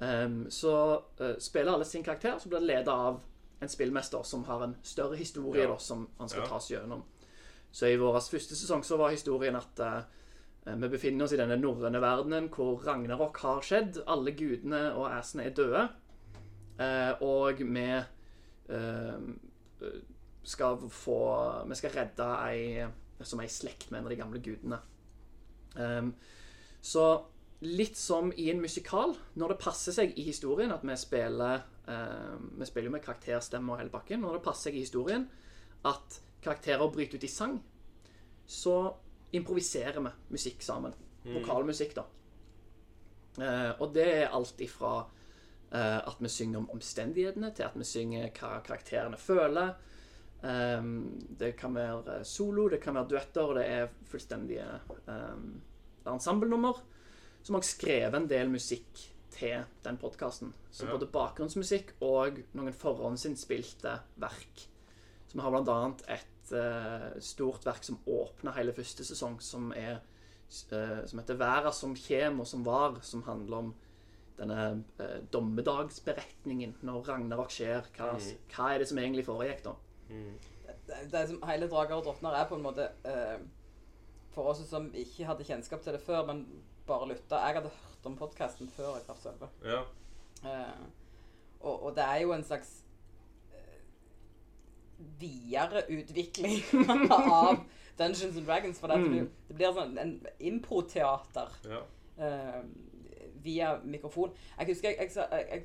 Ehm, 0.02 0.46
så 0.50 1.02
uh, 1.22 1.36
spiller 1.40 1.74
alle 1.74 1.86
sin 1.86 2.04
karakter, 2.04 2.40
så 2.40 2.50
blir 2.50 2.60
det 2.60 2.68
ledet 2.68 2.88
av 2.94 3.20
en 3.60 3.70
spillmester 3.70 4.24
som 4.24 4.44
har 4.48 4.64
en 4.64 4.76
større 4.84 5.16
historie 5.20 5.64
Ja. 5.64 5.70
da, 5.74 5.78
som 5.78 6.08
han 6.18 6.30
skal 6.30 6.44
Ja. 6.44 6.48
ta 6.48 6.56
oss 6.56 6.70
gjennom. 6.72 7.04
Så 7.72 7.88
i 7.88 7.98
vår 7.98 8.20
første 8.20 8.56
sesong 8.56 8.84
så 8.84 8.98
var 8.98 9.10
historien 9.10 9.56
at 9.56 9.80
uh, 9.80 10.02
vi 10.66 10.88
befinner 10.88 11.26
oss 11.26 11.34
i 11.34 11.38
denne 11.38 11.58
norrøne 11.58 12.02
verdenen 12.02 12.50
hvor 12.50 12.80
Ragnarok 12.86 13.38
har 13.38 13.62
skjedd. 13.62 14.04
Alle 14.08 14.32
gudene 14.32 14.94
og 14.94 15.12
assene 15.12 15.46
er 15.46 15.50
døde. 15.50 15.90
Uh, 16.80 17.22
og 17.22 17.60
vi 17.60 18.04
skal 20.44 20.78
få 20.90 21.20
Vi 21.68 21.76
skal 21.76 21.90
redde 21.90 22.28
ei 22.48 22.88
som 23.24 23.40
er 23.40 23.44
i 23.44 23.52
slekt 23.52 23.92
med 23.92 24.00
en 24.00 24.06
av 24.06 24.10
de 24.14 24.16
gamle 24.20 24.40
gudene. 24.40 24.80
Um, 25.76 26.14
så 26.82 27.24
litt 27.66 27.98
som 28.00 28.32
i 28.40 28.48
en 28.52 28.62
musikal, 28.62 29.16
når 29.36 29.54
det 29.54 29.60
passer 29.64 29.96
seg 29.96 30.16
i 30.16 30.24
historien 30.30 30.72
at 30.72 30.86
vi 30.88 30.96
spiller 31.00 31.66
eh, 31.92 32.38
Vi 32.56 32.68
spiller 32.68 32.88
jo 32.88 32.94
med 32.96 33.04
karakterstemme 33.04 33.74
og 33.74 33.82
hele 33.82 33.94
pakken. 33.94 34.24
Når 34.24 34.38
det 34.38 34.46
passer 34.46 34.70
seg 34.70 34.80
i 34.80 34.86
historien 34.86 35.28
at 35.88 36.20
karakterer 36.44 36.92
bryter 36.92 37.20
ut 37.20 37.28
i 37.28 37.32
sang, 37.32 37.58
så 38.48 38.78
improviserer 39.36 40.00
vi 40.00 40.12
musikk 40.32 40.64
sammen. 40.64 40.96
Vokalmusikk, 41.28 41.96
da. 42.00 42.06
Eh, 43.40 43.72
og 43.80 43.94
det 43.96 44.08
er 44.08 44.36
alt 44.36 44.62
ifra 44.64 44.94
eh, 45.04 46.00
at 46.00 46.20
vi 46.20 46.32
synger 46.32 46.64
om 46.64 46.70
omstendighetene, 46.74 47.52
til 47.56 47.68
at 47.68 47.78
vi 47.78 47.88
synger 47.88 48.32
hva 48.40 48.60
karakterene 48.66 49.20
føler. 49.20 49.76
Um, 50.40 51.20
det 51.36 51.58
kan 51.60 51.74
være 51.76 52.22
solo, 52.24 52.70
det 52.72 52.80
kan 52.80 52.96
være 52.96 53.10
duetter, 53.12 53.44
og 53.44 53.58
det 53.58 53.66
er 53.68 53.90
fullstendige 54.08 54.68
um, 55.12 55.58
ensemblenummer. 56.08 56.80
Som 57.44 57.56
har 57.56 57.66
skrevet 57.66 58.18
en 58.18 58.28
del 58.30 58.52
musikk 58.52 59.06
til 59.34 59.64
den 59.86 59.98
podkasten. 59.98 60.54
Så 60.72 60.86
Ja. 60.86 60.92
både 60.92 61.08
bakgrunnsmusikk 61.12 61.94
og 62.02 62.42
noen 62.54 62.74
forhåndsinnspilte 62.74 64.00
verk. 64.18 64.68
Så 65.28 65.34
vi 65.34 65.42
har 65.42 65.56
annet 65.56 66.04
et 66.08 66.52
uh, 66.52 67.20
stort 67.20 67.66
verk 67.66 67.84
som 67.84 68.00
åpner 68.08 68.52
hele 68.58 68.74
første 68.74 69.06
sesong, 69.06 69.40
som 69.42 69.72
er 69.72 70.00
uh, 70.74 71.06
som 71.06 71.20
heter 71.20 71.38
'Verda 71.38 71.72
som 71.72 71.96
kjem 71.96 72.40
og 72.40 72.48
som 72.48 72.66
var', 72.66 73.02
som 73.02 73.24
handler 73.24 73.58
om 73.58 73.76
denne 74.38 74.84
uh, 75.00 75.20
dommedagsberetningen 75.32 76.76
når 76.82 77.08
Ragnarok 77.08 77.52
skjer. 77.52 77.86
Hva, 77.98 78.20
hva 78.56 78.74
er 78.74 78.80
det 78.80 78.88
som 78.88 78.98
egentlig 78.98 79.26
foregikk 79.26 79.64
da? 79.64 79.76
det, 80.90 81.12
det 81.12 81.28
som 81.28 81.44
hele 81.50 81.70
Drager 81.70 82.00
og 82.00 82.06
drottner 82.06 82.36
er 82.36 82.48
på 82.50 82.58
en 82.58 82.66
måte 82.66 82.90
eh, 83.08 83.40
For 84.34 84.52
oss 84.52 84.62
som 84.70 84.90
ikke 84.96 85.28
hadde 85.28 85.46
kjennskap 85.48 85.84
til 85.84 85.96
det 85.96 86.02
før, 86.04 86.26
men 86.30 86.46
bare 86.90 87.08
lytta 87.14 87.36
Jeg 87.46 87.56
hadde 87.60 87.72
hørt 87.76 88.04
om 88.10 88.16
podkasten 88.20 88.68
før 88.76 88.90
jeg 88.98 89.04
traff 89.08 89.22
Sølve. 89.24 89.48
Ja. 89.66 89.82
Uh, 90.44 90.84
og, 91.62 91.76
og 91.90 91.96
det 91.98 92.04
er 92.06 92.18
jo 92.24 92.30
en 92.36 92.44
slags 92.48 92.70
uh, 93.52 93.80
videreutvikling 95.20 96.58
av 97.12 97.56
Dungeons 98.00 98.38
and 98.40 98.46
Dragons. 98.48 98.80
For 98.80 98.88
det, 98.92 98.98
Mm. 99.00 99.12
du, 99.12 99.18
det 99.50 99.56
blir 99.60 99.74
sånn 99.76 99.98
en 100.00 100.14
improteater 100.52 101.50
ja. 101.68 101.82
Uh, 102.20 102.62
via 103.44 103.70
mikrofon. 103.88 104.32
Jeg 104.60 104.68
husker 104.74 104.88
jeg, 104.92 104.98
jeg, 105.16 105.24
jeg, 105.48 105.62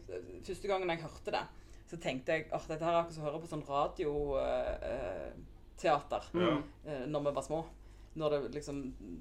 Første 0.46 0.68
gangen 0.70 0.90
jeg 0.92 1.02
hørte 1.02 1.30
det, 1.34 1.44
så 1.90 1.96
tenkte 2.00 2.32
jeg 2.36 2.42
at 2.54 2.68
dette 2.70 2.84
her 2.86 2.94
er 2.94 3.00
akkurat 3.02 3.16
som 3.16 3.24
å 3.24 3.26
høre 3.30 3.42
på 3.42 3.50
sånn 3.50 3.64
radioteater 3.66 6.22
Ja. 6.38 6.52
eh, 6.86 7.02
når 7.10 7.20
vi 7.26 7.30
var 7.34 7.42
små. 7.42 7.60
Når 8.16 8.30
det 8.30 8.54
liksom, 8.54 8.76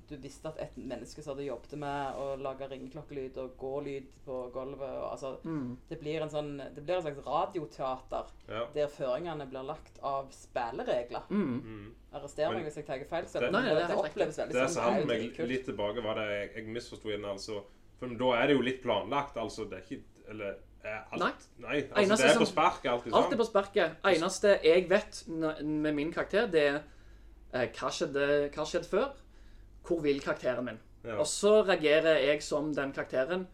du 0.10 0.16
visste 0.22 0.48
at 0.52 0.60
et 0.62 0.76
menneske 0.78 1.24
som 1.24 1.34
hadde 1.34 1.48
jobbet 1.48 1.72
med 1.82 2.16
å 2.22 2.36
lage 2.38 2.68
ringeklokkelyd 2.70 3.38
og 3.42 3.56
gålyd 3.58 4.06
på 4.26 4.52
gulvet 4.54 4.82
og, 5.00 5.08
altså, 5.12 5.32
Mm. 5.44 5.78
det, 5.90 6.00
blir 6.00 6.22
en 6.22 6.30
sånn, 6.30 6.52
det 6.76 6.84
blir 6.86 6.96
en 7.00 7.02
slags 7.02 7.26
radioteater 7.26 8.26
ja. 8.50 8.66
der 8.76 8.88
føringene 8.88 9.48
blir 9.50 9.64
lagt 9.66 9.98
av 10.04 10.30
spilleregler. 10.32 11.24
Mm. 11.30 11.62
Mm. 11.64 11.88
Arrester 12.14 12.54
meg 12.54 12.64
hvis 12.68 12.76
jeg 12.76 12.86
tar 12.86 13.04
feil. 13.10 13.26
Så 13.26 13.40
Det- 13.40 13.52
Nei, 13.52 13.64
det 13.64 13.88
det 13.88 13.98
oppleves 13.98 14.38
veldig 14.38 14.54
Det 14.54 14.62
sånn. 14.70 14.70
sant 14.70 15.00
jo 15.00 15.06
meg 15.08 15.38
litt 15.50 15.66
tilbake 15.66 16.04
var 16.04 16.16
det 16.16 16.28
jeg, 16.30 16.56
jeg 16.56 16.68
misforsto 16.68 17.06
igjen, 17.10 17.26
altså. 17.26 17.64
For 18.00 18.08
da 18.08 18.32
er 18.44 18.48
det 18.48 18.56
jo 18.58 18.62
litt 18.62 18.84
planlagt, 18.84 19.36
altså. 19.38 19.66
Det 19.70 19.80
er 19.80 19.96
ikke 19.96 20.04
Eller 20.30 20.56
er 20.86 21.04
alt 21.12 21.20
Nei. 21.20 21.32
Nei, 21.60 21.82
altså, 21.82 22.16
det 22.18 22.26
er 22.26 22.34
som- 22.34 22.44
på 22.44 22.48
sparket 22.48 22.86
alltid 22.92 23.14
Alt 23.14 23.34
er 23.34 23.38
på 23.38 23.46
sparket. 23.46 23.96
Eneste 24.06 24.60
jeg 24.64 24.88
vet 24.90 25.24
med 25.28 25.94
min 25.96 26.14
karakter, 26.14 26.48
det 26.50 26.62
er 26.76 26.84
hva 27.54 27.92
skjedde, 27.94 28.28
hva 28.54 28.66
skjedde 28.66 28.90
før? 28.90 29.12
Hvor 29.86 30.02
vil 30.02 30.22
karakteren 30.24 30.66
min? 30.66 30.80
Ja. 31.04 31.20
Og 31.20 31.28
så 31.28 31.60
reagerer 31.68 32.22
jeg 32.24 32.44
som 32.44 32.72
den 32.74 32.94
karakteren 32.96 33.46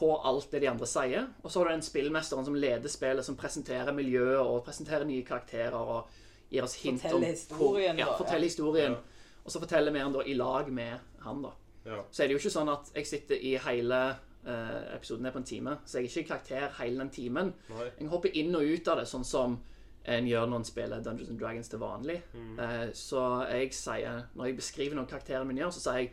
på 0.00 0.10
alt 0.24 0.52
det 0.52 0.62
de 0.62 0.68
andre 0.70 0.88
sier. 0.88 1.28
Og 1.42 1.50
så 1.50 1.60
har 1.60 1.70
du 1.70 1.74
den 1.74 1.84
spillmesteren 1.84 2.46
som 2.46 2.56
leder 2.56 2.92
spillet, 2.92 3.24
som 3.26 3.36
presenterer 3.36 3.92
miljøet 3.96 4.40
og 4.40 4.62
presenterer 4.64 5.04
nye 5.08 5.24
karakterer 5.26 5.76
og 5.76 6.08
gir 6.50 6.64
oss 6.64 6.78
hint 6.82 7.02
Forteller 7.02 7.20
om 7.20 7.26
historien, 7.28 7.98
ja, 8.00 8.06
da, 8.08 8.16
forteller 8.18 8.46
ja. 8.46 8.52
historien. 8.52 8.96
Ja. 8.96 9.36
Og 9.44 9.52
så 9.52 9.60
forteller 9.62 9.94
vi 9.94 10.02
han 10.04 10.14
da 10.14 10.24
i 10.24 10.34
lag 10.36 10.72
med 10.72 11.20
han, 11.24 11.42
da. 11.44 11.52
Ja. 11.84 12.02
Så 12.10 12.22
er 12.22 12.28
det 12.28 12.36
jo 12.36 12.42
ikke 12.42 12.52
sånn 12.52 12.72
at 12.72 12.90
jeg 12.96 13.08
sitter 13.08 13.40
i 13.40 13.54
hele 13.64 14.00
eh, 14.10 14.94
episoden 14.96 15.28
er 15.28 15.34
på 15.34 15.40
en 15.40 15.48
time, 15.48 15.76
så 15.84 15.98
jeg 15.98 16.08
er 16.08 16.10
ikke 16.10 16.24
i 16.24 16.28
karakter 16.28 16.74
hele 16.80 17.00
den 17.00 17.12
timen. 17.14 17.52
Nei. 17.70 17.90
Jeg 17.98 18.10
hopper 18.12 18.36
inn 18.40 18.56
og 18.56 18.66
ut 18.68 18.90
av 18.92 19.00
det, 19.00 19.06
sånn 19.08 19.26
som 19.26 19.56
en 20.04 20.26
gjør 20.26 20.46
når 20.48 20.62
en 20.62 20.64
spiller 20.64 21.02
Dungeons 21.04 21.30
and 21.30 21.40
Dragons 21.40 21.68
til 21.68 21.82
vanlig. 21.82 22.18
Eh, 22.34 22.90
så 22.96 23.24
jeg 23.50 23.72
sier, 23.76 24.26
når 24.34 24.50
jeg 24.50 24.58
beskriver 24.60 24.96
noe 24.96 25.10
karakteren 25.10 25.48
min 25.48 25.60
gjør, 25.60 25.72
så 25.76 25.84
sier 25.84 26.02
jeg 26.04 26.12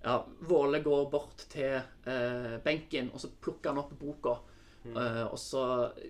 ja, 0.00 0.16
Våle 0.48 0.80
går 0.82 1.10
bort 1.12 1.44
til 1.52 1.76
eh, 1.76 2.56
benken, 2.64 3.10
og 3.12 3.20
så 3.20 3.30
plukker 3.42 3.70
han 3.70 3.82
opp 3.82 3.92
boka. 4.00 4.38
Eh, 4.84 5.24
og 5.26 5.38
så 5.38 5.62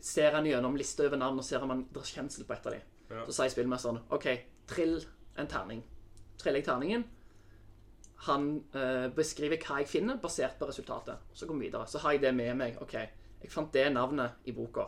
ser 0.03 0.37
han 0.37 0.47
gjennom 0.47 0.77
lista 0.79 1.05
over 1.07 1.19
navn 1.19 1.41
og 1.43 1.47
ser 1.47 1.65
om 1.65 1.73
han 1.75 1.87
er 1.91 2.13
kjensel 2.13 2.47
på 2.47 2.55
et 2.55 2.69
av 2.71 2.77
dem. 2.77 2.85
Ja. 3.11 3.25
Så 3.27 3.35
sier 3.35 3.51
spillmesteren 3.53 4.05
OK, 4.15 4.29
trill 4.71 5.01
en 5.41 5.51
terning. 5.51 5.83
Triller 6.39 6.63
jeg 6.63 6.69
terningen. 6.69 7.05
Han 8.29 8.51
eh, 8.77 9.09
beskriver 9.17 9.61
hva 9.65 9.81
jeg 9.81 9.91
finner, 9.91 10.21
basert 10.23 10.59
på 10.61 10.69
resultatet. 10.69 11.27
Så 11.35 11.49
går 11.49 11.59
vi 11.59 11.67
videre. 11.67 11.89
Så 11.91 12.03
har 12.05 12.15
jeg 12.15 12.25
det 12.27 12.35
med 12.37 12.55
meg. 12.61 12.79
OK, 12.85 12.95
jeg 13.41 13.53
fant 13.53 13.73
det 13.75 13.89
navnet 13.95 14.47
i 14.47 14.55
boka. 14.55 14.87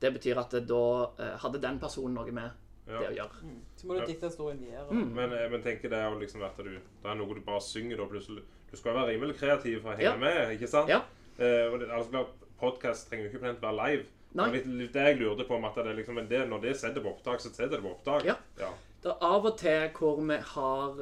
Det 0.00 0.12
betyr 0.14 0.38
at 0.38 0.50
da 0.68 0.82
eh, 1.18 1.36
hadde 1.42 1.60
den 1.60 1.78
personen 1.82 2.14
noe 2.14 2.30
med 2.32 2.50
Ja. 2.88 2.98
det 3.00 3.08
å 3.10 3.16
gjøre. 3.18 3.54
Så 3.76 3.86
må 3.86 3.98
du 3.98 4.06
dikte 4.06 4.28
historien 4.30 4.60
videre. 4.62 4.86
Mm. 4.90 5.10
Men 5.14 5.30
jeg 5.36 5.50
men 5.50 5.62
tenker 5.62 5.90
det 5.90 5.98
er 5.98 6.10
jo 6.12 6.18
liksom 6.20 6.42
at 6.46 6.56
du 6.56 6.70
Det 6.70 7.04
er 7.10 7.14
noe 7.14 7.34
du 7.34 7.40
bare 7.40 7.60
synger 7.60 7.96
da 7.98 8.06
plutselig. 8.06 8.42
Du 8.70 8.76
skal 8.76 8.94
være 8.94 9.10
rimelig 9.14 9.36
kreativ 9.38 9.82
for 9.82 9.90
å 9.92 9.96
henge 9.96 10.02
Ja. 10.02 10.16
med, 10.16 10.54
ikke 10.58 10.68
sant? 10.68 10.88
Ja. 10.88 11.02
Eh, 11.38 11.66
og 11.72 11.80
det, 11.80 11.90
altså, 11.90 12.26
Podkast 12.58 13.08
trenger 13.08 13.26
jo 13.28 13.30
ikke 13.30 13.42
plent 13.44 13.60
være 13.62 13.76
live. 13.76 14.06
Nei. 14.34 14.50
Litt, 14.50 14.92
det 14.92 15.02
jeg 15.06 15.18
lurte 15.20 15.44
på, 15.46 15.54
om 15.56 15.64
at 15.64 15.74
det 15.76 15.86
er 15.86 15.94
liksom, 15.94 16.16
det, 16.28 16.48
når 16.48 16.60
det 16.62 16.76
setter 16.76 17.00
på 17.00 17.12
opptak, 17.14 17.40
så 17.40 17.48
setter 17.52 17.76
det 17.76 17.82
på 17.82 17.92
opptak. 17.94 18.24
Ja. 18.24 18.34
ja. 18.58 18.70
Det 19.02 19.10
er 19.12 19.22
av 19.22 19.46
og 19.46 19.56
til 19.58 19.88
hvor 19.94 20.18
vi 20.26 20.36
har 20.36 20.98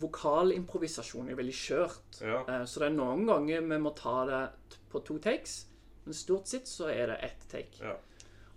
vokalimprovisasjon 0.00 1.28
er 1.30 1.38
veldig 1.38 1.54
skjørt. 1.56 2.20
Ja. 2.24 2.40
Eh, 2.48 2.64
Så 2.66 2.80
det 2.82 2.88
er 2.90 2.96
noen 2.96 3.26
ganger 3.28 3.60
vi 3.66 3.78
må 3.82 3.92
ta 3.96 4.24
det 4.28 4.78
på 4.90 5.02
to 5.04 5.18
takes, 5.18 5.66
men 6.04 6.14
stort 6.16 6.46
sett 6.50 6.66
så 6.70 6.88
er 6.90 7.12
det 7.12 7.18
ett 7.30 7.46
take. 7.50 7.80
Ja. 7.82 7.96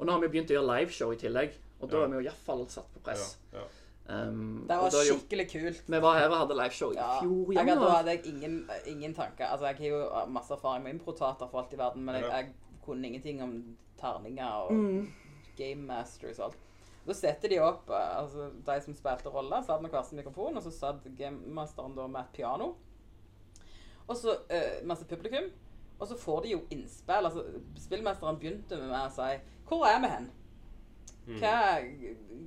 Og 0.04 0.10
nå 0.10 0.18
har 0.18 0.24
vi 0.26 0.30
begynt 0.34 0.52
å 0.52 0.58
gjøre 0.58 0.68
liveshow 0.68 1.14
i 1.16 1.20
tillegg, 1.22 1.54
og 1.80 1.90
da 1.90 1.98
Ja. 1.98 2.04
er 2.04 2.12
vi 2.12 2.18
jo 2.20 2.26
iallfall 2.28 2.66
satt 2.70 2.90
på 2.94 3.00
press. 3.06 3.38
Ja. 3.54 3.60
Ja. 3.62 3.66
Um, 4.06 4.66
Det 4.68 4.76
var 4.76 4.90
da 4.92 5.04
skikkelig 5.08 5.46
kult. 5.48 5.84
Vi 5.88 6.00
var 6.04 6.18
her 6.20 6.28
og 6.28 6.38
hadde 6.42 6.58
liveshow 6.60 6.92
i 6.92 6.96
fjor 6.96 7.54
i 7.54 7.56
da 7.56 7.90
hadde 7.94 8.12
jeg 8.18 8.26
ingen, 8.34 8.58
ingen 8.86 9.14
tanker. 9.16 9.46
Altså, 9.48 9.70
jeg 9.72 9.78
har 9.78 10.26
jo 10.26 10.26
masse 10.28 10.52
erfaring 10.52 10.84
med 10.84 10.94
improtater 10.98 11.48
for 11.48 11.62
alt 11.62 11.74
i 11.74 11.78
verden, 11.80 12.04
men 12.04 12.16
jeg, 12.20 12.30
jeg 12.30 12.50
kunne 12.84 13.08
ingenting 13.08 13.42
om 13.42 13.78
terninger 13.98 14.68
og 14.68 14.72
Mm. 14.74 15.08
game 15.58 15.88
masters 15.88 16.40
og 16.40 16.46
alt. 16.50 16.58
Da 17.08 17.14
setter 17.14 17.50
de 17.50 17.60
opp 17.60 17.90
eh, 17.90 18.20
altså, 18.22 18.50
De 18.66 18.82
som 18.82 18.94
spilte 18.94 19.30
roller, 19.32 19.62
satt 19.64 19.82
med 19.82 19.92
hver 19.92 20.04
sin 20.06 20.18
mikrofon, 20.18 20.58
og 20.58 20.64
så 20.64 20.72
satt 20.72 21.04
gamemasteren 21.18 21.96
da 21.96 22.08
med 22.08 22.22
et 22.22 22.34
piano. 22.34 22.76
Og 24.08 24.16
så 24.18 24.36
uh, 24.36 24.86
masse 24.86 25.06
publikum. 25.06 25.50
Og 26.00 26.08
så 26.08 26.18
får 26.20 26.42
de 26.44 26.50
jo 26.50 26.62
innspill. 26.72 27.26
Altså, 27.26 27.44
spillmesteren 27.80 28.40
begynte 28.40 28.76
med 28.76 28.92
å 28.98 29.12
si 29.14 29.40
'Hvor 29.68 29.86
er 29.86 30.00
vi 30.00 30.08
hen?' 30.08 30.32
Hva, 31.40 31.80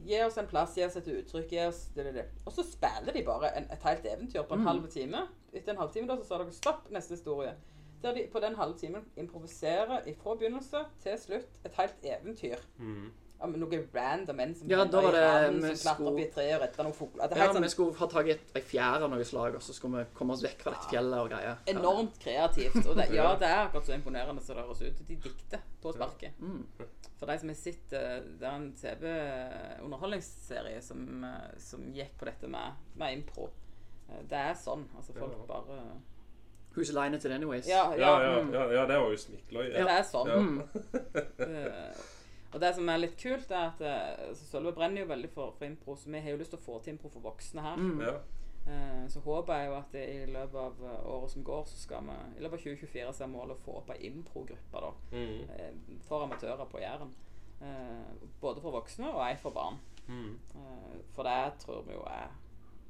gi 0.07 0.19
oss 0.27 0.37
en 0.39 0.47
plass, 0.47 0.75
gi 0.77 0.85
oss 0.85 0.97
et 0.97 1.07
uttrykk, 1.09 1.49
gi 1.51 1.59
oss 1.65 1.87
det, 1.97 2.05
det, 2.05 2.15
det. 2.15 2.25
Og 2.45 2.53
så 2.53 2.63
spiller 2.63 3.13
de 3.13 3.23
bare 3.25 3.57
en, 3.57 3.65
et 3.73 3.83
helt 3.83 4.05
eventyr 4.05 4.43
på 4.43 4.55
en 4.55 4.61
Mm. 4.61 4.67
halv 4.67 4.89
time. 4.93 5.23
Etter 5.53 5.73
en 5.73 5.79
halvtime 5.79 6.07
da, 6.09 6.17
så 6.17 6.25
sa 6.29 6.39
dere 6.39 6.53
stopp, 6.53 6.91
neste 6.91 7.15
historie. 7.17 7.55
Der 8.03 8.13
de 8.15 8.27
på 8.33 8.41
den 8.41 8.55
halve 8.55 8.77
timen 8.79 9.05
improviserer 9.17 10.03
fra 10.23 10.35
begynnelse 10.35 10.85
til 11.01 11.19
slutt 11.19 11.49
et 11.65 11.73
helt 11.79 11.97
eventyr. 12.03 12.57
Mm. 12.79 13.11
Ja, 13.39 13.47
men 13.47 13.61
noe 13.61 13.89
random 13.95 14.41
en 14.41 14.55
som 14.57 14.69
Ja, 14.71 14.85
da 14.89 15.01
var 15.05 15.13
det 15.13 15.53
vi 15.63 15.77
som 15.77 15.93
opp 15.93 16.01
i 16.01 16.05
skulle- 16.05 16.23
et 16.25 16.33
tre 16.35 16.55
og 16.55 16.61
redder 16.63 16.83
noen 16.85 16.95
fugler. 16.97 17.25
Er 17.25 17.29
Ja, 17.37 17.53
sånn, 17.53 17.63
vi 17.63 17.69
skulle 17.69 17.95
ha 17.99 18.07
tak 18.07 18.27
i 18.27 18.31
ei 18.57 18.61
fjær 18.63 19.03
av 19.05 19.11
noe 19.11 19.25
slag, 19.25 19.55
og 19.55 19.61
så 19.63 19.73
skulle 19.77 19.99
vi 19.99 20.05
komme 20.15 20.33
oss 20.33 20.43
vekk 20.43 20.63
fra 20.63 20.71
dette 20.73 20.89
fjellet 20.89 21.19
og 21.21 21.29
greier. 21.31 21.57
Enormt 21.67 22.19
kreativt. 22.19 22.87
Og 22.87 22.97
det, 22.97 23.11
ja, 23.15 23.35
det 23.37 23.47
er 23.51 23.67
akkurat 23.69 23.87
så 23.87 23.93
imponerende 23.95 24.41
som 24.43 24.57
det 24.57 24.65
høres 24.65 24.83
ut. 24.83 24.99
De 25.09 25.17
dikter 25.17 25.61
på 25.83 25.93
sparket. 25.93 26.33
Mm. 26.41 26.67
For 27.19 27.27
de 27.27 27.39
som 27.39 27.49
har 27.49 27.55
sett 27.57 27.93
eh, 27.93 28.21
Det 28.41 28.47
er 28.49 28.55
en 28.57 28.73
TV-underholdningsserie 28.73 30.83
som, 30.83 31.25
eh, 31.25 31.51
som 31.59 31.81
gikk 31.93 32.17
på 32.19 32.25
dette 32.29 32.49
med, 32.49 32.73
med 32.97 33.13
impro. 33.19 33.51
Eh, 34.09 34.23
Det 34.29 34.39
er 34.39 34.55
sånn. 34.55 34.85
Altså, 34.97 35.13
folk 35.13 35.47
bare 35.47 35.83
Who's 36.75 36.93
Line 36.93 37.15
It 37.17 37.25
Anyways? 37.25 37.67
Ja, 37.69 37.95
Ja, 37.95 38.21
ja. 38.21 38.37
ja, 38.37 38.43
mm. 38.43 38.53
ja, 38.53 38.71
ja 38.73 38.87
det 38.87 38.97
var 39.01 39.11
jo 39.11 39.17
smikkeløye. 39.17 39.73
Det 39.73 39.89
er 39.89 40.03
sånn. 40.05 40.29
Ja. 40.29 40.37
Mm. 40.37 40.63
Og 42.57 42.61
det 42.63 42.71
som 42.75 42.89
er 42.89 43.03
litt 43.03 43.19
kult, 43.21 43.51
er 43.53 43.67
at 43.69 43.83
eh, 43.85 44.31
Sølve 44.39 44.73
brenner 44.73 45.03
jo 45.05 45.11
veldig 45.11 45.29
for, 45.35 45.51
for 45.59 45.67
impro, 45.69 45.97
så 46.01 46.09
vi 46.09 46.23
har 46.25 46.33
jo 46.33 46.39
lyst 46.41 46.55
til 46.55 46.59
å 46.63 46.65
få 46.65 46.79
til 46.81 46.95
impro 46.95 47.11
for 47.13 47.21
voksne 47.27 47.61
her. 47.67 47.77
Mm. 47.77 48.01
Ja. 48.01 48.15
Eh, 48.67 49.03
så 49.13 49.21
håper 49.23 49.61
jeg 49.61 49.69
jo 49.69 49.75
at 49.77 49.93
det, 49.93 50.05
i 50.15 50.31
løpet 50.33 50.57
av 50.63 50.81
eh, 50.89 51.03
året 51.13 51.31
som 51.35 51.45
går, 51.45 51.67
så 51.69 51.77
skal 51.83 52.09
vi 52.09 52.17
i 52.39 52.43
løpet 52.47 52.57
av 52.57 52.65
2024 52.65 53.13
så 53.19 53.27
er 53.27 53.31
målet 53.35 53.59
å 53.59 53.65
få 53.67 53.77
opp 53.83 53.93
ei 53.93 53.99
impro-gruppe 54.09 54.83
da, 54.87 54.93
Mm. 55.13 55.51
eh, 55.59 56.01
for 56.09 56.25
amatører 56.25 56.65
på 56.73 56.81
Jæren. 56.81 57.13
Eh, 57.61 58.25
både 58.41 58.61
for 58.65 58.73
voksne 58.81 59.13
og 59.13 59.21
ei 59.29 59.37
for 59.37 59.51
barn. 59.55 59.77
Mm. 60.09 60.33
Eh, 60.57 60.97
for 61.15 61.29
det 61.29 61.59
tror 61.63 61.85
vi 61.87 61.93
jo 61.95 62.03
er 62.09 62.29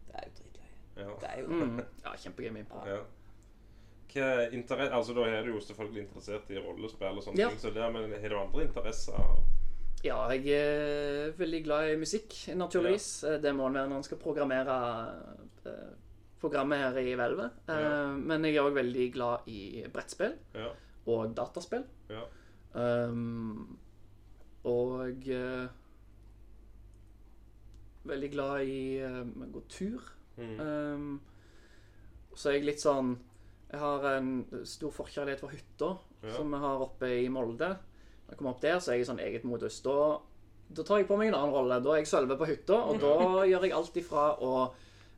Det 0.06 0.14
er 0.22 0.26
jo 0.30 0.34
dritgøy. 0.38 0.72
Ja. 0.96 1.12
Det 1.20 1.28
er 1.34 1.40
jo 1.42 1.46
Mm. 1.66 1.80
Ja, 2.04 2.12
kjempegøy 2.16 2.52
med 2.52 2.60
impro. 2.64 2.86
Ja. 2.86 3.02
Hva 4.12 4.48
interesse, 4.54 4.92
altså 4.94 5.14
Da 5.14 5.24
er 5.28 5.42
du 5.44 5.52
jo 5.52 5.60
selvfølgelig 5.60 6.02
interessert 6.06 6.50
i 6.50 6.58
rollespill 6.62 7.18
og 7.18 7.22
sånne 7.24 7.38
Ja. 7.42 7.48
ting, 7.50 7.58
så 7.58 7.70
der, 7.74 7.90
men 7.92 8.12
har 8.22 8.28
du 8.28 8.38
andre 8.38 8.62
interesser? 8.64 9.12
Ja, 10.06 10.18
jeg 10.30 10.48
er 10.54 11.32
veldig 11.38 11.60
glad 11.66 11.90
i 11.92 11.96
musikk, 12.00 12.34
naturligvis. 12.56 13.08
Ja. 13.26 13.36
Det 13.42 13.52
må 13.56 13.66
en 13.66 13.74
være 13.78 13.90
når 13.90 13.96
en 14.02 14.06
skal 14.06 14.20
programmere 14.22 14.76
eh, 15.66 15.94
programmet 16.40 16.78
her 16.84 16.98
i 17.02 17.14
Hvelvet. 17.18 17.56
Eh, 17.68 17.80
Ja. 17.82 17.94
Men 18.16 18.44
jeg 18.46 18.56
er 18.56 18.66
òg 18.68 18.76
veldig 18.76 19.06
glad 19.14 19.48
i 19.50 19.84
brettspill 19.92 20.36
Ja. 20.54 20.68
og 21.06 21.34
dataspill. 21.36 21.84
ja. 22.10 22.22
Um, 22.76 23.78
og 24.68 25.00
uh, 25.32 25.68
veldig 28.06 28.28
glad 28.34 28.66
i 28.68 28.98
å 29.06 29.24
gå 29.54 29.62
tur. 29.72 30.02
Mm. 30.36 30.58
Um, 30.60 31.06
så 32.36 32.50
er 32.50 32.58
jeg 32.58 32.66
litt 32.68 32.82
sånn 32.82 33.14
Jeg 33.70 33.80
har 33.80 34.04
en 34.10 34.28
stor 34.68 34.92
forkjærlighet 34.92 35.40
for 35.40 35.48
hytta 35.54 35.88
som 36.36 36.50
vi 36.52 36.58
har 36.62 36.82
oppe 36.84 37.08
i 37.24 37.28
Molde. 37.32 37.70
Når 38.26 38.32
jeg 38.34 38.38
kommer 38.40 38.50
opp 38.56 38.60
der, 38.64 38.78
så 38.82 38.90
er 38.90 38.98
jeg 38.98 39.06
i 39.06 39.08
sånn 39.10 39.22
eget 39.22 39.44
modus. 39.46 39.78
Da, 39.84 40.18
da 40.74 40.82
tar 40.82 40.98
jeg 40.98 41.06
på 41.08 41.16
meg 41.20 41.30
en 41.30 41.38
annen 41.38 41.54
rolle. 41.54 41.78
Da 41.84 41.94
er 41.94 42.02
jeg 42.02 42.10
Sølve 42.10 42.36
på 42.40 42.48
hytta, 42.50 42.74
og 42.90 42.98
da 43.00 43.14
gjør 43.52 43.66
jeg 43.68 43.72
alt 43.78 43.96
ifra 44.02 44.24
å 44.42 44.52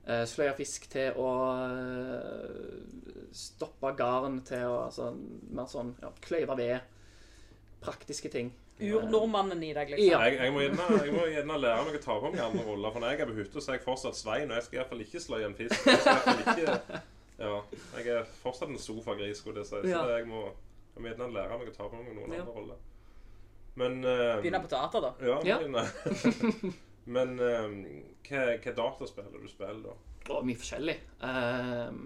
eh, 0.06 0.24
sløye 0.28 0.52
fisk 0.58 0.88
til 0.92 1.16
å 1.16 1.32
eh, 1.64 3.32
stoppe 3.32 3.92
garn 3.98 4.40
til 4.48 4.64
å 4.68 4.78
altså, 4.86 5.10
mer 5.56 5.68
sånn 5.70 5.94
ja, 6.02 6.12
kløyve 6.24 6.56
ved. 6.58 6.94
Praktiske 7.80 8.28
ting. 8.32 8.52
Urnordmannen 8.78 9.62
i 9.66 9.72
deg, 9.74 9.90
liksom. 9.90 10.06
Ja. 10.06 10.20
Jeg, 10.28 10.36
jeg, 10.38 10.52
må 10.54 10.60
gjerne, 10.62 10.84
jeg 11.02 11.14
må 11.14 11.24
gjerne 11.32 11.56
lære 11.58 11.86
meg 11.88 11.96
å 11.98 12.02
ta 12.04 12.14
på 12.22 12.30
meg 12.30 12.42
andre 12.44 12.64
roller. 12.66 12.92
For 12.94 13.02
når 13.02 13.14
jeg 13.14 13.22
er 13.24 13.30
på 13.32 13.36
hytta, 13.40 13.62
så 13.64 13.72
er 13.72 13.78
jeg 13.78 13.84
fortsatt 13.88 14.18
Svein, 14.18 14.52
og 14.52 14.58
jeg 14.58 14.66
skal 14.68 14.78
iallfall 14.80 15.02
ikke 15.02 15.22
sløye 15.24 15.48
en 15.48 15.56
fisk. 15.58 15.80
Jeg 15.88 16.02
skal 16.04 16.12
i 16.12 16.18
hvert 16.18 16.28
fall 16.28 16.44
ikke 16.44 17.00
Ja, 17.38 17.56
jeg 17.98 18.12
er 18.18 18.30
fortsatt 18.42 18.70
en 18.70 18.78
sofagris, 18.82 19.40
skulle 19.42 19.62
jeg 19.64 19.70
si. 19.70 19.80
Så 19.82 19.90
Ja. 19.90 20.04
jeg 20.18 20.26
må, 20.30 20.44
jeg 20.94 21.02
må 21.02 21.10
gjerne 21.10 21.28
lære 21.34 21.58
meg 21.58 21.72
å 21.72 21.74
ta 21.74 21.88
på 21.90 21.98
meg 22.02 22.14
noen 22.14 22.34
Ja. 22.36 22.40
andre 22.44 22.54
roller. 22.54 22.78
Men 23.78 23.98
uh, 24.04 24.38
Begynner 24.42 24.62
på 24.64 24.70
teater, 24.72 25.04
da. 25.04 25.10
Ja, 25.22 25.38
Ja. 25.46 25.58
begynne. 25.62 25.84
Men 27.16 27.38
eh, 27.40 27.66
hva, 28.28 28.40
hva 28.60 28.72
dataspill 28.76 29.28
er 29.30 29.40
du 29.44 29.48
spiller, 29.48 29.78
da? 29.86 29.94
Og 30.34 30.42
mye 30.44 30.58
forskjellig. 30.60 30.96
Um, 31.24 32.02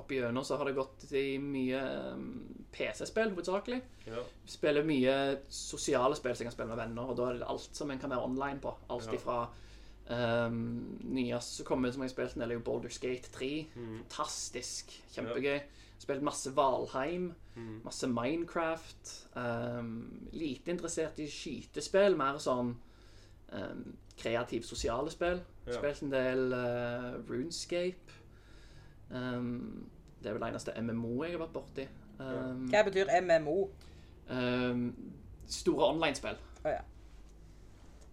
Oppi 0.00 0.18
gjennom 0.18 0.44
så 0.44 0.56
har 0.60 0.68
det 0.68 0.74
gått 0.76 1.06
i 1.16 1.38
mye 1.40 1.80
um, 2.14 2.26
PC-spill, 2.72 3.32
hovedsakelig. 3.34 3.78
Ja. 4.08 4.20
Spiller 4.48 4.84
mye 4.88 5.14
sosiale 5.52 6.16
spill 6.16 6.36
som 6.36 6.44
jeg 6.44 6.50
kan 6.50 6.56
spille 6.58 6.72
med 6.74 6.80
venner, 6.80 7.08
og 7.10 7.16
da 7.18 7.26
er 7.30 7.40
det 7.40 7.48
alt 7.52 7.76
som 7.76 7.90
en 7.92 8.00
kan 8.00 8.12
være 8.12 8.24
online 8.28 8.60
på. 8.64 8.72
Alt 8.92 9.08
Ja. 9.10 9.16
ifra 9.18 9.38
um, 10.48 10.60
nyest 11.16 11.58
som 11.60 11.68
kommer 11.68 11.92
som 11.92 12.02
jeg 12.04 12.10
har 12.10 12.14
spilt 12.16 12.36
en 12.36 12.44
del, 12.44 12.54
er 12.54 12.60
jo 12.60 12.64
Boulder 12.68 12.92
Skate 12.92 13.32
3. 13.34 13.50
Mm. 13.76 13.98
Fantastisk. 14.04 14.92
Kjempegøy. 15.16 15.60
Spilt 16.00 16.22
masse 16.24 16.52
Valheim, 16.56 17.34
Mm. 17.56 17.80
masse 17.84 18.06
Minecraft. 18.08 19.28
Um, 19.36 20.28
lite 20.32 20.70
interessert 20.70 21.18
i 21.20 21.26
skytespill, 21.28 22.14
mer 22.16 22.38
sånn 22.40 22.70
um, 23.52 23.80
kreativ 24.16 24.62
sosiale 24.64 25.10
spill. 25.12 25.42
Ja. 25.66 25.74
Spilt 25.76 26.02
en 26.06 26.12
del 26.14 26.52
uh, 26.54 27.18
Runescape. 27.28 28.16
Um, 29.10 29.90
det 30.22 30.30
er 30.30 30.38
vel 30.38 30.46
eneste 30.48 30.72
MMO 30.80 31.24
jeg 31.26 31.34
har 31.34 31.42
vært 31.42 31.52
borti. 31.58 31.88
Um, 32.20 32.68
Hva 32.70 32.84
betyr 32.86 33.10
MMO? 33.26 33.58
um, 34.30 34.86
store 35.50 35.90
online-spill. 35.90 36.38
Oh, 36.64 36.70
ja. 36.70 36.80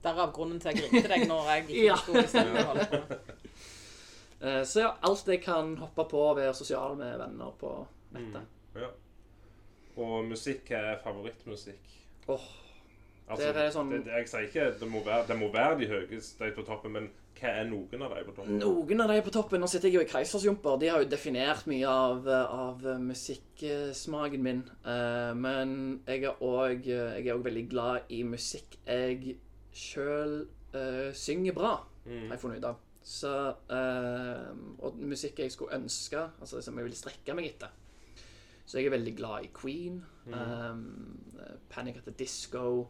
Derav 0.04 0.32
grunnen 0.34 0.60
til 0.60 0.70
at 0.74 0.76
jeg 0.82 0.90
ringte 0.92 1.10
deg 1.14 1.28
når 1.30 1.50
jeg 1.54 1.64
ikke 1.70 1.86
Ja. 1.86 1.96
forsto 1.96 2.42
hva 2.42 2.44
du 2.48 2.68
holdt 2.72 2.90
på 2.90 3.02
med. 3.10 3.18
Uh, 3.18 4.27
så 4.40 4.80
ja, 4.84 4.92
alt 5.04 5.26
jeg 5.28 5.42
kan 5.44 5.76
hoppe 5.78 6.06
på 6.10 6.18
og 6.30 6.38
være 6.38 6.54
sosial 6.54 6.96
med 7.00 7.18
venner 7.18 7.52
på 7.60 7.88
nettet. 8.14 8.46
Ja. 8.76 8.90
Og 9.98 10.26
musikk 10.30 10.72
er 10.72 10.98
favorittmusikk. 11.04 11.94
Åh, 12.30 12.48
Altså, 13.30 13.48
Det 13.52 13.58
er 13.60 13.72
sånn- 13.72 13.90
det, 13.92 14.06
jeg 14.08 14.28
sier 14.30 14.46
ikke 14.48 14.80
det 14.80 14.88
må 14.88 15.02
være, 15.04 15.28
det 15.28 15.36
må 15.38 15.52
være 15.52 15.78
de 15.80 15.88
høyeste 15.88 16.46
de 16.46 16.52
på 16.56 16.64
toppen, 16.64 16.92
men 16.94 17.10
hva 17.36 17.50
er 17.60 17.66
noen 17.68 18.02
av 18.02 18.14
de 18.16 18.24
på 18.24 18.32
toppen? 18.38 18.58
Noen 18.60 19.02
av 19.02 19.10
de 19.10 19.22
på 19.22 19.32
toppen 19.36 19.60
Nå 19.60 19.68
sitter 19.68 19.90
jeg 19.90 19.96
jo 19.96 20.00
i 20.00 20.06
Keisersjumper. 20.06 20.80
De 20.80 20.88
har 20.88 21.00
jo 21.04 21.10
definert 21.10 21.68
mye 21.68 21.86
av, 21.86 22.26
av 22.30 22.80
musikksmaken 23.02 24.42
min. 24.42 24.64
Eh, 24.86 25.34
men 25.36 26.02
jeg 26.08 26.24
er 26.24 26.40
òg 26.40 26.88
veldig 27.44 27.66
glad 27.70 28.02
i 28.10 28.22
musikk 28.24 28.78
jeg 28.88 29.36
sjøl 29.74 30.48
synger 31.14 31.54
bra, 31.54 31.84
Mm. 32.08 32.28
har 32.30 32.38
jeg 32.38 32.40
funnet 32.40 32.58
ut 32.60 32.66
av. 32.66 32.76
Så 33.08 33.30
eh, 33.72 34.50
Og 34.84 34.98
musikk 35.00 35.40
jeg 35.40 35.52
skulle 35.54 35.78
ønske, 35.78 36.20
altså 36.42 36.60
som 36.62 36.76
jeg 36.80 36.88
ville 36.90 36.98
strekke 37.00 37.36
meg 37.38 37.46
etter. 37.54 37.72
Så 38.68 38.80
jeg 38.82 38.90
er 38.90 38.98
veldig 38.98 39.14
glad 39.16 39.46
i 39.46 39.52
Queen, 39.56 40.02
um, 40.28 40.82
Panic 41.72 42.02
at 42.02 42.04
the 42.04 42.12
Disco 42.20 42.88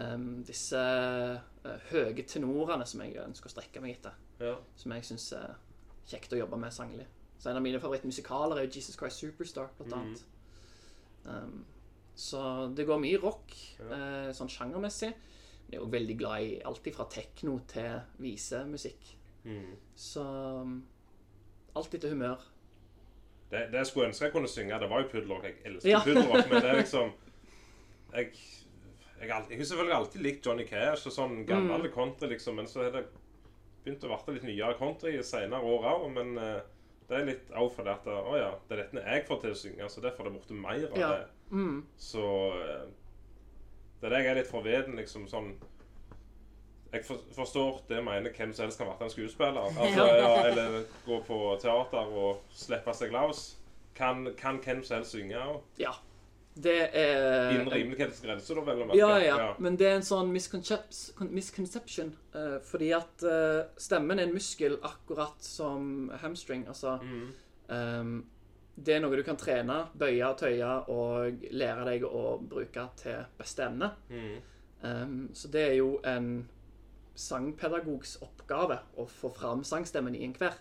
um, 0.00 0.42
Disse 0.48 0.80
uh, 0.80 1.74
høye 1.90 2.24
tenorene 2.26 2.86
som 2.88 3.02
jeg 3.04 3.18
ønsker 3.20 3.50
å 3.50 3.52
strekke 3.52 3.82
meg 3.84 3.98
etter 3.98 4.14
Ja. 4.40 4.54
som 4.80 4.94
jeg 4.96 5.04
syns 5.04 5.26
er 5.36 5.52
kjekt 6.08 6.32
å 6.32 6.38
jobbe 6.40 6.56
med 6.58 6.72
sanglig. 6.72 7.04
Så 7.38 7.50
en 7.52 7.56
av 7.60 7.62
mine 7.62 7.78
favorittmusikaler 7.84 8.56
er 8.62 8.64
jo 8.66 8.72
Jesus 8.78 8.96
Christ 8.96 9.20
Superstar, 9.20 9.68
blant 9.76 9.92
Mhm. 9.92 10.00
annet. 10.00 10.24
Um, 11.26 11.64
så 12.16 12.74
det 12.74 12.86
går 12.86 12.98
mye 13.04 13.20
rock, 13.22 13.52
Ja. 13.78 13.84
uh, 13.84 14.32
sånn 14.32 14.48
sjangermessig. 14.48 15.12
Men 15.12 15.70
jeg 15.70 15.80
er 15.80 15.84
òg 15.84 15.90
veldig 15.92 16.18
glad 16.18 16.40
i 16.42 16.62
alt 16.64 16.88
fra 16.96 17.04
tekno 17.10 17.60
til 17.68 18.00
visemusikk. 18.20 19.16
Mm. 19.44 19.76
Så 19.94 20.22
um, 20.62 20.74
alt 21.76 21.94
etter 21.94 22.08
humør. 22.14 22.40
Det, 23.50 23.66
det 23.70 23.78
jeg 23.82 23.86
skulle 23.90 24.08
ønske 24.08 24.24
jeg 24.24 24.32
kunne 24.32 24.48
synge, 24.48 24.78
det 24.80 24.88
var 24.90 25.02
jo 25.04 25.08
puddelrock. 25.12 25.44
Jeg 25.44 25.56
elsker 25.68 25.90
Ja. 25.90 26.00
puddelrock, 26.04 26.48
men 26.50 26.62
det 26.62 26.70
er 26.70 26.78
liksom 26.84 27.12
Jeg, 28.14 28.30
jeg, 29.20 29.28
har 29.32 29.44
jeg 29.50 29.58
har 29.58 29.64
selvfølgelig 29.64 29.96
alltid 29.96 30.22
likt 30.22 30.46
Johnny 30.46 30.64
Cash 30.68 31.06
og 31.06 31.12
sånn 31.12 31.44
gammel 31.46 31.82
Mm. 31.88 31.92
country, 31.94 32.28
liksom, 32.32 32.56
men 32.56 32.66
så 32.70 32.82
har 32.84 32.90
det 32.94 33.04
begynt 33.84 34.04
å 34.04 34.16
bli 34.24 34.34
litt 34.38 34.44
nyere 34.48 34.78
country 34.78 35.18
i 35.18 35.22
senere 35.22 35.60
år 35.60 35.84
òg. 35.92 36.08
Men 36.14 36.38
eh, 36.38 36.60
det 37.08 37.16
er 37.18 37.26
litt 37.28 37.50
òg 37.52 37.72
fordi 37.74 37.90
at 37.92 38.06
Å 38.08 38.36
ja, 38.38 38.50
det 38.68 38.78
er 38.78 38.82
dette 38.86 39.02
jeg 39.04 39.26
får 39.28 39.40
til 39.42 39.50
å 39.50 39.58
synge, 39.60 39.88
så 39.92 40.00
derfor 40.00 40.24
er 40.24 40.30
det 40.30 40.38
borte 40.38 40.54
mer 40.56 40.88
av 40.88 40.98
Ja. 40.98 41.08
det. 41.12 41.26
Mm. 41.50 41.82
Så 42.00 42.24
eh, 42.62 42.86
Det 44.00 44.06
er 44.08 44.10
det 44.16 44.22
jeg 44.24 44.30
er 44.30 44.40
litt 44.40 44.50
forveden, 44.50 44.96
liksom 44.96 45.28
sånn 45.28 45.54
Jeg 46.94 47.04
forstår 47.34 47.82
det 47.88 48.00
mener 48.06 48.30
hvem 48.36 48.52
som 48.54 48.64
helst 48.68 48.78
kan 48.80 48.86
være 48.92 49.04
en 49.08 49.10
skuespiller. 49.10 49.68
Altså, 49.84 50.06
ja, 50.06 50.32
eller 50.48 50.80
gå 51.06 51.20
på 51.26 51.38
teater 51.62 52.10
og 52.24 52.42
slippe 52.54 52.94
seg 52.94 53.12
løs. 53.14 53.44
Kan, 53.94 54.28
kan 54.38 54.58
hvem 54.64 54.82
som 54.86 54.96
helst 55.00 55.14
synge 55.14 55.38
òg? 55.38 55.60
Ja. 55.78 55.92
Det 56.54 56.76
er 56.94 57.50
Innen 57.50 57.66
rimelighetsgrenser, 57.72 58.54
da, 58.54 58.62
vel 58.68 58.82
å 58.84 58.86
merke. 58.86 58.98
Ja, 59.00 59.16
ja, 59.18 59.46
men 59.58 59.74
det 59.78 59.88
er 59.88 59.96
en 59.98 60.04
sånn 60.06 60.28
misconception. 61.34 62.12
eh, 62.34 62.58
fordi 62.62 62.92
at 62.94 63.22
eh, 63.26 63.64
stemmen 63.76 64.18
er 64.20 64.28
en 64.28 64.34
muskel 64.36 64.76
akkurat 64.86 65.42
som 65.42 66.10
hamstring. 66.22 66.66
Altså 66.68 66.98
Mm. 67.02 67.32
um, 67.68 68.24
Det 68.84 68.94
er 68.96 69.00
noe 69.00 69.16
du 69.16 69.22
kan 69.22 69.36
trene, 69.38 69.86
bøye 69.98 70.24
og 70.26 70.38
tøye 70.38 70.70
og 70.90 71.42
lære 71.54 71.84
deg 71.86 72.02
å 72.02 72.38
bruke 72.42 72.88
til 72.96 73.20
beste 73.38 73.62
evne. 73.62 73.90
Mm. 74.10 74.40
Um, 74.82 75.30
så 75.32 75.48
det 75.48 75.62
er 75.70 75.74
jo 75.76 76.00
en 76.04 76.48
sangpedagogs 77.14 78.18
oppgave 78.24 78.80
å 78.98 79.06
få 79.10 79.30
fram 79.34 79.64
sangstemmen 79.66 80.16
i 80.18 80.24
enhver. 80.26 80.56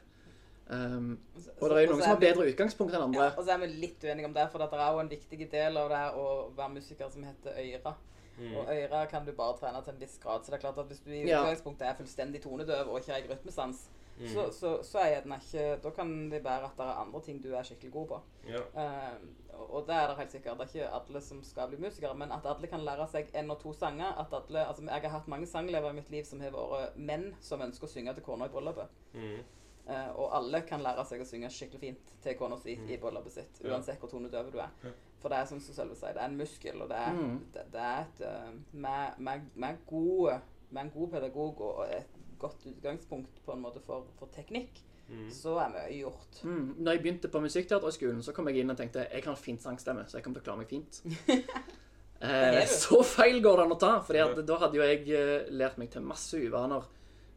Um, 0.67 1.17
og 1.59 1.69
det 1.69 1.77
er 1.77 1.84
jo 1.84 1.91
noen 1.91 2.01
som 2.01 2.13
har 2.13 2.21
bedre 2.21 2.45
utgangspunkt 2.47 2.93
enn 2.95 3.01
Ja, 3.01 3.07
andre. 3.09 3.25
og 3.35 3.43
så 3.43 3.51
er 3.51 3.59
vi 3.65 3.67
litt 3.81 4.03
uenige 4.05 4.30
om 4.30 4.34
det, 4.34 4.45
for 4.51 4.63
det 4.63 4.80
er 4.80 4.93
jo 4.95 5.01
en 5.01 5.11
viktig 5.11 5.47
del 5.51 5.77
av 5.81 5.89
det 5.91 6.03
å 6.15 6.27
være 6.55 6.75
musiker 6.77 7.09
som 7.11 7.25
heter 7.27 7.57
øyre. 7.59 7.93
Mm. 8.38 8.53
Og 8.57 8.71
øyre 8.71 9.01
kan 9.11 9.25
du 9.25 9.34
bare 9.38 9.57
trene 9.59 9.81
til 9.84 9.93
en 9.93 9.99
viss 9.99 10.15
grad. 10.23 10.45
Så 10.45 10.51
det 10.51 10.57
er 10.57 10.63
klart 10.63 10.80
at 10.81 10.88
hvis 10.89 11.03
du 11.03 11.11
i 11.11 11.25
utgangspunktet 11.25 11.88
er 11.88 11.99
fullstendig 11.99 12.41
tonedøv 12.41 12.89
og 12.89 13.01
ikke 13.01 13.13
har 13.13 13.27
rytmesans, 13.30 13.84
Mm. 14.19 14.27
så, 14.30 14.44
så, 14.53 14.72
så 14.85 14.99
er 15.02 15.07
gjerne 15.15 15.40
ikke 15.41 15.61
Da 15.84 15.90
kan 15.90 16.10
det 16.30 16.44
være 16.45 16.68
at 16.68 16.76
det 16.77 16.85
er 16.85 16.99
andre 17.02 17.22
ting 17.26 17.40
du 17.44 17.48
er 17.57 17.64
skikkelig 17.65 17.91
god 17.91 18.07
på. 18.07 18.19
Ja. 18.48 18.60
Uh, 18.77 19.64
og 19.73 19.88
det 19.88 19.95
er 19.95 20.07
det 20.07 20.18
helt 20.18 20.31
sikkert. 20.31 20.60
Det 20.60 20.68
er 20.68 20.73
ikke 20.73 20.94
alle 20.99 21.22
som 21.22 21.40
skal 21.44 21.68
bli 21.72 21.77
musikere, 21.81 22.14
men 22.18 22.31
at 22.31 22.45
alle 22.45 22.68
kan 22.68 22.84
lære 22.85 23.07
seg 23.10 23.31
en 23.34 23.52
og 23.52 23.60
to 23.61 23.73
sanger. 23.73 24.14
At 24.22 24.34
alle, 24.38 24.68
altså 24.68 24.84
Jeg 24.85 25.02
har 25.02 25.18
hatt 25.18 25.27
mange 25.27 25.48
sangelever 25.48 25.90
i 25.90 25.98
mitt 25.98 26.10
liv 26.14 26.23
som 26.30 26.41
har 26.41 26.52
vært 26.53 26.95
menn 26.98 27.31
som 27.41 27.61
ønsker 27.61 27.88
å 27.88 27.91
synge 27.95 28.14
til 28.14 28.23
kona 28.23 28.45
i 28.45 28.53
bryllupet. 28.53 28.88
Mm. 29.14 29.41
Uh, 29.88 30.11
og 30.15 30.30
alle 30.38 30.61
kan 30.61 30.80
lære 30.85 31.03
seg 31.06 31.22
å 31.22 31.26
synge 31.27 31.49
skikkelig 31.52 31.80
fint 31.81 32.14
til 32.23 32.38
kona 32.40 32.56
si 32.61 32.77
i 32.88 32.98
bryllupet 33.02 33.34
sitt, 33.35 33.60
uansett 33.65 33.99
hvor 33.99 34.10
tonedøv 34.14 34.53
du 34.53 34.60
er. 34.64 34.69
Ja. 34.85 34.94
For 35.23 35.31
det 35.31 35.38
er 35.41 35.45
som 35.49 35.60
Sølve 35.64 35.95
sier, 35.95 36.14
det 36.15 36.22
er 36.22 36.30
en 36.31 36.38
muskel, 36.40 36.81
og 36.84 36.90
det 36.91 36.98
er, 36.99 37.14
Mm. 37.14 37.40
det, 37.53 37.65
det 37.72 37.81
er 37.81 38.02
et 38.06 38.22
eh, 38.27 38.49
med, 38.72 39.19
med, 39.19 39.41
med 39.56 39.69
en 40.81 40.90
god 40.91 41.07
pedagog 41.11 41.61
og 41.61 41.85
et 41.88 42.12
godt 42.44 42.65
utgangspunkt 42.70 43.40
på 43.45 43.56
en 43.56 43.64
måte 43.65 43.82
for, 43.86 44.10
for 44.20 44.32
teknikk, 44.36 44.84
Mm. 45.03 45.26
så 45.36 45.57
er 45.60 45.72
mye 45.74 45.98
gjort. 45.98 46.38
Mm. 46.48 46.76
Når 46.80 46.94
jeg 46.95 47.02
begynte 47.03 47.28
på 47.30 47.40
Musikkteaterhøgskolen, 47.44 48.22
så 48.24 48.32
kom 48.34 48.48
jeg 48.48 48.61
inn 48.61 48.72
og 48.72 48.78
tenkte 48.80 49.02
jeg 49.11 49.26
har 49.26 49.36
fint 49.36 49.61
sangstemme, 49.61 50.06
så 50.07 50.15
jeg 50.18 50.24
kommer 50.24 50.40
til 50.40 50.45
å 50.45 50.48
klare 50.48 50.61
meg 50.61 50.70
fint. 50.72 51.02
eh, 52.24 52.61
så 52.82 53.02
feil 53.03 53.41
går 53.44 53.60
det 53.60 53.65
an 53.65 53.76
å 53.76 53.80
ta, 53.82 53.90
for 54.07 54.15
Ja. 54.15 54.30
da 54.32 54.57
hadde 54.61 54.80
jo 54.80 54.86
jeg 54.88 55.03
eh, 55.11 55.49
lært 55.52 55.76
meg 55.82 55.91
til 55.91 56.06
masse 56.07 56.40
uvaner 56.40 56.88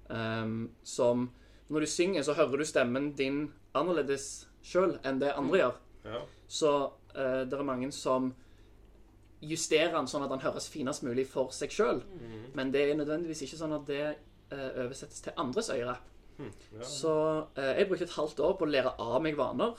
um, 0.09 0.71
som 0.87 1.27
Når 1.69 1.81
du 1.83 1.87
synger, 1.91 2.23
så 2.23 2.37
hører 2.39 2.63
du 2.63 2.65
stemmen 2.71 3.09
din 3.19 3.41
annerledes 3.75 4.47
sjøl 4.63 5.01
enn 5.03 5.19
det 5.19 5.33
andre 5.35 5.59
gjør. 5.59 5.81
Ja. 6.05 6.21
Så 6.47 6.71
eh, 7.17 7.41
det 7.51 7.59
er 7.59 7.67
mange 7.67 7.91
som 7.91 8.29
justerer 9.43 9.91
den 9.99 10.07
sånn 10.07 10.23
at 10.23 10.31
den 10.31 10.45
høres 10.47 10.71
finest 10.71 11.03
mulig 11.03 11.27
for 11.27 11.51
seg 11.51 11.75
sjøl. 11.75 12.05
Men 12.55 12.71
det 12.71 12.85
er 12.87 12.95
nødvendigvis 13.03 13.43
ikke 13.49 13.59
sånn 13.59 13.75
at 13.75 13.91
det 13.91 14.05
oversettes 14.55 15.25
til 15.25 15.35
andres 15.43 15.71
øyre. 15.75 15.97
Ja. 16.39 16.85
Så 16.85 17.13
eh, 17.57 17.73
jeg 17.81 17.89
brukte 17.89 18.05
et 18.05 18.17
halvt 18.17 18.41
år 18.45 18.57
på 18.59 18.67
å 18.67 18.71
lære 18.71 18.93
av 19.03 19.17
meg 19.25 19.39
vaner, 19.39 19.79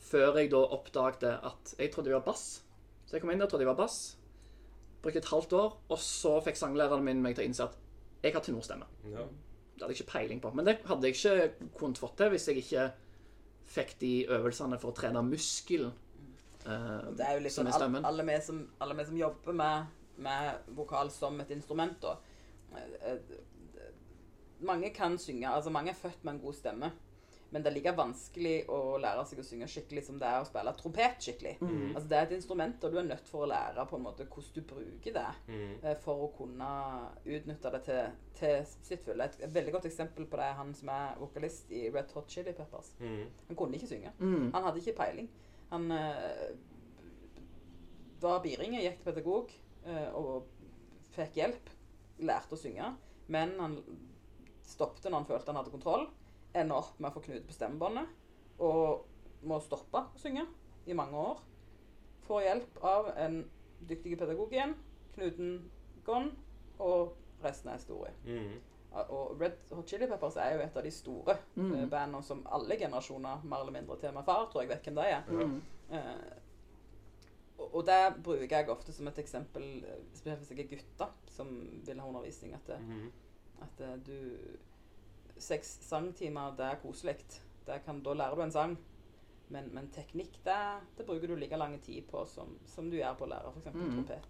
før 0.00 0.38
jeg 0.40 0.50
da 0.52 0.62
oppdagte 0.76 1.34
at 1.46 1.74
jeg 1.78 1.92
trodde 1.92 2.12
jeg 2.12 2.18
var 2.18 2.26
bass. 2.30 2.46
Så 3.04 3.16
jeg 3.16 3.24
kom 3.24 3.32
inn 3.34 3.42
der 3.42 3.48
og 3.48 3.52
trodde 3.52 3.66
jeg 3.66 3.72
var 3.72 3.82
bass. 3.82 3.98
Brukte 5.04 5.20
et 5.20 5.30
halvt 5.32 5.54
år, 5.56 5.76
og 5.88 6.02
så 6.04 6.38
fikk 6.44 6.58
sanglæreren 6.60 7.04
min 7.04 7.22
meg 7.24 7.36
til 7.36 7.44
å 7.44 7.50
innse 7.50 7.68
at 7.68 7.78
jeg 8.24 8.34
har 8.36 8.44
tenorstemme. 8.44 8.88
Ja. 9.12 9.26
Det 9.74 9.84
hadde 9.84 9.94
jeg 9.94 10.02
ikke 10.02 10.12
peiling 10.12 10.42
på. 10.44 10.52
Men 10.56 10.68
det 10.68 10.80
hadde 10.88 11.08
jeg 11.08 11.16
ikke 11.16 11.70
kunnet 11.78 12.00
fått 12.00 12.18
til 12.20 12.32
hvis 12.34 12.48
jeg 12.50 12.60
ikke 12.64 12.90
fikk 13.70 13.94
de 14.00 14.12
øvelsene 14.36 14.80
for 14.80 14.92
å 14.92 14.96
trene 14.96 15.22
muskelen. 15.24 15.92
uh, 16.66 17.06
Det 17.16 17.24
er 17.24 17.38
jo 17.38 17.52
som 17.52 17.64
sånn 17.64 17.70
er 17.70 17.86
alle, 17.86 18.02
alle, 18.10 18.26
vi 18.28 18.36
som, 18.44 18.58
alle 18.82 18.96
vi 18.98 19.06
som 19.08 19.20
jobber 19.20 19.56
med, 19.56 19.94
med 20.26 20.74
vokal 20.76 21.12
som 21.14 21.38
et 21.40 21.54
instrument, 21.54 21.96
da. 22.02 22.16
Mange 24.60 24.90
kan 24.94 25.18
synge. 25.18 25.48
Altså, 25.48 25.70
mange 25.70 25.90
er 25.90 25.94
født 25.98 26.24
med 26.24 26.34
en 26.34 26.40
god 26.40 26.54
stemme. 26.58 26.90
Men 27.52 27.64
det 27.64 27.70
er 27.72 27.74
like 27.74 27.92
vanskelig 27.98 28.68
å 28.70 28.76
lære 29.02 29.24
seg 29.26 29.40
å 29.42 29.42
synge 29.42 29.66
skikkelig 29.66 30.04
som 30.06 30.18
det 30.20 30.28
er 30.28 30.36
å 30.38 30.46
spille 30.46 30.70
trompet 30.78 31.16
skikkelig. 31.24 31.56
Mm. 31.58 31.96
Altså, 31.96 32.04
det 32.08 32.18
er 32.18 32.28
et 32.28 32.34
instrument, 32.36 32.84
og 32.86 32.92
du 32.92 32.98
er 33.00 33.08
nødt 33.08 33.26
for 33.26 33.42
å 33.42 33.48
lære 33.50 33.86
på 33.90 33.96
en 33.98 34.04
måte 34.04 34.26
hvordan 34.30 34.54
du 34.54 34.60
bruker 34.70 35.16
det 35.16 35.24
Mm. 35.48 35.72
eh, 35.82 35.96
for 36.04 36.14
å 36.28 36.28
kunne 36.36 36.68
utnytte 37.26 37.72
det 37.74 37.80
til, 37.88 38.12
til 38.38 38.62
sitt 38.86 39.02
fulle. 39.04 39.24
Et, 39.26 39.40
et 39.42 39.54
veldig 39.54 39.72
godt 39.72 39.88
eksempel 39.90 40.26
på 40.30 40.36
det 40.38 40.44
er 40.46 40.54
han 40.60 40.70
som 40.78 40.88
er 40.94 41.18
vokalist 41.18 41.72
i 41.74 41.88
Red 41.90 42.12
Hot 42.14 42.30
Chili 42.30 42.52
Peppers. 42.52 42.92
Mm. 43.00 43.24
Han 43.48 43.56
kunne 43.56 43.74
ikke 43.80 43.90
synge. 43.96 44.12
Mm. 44.20 44.52
Han 44.54 44.62
hadde 44.68 44.78
ikke 44.84 44.96
peiling. 45.02 45.30
Han 45.74 45.90
øh, 45.90 46.54
var 48.22 48.42
biringe, 48.44 48.82
gikk 48.84 49.00
til 49.00 49.04
pedagog 49.10 49.50
øh, 49.86 50.14
og 50.14 50.46
fikk 51.16 51.34
hjelp. 51.40 51.70
Lærte 52.20 52.54
å 52.54 52.60
synge. 52.60 52.92
Men 53.26 53.56
han 53.58 53.78
stoppet 54.70 55.06
når 55.10 55.18
han 55.22 55.28
følte 55.28 55.52
han 55.52 55.60
hadde 55.60 55.72
kontroll. 55.74 56.06
Ender 56.54 56.80
opp 56.80 56.98
med 57.00 57.10
å 57.10 57.14
få 57.14 57.22
knute 57.26 57.46
på 57.46 57.54
stemmebåndet 57.54 58.08
og 58.60 59.06
må 59.48 59.60
stoppe 59.64 60.02
å 60.02 60.18
synge 60.20 60.46
i 60.90 60.96
mange 60.96 61.16
år. 61.16 61.38
Får 62.26 62.42
hjelp 62.44 62.80
av 62.84 63.12
en 63.16 63.38
dyktig 63.88 64.16
pedagog 64.20 64.52
igjen. 64.52 64.74
Knuten 65.14 65.54
gone, 66.04 66.32
og 66.78 67.14
resten 67.44 67.70
er 67.72 67.78
historie. 67.80 68.12
Mm. 68.26 68.58
Og 69.14 69.36
Red 69.40 69.60
Hot 69.70 69.86
Chili 69.88 70.08
Peppers 70.10 70.36
er 70.42 70.56
jo 70.56 70.62
et 70.64 70.76
av 70.76 70.82
de 70.82 70.90
store 70.90 71.36
Mm. 71.56 71.72
eh, 71.74 71.86
bandene 71.88 72.22
som 72.26 72.42
alle 72.50 72.76
generasjoner, 72.76 73.44
mer 73.44 73.60
eller 73.62 73.72
mindre 73.78 73.96
til 74.00 74.12
meg 74.12 74.24
far, 74.26 74.48
tror 74.50 74.62
jeg 74.64 74.68
vet 74.72 74.82
hvem 74.88 74.94
de 74.98 75.06
er. 75.06 75.22
Mm. 75.30 75.60
Eh, 75.90 76.36
og, 77.60 77.74
og 77.74 77.86
det 77.86 77.98
bruker 78.24 78.56
jeg 78.56 78.68
ofte 78.72 78.92
som 78.92 79.06
et 79.08 79.18
eksempel, 79.22 79.84
eh, 79.84 80.02
spesielt 80.14 80.40
hvis 80.42 80.50
jeg 80.50 80.64
er 80.64 80.70
gutter 80.76 81.12
som 81.28 81.50
vil 81.86 82.00
ha 82.00 82.06
undervisning, 82.08 82.54
at, 82.54 82.66
det, 82.66 82.80
Mm. 82.80 83.10
At 83.64 83.84
uh, 83.86 83.96
du 84.06 84.16
Seks 85.40 85.78
sangtimer, 85.86 86.50
det 86.52 86.66
er 86.66 86.80
koselig. 86.82 87.14
Da 87.64 87.78
lærer 88.12 88.34
du 88.36 88.42
en 88.44 88.52
sang. 88.52 88.74
Men, 89.48 89.70
men 89.74 89.88
teknikk, 89.94 90.36
det, 90.44 90.56
det 90.98 91.06
bruker 91.08 91.30
du 91.30 91.34
like 91.34 91.56
lang 91.56 91.78
tid 91.82 92.04
på 92.10 92.26
som, 92.28 92.52
som 92.68 92.90
du 92.90 92.98
gjør 92.98 93.16
på 93.18 93.24
å 93.24 93.30
lære 93.32 93.54
f.eks. 93.54 93.70
Mm. 93.72 93.80
trompet. 93.80 94.28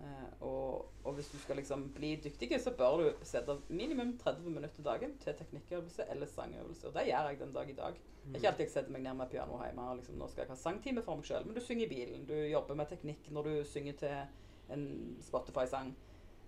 Uh, 0.00 0.30
og, 0.48 0.88
og 1.04 1.14
hvis 1.18 1.28
du 1.30 1.36
skal 1.38 1.60
liksom 1.60 1.84
bli 1.94 2.14
dyktig, 2.24 2.48
så 2.60 2.72
bør 2.74 3.02
du 3.02 3.26
sette 3.26 3.58
minimum 3.68 4.16
30 4.18 4.48
minutter 4.56 4.82
dagen 4.86 5.14
til 5.22 5.36
teknikkøvelse 5.38 6.08
eller 6.10 6.32
sangøvelse. 6.32 6.88
Og 6.88 6.96
det 6.96 7.06
gjør 7.10 7.28
jeg 7.30 7.40
den 7.44 7.54
dag 7.54 7.70
i 7.70 7.76
dag. 7.78 8.00
Det 8.24 8.32
er 8.32 8.40
ikke 8.40 8.48
alltid 8.48 8.64
jeg 8.64 8.72
setter 8.72 8.92
meg 8.96 9.04
ned 9.04 9.18
med 9.18 9.30
piano 9.30 9.60
hjemme 9.60 9.86
og 9.90 9.98
liksom, 10.00 10.16
nå 10.16 10.26
skal 10.32 10.46
jeg 10.46 10.50
ha 10.54 10.56
sangtime 10.56 11.04
for 11.04 11.20
meg 11.20 11.28
sjøl. 11.28 11.44
Men 11.44 11.58
du 11.58 11.60
synger 11.60 11.84
i 11.84 11.92
bilen, 11.92 12.24
du 12.24 12.34
jobber 12.48 12.78
med 12.80 12.88
teknikk 12.88 13.28
når 13.36 13.50
du 13.50 13.54
synger 13.68 13.98
til 14.00 14.74
en 14.74 14.86
Spotify-sang. 15.22 15.92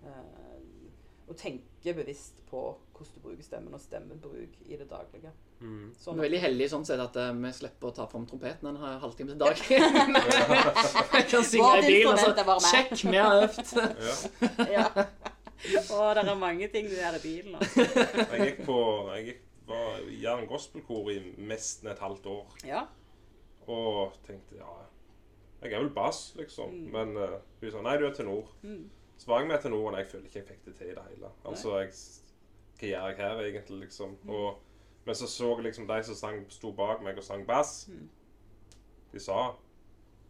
Eh, 0.03 0.55
og 1.27 1.35
tenke 1.37 1.93
bevisst 1.93 2.39
på 2.49 2.61
hvordan 2.97 3.13
du 3.13 3.21
bruker 3.21 3.43
stemmen 3.43 3.73
og 3.75 3.81
stemmebruk 3.81 4.53
i 4.65 4.77
det 4.79 4.87
daglige. 4.89 5.31
Mm. 5.59 5.89
Sånn 5.99 6.17
er 6.17 6.27
veldig 6.27 6.39
heldig 6.43 6.67
sånn 6.71 6.85
sett 6.87 7.01
at 7.01 7.17
uh, 7.19 7.31
vi 7.35 7.51
slipper 7.53 7.89
å 7.89 7.95
ta 7.97 8.05
fram 8.09 8.27
trompeten 8.29 8.69
en 8.71 8.79
halvtime 9.01 9.33
til 9.33 9.39
dag. 9.43 9.63
Jeg 9.67 11.27
kan 11.29 11.45
synge 11.45 11.73
i 11.81 11.87
bilen, 11.87 12.13
og 12.13 12.21
så 12.21 12.31
meg. 12.37 12.67
Sjekk, 12.67 12.95
vi 13.03 13.19
har 13.21 13.41
øvd. 13.43 13.73
Ja. 14.77 14.77
ja. 14.77 14.87
Det 15.67 16.23
er 16.23 16.33
mange 16.37 16.69
ting 16.73 16.89
du 16.89 16.95
gjør 16.95 17.17
i 17.17 17.23
bilen. 17.23 17.57
Altså. 17.57 17.87
Jeg 18.31 18.49
gikk 18.51 18.63
på 18.67 18.79
Jeg 19.15 19.25
gikk, 19.31 19.43
var 19.67 19.95
i 20.07 20.19
Jæren 20.21 20.47
gospelkor 20.47 21.09
i 21.11 21.17
nesten 21.49 21.89
et 21.91 21.99
halvt 21.99 22.29
år. 22.31 22.59
Ja. 22.67 22.85
Og 23.67 24.13
tenkte 24.23 24.61
ja 24.61 24.69
Jeg 25.63 25.73
er 25.73 25.81
vel 25.81 25.89
bass, 25.91 26.31
liksom. 26.37 26.71
Mm. 26.71 26.91
Men 26.93 27.17
uh, 27.17 27.39
hun 27.61 27.73
sa 27.73 27.81
nei, 27.83 27.97
du 27.99 28.05
er 28.07 28.15
tenor. 28.15 28.53
Mm. 28.61 28.85
Så 29.17 29.31
var 29.31 29.41
jeg 29.41 29.49
med 29.49 29.61
tenor, 29.61 29.91
og 29.91 29.97
jeg 29.97 30.09
føler 30.11 30.25
ikke 30.25 30.39
jeg 30.39 30.47
fikk 30.47 30.65
det 30.65 30.75
til 30.77 30.91
i 30.91 30.95
det 30.95 31.03
hele. 31.09 31.29
Altså, 31.45 31.77
jeg, 31.79 31.93
Hva 32.79 32.87
gjør 32.87 33.07
jeg 33.07 33.17
her, 33.17 33.39
egentlig, 33.45 33.79
liksom? 33.87 34.17
Mm. 34.23 34.29
Og, 34.29 34.59
men 35.05 35.15
så 35.15 35.27
så 35.27 35.53
jeg 35.55 35.69
liksom 35.69 35.87
de 35.89 36.03
som 36.03 36.15
sang, 36.15 36.43
sto 36.53 36.71
bak 36.71 37.01
meg 37.03 37.17
og 37.17 37.25
sang 37.25 37.47
bass. 37.47 37.87
Mm. 37.89 38.09
De 39.13 39.19
sa 39.23 39.39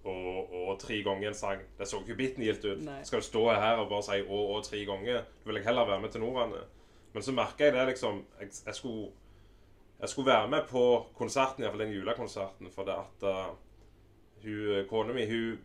og, 0.07 0.53
og 0.53 0.79
tre 0.79 1.01
ganger 1.03 1.31
en 1.31 1.35
sang. 1.35 1.61
Det 1.77 1.87
så 1.87 2.01
ikke 2.01 2.17
bitnilt 2.17 2.65
ut. 2.65 2.81
Nei. 2.85 2.99
Skal 3.05 3.21
du 3.21 3.27
stå 3.27 3.43
her 3.51 3.81
og 3.81 3.89
bare 3.91 4.05
si 4.05 4.19
å 4.23 4.41
og 4.55 4.65
tre 4.65 4.83
ganger? 4.87 5.23
Da 5.23 5.49
vil 5.49 5.59
jeg 5.59 5.67
heller 5.67 5.87
være 5.89 6.03
med 6.03 6.13
tenorene. 6.13 6.65
Men 7.13 7.25
så 7.25 7.33
merka 7.35 7.67
jeg 7.67 7.75
det, 7.75 7.85
liksom 7.91 8.21
jeg, 8.39 8.51
jeg, 8.65 8.75
skulle, 8.75 9.07
jeg 9.99 10.09
skulle 10.09 10.31
være 10.31 10.51
med 10.53 10.67
på 10.69 10.83
konserten, 11.17 11.63
iallfall 11.63 11.85
den 11.85 11.95
julekonserten, 11.95 12.71
for 12.71 12.87
det 12.87 12.97
at 12.97 13.27
uh, 13.27 13.55
hun, 14.43 14.85
kona 14.89 15.15
mi 15.15 15.25
hun 15.29 15.57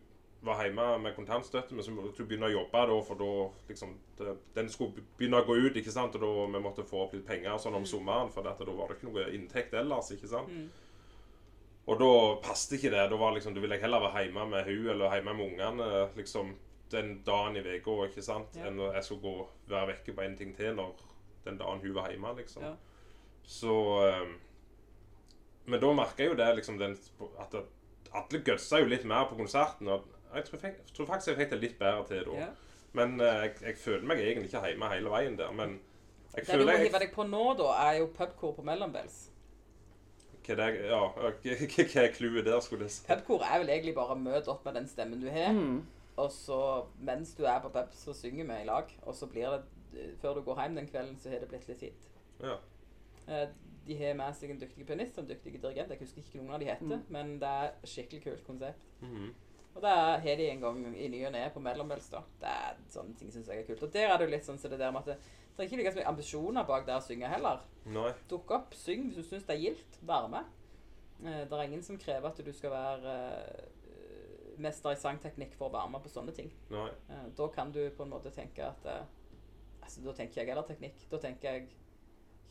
var 0.43 0.63
hjemme 0.65 0.85
med 0.99 1.15
kontantstøtte, 1.15 1.75
men 1.75 1.85
så 1.85 1.91
måtte 1.95 2.19
hun 2.19 2.27
begynne 2.27 2.49
å 2.49 2.53
jobbe 2.53 2.81
da, 2.89 2.95
for 3.07 3.19
da 3.19 3.27
liksom 3.69 3.93
det, 4.19 4.33
Den 4.55 4.69
skulle 4.69 5.03
begynne 5.17 5.39
å 5.39 5.47
gå 5.47 5.55
ut, 5.55 5.77
ikke 5.79 5.93
sant, 5.93 6.15
og 6.19 6.21
da 6.25 6.47
vi 6.57 6.63
måtte 6.63 6.83
få 6.87 7.05
opp 7.05 7.13
litt 7.15 7.25
penger 7.27 7.57
sånn 7.63 7.77
om 7.79 7.85
sommeren, 7.87 8.31
for 8.33 8.43
dette, 8.43 8.65
da 8.67 8.75
var 8.75 8.91
det 8.91 8.97
ikke 8.97 9.11
noe 9.11 9.27
inntekt 9.37 9.73
ellers, 9.79 10.11
ikke 10.11 10.27
sant. 10.31 10.51
Mm. 10.51 10.67
Og 11.87 11.99
da 11.99 12.11
passet 12.43 12.77
ikke 12.77 12.91
det. 12.93 13.01
Da 13.11 13.17
var 13.19 13.33
liksom, 13.35 13.55
da 13.55 13.63
ville 13.63 13.75
jeg 13.75 13.83
heller 13.83 14.03
være 14.05 14.25
hjemme 14.25 14.45
med 14.51 14.67
hun 14.69 14.89
eller 14.93 15.15
hjemme 15.17 15.33
med 15.35 15.49
ungene 15.51 15.89
liksom, 16.15 16.53
den 16.93 17.13
dagen 17.27 17.57
i 17.59 17.63
uka, 17.63 17.97
ikke 18.07 18.23
sant, 18.23 18.55
Ja. 18.55 18.67
enn 18.67 18.77
når 18.79 18.93
jeg 18.99 19.03
skulle 19.07 19.21
gå, 19.21 19.47
være 19.67 19.89
vekke 19.93 20.15
på 20.15 20.23
en 20.23 20.37
ting 20.39 20.55
til 20.55 20.75
når 20.75 20.93
den 21.45 21.57
dagen 21.59 21.81
hun 21.83 21.95
var 21.95 22.11
hjemme, 22.11 22.35
liksom. 22.37 22.63
Ja. 22.63 22.75
Så 23.43 23.75
ehm, 24.07 24.35
Men 25.65 25.79
da 25.79 25.93
merka 25.95 26.23
jeg 26.23 26.33
jo 26.33 26.35
det, 26.35 26.55
liksom, 26.55 26.77
den, 26.79 26.97
at 27.39 27.51
det, 27.51 27.63
alle 28.13 28.39
gutsa 28.43 28.79
jo 28.81 28.89
litt 28.91 29.05
mer 29.07 29.29
på 29.29 29.37
konserten. 29.39 29.87
Og 29.87 30.03
jeg 30.35 30.45
tror, 30.45 30.59
jeg, 30.63 30.75
tror 30.93 31.05
faktisk 31.05 31.27
jeg 31.27 31.37
fikk 31.37 31.49
det 31.51 31.59
litt 31.61 31.79
bedre 31.79 32.05
til 32.07 32.25
da. 32.25 32.37
Ja. 32.39 32.47
Men 32.93 33.19
eh, 33.21 33.41
jeg, 33.47 33.55
jeg 33.61 33.77
føler 33.77 34.05
meg 34.07 34.19
egentlig 34.21 34.49
ikke 34.51 34.65
hjemme 34.67 34.89
hele 34.93 35.09
veien 35.09 35.37
der. 35.37 35.51
Men 35.51 35.79
jeg 36.35 36.45
Det 36.47 36.59
du 36.59 36.65
må 36.65 36.77
hive 36.77 36.99
deg 36.99 37.11
på 37.13 37.23
nå, 37.29 37.43
da, 37.57 37.71
er 37.89 37.99
jo 37.99 38.07
pubkor 38.17 38.53
på 38.57 38.61
mellombels. 38.65 39.29
hva, 40.45 40.55
det, 40.59 40.69
ja, 40.89 41.01
hva 41.15 42.03
er 42.03 42.13
clouet 42.13 42.45
der, 42.45 42.59
skulle 42.59 42.83
jeg 42.87 42.91
si? 42.91 43.03
Pubkor 43.07 43.43
er 43.47 43.59
vel 43.63 43.69
egentlig 43.69 43.95
bare 43.95 44.15
møt 44.19 44.47
opp 44.51 44.65
med 44.65 44.73
den 44.81 44.87
stemmen 44.87 45.21
du 45.21 45.29
har, 45.31 45.53
Mm. 45.53 45.83
og 46.17 46.31
så 46.31 46.85
mens 46.99 47.33
du 47.37 47.43
er 47.45 47.59
på 47.63 47.69
pub, 47.73 47.93
så 47.93 48.13
synger 48.13 48.45
vi 48.45 48.61
i 48.61 48.65
lag. 48.67 48.91
Og 49.03 49.15
så 49.15 49.25
blir 49.27 49.49
det 49.55 49.63
Før 50.21 50.33
du 50.33 50.41
går 50.41 50.57
hjem 50.61 50.75
den 50.75 50.87
kvelden, 50.89 51.17
så 51.21 51.29
har 51.29 51.39
det 51.39 51.47
blitt 51.51 51.67
litt 51.69 51.81
hit. 51.81 52.07
Ja. 52.41 52.55
Eh, 53.27 53.47
De 53.87 53.95
har 53.99 54.13
med 54.15 54.33
seg 54.35 54.49
en 54.49 54.59
dyktig 54.61 54.85
pianist 54.87 55.17
og 55.17 55.23
en 55.25 55.29
dyktig 55.29 55.51
dirigent. 55.61 55.89
Jeg 55.91 55.99
husker 55.99 56.21
ikke 56.23 56.37
noen 56.39 56.53
av 56.55 56.59
de 56.59 56.65
heter, 56.65 56.85
Mm. 56.97 57.03
men 57.09 57.33
det 57.39 57.47
er 57.49 57.71
skikkelig 57.85 58.23
kult 58.23 58.43
konsept. 58.47 58.79
Mhm. 59.01 59.33
Og 59.75 59.81
det 59.81 59.89
har 59.89 60.19
de 60.37 60.49
en 60.51 60.61
gang 60.61 60.81
i 60.95 61.07
ny 61.09 61.23
og 61.25 61.31
ne 61.33 61.49
på 61.53 61.59
mellombels. 61.63 62.09
da. 62.13 62.21
Det 62.41 62.49
er 62.49 62.75
Sånne 62.93 63.15
ting 63.17 63.31
syns 63.33 63.47
jeg 63.49 63.59
er 63.63 63.67
kult. 63.67 63.83
Og 63.83 63.93
der 63.93 64.07
er 64.13 64.17
det 64.17 64.27
jo 64.27 64.31
litt 64.35 64.45
sånn 64.45 64.59
som 64.61 64.69
det 64.71 64.79
der 64.79 64.91
med 64.93 65.01
at 65.01 65.05
det, 65.05 65.17
det 65.57 65.63
er 65.63 65.69
ikke 65.69 65.77
like 65.81 65.95
mye 65.95 66.07
ambisjoner 66.11 66.63
bak 66.69 66.85
det 66.85 66.95
å 66.95 67.01
synge 67.01 67.29
heller. 67.29 67.63
Nei. 67.85 68.11
Dukk 68.29 68.51
opp, 68.53 68.73
syng 68.77 69.07
hvis 69.09 69.17
du 69.17 69.23
syns 69.31 69.47
det 69.49 69.55
er 69.57 69.63
gildt. 69.63 69.97
Vær 70.05 70.27
med. 70.29 70.45
Eh, 71.25 71.43
Det 71.49 71.51
er 71.57 71.63
ingen 71.63 71.83
som 71.83 71.97
krever 71.97 72.27
at 72.29 72.37
du 72.45 72.51
skal 72.53 72.71
være 72.71 73.15
eh, 73.57 74.57
mester 74.61 74.91
i 74.93 74.95
sangteknikk 75.01 75.55
for 75.57 75.69
å 75.69 75.73
være 75.73 75.89
med 75.89 76.03
på 76.05 76.09
sånne 76.13 76.33
ting. 76.37 76.51
Nei. 76.69 76.89
Eh, 77.09 77.27
Da 77.37 77.47
kan 77.47 77.71
du 77.71 77.89
på 77.97 78.03
en 78.05 78.09
måte 78.13 78.31
tenke 78.33 78.65
at 78.69 78.85
altså, 79.81 80.01
Da 80.05 80.13
tenker 80.13 80.41
jeg 80.41 80.47
heller 80.53 80.63
teknikk. 80.69 81.07
Da 81.09 81.17
tenker 81.17 81.51
jeg 81.57 81.67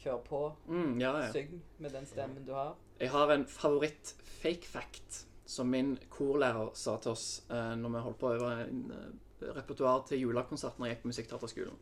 Kjør 0.02 0.18
på. 0.26 0.38
Mm, 0.66 0.96
ja, 0.98 1.12
ja. 1.20 1.28
Syng 1.30 1.60
med 1.78 1.92
den 1.94 2.06
stemmen 2.06 2.44
du 2.44 2.52
har. 2.56 2.72
Jeg 2.98 3.10
har 3.12 3.30
en 3.30 3.44
favoritt 3.46 4.16
fake 4.42 4.66
fact 4.66 5.26
som 5.52 5.68
min 5.68 5.92
korlærer 6.12 6.72
sa 6.78 6.96
til 7.02 7.12
oss 7.12 7.26
eh, 7.52 7.74
når 7.76 7.92
vi 7.92 8.04
holdt 8.06 8.20
på 8.22 8.30
å 8.30 8.36
øve 8.38 8.52
en 8.64 8.82
eh, 8.96 9.52
repertoar 9.52 10.06
til 10.08 10.22
julekonsert 10.24 10.78
når 10.78 10.88
jeg 10.88 10.96
gikk 10.96 11.04
på 11.04 11.12
Musikkteaterskolen. 11.12 11.78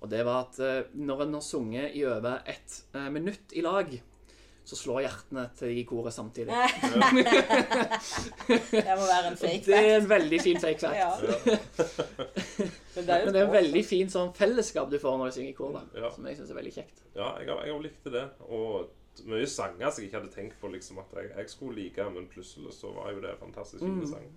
Og 0.00 0.08
det 0.12 0.20
var 0.28 0.46
at 0.46 0.60
eh, 0.64 0.92
når 1.00 1.26
en 1.26 1.36
har 1.38 1.44
sunget 1.44 1.96
i 1.96 2.04
over 2.08 2.40
ett 2.48 2.82
eh, 2.96 3.08
minutt 3.12 3.56
i 3.56 3.64
lag, 3.64 3.92
så 4.64 4.76
slår 4.76 5.00
hjertene 5.06 5.46
til 5.56 5.78
i 5.80 5.84
koret 5.88 6.14
samtidig. 6.14 6.52
Det 8.70 8.84
må 8.84 9.06
være 9.08 9.32
en 9.32 9.38
fake 9.40 9.64
fact. 9.64 9.66
Det 9.66 9.78
er 9.80 9.96
en 9.96 10.08
veldig 10.10 10.40
fin 10.44 10.60
fake 10.60 10.80
fact. 10.84 11.00
Ja. 11.00 11.10
Men 12.94 13.06
det 13.06 13.14
er 13.16 13.24
Men 13.24 13.34
det 13.34 13.40
er 13.40 13.46
en 13.46 13.56
veldig 13.56 13.84
fin 13.88 14.12
sånn 14.12 14.32
fellesskap 14.36 14.92
du 14.92 14.98
får 15.00 15.16
når 15.18 15.32
du 15.32 15.36
synger 15.38 15.50
i 15.50 15.56
kor, 15.56 15.72
da. 15.74 15.82
Ja. 16.04 16.12
Som 16.14 16.28
jeg 16.28 16.38
syns 16.38 16.52
er 16.52 16.60
veldig 16.60 16.74
kjekt. 16.76 17.02
Ja, 17.16 17.32
jeg 17.40 17.48
har, 17.50 17.64
jeg 17.64 17.74
har 17.74 17.84
likte 17.88 18.12
det. 18.14 18.26
Og 18.46 18.92
mye 19.26 19.46
sanger 19.46 19.90
som 19.90 20.02
jeg 20.02 20.10
ikke 20.10 20.20
hadde 20.20 20.32
tenkt 20.34 20.60
på 20.60 20.68
liksom 20.72 20.98
at 21.02 21.12
jeg, 21.16 21.30
jeg 21.36 21.50
skulle 21.50 21.76
like, 21.82 22.06
men 22.14 22.26
plutselig 22.32 22.72
så 22.76 22.92
var 22.94 23.12
jo 23.12 23.20
det 23.20 23.36
fantastisk 23.40 23.82
fine 23.84 24.00
Mm. 24.00 24.06
sanger. 24.06 24.32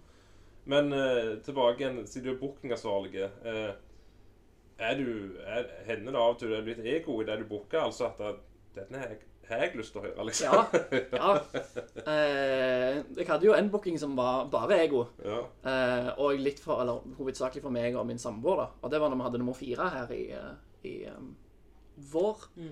Men 0.66 0.94
eh, 0.94 1.38
tilbake 1.44 1.80
igjen, 1.84 2.08
siden 2.08 2.24
du 2.30 2.32
er 2.36 2.40
bookingansvarlig. 2.40 3.16
Eh, 3.46 3.74
er 4.80 4.96
du, 4.98 5.36
er, 5.46 5.68
hender 5.86 6.12
det 6.12 6.20
av 6.20 6.30
og 6.34 6.40
til 6.40 6.50
du 6.50 6.56
er 6.56 6.64
blitt 6.66 6.80
ego 6.86 7.22
i 7.22 7.26
det 7.28 7.40
du 7.40 7.46
booker? 7.50 7.80
Altså 7.84 8.06
at 8.12 8.18
det- 8.18 8.40
denne 8.76 8.98
har 9.00 9.08
jeg, 9.12 9.18
har 9.50 9.58
jeg 9.58 9.76
lyst 9.78 9.92
til 9.94 10.02
å 10.02 10.06
høre, 10.06 10.26
liksom? 10.26 10.54
Ja. 10.54 11.10
ja. 11.12 11.34
Eh, 12.08 13.04
jeg 13.18 13.28
hadde 13.28 13.46
jo 13.46 13.54
en 13.54 13.70
booking 13.70 14.00
som 14.00 14.16
var 14.18 14.48
bare 14.52 14.80
ego. 14.86 15.06
ja. 15.24 15.42
Eh, 15.68 16.10
og 16.18 16.40
litt 16.40 16.60
for, 16.64 16.82
eller 16.82 17.04
hovedsakelig 17.18 17.62
for 17.62 17.70
meg 17.76 17.96
og 17.96 18.08
min 18.08 18.18
samboer, 18.20 18.64
da. 18.64 18.68
Og 18.82 18.92
det 18.92 19.00
var 19.02 19.10
når 19.12 19.20
vi 19.22 19.28
hadde 19.28 19.42
nummer 19.44 19.54
fire 19.58 19.90
her 19.94 20.12
i, 20.16 20.24
eh, 20.32 20.56
i 20.90 20.96
um, 21.12 21.36
vår. 22.14 22.48
Mm. 22.58 22.72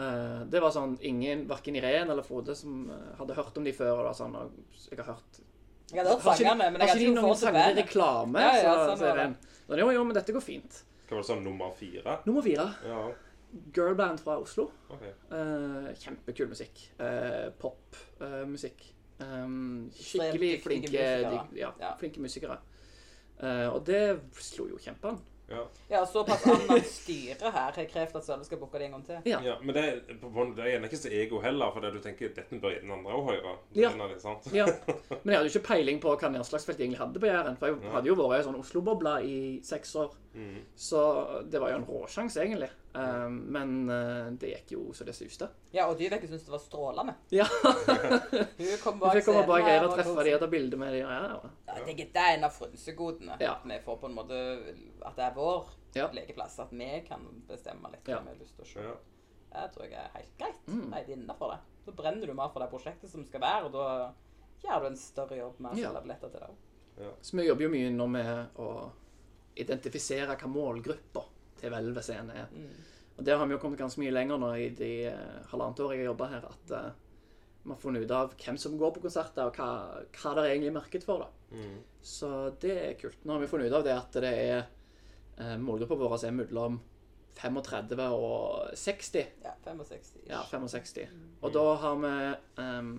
Eh, 0.00 0.42
det 0.48 0.60
var 0.64 0.72
sånn 0.72 0.94
ingen, 1.04 1.42
verken 1.50 1.76
Irene 1.76 2.12
eller 2.14 2.24
Frode, 2.24 2.54
som 2.56 2.86
eh, 2.90 3.08
hadde 3.18 3.34
hørt 3.36 3.58
om 3.60 3.64
de 3.66 3.72
før. 3.76 3.90
Og 3.98 4.02
det 4.04 4.08
var 4.10 4.18
sånn, 4.20 4.36
og 4.40 4.86
jeg 4.88 4.98
har 5.02 5.10
hørt 5.12 5.40
Jeg 5.90 5.98
hadde 6.00 6.14
hørt 6.14 6.22
Har 6.28 6.36
sangene, 6.38 6.68
men 6.70 6.80
jeg 6.80 6.88
Har 6.88 6.94
hadde 6.94 7.04
ikke 7.06 7.16
noen 7.18 7.26
fått 7.28 7.40
det 7.40 7.46
sanger 7.48 7.72
i 7.74 7.80
reklame? 7.82 8.44
Ja, 8.46 8.52
ja, 8.56 8.60
så, 8.62 8.86
sånn 8.90 9.00
så 9.02 9.04
er 9.04 9.10
var 9.10 9.16
det 9.16 9.24
det. 9.24 9.26
en- 9.26 9.66
Så 9.70 9.78
jo, 9.82 9.90
jo, 9.98 10.04
men 10.04 10.14
dette 10.16 10.32
går 10.36 10.44
fint. 10.46 10.78
Hva 11.08 11.16
var 11.18 11.22
det 11.24 11.28
sånn 11.30 11.44
nummer 11.44 11.74
fire? 11.76 12.18
Nummer 12.26 12.42
fire. 12.46 12.68
Ja, 12.86 13.02
Girlband 13.74 14.20
fra 14.22 14.36
Oslo. 14.38 14.70
ok. 14.94 15.02
Uh, 15.32 15.90
kjempekul 15.98 16.48
musikk. 16.52 16.84
Uh, 17.00 17.50
Popmusikk. 17.58 18.84
Um, 19.20 19.90
skikkelig 19.92 20.62
flinke, 20.62 20.86
flinke, 20.86 20.90
musikere. 20.92 21.30
de, 21.50 21.58
ja, 21.60 21.72
Ja. 21.80 21.94
flinke 21.98 22.20
musikere. 22.22 22.58
Eh, 23.42 23.66
og 23.72 23.84
det 23.84 24.20
slo 24.36 24.66
jo 24.68 24.76
kjempean. 24.76 25.18
Ja. 25.50 25.64
Ja, 25.90 26.00
såpass 26.06 26.44
annet 26.46 26.86
styre 26.86 27.50
her 27.50 27.72
har 27.74 27.86
krevd 27.90 28.16
at 28.20 28.24
Sølve 28.26 28.44
skal 28.46 28.58
booke 28.60 28.78
det 28.78 28.86
en 28.86 28.92
gang 28.96 29.04
til. 29.06 29.16
Ja. 29.26 29.40
ja. 29.42 29.56
Men 29.62 29.74
det, 29.74 29.82
er- 29.84 30.00
det 30.06 30.62
er 30.64 30.68
gjerne 30.70 30.86
ikke 30.90 31.00
så 31.00 31.10
ego 31.10 31.40
heller, 31.42 31.72
for 31.74 31.80
det 31.84 31.90
du 31.96 31.98
tenker 32.04 32.30
dette 32.36 32.60
bør 32.62 32.76
den 32.80 32.92
andre 32.94 33.16
òg 33.18 33.24
høre. 33.32 33.56
Ja. 33.74 33.90
Ja. 34.54 34.66
Men 35.24 35.32
jeg 35.34 35.40
hadde 35.40 35.50
jo 35.50 35.54
ikke 35.58 35.66
peiling 35.72 36.00
på 36.00 36.14
hva 36.14 36.30
nedslagsfelt 36.36 36.78
jeg 36.78 36.86
egentlig 36.88 37.02
hadde 37.02 37.20
på 37.24 37.26
Jæren. 37.32 37.58
For 37.58 37.66
jeg 37.72 37.92
hadde 37.96 38.12
jo 38.12 38.18
vært 38.22 38.40
i 38.44 38.46
sånn 38.46 38.60
Oslo-bobla 38.62 39.16
i 39.26 39.36
seks 39.66 39.96
år. 39.98 40.14
Mm. 40.34 40.60
Så 40.78 41.02
det 41.50 41.58
var 41.60 41.72
jo 41.74 41.80
en 41.80 41.88
råsjanse, 41.90 42.38
egentlig. 42.44 42.70
Eh, 42.94 43.28
men 43.30 43.74
uh, 43.90 44.30
det 44.34 44.48
gikk 44.50 44.72
jo 44.74 44.80
så 44.92 45.04
det 45.06 45.14
suste. 45.14 45.46
Ja, 45.72 45.84
og 45.86 45.98
Dyveke 46.00 46.26
syntes 46.26 46.44
det 46.48 46.50
var 46.50 46.62
strålende. 46.64 47.14
Ja. 47.30 47.44
Hun 47.46 48.78
kom 48.82 48.96
Vi 48.98 49.00
bak 49.04 49.14
fikk 49.14 49.28
komme 49.28 49.44
bak 49.46 49.62
her 49.68 49.84
og 49.86 49.92
treffe 49.94 50.10
koste 50.10 50.24
de 50.26 50.32
og 50.34 50.40
ta 50.42 50.48
bilde 50.50 50.76
med 50.80 50.92
dem. 50.96 51.04
Ja, 51.04 51.20
ja. 51.28 51.50
Ja, 51.68 51.84
Det 51.86 52.08
er 52.18 52.32
en 52.38 52.44
av 52.48 52.56
frynsegodene. 52.56 53.36
Ja. 53.40 53.52
At 53.60 53.68
vi 53.70 53.78
får 53.84 54.00
på 54.02 54.10
en 54.10 54.16
måte 54.18 54.40
At 55.06 55.14
det 55.16 55.24
er 55.28 55.36
vår 55.36 55.68
Ja. 55.94 56.08
lekeplass. 56.14 56.58
At 56.62 56.72
vi 56.74 56.90
kan 57.06 57.22
bestemme 57.48 57.90
litt 57.92 58.04
hva 58.04 58.16
Ja. 58.16 58.20
vi 58.26 58.34
har 58.34 58.40
lyst 58.42 58.56
til 58.58 58.64
å 58.64 58.72
se. 58.72 58.96
Det 59.50 59.68
tror 59.74 59.84
jeg 59.86 59.94
er 59.98 60.10
helt 60.14 60.34
greit. 60.38 60.60
Mm. 60.66 60.92
Jeg 60.94 61.04
er 61.08 61.12
innafor 61.16 61.50
det. 61.54 61.60
Så 61.84 61.92
brenner 61.96 62.26
du 62.26 62.34
mer 62.34 62.50
for 62.52 62.60
det 62.62 62.70
prosjektet 62.70 63.10
som 63.10 63.24
skal 63.26 63.40
være, 63.40 63.64
og 63.66 63.72
da 63.72 64.12
gjør 64.62 64.80
du 64.80 64.86
en 64.86 64.96
større 64.96 65.36
jobb 65.38 65.58
med 65.60 65.72
å 65.72 65.78
Ja. 65.78 65.88
selge 65.90 66.02
billetter 66.02 66.30
til 66.30 66.40
det. 66.40 67.14
Så 67.22 67.36
vi 67.36 67.46
jobber 67.46 67.62
jo 67.62 67.70
mye 67.70 67.90
nå 67.90 68.06
med 68.10 68.48
å 68.58 68.90
identifisere 69.56 70.36
hva 70.36 70.48
målgruppa 70.50 71.24
til 71.60 71.72
Hvelvet 71.72 72.06
scene 72.06 72.34
er. 72.42 72.50
Mm. 72.54 72.88
Og 73.18 73.26
der 73.26 73.36
har 73.36 73.46
vi 73.46 73.52
jo 73.52 73.60
kommet 73.60 73.80
ganske 73.80 74.00
mye 74.00 74.14
lenger 74.14 74.40
nå 74.40 74.50
i 74.56 74.68
de 74.72 74.90
eh, 75.10 75.38
halvannet 75.50 75.80
årene 75.84 75.98
jeg 75.98 76.06
har 76.06 76.12
jobba 76.12 76.28
her, 76.32 76.46
at 76.48 76.70
uh, 76.72 77.08
vi 77.60 77.72
har 77.74 77.80
funnet 77.82 78.04
ut 78.06 78.14
av 78.16 78.30
hvem 78.40 78.56
som 78.56 78.78
går 78.80 78.94
på 78.96 79.02
konserter, 79.04 79.50
og 79.50 79.58
hva, 79.60 80.04
hva 80.16 80.30
det 80.38 80.44
er 80.44 80.52
egentlig 80.54 80.72
marked 80.78 81.04
for. 81.04 81.26
da. 81.26 81.56
Mm. 81.58 81.74
Så 82.00 82.30
det 82.62 82.76
er 82.80 82.94
kult. 83.00 83.18
Nå 83.24 83.36
har 83.36 83.42
vi 83.42 83.50
funnet 83.50 83.68
ut 83.68 83.76
av 83.76 83.84
det 83.84 83.96
at 83.98 84.16
det 84.24 84.30
er 84.30 84.62
uh, 85.36 85.58
målgruppa 85.60 85.98
vår 86.00 86.16
er 86.24 86.38
mellom 86.38 86.80
35 87.40 88.00
og 88.16 88.72
60. 88.76 89.28
Ja, 89.44 89.52
65. 89.64 90.08
Ja, 90.28 90.40
65. 90.48 91.20
Og 91.42 91.52
da 91.54 91.66
har 91.84 92.00
vi 92.00 92.14
um, 92.62 92.90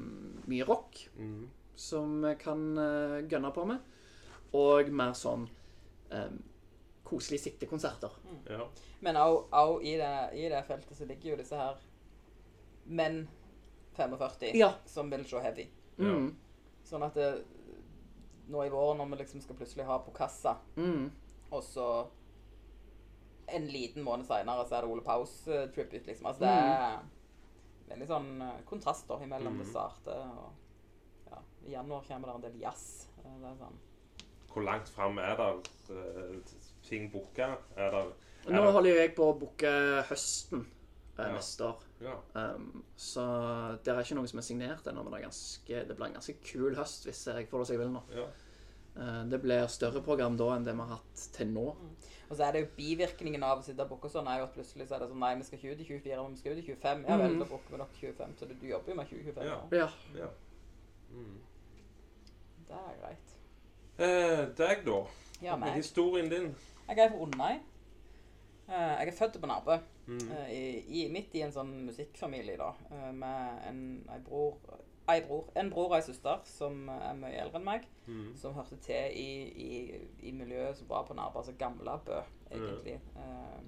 mye 0.50 0.68
rock 0.70 1.08
Mm. 1.18 1.50
som 1.76 2.22
vi 2.22 2.36
kan 2.38 2.78
uh, 2.78 3.22
gønne 3.26 3.52
på 3.54 3.66
med, 3.66 3.82
og 4.54 4.90
mer 4.94 5.14
sånn 5.18 5.48
um, 6.12 6.40
koselige 7.12 7.44
sittekonserter. 7.46 8.16
Ja. 8.50 8.66
Men 9.04 9.20
òg 9.20 9.84
i, 9.84 9.98
det- 10.00 10.34
i 10.40 10.48
det 10.50 10.64
feltet 10.68 10.98
så 10.98 11.06
ligger 11.10 11.34
jo 11.36 11.40
disse 11.44 11.58
her 11.60 11.78
menn 12.86 13.28
45 13.98 14.56
Ja. 14.58 14.74
som 14.86 15.10
vil 15.12 15.26
se 15.28 15.40
heavy. 15.44 15.68
Mm. 16.00 16.32
Sånn 16.88 17.04
at 17.06 17.14
det, 17.20 17.28
nå 18.50 18.64
i 18.66 18.70
vår, 18.74 18.96
når 18.98 19.10
vi 19.12 19.20
liksom 19.24 19.42
skal 19.44 19.56
plutselig 19.60 19.86
ha 19.86 20.00
på 20.00 20.12
kassa, 20.16 20.58
Mm. 20.76 21.12
og 21.52 21.64
så 21.64 22.08
en 23.52 23.68
liten 23.68 24.04
måned 24.04 24.26
seinere 24.26 24.64
så 24.68 24.78
er 24.78 24.82
det 24.86 24.90
Ole 24.92 25.04
Paus-tribute, 25.04 26.06
liksom. 26.08 26.26
Altså 26.26 26.40
det 26.46 26.50
er 26.50 27.00
veldig 27.92 28.08
sånn 28.08 28.30
eh, 28.42 28.62
kontraster 28.70 29.24
imellom 29.26 29.58
det 29.60 29.68
sarte 29.68 30.14
og 30.16 30.52
ja, 31.32 31.42
I 31.68 31.72
januar 31.74 32.06
kommer 32.08 32.28
det 32.32 32.36
en 32.36 32.46
del 32.46 32.62
jazz. 32.62 33.08
Eh, 33.26 33.34
Det 33.42 33.50
er 33.52 33.58
sånn 33.60 33.80
Hvor 34.54 34.64
langt 34.64 34.90
fram 34.90 35.20
er 35.20 35.36
det 35.36 35.50
eh, 35.90 36.40
ting 36.84 37.10
booka? 37.12 37.58
Er 37.78 37.92
det 37.92 38.06
Nå 38.48 38.58
er 38.58 38.66
det- 38.66 38.74
holder 38.74 38.90
jo 38.90 38.96
jeg 39.02 39.16
på 39.16 39.24
å 39.34 39.40
booke 39.40 39.72
høsten 40.10 40.66
eh, 41.18 41.26
Ja. 41.28 41.32
neste 41.34 41.62
år. 41.64 41.82
Ja. 42.02 42.16
Um, 42.34 42.84
så 42.98 43.78
det 43.84 43.94
er 43.94 44.00
ikke 44.02 44.16
noe 44.16 44.28
som 44.28 44.40
er 44.40 44.44
signert 44.44 44.88
ennå, 44.88 45.04
men 45.04 45.14
det, 45.14 45.20
er 45.22 45.28
ganske, 45.30 45.88
det 45.88 45.96
blir 45.98 46.08
en 46.08 46.14
ganske 46.14 46.34
kul 46.44 46.76
høst 46.76 47.06
hvis 47.06 47.26
jeg 47.28 47.48
får 47.50 47.60
det 47.60 47.68
som 47.68 47.76
jeg 47.76 47.80
vil 47.86 47.94
nå. 47.94 48.02
ja. 48.16 48.26
Eh, 48.98 49.24
det 49.30 49.42
blir 49.42 49.68
større 49.72 50.02
program 50.04 50.36
da 50.36 50.50
enn 50.56 50.66
det 50.66 50.74
vi 50.74 50.82
har 50.82 50.98
hatt 50.98 51.16
til 51.34 51.48
nå. 51.48 51.76
Og 52.30 52.36
så 52.38 52.44
er 52.48 52.52
det 52.52 52.62
jo 52.62 52.68
bivirkningen 52.76 53.44
av 53.44 53.60
å 53.60 53.64
sitte 53.64 53.80
og 53.84 53.90
booke 53.90 54.10
sånn, 54.10 54.28
er 54.28 54.40
jo 54.40 54.44
at 54.50 54.54
plutselig 54.54 54.88
så 54.88 54.96
er 54.96 55.00
det 55.00 55.10
sånn 55.10 55.20
Nei, 55.20 55.36
vi 55.36 55.44
skal 55.44 55.60
ikke 55.60 55.72
ut 55.72 55.80
i 55.80 55.86
24, 55.86 56.24
men 56.24 56.32
vi 56.34 56.40
skal 56.40 56.52
ut 56.52 56.58
i 56.58 56.68
25. 56.68 57.06
Ja 57.08 57.18
vel, 57.18 57.32
Mhm. 57.32 57.40
da 57.40 57.46
booker 57.46 57.72
vi 57.72 57.78
nok 57.78 57.94
25. 57.94 58.36
Så 58.38 58.48
du, 58.48 58.54
du 58.56 58.68
jobber 58.68 58.90
jo 58.92 58.96
med 58.96 59.08
2025. 59.08 59.44
nå. 59.44 59.68
Ja. 59.72 59.78
Ja. 59.78 59.90
ja. 60.16 60.28
Mm. 61.12 61.40
Det 62.68 62.76
er 62.76 62.96
greit. 63.02 63.32
Eh, 64.00 64.46
deg, 64.58 64.86
da? 64.86 65.06
Ja, 65.42 65.56
meg. 65.56 65.74
Historien 65.76 66.30
din? 66.30 66.56
Jeg 66.90 66.98
er 67.06 67.10
fra 67.10 67.18
Undøy. 67.26 67.60
Eh, 68.70 68.94
Jeg 69.02 69.08
er 69.08 69.12
født 69.18 69.42
på 69.42 69.48
Narve. 69.48 69.80
Mm. 70.08 70.32
eh, 70.32 70.50
I, 70.52 70.62
i, 71.02 71.08
midt 71.12 71.36
i 71.36 71.42
en 71.46 71.52
sånn 71.54 71.72
musikkfamilie, 71.86 72.58
da. 72.58 72.72
eh, 72.92 73.12
Med 73.14 73.68
en, 73.70 73.82
en 74.10 74.24
bror 74.24 74.58
en 75.12 75.24
bror, 75.28 75.48
en 75.60 75.70
bror 75.74 75.90
og 75.90 75.96
ei 75.98 76.04
søster 76.06 76.40
som 76.48 76.86
er 76.94 77.14
mye 77.20 77.40
eldre 77.42 77.60
enn 77.60 77.66
meg. 77.68 77.88
Mm. 78.08 78.30
Som 78.40 78.54
hørte 78.56 78.78
til 78.86 79.18
i, 79.18 79.30
i, 79.52 79.72
i 80.30 80.32
miljøet 80.32 80.78
som 80.78 80.88
var 80.88 81.04
på 81.08 81.14
Narve. 81.18 81.38
Altså 81.42 81.56
gamle 81.60 81.98
Bø, 82.06 82.20
egentlig. 82.52 83.00
Eh, 83.18 83.62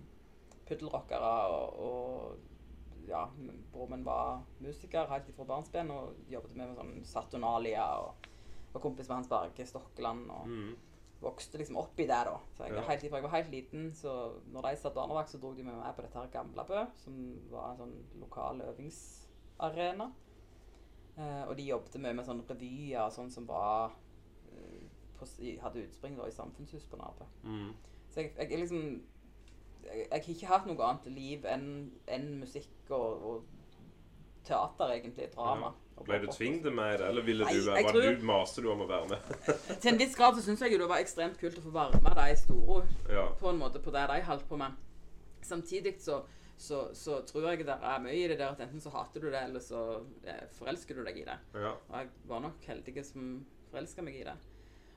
Puddelrockere 0.68 1.32
og, 1.52 1.80
og 1.84 3.08
ja, 3.10 3.26
broren 3.74 3.92
min 3.98 4.06
var 4.06 4.44
musiker 4.64 5.10
helt 5.12 5.32
fra 5.36 5.44
barnsben 5.50 5.92
og 5.92 6.14
jobbet 6.32 6.56
med, 6.56 6.70
med 6.70 6.78
sånn 6.80 6.94
Saturnalia 7.04 7.84
og 8.00 8.30
var 8.74 8.82
kompis 8.86 9.10
med 9.10 9.18
Hans 9.18 9.28
Berge 9.34 9.66
Stokkeland. 9.68 10.30
og 10.32 10.48
Mm. 10.48 10.76
Vokste 11.24 11.58
liksom 11.58 11.78
i 12.00 12.08
det, 12.08 12.20
da. 12.28 12.36
Så 12.58 12.64
jeg, 12.68 12.74
Ja. 12.76 12.82
helt 12.88 13.04
jeg 13.04 13.24
var 13.24 13.30
helt 13.30 13.52
liten, 13.52 13.94
så 13.96 14.34
når 14.52 14.62
de 14.70 14.76
satt 14.82 14.94
barnevakt, 14.96 15.30
så 15.30 15.40
dro 15.42 15.54
de 15.54 15.64
med 15.64 15.76
meg 15.76 15.96
på 15.96 16.02
dette 16.06 16.20
her 16.20 16.28
gamle 16.34 16.66
Bø, 16.68 16.86
som 16.96 17.18
var 17.52 17.72
en 17.72 17.78
sånn 17.78 17.96
lokal 18.22 18.62
øvingsarena. 18.62 20.12
Eh, 21.18 21.44
og 21.48 21.58
de 21.58 21.68
jobbet 21.70 22.00
mye 22.02 22.14
med 22.18 22.26
sånne 22.26 22.46
revyer 22.50 23.04
og 23.06 23.12
sånn 23.14 23.30
som 23.32 23.46
var 23.48 23.92
eh, 24.52 24.86
på, 25.20 25.28
hadde 25.62 25.84
utspring 25.86 26.18
da, 26.18 26.26
i 26.28 26.32
Samfunnshus 26.34 26.88
på 26.90 26.98
Narve. 26.98 27.28
Mm. 27.44 27.74
Så 28.10 28.22
jeg, 28.22 28.34
jeg 28.40 28.60
liksom 28.60 29.04
jeg, 29.84 29.98
jeg 29.98 30.08
har 30.12 30.30
ikke 30.34 30.48
hatt 30.48 30.66
noe 30.70 30.88
annet 30.88 31.06
liv 31.14 31.46
enn 31.46 31.68
enn 32.08 32.40
musikk 32.40 32.90
og, 32.90 33.26
og 33.30 33.44
teater, 34.48 34.92
egentlig. 34.98 35.30
Drama. 35.36 35.68
og 35.68 35.83
Ble 36.04 36.18
du 36.20 36.26
tvunget 36.28 36.74
med 36.76 36.98
det, 37.00 37.06
eller 37.08 37.22
ville 37.24 37.46
Nei, 37.46 37.54
du, 37.54 37.68
jeg 37.70 37.86
var 37.86 37.92
tror- 37.94 38.16
du, 38.20 38.24
maste 38.28 38.62
du 38.62 38.70
om 38.72 38.82
å 38.84 38.88
være 38.90 39.08
med? 39.14 39.52
Til 39.84 39.92
en 39.94 40.00
viss 40.02 40.16
grad 40.20 40.36
så 40.36 40.42
syns 40.44 40.64
jeg 40.66 40.74
jo 40.74 40.80
det 40.82 40.88
var 40.90 41.00
ekstremt 41.04 41.38
kult 41.40 41.60
å 41.62 41.64
få 41.64 41.72
være 41.76 42.00
med 42.04 42.18
de 42.20 42.36
store 42.42 42.88
Ja. 43.14 43.28
på 43.40 43.50
en 43.54 43.60
måte 43.62 43.80
på 43.84 43.94
det 43.94 44.04
de 44.12 44.18
holdt 44.28 44.48
på 44.50 44.58
med. 44.60 44.76
Samtidig 45.44 45.94
så, 46.02 46.22
så, 46.58 46.82
så 46.98 47.22
tror 47.30 47.50
jeg 47.52 47.66
det 47.68 47.76
er 47.78 48.00
mye 48.04 48.18
i 48.20 48.28
det 48.32 48.40
der 48.40 48.52
at 48.56 48.64
enten 48.66 48.82
så 48.84 48.92
hater 48.96 49.22
du 49.24 49.30
det, 49.30 49.42
eller 49.48 49.60
så 49.64 49.84
eh, 50.26 50.44
forelsker 50.58 50.96
du 51.00 51.04
deg 51.08 51.22
i 51.22 51.28
det. 51.30 51.38
ja. 51.56 51.72
Og 51.90 51.98
jeg 52.00 52.10
var 52.34 52.44
nok 52.50 52.68
heldig 52.68 53.06
som 53.06 53.34
forelska 53.72 54.04
meg 54.06 54.20
i 54.22 54.26
det. 54.28 54.36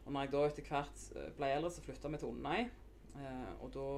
Og 0.06 0.12
når 0.14 0.26
jeg 0.26 0.32
da 0.36 0.44
etter 0.48 0.68
hvert 0.70 1.06
eh, 1.16 1.30
ble 1.38 1.52
eldre, 1.56 1.70
så 1.74 1.82
flytta 1.86 2.08
vi 2.12 2.18
til 2.22 2.32
Undøy. 2.34 2.66
Eh, 3.16 3.52
og 3.60 3.70
da 3.74 3.88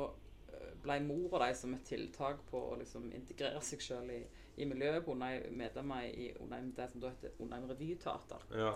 ble 0.83 0.95
mor 1.05 1.35
av 1.39 1.43
dem 1.47 1.55
som 1.59 1.75
et 1.77 1.85
tiltak 1.87 2.41
på 2.51 2.59
å 2.73 2.77
liksom 2.81 3.09
integrere 3.15 3.61
seg 3.62 3.83
sjøl 3.85 4.09
i, 4.15 4.20
i 4.59 4.67
miljøet. 4.69 5.05
på 5.05 5.13
Undheim 5.15 5.55
medlemmer 5.59 6.03
i 6.11 6.33
Undheim, 6.41 6.73
det 6.77 6.91
som 6.91 7.01
da 7.01 7.13
heter 7.15 7.31
Undheim 7.43 7.69
Revyteater. 7.71 8.45
Ja. 8.55 8.73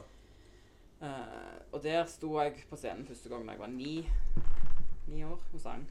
Uh, 1.03 1.59
og 1.75 1.83
der 1.83 2.05
sto 2.07 2.37
jeg 2.39 2.63
på 2.71 2.77
scenen 2.79 3.07
første 3.09 3.29
gang 3.29 3.47
da 3.47 3.57
jeg 3.57 3.61
var 3.61 3.73
ni, 3.73 3.95
ni 5.11 5.25
år 5.27 5.41
og 5.53 5.61
sang. 5.61 5.87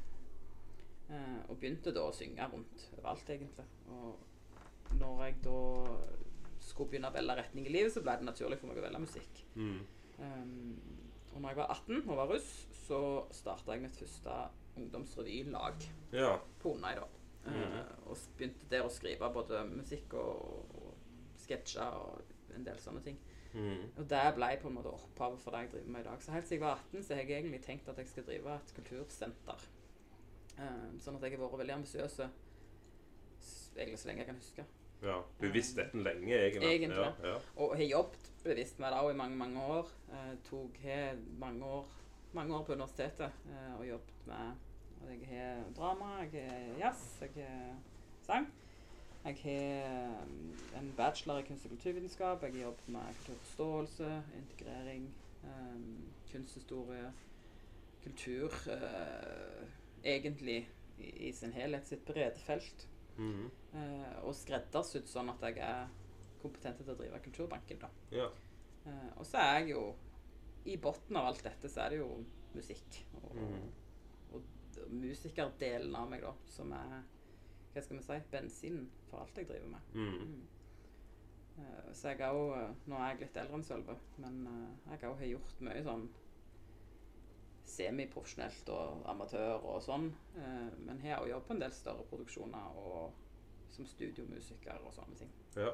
Uh, 1.10 1.42
og 1.50 1.58
begynte 1.60 1.92
da 1.92 2.06
å 2.08 2.14
synge 2.16 2.48
rundt 2.54 2.86
overalt, 2.98 3.30
egentlig. 3.30 3.66
Og 3.92 4.96
når 5.00 5.24
jeg 5.26 5.36
da 5.44 5.58
skulle 6.64 6.94
begynne 6.94 7.12
å 7.12 7.16
velge 7.16 7.36
retning 7.42 7.68
i 7.68 7.74
livet, 7.74 7.92
så 7.92 8.04
ble 8.06 8.16
det 8.22 8.28
naturlig 8.30 8.60
for 8.62 8.72
meg 8.72 8.80
å 8.80 8.86
velge 8.86 9.04
musikk. 9.04 9.44
Mm. 9.56 9.80
Um, 10.22 11.02
og 11.34 11.42
når 11.42 11.50
jeg 11.50 11.58
var 11.62 11.74
18 11.76 12.02
og 12.12 12.18
var 12.22 12.32
russ, 12.32 12.50
så 12.86 13.00
starta 13.36 13.76
jeg 13.76 13.84
mitt 13.86 13.98
første 14.00 14.38
ungdomsrevylag 14.80 15.84
Ja. 16.16 16.38
på 16.60 16.74
Onøy. 16.76 17.02
Eh, 17.50 17.82
og 18.06 18.18
begynte 18.38 18.70
der 18.70 18.86
å 18.86 18.94
skrive 18.94 19.32
både 19.34 19.64
musikk 19.72 20.14
og, 20.20 20.76
og 20.78 21.40
sketsjer 21.42 21.98
og 21.98 22.56
en 22.56 22.68
del 22.68 22.80
sånne 22.84 23.02
ting. 23.06 23.18
Mm. 23.52 23.90
Og 23.98 24.06
det 24.08 24.22
ble 24.38 24.52
på 24.62 24.70
en 24.70 24.78
måte 24.78 24.94
opphavet 24.94 25.42
for 25.44 25.56
det 25.56 25.66
jeg 25.66 25.74
driver 25.74 25.96
med 25.96 26.06
i 26.06 26.10
dag. 26.10 26.22
Så 26.24 26.36
helt 26.36 26.48
siden 26.48 26.62
jeg 26.62 26.68
var 26.68 26.86
18, 26.92 27.04
så 27.04 27.16
har 27.16 27.24
jeg 27.24 27.40
egentlig 27.40 27.64
tenkt 27.66 27.90
at 27.92 28.00
jeg 28.00 28.12
skal 28.12 28.28
drive 28.30 28.56
et 28.56 28.76
kultursenter. 28.78 29.68
Eh, 30.62 30.88
sånn 31.02 31.18
at 31.18 31.26
jeg 31.26 31.36
har 31.36 31.44
vært 31.46 31.62
veldig 31.64 31.78
ambisiøs 31.80 32.22
egentlig 33.78 34.00
så 34.00 34.08
lenge 34.08 34.24
jeg 34.24 34.30
kan 34.30 34.40
huske. 34.42 34.66
ja. 35.02 35.18
Bevisstheten 35.40 36.04
dette 36.04 36.20
lenge, 36.20 36.36
egentlig. 36.36 36.70
Egentlig. 36.76 36.98
Ja, 37.02 37.32
ja. 37.32 37.38
Og 37.56 37.76
har 37.76 37.84
jobbet 37.84 38.32
bevisst 38.44 38.80
med 38.80 38.92
det 38.92 39.00
også 39.00 39.14
i 39.14 39.18
mange, 39.18 39.38
mange 39.38 39.64
år. 39.64 39.94
Uh, 40.12 40.34
tok 40.50 40.78
har 40.84 41.18
mange 41.40 41.66
år 41.66 41.98
mange 42.34 42.56
år 42.56 42.64
på 42.64 42.74
universitetet 42.74 43.32
uh, 43.50 43.80
og 43.80 43.88
jobbet 43.88 44.28
med 44.28 44.68
Jeg 45.10 45.28
har 45.28 45.64
drama, 45.78 46.06
jeg 46.34 46.50
har 46.50 46.78
jazz, 46.80 47.22
jeg 47.22 47.46
har 47.48 47.76
sang. 48.26 48.48
Jeg 49.24 49.38
har 49.44 50.14
eh, 50.74 50.80
en 50.80 50.94
bachelor 50.98 51.38
i 51.38 51.42
kunst- 51.42 51.66
og 51.66 51.70
kulturvitenskap. 51.70 52.44
Jeg 52.44 52.54
har 52.54 52.62
jobbet 52.62 52.90
med 52.90 53.02
kulturforståelse, 53.26 54.24
integrering, 54.38 55.16
um, 55.44 56.12
kunsthistorie, 56.32 57.14
kultur 58.04 58.46
uh, 58.68 59.68
Egentlig 60.04 60.70
i, 60.98 61.10
i 61.28 61.32
sin 61.32 61.54
helhet 61.54 61.88
sitt 61.88 62.06
brede 62.06 62.40
felt. 62.40 62.88
Mm 63.18 63.34
-hmm. 63.34 63.78
uh, 63.78 64.24
og 64.24 64.36
skreddersydd 64.36 65.08
sånn 65.08 65.30
at 65.30 65.42
jeg 65.42 65.58
er 65.58 65.88
kompetent 66.42 66.78
til 66.78 66.90
å 66.90 66.96
drive 66.96 67.20
Kulturbanken. 67.20 67.78
da. 67.80 67.88
ja. 68.12 68.28
Uh, 68.86 69.18
og 69.18 69.26
så 69.26 69.38
er 69.38 69.60
jeg 69.60 69.70
jo 69.70 69.96
I 70.66 70.78
bunnen 70.78 71.16
av 71.16 71.26
alt 71.26 71.44
dette 71.44 71.70
så 71.70 71.82
er 71.82 71.90
det 71.90 71.98
jo 71.98 72.24
musikk. 72.54 73.06
Og, 73.24 73.36
mm 73.36 73.54
d- 73.54 73.81
musikerdelen 74.90 75.96
av 75.96 76.10
meg, 76.12 76.24
da, 76.26 76.34
som 76.52 76.72
er 76.76 77.02
hva 77.72 77.84
skal 77.84 77.98
vi 77.98 78.04
si, 78.04 78.18
bensinen 78.32 78.90
for 79.10 79.24
alt 79.24 79.38
jeg 79.40 79.48
driver 79.48 79.70
med. 79.72 79.94
Mm. 79.96 80.42
Eh, 81.62 81.94
så 81.96 82.12
jeg 82.12 82.28
òg 82.28 82.90
Nå 82.90 82.98
er 82.98 83.14
jeg 83.14 83.22
litt 83.24 83.40
eldre 83.40 83.60
enn 83.60 83.68
Sølve, 83.68 83.96
men 84.24 84.42
eh, 84.52 84.92
jeg 84.94 85.08
òg 85.10 85.22
har 85.22 85.32
gjort 85.36 85.64
mye 85.68 85.86
sånn 85.86 86.10
semiprofesjonelt 87.72 88.70
og 88.76 89.06
amatør 89.12 89.64
og 89.64 89.80
sånn. 89.86 90.10
Eh, 90.36 90.70
men 90.84 91.02
har 91.06 91.24
òg 91.24 91.32
jobbet 91.32 91.48
på 91.48 91.56
en 91.56 91.64
del 91.64 91.76
større 91.76 92.08
produksjoner 92.12 92.80
og 92.82 93.20
som 93.72 93.88
studiomusiker 93.88 94.84
og 94.84 94.94
sånne 94.96 95.24
ting. 95.24 95.34
ja. 95.56 95.74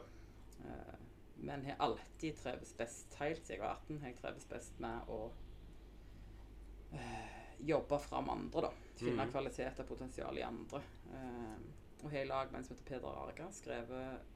Eh, 0.66 0.96
men 1.38 1.66
har 1.66 1.76
alltid 1.86 2.34
trivdes 2.34 2.74
best 2.74 3.14
helt 3.20 3.44
siden 3.46 3.60
jeg 3.60 3.62
var 3.62 3.76
18. 3.76 4.00
Har 4.02 4.10
jeg 4.10 4.18
trivdes 4.18 4.48
best 4.50 4.80
med 4.82 5.12
å 5.14 5.20
eh, 6.98 7.37
jobbe 7.60 8.00
fram 8.00 8.30
andre, 8.30 8.62
da. 8.68 8.72
Finne 8.98 9.26
mm. 9.26 9.32
kvalitet 9.32 9.80
og 9.82 9.88
potensial 9.90 10.38
i 10.38 10.46
andre. 10.46 10.82
Eh, 11.14 11.60
og 12.04 12.12
har 12.12 12.22
i 12.22 12.30
lag 12.30 12.52
med 12.52 12.60
en 12.60 12.66
som 12.68 12.76
heter 12.76 12.88
Peder 12.88 13.22
Arga 13.24 13.48
skrevet 13.54 14.34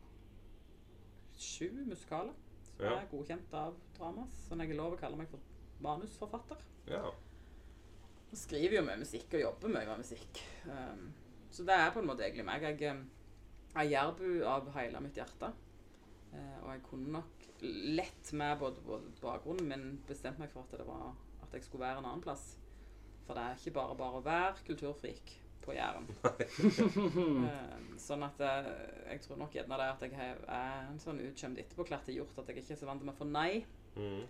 sju 1.41 1.69
musikaler 1.85 2.33
som 2.75 2.85
Ja. 2.85 2.99
er 2.99 3.07
godkjent 3.11 3.53
av 3.53 3.75
Dramas. 3.97 4.31
som 4.47 4.59
jeg 4.59 4.67
har 4.69 4.75
lov 4.75 4.93
å 4.93 4.99
kalle 4.99 5.17
meg 5.17 5.29
for 5.29 5.39
manusforfatter. 5.79 6.57
ja. 6.87 7.11
Og 8.31 8.37
skriver 8.37 8.77
jo 8.77 8.81
mye 8.87 8.97
musikk 8.97 9.33
og 9.33 9.41
jobber 9.41 9.67
mye 9.67 9.85
med 9.85 9.97
musikk. 9.97 10.39
Um, 10.65 11.13
så 11.51 11.63
det 11.63 11.73
er 11.73 11.91
på 11.91 11.99
en 11.99 12.07
måte 12.07 12.23
egentlig 12.23 12.45
meg. 12.45 12.61
Jeg 12.61 12.91
um, 12.95 13.09
er 13.75 13.83
jærbu 13.83 14.43
av 14.47 14.71
hele 14.71 15.01
mitt 15.01 15.15
hjerte. 15.19 15.51
Uh, 16.31 16.63
og 16.63 16.69
jeg 16.71 16.83
kunne 16.83 17.11
nok 17.11 17.47
lett 17.61 18.33
med 18.33 18.57
både, 18.59 18.81
både 18.85 19.11
bakgrunnen 19.21 19.67
min 19.67 20.03
bestemt 20.07 20.39
meg 20.39 20.49
for 20.49 20.63
at, 20.63 20.77
det 20.79 20.87
var, 20.87 21.13
at 21.43 21.53
jeg 21.53 21.63
skulle 21.63 21.83
være 21.83 21.97
en 21.99 22.05
annen 22.05 22.23
plass. 22.23 22.55
For 23.31 23.37
det 23.39 23.43
er 23.47 23.55
ikke 23.61 23.71
bare 23.79 23.95
bare 23.95 24.19
å 24.19 24.23
være 24.25 24.65
kulturfrik 24.67 25.29
på 25.63 25.71
Jæren. 25.77 26.07
Eh, 27.47 27.97
sånn 28.01 28.23
at 28.25 28.39
eh, 28.43 28.69
jeg 29.13 29.21
tror 29.23 29.37
nok 29.39 29.53
gjerne 29.55 29.77
det 29.79 29.87
at 29.93 30.01
jeg 30.03 30.15
er 30.17 30.87
en 30.89 30.99
sånn 30.99 31.19
utkjømt 31.23 31.59
etterpåklart 31.61 32.09
gjort 32.11 32.39
at 32.41 32.49
jeg 32.51 32.63
ikke 32.63 32.73
er 32.75 32.79
så 32.81 32.89
vant 32.89 32.99
til 33.03 33.11
å 33.11 33.15
få 33.15 33.27
nei. 33.29 33.61
Mm. 33.95 34.23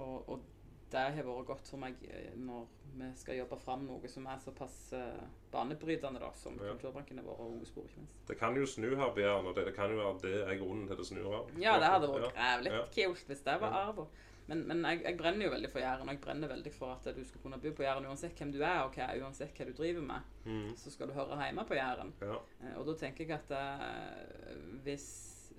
Og, 0.00 0.16
og 0.32 0.46
det 0.90 1.02
har 1.18 1.26
vært 1.28 1.46
godt 1.50 1.68
for 1.70 1.82
meg 1.82 2.00
eh, 2.08 2.32
når 2.40 2.66
vi 2.98 3.08
skal 3.20 3.36
jobbe 3.42 3.58
fram 3.60 3.84
noe 3.86 4.08
som 4.10 4.26
er 4.32 4.40
såpass 4.42 4.76
eh, 4.96 5.20
banebrytende 5.52 6.22
da, 6.22 6.30
som 6.34 6.56
Ja. 6.58 6.72
Kulturbanken 6.72 7.20
har 7.20 7.28
vært, 7.28 7.42
og 7.44 7.52
Unge 7.52 7.68
Spor, 7.68 7.84
ikke 7.86 8.00
minst. 8.02 8.22
Det 8.32 8.38
kan 8.40 8.56
jo 8.58 8.64
snu 8.66 8.88
her, 8.96 9.12
Bjørn, 9.14 9.50
og 9.52 9.54
det, 9.58 9.68
det 9.68 9.76
kan 9.76 9.92
jo 9.92 10.00
være 10.00 10.16
det 10.24 10.34
er 10.48 10.56
grunnen 10.64 10.88
til 10.90 10.98
det 11.02 11.06
snur 11.12 11.28
her. 11.30 11.52
Ja, 11.62 11.76
det 11.78 11.92
hadde 11.94 12.10
vært 12.16 12.32
Ja. 12.32 12.48
jævlig 12.56 12.72
Ja. 12.74 12.82
kult 12.96 13.28
hvis 13.30 13.44
det 13.44 13.60
var 13.62 13.76
Ja. 13.76 14.08
Men, 14.48 14.62
men 14.68 14.84
jeg, 14.86 15.02
jeg 15.04 15.16
brenner 15.18 15.44
jo 15.44 15.52
veldig 15.52 15.68
for 15.68 15.82
Jæren, 15.82 16.08
og 16.08 16.14
jeg 16.14 16.20
brenner 16.24 16.48
veldig 16.48 16.70
for 16.72 16.94
at 16.94 17.08
du 17.16 17.20
skal 17.28 17.42
kunne 17.42 17.58
bo 17.60 17.72
på 17.76 17.84
Jæren 17.84 18.06
uansett 18.08 18.38
hvem 18.40 18.52
du 18.54 18.62
er, 18.62 18.78
og 18.80 18.94
hva, 18.96 19.08
uansett 19.20 19.58
hva 19.58 19.66
du 19.68 19.74
driver 19.76 20.06
med. 20.08 20.30
Mm. 20.48 20.70
Så 20.80 20.92
skal 20.94 21.10
du 21.10 21.16
høre 21.16 21.36
hjemme 21.42 21.64
på 21.68 21.76
Jæren. 21.76 22.14
Ja. 22.24 22.38
Eh, 22.62 22.76
Og 22.80 22.86
da 22.88 22.94
tenker 23.02 23.28
jeg 23.28 23.36
at 23.36 23.52
eh, 23.58 24.54
hvis, 24.86 25.08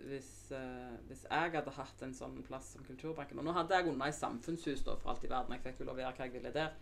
hvis, 0.10 0.32
uh, 0.56 0.96
hvis 1.10 1.26
jeg 1.28 1.54
hadde 1.54 1.76
hatt 1.76 2.02
en 2.06 2.16
sånn 2.18 2.40
plass 2.48 2.72
som 2.74 2.86
Kulturbanken 2.88 3.42
Og 3.42 3.46
nå 3.46 3.52
hadde 3.52 3.76
jeg 3.76 3.92
unna 3.92 4.08
i 4.08 4.16
samfunnshus 4.16 4.82
da, 4.88 4.96
for 4.98 5.14
alt 5.14 5.28
i 5.28 5.30
verden. 5.30 5.58
Jeg 5.58 5.66
fikk 5.68 5.84
jo 5.84 5.90
lov 5.92 6.00
å 6.00 6.06
gjøre 6.06 6.18
hva 6.18 6.30
jeg 6.30 6.38
ville 6.40 6.56
der. 6.56 6.74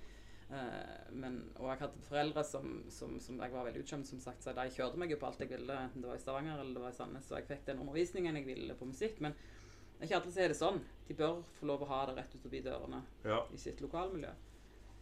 Uh, 0.48 1.12
men, 1.12 1.42
og 1.58 1.74
jeg 1.74 1.82
hadde 1.82 2.06
foreldre 2.08 2.44
som, 2.48 2.78
som, 2.94 3.18
som 3.20 3.42
jeg 3.44 3.52
var 3.52 3.68
veldig 3.68 3.82
utkjømt, 3.84 4.08
som 4.08 4.22
sagt, 4.24 4.46
så 4.46 4.54
de 4.56 4.70
kjørte 4.72 5.02
meg 5.02 5.12
jo 5.12 5.18
på 5.20 5.28
alt 5.28 5.42
jeg 5.44 5.52
ville, 5.52 5.76
enten 5.90 6.06
det 6.06 6.08
var 6.08 6.22
i 6.22 6.24
Stavanger 6.24 6.62
eller 6.62 6.78
det 6.78 6.84
var 6.86 6.94
i 6.94 6.96
Sandnes, 6.96 7.28
så 7.28 7.36
jeg 7.36 7.50
fikk 7.50 7.66
den 7.68 7.82
undervisningen 7.84 8.40
jeg 8.40 8.48
ville 8.48 8.78
på 8.80 8.88
musikk. 8.88 9.20
Men 9.26 9.36
det 9.98 10.04
er 10.04 10.06
ikke 10.06 10.16
alle 10.22 10.32
som 10.32 10.44
er 10.44 10.48
det 10.54 10.58
sånn. 10.60 10.80
De 11.08 11.14
bør 11.18 11.40
få 11.58 11.66
lov 11.66 11.82
å 11.82 11.88
ha 11.90 12.06
det 12.06 12.16
rett 12.18 12.36
ut 12.36 12.42
forbi 12.44 12.60
dørene 12.62 13.00
ja. 13.26 13.40
i 13.54 13.58
sitt 13.58 13.80
lokalmiljø. 13.82 14.30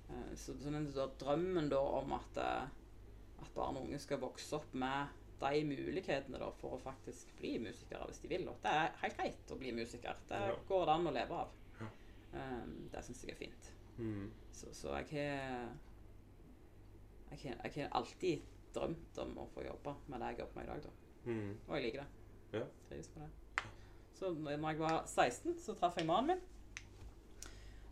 Eh, 0.09 0.33
Så, 0.35 0.53
så 0.61 0.71
den 0.71 0.85
der 0.93 1.11
drømmen 1.19 1.69
da 1.69 1.79
om 1.79 2.13
at, 2.13 2.37
eh, 2.37 2.67
at 3.41 3.53
barn 3.55 3.77
og 3.77 3.87
unge 3.89 3.99
skal 3.99 4.19
vokse 4.21 4.55
opp 4.55 4.73
med 4.73 5.07
de 5.41 5.63
mulighetene 5.67 6.39
da 6.39 6.47
for 6.61 6.77
å 6.77 6.79
faktisk 6.79 7.33
bli 7.41 7.57
musikere 7.59 8.05
hvis 8.07 8.21
de 8.23 8.29
vil. 8.31 8.47
Og 8.47 8.55
det 8.63 8.71
er 8.71 8.93
helt 9.01 9.17
greit 9.17 9.51
å 9.51 9.57
bli 9.59 9.71
musiker. 9.75 10.15
Det 10.29 10.39
Ja. 10.39 10.55
går 10.69 10.85
det 10.85 10.93
an 10.93 11.07
å 11.07 11.13
leve 11.13 11.33
av. 11.41 11.49
Ja. 11.81 11.89
Um, 12.33 12.89
det 12.91 13.03
syns 13.03 13.23
jeg 13.25 13.31
er 13.35 13.41
fint. 13.41 13.71
Mm. 13.97 14.31
Så, 14.51 14.71
så 14.73 14.95
jeg 14.95 15.07
har 15.11 15.69
jeg 17.31 17.55
jeg 17.63 17.73
har 17.83 17.89
alltid 17.99 18.41
drømt 18.75 19.17
om 19.23 19.37
å 19.43 19.47
få 19.53 19.63
jobbe 19.65 19.95
med 20.07 20.21
det 20.21 20.27
jeg 20.33 20.39
jobber 20.39 20.55
med 20.55 20.63
i 20.63 20.67
dag. 20.71 20.83
da. 20.83 20.89
Mm. 21.25 21.57
Og 21.67 21.75
jeg 21.75 21.83
liker 21.85 22.03
det. 22.03 22.59
Ja. 22.59 22.65
Trives 22.89 23.09
med 23.15 23.23
det. 23.25 23.31
Så 24.15 24.31
når 24.33 24.51
jeg 24.55 24.79
var 24.79 25.01
16, 25.05 25.57
så 25.59 25.75
traff 25.75 25.97
jeg 25.99 26.07
mannen 26.07 26.35
min. 26.35 26.43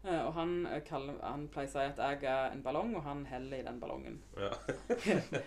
Uh, 0.04 0.26
og 0.26 0.34
han, 0.36 0.56
uh, 0.68 0.80
kaller, 0.84 1.20
han 1.24 1.46
pleier 1.52 1.70
å 1.70 1.74
si 1.74 1.84
at 1.84 2.00
jeg 2.02 2.26
er 2.28 2.52
en 2.52 2.64
ballong, 2.64 2.92
og 3.00 3.06
han 3.06 3.26
heller 3.30 3.62
i 3.62 3.68
den 3.68 3.80
ballongen. 3.80 4.20
Ja. 4.36 4.52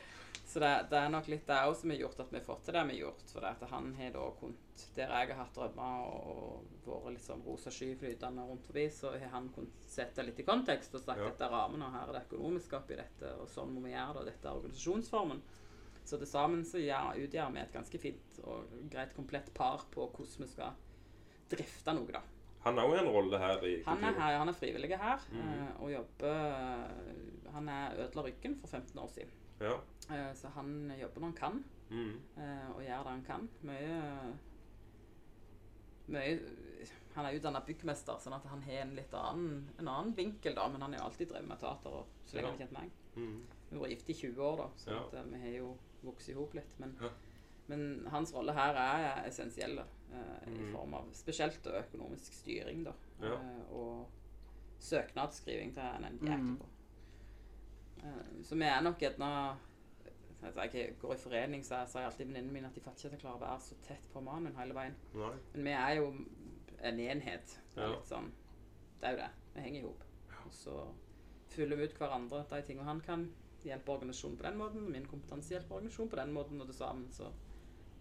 Så 0.47 0.61
det, 0.61 0.87
det 0.91 0.97
er 0.97 1.11
nok 1.11 1.27
litt 1.29 1.49
det 1.49 1.57
òg 1.67 1.75
som 1.75 1.91
har 1.91 1.99
gjort 1.99 2.21
at 2.23 2.31
vi 2.31 2.39
har 2.39 2.45
fått 2.47 2.63
til 2.69 2.77
det 2.77 2.83
vi 2.87 2.95
har 2.95 3.01
gjort. 3.09 3.25
For 3.33 3.43
det 3.43 3.49
at 3.57 3.65
han 3.73 3.89
har 3.99 4.13
da 4.15 4.27
kunnet 4.39 4.85
Der 4.95 5.11
jeg 5.11 5.31
har 5.33 5.41
hatt 5.41 5.57
drømmer 5.57 6.05
og 6.07 6.85
vært 6.87 7.17
litt 7.17 7.25
sånn 7.25 7.43
rosa 7.45 7.73
sky 7.75 7.89
flytende 7.99 8.45
rundt 8.47 8.65
forbi, 8.69 8.85
så 8.95 9.11
har 9.17 9.33
han 9.35 9.51
kunnet 9.57 9.89
sette 9.91 10.23
litt 10.25 10.39
i 10.41 10.47
kontekst 10.47 10.95
og 10.95 11.03
sagt 11.03 11.21
Ja. 11.21 11.33
dette 11.33 11.45
er 11.45 11.53
rammen, 11.53 11.83
og 11.83 11.93
her 11.93 12.07
er 12.07 12.13
det 12.15 12.23
økonomiske 12.29 12.79
oppi 12.79 12.97
dette, 13.01 13.33
og 13.41 13.51
sånn 13.51 13.75
må 13.75 13.83
vi 13.85 13.93
gjøre 13.93 14.13
det, 14.15 14.23
og 14.23 14.31
dette 14.31 14.49
er 14.49 14.61
organisasjonsformen. 14.61 15.43
Så 16.07 16.19
til 16.21 16.29
sammen 16.31 16.63
så 16.65 16.79
gjør, 16.79 17.17
utgjør 17.27 17.53
vi 17.53 17.59
et 17.65 17.73
ganske 17.75 17.99
fint 17.99 18.37
og 18.47 18.69
greit 18.93 19.15
komplett 19.17 19.49
par 19.57 19.83
på 19.91 20.05
hvordan 20.15 20.45
vi 20.45 20.47
skal 20.53 20.73
drifte 21.51 21.95
noe, 21.97 22.13
da. 22.15 22.21
Han 22.67 22.79
har 22.79 22.87
jo 22.89 22.95
en 23.01 23.13
rolle 23.15 23.39
her 23.39 23.63
i 23.67 23.73
Han 23.87 24.05
er 24.05 24.13
her, 24.19 24.39
han 24.39 24.49
er 24.51 24.57
frivillig 24.59 24.97
her 24.99 25.21
eh, 25.39 25.69
og 25.83 25.91
jobber 25.93 27.53
Han 27.55 27.69
er 27.69 27.95
ødela 28.05 28.25
ryggen 28.27 28.57
for 28.61 28.67
15 28.69 28.99
år 28.99 29.09
siden. 29.09 29.31
Ja. 29.61 29.75
Eh, 30.11 30.33
Så 30.35 30.49
han 30.55 30.93
jobber 31.01 31.21
når 31.21 31.27
han 31.33 31.37
kan, 31.43 31.65
Mm. 31.91 32.17
eh, 32.37 32.71
og 32.75 32.83
gjør 32.83 33.03
det 33.05 33.13
han 33.13 33.23
kan. 33.27 33.49
Mye, 33.63 34.33
mye 36.09 36.39
Han 37.17 37.25
er 37.27 37.37
utdanna 37.39 37.63
byggmester, 37.65 38.19
sånn 38.21 38.35
at 38.37 38.45
han 38.51 38.61
har 38.67 38.83
en 38.83 38.91
litt 38.95 39.15
annen, 39.17 39.69
en 39.81 39.89
annen 39.89 40.13
vinkel, 40.15 40.53
da. 40.55 40.67
Men 40.69 40.83
han 40.83 40.93
har 40.93 41.01
jo 41.01 41.07
alltid 41.07 41.31
drevet 41.31 41.49
med 41.49 41.59
teater, 41.63 41.95
og 42.03 42.07
så 42.29 42.37
lenge 42.37 42.43
Ja. 42.45 42.51
han 42.51 42.59
har 42.59 42.67
kjent 42.67 42.73
meg. 42.77 42.91
Mm. 43.17 43.47
Vi 43.71 43.79
var 43.79 43.89
gift 43.89 44.11
i 44.11 44.15
20 44.15 44.43
år, 44.45 44.57
da, 44.57 44.67
så 44.77 44.91
Ja. 44.93 45.19
eh, 45.19 45.25
vi 45.25 45.39
har 45.41 45.57
jo 45.59 45.79
vokst 46.07 46.29
i 46.29 46.37
hop 46.37 46.55
litt. 46.55 46.79
Men, 46.79 46.97
Ja. 47.03 47.09
men 47.69 48.07
hans 48.11 48.33
rolle 48.35 48.53
her 48.57 48.75
er 48.75 49.27
essensiell, 49.29 49.79
eh, 49.79 50.47
i 50.47 50.51
Mhm. 50.51 50.73
form 50.73 50.95
av 50.95 51.13
spesielt 51.13 51.67
økonomisk 51.67 52.33
styring, 52.33 52.85
da. 52.85 52.93
Ja. 53.21 53.35
Eh, 53.35 53.73
og 53.73 54.07
søknadsskriving 54.79 55.73
til 55.75 55.83
en 55.83 56.05
er 56.05 56.37
Mhm. 56.37 56.57
på. 56.59 56.67
Eh, 58.05 58.43
så 58.43 58.55
vi 58.55 58.63
er 58.65 58.81
nok 58.81 58.99
gjerne 58.99 59.57
altså, 60.43 60.61
Jeg 60.73 60.95
går 61.01 61.15
i 61.15 61.17
forening, 61.17 61.63
så 61.65 61.75
jeg 61.81 61.89
sier 61.89 62.05
alltid 62.07 62.27
venninnene 62.27 62.53
mine 62.53 62.67
at 62.67 62.75
de 62.75 62.81
fatter 62.81 62.99
ikke 62.99 63.07
at 63.07 63.13
jeg 63.13 63.21
klarer 63.21 63.37
å 63.41 63.41
være 63.41 63.61
så 63.61 63.75
tett 63.83 64.09
på 64.13 64.21
mannen 64.23 64.55
hele 64.57 64.75
veien. 64.75 64.95
Nei. 65.15 65.33
Men 65.55 65.65
vi 65.65 65.71
er 65.71 65.95
jo 65.97 66.07
en 66.83 66.99
enhet. 67.01 67.59
Det 67.75 67.83
er 67.83 67.89
Ja. 67.89 67.95
litt 67.95 68.07
sånn 68.07 68.31
Det 69.01 69.09
er 69.09 69.11
jo 69.11 69.17
det. 69.17 69.31
Vi 69.55 69.61
henger 69.61 69.81
i 69.81 69.83
hop. 69.83 70.05
Og 70.47 70.53
så 70.53 70.89
fyller 71.49 71.77
vi 71.77 71.83
ut 71.85 71.95
hverandre 71.99 72.45
de 72.49 72.63
tingene 72.63 72.85
han 72.85 73.01
kan. 73.01 73.33
Hjelper 73.67 73.97
organisasjonen 73.99 74.39
på 74.39 74.47
den 74.47 74.59
måten. 74.61 74.87
og 74.87 74.95
Min 74.95 75.09
kompetanse 75.11 75.57
hjelper 75.57 75.81
organisasjonen 75.81 76.13
på 76.13 76.21
den 76.23 76.35
måten, 76.37 76.61
og 76.63 76.71
det 76.71 76.79
sammen 76.79 77.09
så 77.13 77.31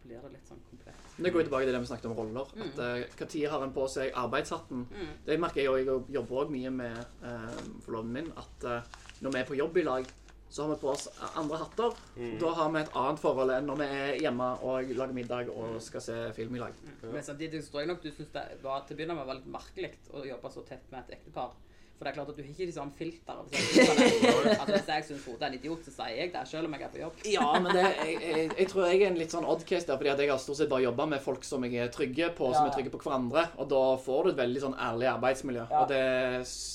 blir 0.06 0.22
det 0.22 0.34
litt 0.36 0.50
sånn 0.50 0.62
komplett. 0.70 1.06
Det 1.18 1.32
går 1.34 1.42
jo 1.42 1.48
tilbake 1.48 1.66
til 1.66 1.74
det 1.74 1.82
vi 1.82 1.90
snakket 1.90 2.10
om 2.12 2.20
roller. 2.20 2.52
Mm. 2.54 2.68
At 2.68 2.84
uh, 2.84 3.24
Når 3.24 3.48
har 3.54 3.66
en 3.66 3.74
på 3.74 3.88
seg 3.92 4.20
arbeidshatten? 4.26 4.86
Mm. 4.92 5.16
Det 5.26 5.40
merker 5.42 5.64
jeg 5.64 5.72
òg. 5.72 5.80
Jeg 5.82 6.20
jobber 6.20 6.44
òg 6.44 6.54
mye 6.54 6.74
med 6.76 7.00
uh, 7.24 7.64
forloveden 7.86 8.14
min. 8.20 8.30
At 8.38 8.70
uh, 8.70 9.02
når 9.26 9.36
vi 9.36 9.42
er 9.42 9.50
på 9.50 9.58
jobb 9.58 9.82
i 9.82 9.86
lag, 9.88 10.14
så 10.56 10.64
har 10.64 10.76
vi 10.76 10.80
på 10.84 10.92
oss 10.94 11.08
andre 11.36 11.58
hatter. 11.60 11.96
Mm. 12.16 12.36
Da 12.40 12.52
har 12.60 12.70
vi 12.72 12.82
et 12.84 12.98
annet 13.02 13.20
forhold 13.20 13.52
enn 13.56 13.66
når 13.68 13.80
vi 13.82 13.88
er 13.98 14.20
hjemme 14.24 14.50
og 14.64 14.92
lager 14.96 15.18
middag 15.18 15.50
og 15.52 15.80
skal 15.84 16.04
se 16.06 16.18
film 16.38 16.56
i 16.56 16.62
lag. 16.62 16.78
Men 17.02 17.26
samtidig 17.26 17.64
så 17.66 17.74
tror 17.74 17.84
jeg 17.84 17.92
nok 17.92 18.04
du 18.06 18.12
syns 18.12 18.32
det 18.36 18.46
var, 18.64 18.86
til 18.86 18.96
å 18.96 19.00
begynne 19.02 19.18
med 19.18 19.28
var 19.28 19.40
litt 19.40 19.50
merkelig 19.52 19.92
å 20.14 20.24
jobbe 20.24 20.54
så 20.54 20.64
tett 20.70 20.86
med 20.94 21.02
et 21.02 21.18
ektepar. 21.18 21.58
For 21.96 22.04
det 22.04 22.12
er 22.12 22.16
klart 22.18 22.30
at 22.34 22.36
du 22.36 22.42
har 22.44 22.50
ikke 22.52 22.74
samme 22.76 22.92
filter. 22.98 23.38
Altså, 23.40 24.72
hvis 24.74 24.88
jeg 24.92 25.04
syns 25.08 25.22
Frode 25.24 25.46
er 25.46 25.48
en 25.54 25.54
idiot, 25.60 25.86
så 25.88 25.94
sier 25.96 26.18
jeg 26.20 26.32
det 26.34 26.42
selv 26.50 26.68
om 26.68 26.74
jeg 26.76 26.84
er 26.84 26.92
på 26.96 27.00
jobb. 27.00 27.22
Ja, 27.32 27.46
men 27.64 27.70
det, 27.78 27.86
jeg, 28.02 28.18
jeg, 28.26 28.50
jeg 28.60 28.68
tror 28.72 28.88
jeg 28.90 29.02
er 29.02 29.08
en 29.14 29.20
litt 29.22 29.36
sånn 29.36 29.48
odd 29.48 29.64
case 29.70 29.88
der, 29.88 29.96
fordi 30.02 30.12
at 30.12 30.24
jeg 30.26 30.32
har 30.34 30.42
stort 30.44 30.60
sett 30.60 30.72
bare 30.74 30.84
jobba 30.90 31.06
med 31.14 31.24
folk 31.24 31.48
som 31.48 31.64
jeg 31.64 31.80
er 31.86 31.94
trygge 31.96 32.28
på, 32.36 32.50
som 32.52 32.66
Ja. 32.66 32.72
er 32.72 32.76
trygge 32.76 32.92
på 32.92 33.00
hverandre. 33.06 33.46
Og 33.64 33.70
da 33.72 33.84
får 34.04 34.28
du 34.28 34.34
et 34.34 34.42
veldig 34.44 34.66
sånn 34.66 34.76
ærlig 34.90 35.08
arbeidsmiljø, 35.14 35.64
Ja. 35.72 35.80
og 35.86 35.88
det 35.94 36.04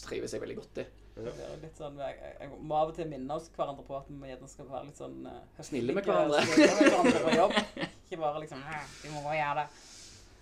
trives 0.09 0.33
jeg 0.33 0.41
veldig 0.47 0.57
godt 0.63 0.83
i. 0.85 0.87
Det 1.21 1.29
er 1.37 1.57
litt 1.61 1.77
sånn, 1.77 1.99
jeg, 2.01 2.17
jeg 2.41 2.49
må 2.65 2.77
av 2.81 2.89
og 2.89 2.97
til 2.97 3.09
minne 3.11 3.35
oss 3.37 3.51
hverandre 3.53 3.85
på 3.85 3.97
at 3.99 4.07
vi 4.09 4.31
gjerne 4.31 4.49
skal 4.49 4.69
være 4.71 4.87
litt 4.89 4.97
sånn 4.97 5.27
eh, 5.29 5.63
Snille 5.67 5.93
med 5.93 6.07
hverandre. 6.07 6.41
snille 6.49 6.69
med 6.79 6.87
hverandre 6.95 7.21
på 7.27 7.35
jobb. 7.37 7.57
Ikke 8.09 8.21
bare 8.23 8.41
liksom 8.41 8.63
Vi 9.03 9.11
må 9.13 9.21
gjøre 9.37 9.57
det. 9.61 9.67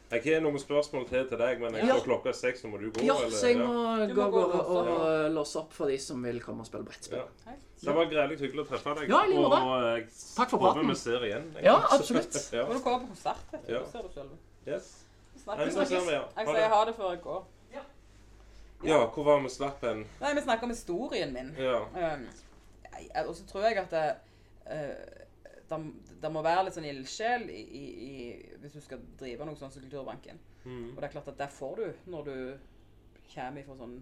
Jeg 0.08 0.22
har 0.24 0.40
noen 0.40 0.60
spørsmål 0.60 1.04
til 1.08 1.26
til 1.28 1.38
deg, 1.38 1.60
men 1.60 1.74
jeg 1.76 1.86
Ja. 1.88 1.96
klokka 2.00 2.30
er 2.30 2.36
seks. 2.36 2.64
Nå 2.64 2.70
må 2.70 2.78
du 2.80 2.90
gå. 2.90 3.04
Ja, 3.04 3.16
eller? 3.16 3.30
så 3.36 3.46
jeg 3.46 3.58
må 3.58 3.98
ja. 3.98 4.06
gå 4.06 4.22
må 4.22 4.30
gå 4.30 4.40
og 4.40 4.54
og, 4.54 4.86
låse 4.86 5.26
og 5.26 5.30
låse 5.32 5.58
opp 5.58 5.72
for 5.72 5.86
de 5.92 5.98
som 5.98 6.22
vil 6.24 6.40
komme 6.40 6.64
og 6.64 6.66
spille 6.66 6.84
brettspill. 6.84 7.18
Ja. 7.18 7.52
Det 7.80 7.94
var 7.94 8.08
greielig 8.10 8.38
hyggelig 8.40 8.64
å 8.64 8.68
treffe 8.70 8.94
deg. 8.94 9.10
Ja, 9.10 9.20
jeg 9.20 9.36
like 9.36 9.50
det. 9.52 9.60
Og 9.68 9.84
jeg 9.84 10.06
Takk 10.36 10.50
for 10.50 10.58
håper 10.58 10.72
praten. 10.80 10.88
vi 10.88 10.94
ser 10.94 11.28
igjen. 11.28 11.52
jeg. 11.54 11.64
Ja, 11.64 11.76
absolutt. 11.92 12.40
ja. 12.56 12.64
Må 12.66 12.72
du 12.72 12.80
komme 12.80 13.04
på 13.04 13.12
konsert, 13.12 13.44
vet 13.52 13.66
du. 13.66 13.72
Ja. 13.74 13.84
Så 13.84 13.92
ser 13.92 14.02
du 14.02 14.10
selv. 14.14 14.30
Yes. 14.66 14.88
Snakkes. 15.44 15.74
så 15.74 15.80
ja. 16.10 16.24
Jeg 16.24 16.24
Ha 16.34 16.44
sier 16.44 16.62
det. 16.62 16.68
ha 16.72 16.84
det 16.84 16.96
før 16.96 17.10
jeg 17.10 17.22
går. 17.22 17.46
Ja, 18.84 18.98
hvor 19.10 19.24
var 19.24 19.40
vi 19.42 19.48
slapp 19.50 19.82
hen? 19.82 20.04
Nei, 20.20 20.34
vi 20.34 20.42
snakker 20.44 20.68
om 20.68 20.70
historien 20.70 21.32
min. 21.34 21.48
Ja. 21.58 21.80
Um, 22.14 22.28
og 23.26 23.34
så 23.34 23.46
tror 23.46 23.64
jeg 23.66 23.78
at 23.78 23.90
det, 23.90 24.14
uh, 24.70 25.54
det, 25.70 25.78
det 26.20 26.30
må 26.34 26.42
være 26.42 26.64
litt 26.66 26.74
sånn 26.74 26.84
ildsjel 26.88 27.44
i, 27.50 27.60
i, 27.78 27.82
i, 28.08 28.56
hvis 28.62 28.72
du 28.74 28.80
skal 28.82 29.02
drive 29.20 29.44
noe 29.46 29.56
sånt 29.56 29.72
som 29.76 29.82
Kulturbanken. 29.84 30.38
Mm. 30.64 30.90
Og 30.94 30.96
det 31.00 31.04
er 31.08 31.12
klart 31.14 31.28
at 31.32 31.38
det 31.38 31.50
får 31.54 31.76
du 31.76 32.10
når 32.10 32.24
du 32.24 32.38
kommer 33.34 33.60
ifra 33.62 33.76
sånn 33.78 33.98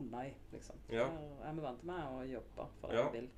unna 0.00 0.24
i, 0.28 0.32
liksom. 0.52 0.76
Ja. 0.92 1.06
Der 1.40 1.46
er 1.50 1.56
vi 1.56 1.64
vant 1.64 1.84
med 1.88 2.02
å 2.18 2.24
jobbe 2.28 2.66
for 2.80 2.88
det 2.92 2.98
Ja. 3.00 3.06
vi 3.08 3.18
vil. 3.20 3.30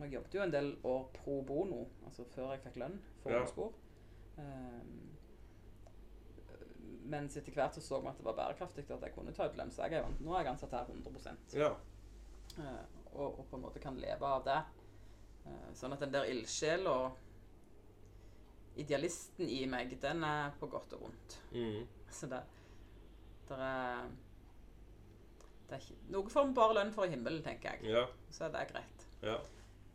Jeg 0.00 0.12
jobbet 0.12 0.34
jo 0.34 0.42
en 0.42 0.50
del 0.52 0.70
år 0.84 1.04
pro 1.14 1.42
bono, 1.42 1.86
altså 2.04 2.24
før 2.34 2.50
jeg 2.52 2.60
fikk 2.66 2.76
lønn 2.82 2.98
for 3.22 3.32
Ja. 3.32 3.44
spor. 3.46 3.72
Um, 4.36 5.12
mens 7.06 7.36
etter 7.38 7.52
hvert 7.54 7.74
så 7.74 7.80
så 7.80 8.00
vi 8.02 8.08
at 8.10 8.18
det 8.18 8.24
var 8.26 8.34
bærekraftig 8.36 8.84
at 8.90 9.02
jeg 9.06 9.14
kunne 9.14 9.32
ta 9.32 9.46
ut 9.48 9.56
lønn. 9.56 9.70
Så 9.70 9.82
jeg 9.86 9.92
er, 9.94 10.04
jo- 10.06 10.24
nå 10.26 10.34
er 10.34 10.42
jeg 10.44 10.52
ansatt 10.52 10.72
her 10.72 10.84
100 10.84 11.36
ja. 11.54 11.70
Uh, 12.58 12.84
og, 13.14 13.38
og 13.38 13.46
på 13.50 13.56
en 13.56 13.62
måte 13.62 13.80
kan 13.80 13.96
leve 13.96 14.22
av 14.26 14.44
det. 14.44 14.58
Uh, 15.46 15.72
sånn 15.74 15.92
at 15.92 16.00
den 16.00 16.12
der 16.12 16.24
ildsjela 16.24 17.12
Idealisten 18.76 19.48
i 19.48 19.62
meg, 19.70 19.94
den 20.02 20.22
er 20.24 20.50
på 20.60 20.68
godt 20.70 20.92
og 20.96 21.06
vondt. 21.06 21.36
Mm. 21.52 21.86
Så 22.12 22.28
det 22.30 22.42
det, 23.48 23.56
er 23.62 24.08
det 25.68 25.76
er 25.76 25.82
ikke, 25.84 25.96
Noe 26.10 26.30
får 26.30 26.48
vi 26.48 26.56
bare 26.58 26.74
lønn 26.80 26.92
for 26.94 27.06
i 27.06 27.12
himmelen, 27.14 27.42
tenker 27.46 27.76
jeg. 27.76 27.92
Ja. 27.94 28.04
Så 28.30 28.48
det 28.52 28.60
er 28.60 28.72
greit. 28.72 29.06
Ja. 29.22 29.36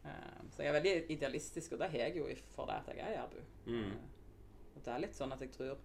Eh, 0.08 0.42
så 0.52 0.64
jeg 0.64 0.72
er 0.72 0.78
veldig 0.80 0.94
idealistisk, 1.14 1.74
og 1.76 1.80
det 1.84 1.90
har 1.92 2.06
jeg 2.08 2.18
jo 2.18 2.28
for 2.56 2.66
det 2.72 2.80
at 2.80 2.92
jeg 2.96 3.06
er 3.06 3.18
jærbu. 3.20 3.40
Mm. 3.66 3.92
Eh, 3.92 4.76
og 4.76 4.86
det 4.86 4.94
er 4.94 5.04
litt 5.04 5.16
sånn 5.20 5.36
at 5.36 5.44
jeg 5.44 5.52
tror 5.56 5.78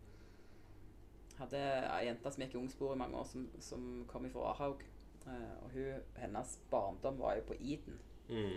hadde 1.36 1.58
ei 1.92 2.06
jente 2.06 2.30
som 2.32 2.42
gikk 2.46 2.54
i 2.56 2.60
ungspor 2.62 2.94
i 2.94 3.00
mange 3.02 3.18
år, 3.20 3.26
som, 3.28 3.48
som 3.60 3.82
kom 4.08 4.30
fra 4.32 4.52
Ahaug. 4.54 4.84
Eh, 5.26 5.56
og 5.64 5.74
hun, 5.74 6.06
hennes 6.22 6.54
barndom 6.70 7.18
var 7.20 7.36
jo 7.40 7.48
på 7.52 7.58
Iden 7.60 7.98
Mm. 8.26 8.56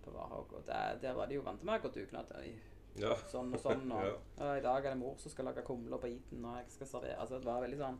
på 0.00 0.10
Varhaug. 0.14 0.52
Og 0.56 0.62
der, 0.66 0.94
der 1.02 1.12
var 1.12 1.26
de 1.28 1.34
jo 1.34 1.42
vant 1.44 1.60
å 1.60 1.74
gå 1.82 1.88
dugnad. 1.92 2.30
i 2.40 2.54
Ja. 2.98 3.14
Sånn 3.30 3.52
og 3.54 3.60
sånn. 3.62 3.84
Og, 3.92 4.02
Ja. 4.10 4.14
og 4.46 4.58
i 4.58 4.62
dag 4.64 4.84
er 4.84 4.90
det 4.94 4.98
mor 4.98 5.16
som 5.18 5.30
skal 5.32 5.44
lage 5.50 5.62
kumler 5.66 5.98
på 6.02 6.08
Iden, 6.10 6.44
og 6.44 6.56
jeg 6.58 6.70
skal 6.74 6.86
servere. 6.86 7.18
Altså, 7.20 7.38
det 7.38 7.46
var 7.46 7.62
veldig 7.62 7.78
sånn 7.78 7.98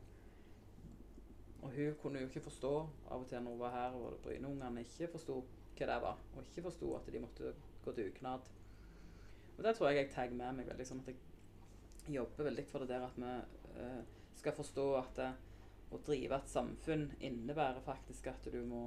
Og 1.62 1.71
hun 1.77 1.95
kunne 2.03 2.21
jo 2.23 2.29
ikke 2.31 2.41
forstå 2.47 2.71
av 3.12 3.21
og 3.21 3.27
til 3.29 3.43
når 3.45 3.51
hun 3.53 3.61
var 3.61 3.75
her, 3.75 3.97
og 4.01 4.15
Bryne-ungene 4.25 4.81
ikke 4.87 5.11
forsto 5.12 5.35
hva 5.77 5.87
det 5.91 5.99
var, 6.03 6.17
og 6.37 6.43
ikke 6.45 6.62
forsto 6.67 6.95
at 6.97 7.07
de 7.12 7.21
måtte 7.21 7.53
gå 7.85 7.93
dugnad. 7.97 8.49
Og 9.59 9.65
det 9.65 9.75
tror 9.77 9.91
jeg 9.91 9.97
jeg 10.01 10.11
tar 10.15 10.31
med 10.33 10.57
meg 10.57 10.71
veldig 10.71 10.87
sånn 10.89 11.03
at 11.05 11.11
jeg 11.12 12.15
jobber 12.17 12.49
veldig 12.49 12.65
for 12.69 12.81
det 12.81 12.89
der 12.95 13.05
at 13.05 13.17
vi 13.21 13.31
eh, 13.85 14.01
skal 14.41 14.57
forstå 14.57 14.87
at 15.03 15.15
det, 15.21 15.29
å 15.93 16.01
drive 16.07 16.37
et 16.39 16.49
samfunn 16.53 17.07
innebærer 17.21 17.81
faktisk 17.85 18.29
at 18.33 18.49
du 18.53 18.61
må 18.65 18.83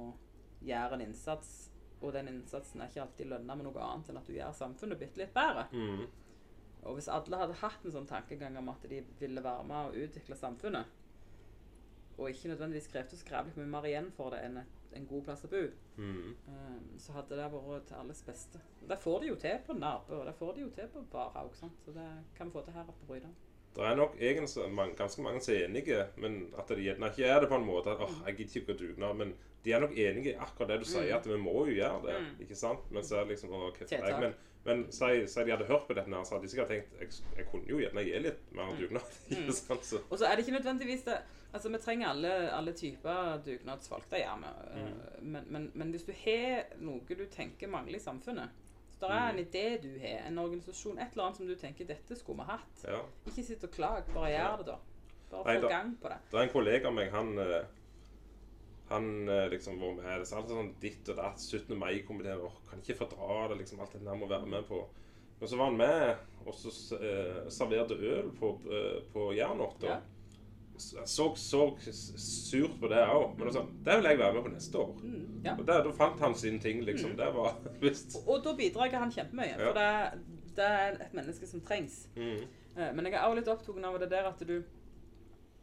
gjøre 0.64 0.96
en 0.98 1.04
innsats, 1.06 1.70
og 2.04 2.12
den 2.16 2.28
innsatsen 2.30 2.80
er 2.84 2.90
ikke 2.92 3.02
alltid 3.06 3.30
lønna 3.30 3.56
med 3.56 3.66
noe 3.68 3.80
annet 3.86 4.10
enn 4.12 4.20
at 4.20 4.28
du 4.28 4.34
gjør 4.36 4.52
samfunnet 4.58 5.00
bitte 5.00 5.20
litt 5.22 5.32
bedre. 5.34 5.64
Mm. 5.72 6.04
Og 6.84 6.98
hvis 6.98 7.08
alle 7.08 7.38
hadde 7.40 7.56
hatt 7.62 7.84
en 7.88 7.94
sånn 7.94 8.06
tankegang 8.10 8.56
om 8.60 8.68
at 8.74 8.84
de 8.90 9.00
ville 9.20 9.42
være 9.44 9.64
med 9.64 9.88
og 9.90 9.96
utvikle 10.04 10.36
samfunnet, 10.36 10.86
og 12.18 12.28
ikke 12.30 12.48
nødvendigvis 12.52 12.86
krevde 12.92 13.16
så 13.18 13.26
grævlig 13.26 13.56
mye 13.56 13.70
mer 13.72 13.86
igjen 13.88 14.10
for 14.14 14.30
det 14.34 14.42
enn 14.46 14.60
en 14.94 15.06
god 15.10 15.24
plass 15.26 15.42
å 15.46 15.50
bo, 15.50 15.64
Mm. 15.96 16.34
um, 16.50 16.86
så 16.98 17.12
hadde 17.14 17.36
det 17.38 17.44
vært 17.52 17.84
til 17.86 17.94
alles 17.96 18.22
beste. 18.26 18.58
Og 18.82 18.88
Det 18.88 18.98
får 18.98 19.20
de 19.20 19.26
jo 19.28 19.34
til 19.36 19.58
på 19.66 19.72
Narpe, 19.78 20.10
og 20.16 20.26
det 20.26 20.34
får 20.34 20.54
de 20.54 20.60
jo 20.64 20.70
til 20.70 20.88
på 20.88 21.02
Barhaug. 21.10 21.54
Så 21.54 21.92
det 21.94 22.06
kan 22.34 22.46
vi 22.46 22.52
få 22.52 22.64
til 22.64 22.74
her 22.74 22.82
oppe 22.88 23.00
på 23.00 23.06
Bryda. 23.12 23.28
Det 23.74 23.82
er 23.82 23.96
nok 23.98 24.12
egentlig 24.20 24.70
mange, 24.70 24.94
ganske 24.94 25.22
mange 25.22 25.40
som 25.42 25.54
er 25.54 25.64
enige, 25.66 26.04
men 26.22 26.36
at 26.58 26.68
de 26.68 26.76
gjerne 26.84 27.08
ikke 27.10 27.24
er 27.26 27.40
det 27.40 27.48
på 27.50 27.56
en 27.58 27.66
måte 27.66 27.90
at 27.90 28.00
oh, 28.06 28.12
jeg 28.28 28.36
gidder 28.36 28.60
ikke 28.60 28.74
å 28.74 28.78
dugnad. 28.78 29.16
Men 29.16 29.34
de 29.64 29.72
er 29.72 29.80
nok 29.82 29.94
enige 29.98 30.32
i 30.32 30.38
akkurat 30.38 30.68
det 30.68 30.80
du 30.80 30.84
sier, 30.84 31.08
Mm. 31.10 31.16
at 31.16 31.26
vi 31.26 31.36
må 31.42 31.54
jo 31.66 31.74
gjøre 31.74 32.02
det. 32.06 32.18
Mm. 32.20 32.40
ikke 32.46 32.54
sant? 32.60 32.84
Men 32.92 33.02
så 33.02 33.16
er 33.16 33.24
det 33.24 33.34
liksom 33.34 33.52
okay, 33.52 33.86
jeg? 33.90 34.20
Men, 34.20 34.34
men 34.64 34.84
si, 34.92 35.26
si 35.26 35.44
de 35.44 35.50
hadde 35.50 35.66
hørt 35.68 35.86
på 35.88 35.94
dette, 35.98 36.08
her, 36.14 36.24
så 36.24 36.34
hadde 36.36 36.46
de 36.46 36.52
sikkert 36.52 36.68
tenkt 36.70 37.00
jeg, 37.00 37.08
jeg 37.36 37.46
kunne 37.50 37.66
jo 37.68 37.80
gjerne 37.82 38.04
gi 38.06 38.18
litt 38.28 38.52
mer 38.54 38.70
Mm. 38.70 38.78
dugnad. 38.80 39.18
sant? 39.58 39.84
Så, 39.84 40.00
Og 40.10 40.18
så 40.18 40.26
er 40.30 40.36
det 40.36 40.46
ikke 40.46 40.58
nødvendigvis 40.60 41.04
det 41.10 41.18
Altså, 41.54 41.68
vi 41.70 41.78
trenger 41.78 42.08
alle, 42.10 42.30
alle 42.50 42.72
typer 42.74 43.36
dugnadsfolk. 43.46 44.08
Det 44.10 44.18
gjør 44.24 44.40
vi. 44.42 44.48
Mm. 44.74 44.86
Eh, 44.86 45.20
Men, 45.22 45.44
men, 45.54 45.70
men 45.74 45.90
hvis 45.94 46.02
du 46.02 46.10
har 46.24 46.64
noe 46.82 47.00
du 47.14 47.26
tenker 47.30 47.68
mangler 47.70 47.94
i 47.94 48.02
samfunnet 48.02 48.50
Så 49.00 49.08
det 49.08 49.16
er 49.16 49.28
en 49.28 49.36
Mm. 49.36 49.44
idé 49.46 49.82
du 49.82 49.98
har, 49.98 50.26
en 50.28 50.38
organisasjon, 50.38 50.98
et 50.98 51.12
eller 51.12 51.24
annet 51.24 51.36
som 51.36 51.46
du 51.46 51.54
tenker 51.54 51.84
'dette 51.84 52.16
skulle 52.16 52.38
vi 52.38 52.50
hatt'. 52.52 52.84
ja. 52.92 53.00
Ikke 53.26 53.44
sitt 53.44 53.64
og 53.64 53.70
klag, 53.70 54.04
bare 54.14 54.30
gjør 54.30 54.56
det, 54.58 54.66
da. 54.66 54.76
Bare 55.30 55.44
Nei, 55.44 55.56
få 55.56 55.60
da- 55.62 55.68
gang 55.68 55.96
på 56.02 56.08
det. 56.08 56.18
Det 56.30 56.38
er 56.38 56.42
en 56.42 56.48
kollega 56.48 56.86
av 56.86 56.94
meg, 56.94 57.10
han 57.10 57.38
eh, 57.38 57.64
han 58.88 59.28
eh, 59.28 59.48
liksom 59.50 59.80
var 59.80 59.94
med 59.94 60.04
det. 60.04 60.32
er 60.32 60.36
alltid 60.36 60.50
sånn 60.56 60.74
ditt 60.80 61.08
og 61.08 61.16
datt. 61.16 61.38
17. 61.40 61.76
mai-komiteen. 61.78 62.40
åh, 62.40 62.52
Kan 62.70 62.80
ikke 62.80 62.96
fordra 62.98 63.48
det. 63.48 63.58
liksom 63.58 63.80
Alt 63.80 63.92
dette 63.92 64.04
der 64.04 64.14
må 64.14 64.26
være 64.28 64.46
med 64.46 64.64
på. 64.68 64.86
Men 65.40 65.48
så 65.48 65.56
var 65.56 65.64
han 65.64 65.76
med 65.76 66.16
og 66.46 66.54
så 66.54 66.96
eh, 67.00 67.48
serverte 67.50 67.96
øl 67.98 68.30
på, 68.38 68.60
eh, 68.70 69.00
på 69.12 69.32
Jernått. 69.34 69.82
Ja. 69.82 70.00
Så 70.76 71.26
så 71.36 71.60
surt 71.86 72.80
på 72.80 72.88
det 72.90 73.02
òg. 73.06 73.36
Men 73.38 73.52
sånn, 73.54 73.68
det 73.86 73.96
vil 74.00 74.08
jeg 74.10 74.18
være 74.18 74.34
med 74.34 74.42
på 74.42 74.52
neste 74.54 74.78
år. 74.78 74.94
Mm, 75.02 75.42
ja. 75.44 75.54
Og 75.58 75.66
Da 75.66 75.78
fant 75.92 76.20
han 76.20 76.34
sine 76.34 76.58
ting, 76.60 76.82
liksom. 76.84 77.10
Mm. 77.14 77.16
Det 77.16 77.28
var 77.34 77.58
visst 77.84 78.16
Og, 78.16 78.28
og 78.34 78.44
da 78.44 78.54
bidrar 78.58 78.90
han 78.98 79.12
kjempemye. 79.14 79.54
Ja. 79.58 79.68
For 79.68 79.78
det, 79.78 80.48
det 80.56 80.64
er 80.64 80.98
et 81.06 81.14
menneske 81.14 81.46
som 81.46 81.60
trengs. 81.60 82.08
mm. 82.16 82.44
Eh, 82.76 82.90
Men 82.94 83.06
jeg 83.06 83.14
er 83.14 83.22
også 83.28 83.38
litt 83.38 83.48
opptatt 83.52 83.84
av 83.86 84.00
det 84.02 84.10
der 84.10 84.26
at 84.26 84.40
du 84.48 84.56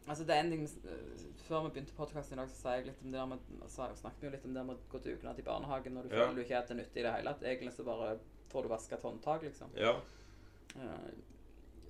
Altså 0.07 0.23
det 0.23 0.33
er 0.35 0.39
en 0.45 0.51
ting 0.53 0.63
eh, 0.63 1.25
Før 1.43 1.65
vi 1.65 1.73
begynte 1.75 1.93
podkasten 1.97 2.37
i 2.37 2.39
dag, 2.39 2.47
så 2.49 2.55
sa 2.61 2.75
jeg 2.77 2.85
litt 2.87 3.01
om 3.03 3.11
det 3.11 3.19
der 3.19 3.25
med, 3.27 3.39
så 3.67 3.89
snakket 3.99 4.21
vi 4.21 4.27
jo 4.29 4.31
litt 4.31 4.45
om 4.47 4.53
det 4.55 4.63
med 4.65 4.77
å 4.79 4.91
gå 4.93 5.01
dugnad 5.03 5.39
i 5.39 5.43
barnehagen 5.43 5.93
når 5.97 6.07
du 6.07 6.15
Ja. 6.15 6.21
føler 6.23 6.35
du 6.39 6.41
ikke 6.45 6.55
er 6.61 6.65
til 6.69 6.77
nytte 6.79 6.99
i 6.99 7.03
det 7.03 7.11
hele 7.17 7.33
tatt. 7.33 7.43
Egentlig 7.43 7.73
så 7.75 7.83
bare 7.83 8.13
får 8.53 8.63
du 8.63 8.69
vaska 8.71 8.97
håndtak, 9.03 9.43
liksom. 9.43 9.69
Ja. 9.75 9.93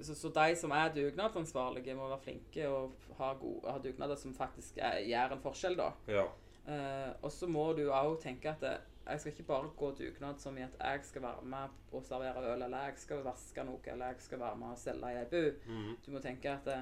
Eh, 0.01 0.05
Så, 0.05 0.15
så 0.15 0.29
de 0.33 0.55
som 0.55 0.71
er 0.71 0.93
dugnadsansvarlige, 0.95 1.95
må 1.95 2.07
være 2.09 2.23
flinke 2.25 2.69
og 2.69 2.95
ha, 3.19 3.33
gode, 3.33 3.69
ha 3.69 3.77
dugnader 3.79 4.15
som 4.17 4.33
faktisk 4.33 4.77
er, 4.81 5.01
gjør 5.05 5.35
en 5.37 5.43
forskjell, 5.43 5.77
da. 5.77 5.91
ja. 6.07 6.29
Uh, 6.61 7.09
og 7.25 7.31
så 7.33 7.47
må 7.49 7.71
du 7.73 7.87
òg 7.89 8.19
tenke 8.21 8.51
at 8.51 8.61
det, 8.61 8.75
jeg 9.07 9.19
skal 9.19 9.31
ikke 9.31 9.47
bare 9.47 9.69
gå 9.77 9.87
dugnad 9.97 10.37
som 10.39 10.57
i 10.57 10.61
at 10.61 10.75
jeg 10.77 10.99
skal 11.07 11.23
være 11.23 11.47
med 11.49 11.79
og 11.91 12.03
servere 12.05 12.43
øl, 12.53 12.61
eller 12.61 12.85
jeg 12.85 12.99
skal 13.01 13.23
vaske 13.25 13.63
noe, 13.65 13.81
eller 13.89 14.11
jeg 14.13 14.21
skal 14.27 14.39
være 14.39 14.59
med 14.61 14.67
og 14.75 14.77
selge 14.77 15.09
i 15.09 15.17
ei 15.17 15.25
bu. 15.31 15.41
Mm. 15.65 15.95
Du 16.05 16.11
må 16.13 16.21
tenke 16.21 16.53
at 16.53 16.69
det, 16.69 16.77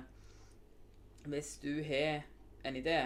hvis 1.31 1.53
du 1.63 1.79
har 1.87 2.27
en 2.67 2.75
idé 2.75 2.97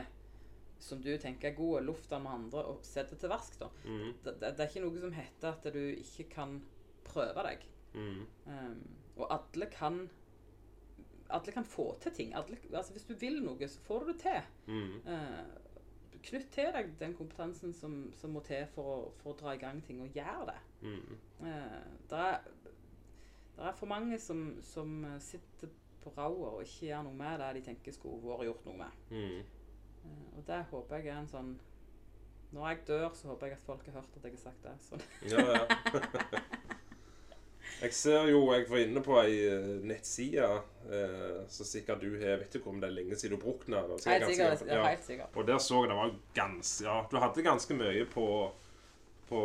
som 0.80 1.02
du 1.02 1.14
tenker 1.18 1.52
er 1.52 1.56
god, 1.56 1.86
luft 1.86 2.10
den 2.10 2.26
med 2.26 2.32
andre 2.32 2.66
og 2.74 2.82
sett 2.84 3.14
det 3.14 3.22
til 3.22 3.32
verks, 3.32 3.62
da. 3.62 3.70
Mm. 3.86 4.10
Det, 4.26 4.34
det, 4.42 4.52
det 4.58 4.66
er 4.66 4.74
ikke 4.74 4.84
noe 4.88 5.06
som 5.06 5.16
heter 5.16 5.54
at 5.54 5.70
du 5.78 5.84
ikke 5.94 6.28
kan 6.34 6.58
prøve 7.06 7.46
deg. 7.52 7.70
Mm. 7.94 8.26
Um, 8.50 8.82
og 9.16 9.34
alle 9.34 9.66
kan 9.72 10.10
Alle 11.30 11.52
kan 11.52 11.66
få 11.66 11.98
til 12.02 12.12
ting. 12.12 12.36
Alle, 12.36 12.58
altså 12.74 12.92
Hvis 12.92 13.04
du 13.04 13.14
vil 13.14 13.42
noe, 13.42 13.68
så 13.68 13.80
får 13.82 14.00
du 14.00 14.12
det 14.12 14.20
til. 14.22 14.42
Mm. 14.68 14.98
Uh, 15.08 16.20
knytt 16.24 16.52
til 16.52 16.70
deg 16.76 16.92
den 17.00 17.16
kompetansen 17.18 17.74
som, 17.74 18.12
som 18.14 18.30
må 18.30 18.44
til 18.46 18.68
for 18.76 18.84
å, 18.84 18.98
for 19.22 19.34
å 19.34 19.38
dra 19.40 19.56
i 19.56 19.62
gang 19.62 19.82
ting, 19.84 20.02
og 20.04 20.14
gjør 20.14 20.52
det. 20.52 20.60
Mm. 20.82 21.18
Uh, 21.42 21.80
det 22.12 22.20
er, 22.20 22.38
er 23.58 23.80
for 23.80 23.90
mange 23.90 24.20
som, 24.20 24.46
som 24.62 25.08
sitter 25.20 25.74
på 26.04 26.14
rauet 26.18 26.54
og 26.54 26.62
ikke 26.64 26.90
gjør 26.90 27.06
noe 27.08 27.18
med 27.18 27.40
det 27.40 27.52
de 27.58 27.66
tenker 27.70 27.96
skulle 27.96 28.22
vært 28.28 28.48
gjort 28.50 28.66
noe 28.70 28.78
med. 28.84 29.04
Mm. 29.10 29.40
Uh, 30.04 30.38
og 30.38 30.48
det 30.48 30.62
håper 30.70 31.00
jeg 31.00 31.14
er 31.16 31.22
en 31.22 31.32
sånn 31.32 31.54
Når 32.54 32.68
jeg 32.68 32.80
dør, 32.88 33.10
så 33.18 33.32
håper 33.32 33.48
jeg 33.48 33.58
at 33.58 33.66
folk 33.66 33.86
har 33.88 34.02
hørt 34.02 34.18
at 34.20 34.26
jeg 34.28 34.36
har 34.36 34.44
sagt 34.44 34.68
det. 34.68 34.78
Sånn. 34.86 35.08
Ja, 35.32 35.48
ja. 35.56 36.70
Jeg 37.84 37.94
ser 37.94 38.30
jo 38.32 38.46
jeg 38.54 38.66
var 38.70 38.80
inne 38.80 39.02
på 39.04 39.18
ei 39.20 39.34
eh, 39.52 39.66
nettside 39.84 40.46
eh, 40.88 41.42
som 41.52 41.68
sikkert 41.68 42.00
du 42.04 42.14
har 42.22 42.38
Vet 42.40 42.56
ikke 42.56 42.72
om 42.72 42.78
det 42.80 42.88
er 42.90 42.96
lenge 42.96 43.18
siden 43.20 43.36
du 43.36 43.42
brukte 43.44 43.72
den. 43.74 43.98
Helt 44.08 44.28
sikkert. 44.30 44.64
Ja. 44.70 44.84
Helt 44.88 45.04
sikkert. 45.04 45.36
Og 45.36 45.48
der 45.48 45.60
så 45.60 45.82
jeg 45.84 45.92
det 45.92 45.98
var 46.00 46.14
ganske 46.38 46.86
Ja, 46.88 46.98
du 47.12 47.18
hadde 47.20 47.44
ganske 47.50 47.78
mye 47.80 48.06
på 48.14 48.28
på 49.30 49.42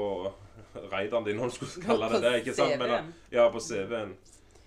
raideren 0.91 1.25
din, 1.25 1.39
om 1.41 1.49
du 1.49 1.55
skulle 1.55 1.87
kalle 1.87 2.09
det 2.13 2.19
det. 2.23 2.33
ikke 2.43 2.55
sant? 2.55 2.75
Men, 2.79 2.91
CV-en. 2.91 3.13
ja, 3.33 3.45
på 3.55 3.61
CV-en. 3.63 4.11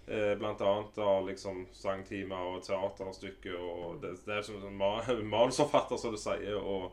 Eh, 0.07 0.31
blant 0.39 0.61
annet 0.65 0.97
av 1.03 1.27
liksom 1.27 1.65
sangtimer 1.77 2.47
og 2.55 2.63
teaterstykker 2.65 3.57
og 3.59 3.99
det, 4.01 4.15
det 4.25 4.37
er 4.39 4.41
som 4.47 4.55
en 4.65 4.79
ma- 4.79 5.03
manusforfatter, 5.35 5.99
som 6.01 6.15
du 6.15 6.17
sier, 6.19 6.57
og 6.57 6.91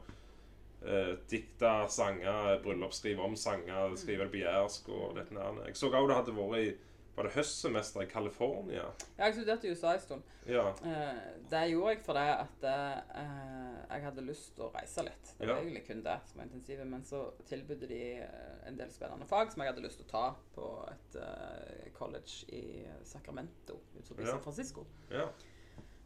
eh, 0.87 1.15
dikta 1.31 1.89
sanger, 1.89 2.61
bryllupsskrive 2.63 3.21
om 3.25 3.37
sanger, 3.37 3.97
skrive 3.97 4.25
det 4.25 4.31
på 4.33 4.43
jærsk 4.45 4.89
og 4.89 5.17
dette 5.17 5.35
der. 5.35 5.65
Jeg 5.67 5.77
så 5.77 5.91
òg 5.91 6.09
det 6.09 6.17
hadde 6.17 6.37
vært 6.37 6.61
i 6.67 6.77
Var 7.19 7.25
det 7.27 7.33
høstsemester 7.35 8.03
i 8.05 8.07
California? 8.07 8.85
Jeg 9.19 9.35
studerte 9.35 9.67
i 9.67 9.71
USA 9.75 9.93
en 9.97 10.01
stund. 10.01 10.23
Ja. 10.47 10.69
Eh, 10.87 11.17
det 11.51 11.63
gjorde 11.73 11.89
jeg 11.97 12.03
fordi 12.07 12.27
at 12.31 12.63
eh, 12.63 13.89
jeg 13.91 14.05
hadde 14.05 14.23
lyst 14.23 14.53
til 14.55 14.63
å 14.69 14.71
reise 14.71 15.03
litt. 15.03 15.33
Det 15.39 15.49
var 15.49 15.57
Ja. 15.57 15.61
egentlig 15.65 15.83
kun 15.89 16.03
det 16.05 16.15
som 16.31 16.39
var 16.39 16.45
intensivet. 16.47 16.87
Men 16.87 17.03
så 17.03 17.25
tilbød 17.49 17.89
de 17.89 18.01
eh, 18.23 18.69
en 18.69 18.77
del 18.79 18.91
spennende 18.95 19.27
fag 19.27 19.51
som 19.51 19.63
jeg 19.65 19.73
hadde 19.73 19.83
lyst 19.83 19.99
til 19.99 20.07
å 20.07 20.11
ta 20.13 20.37
på 20.55 20.69
et 20.93 21.17
eh, 21.19 21.91
college 21.99 22.47
i 22.55 22.87
Sacramento 23.03 23.81
utenfor 23.99 24.21
Ja. 24.23 24.31
San 24.37 24.41
Francisco. 24.47 24.87
ja. 25.11 25.27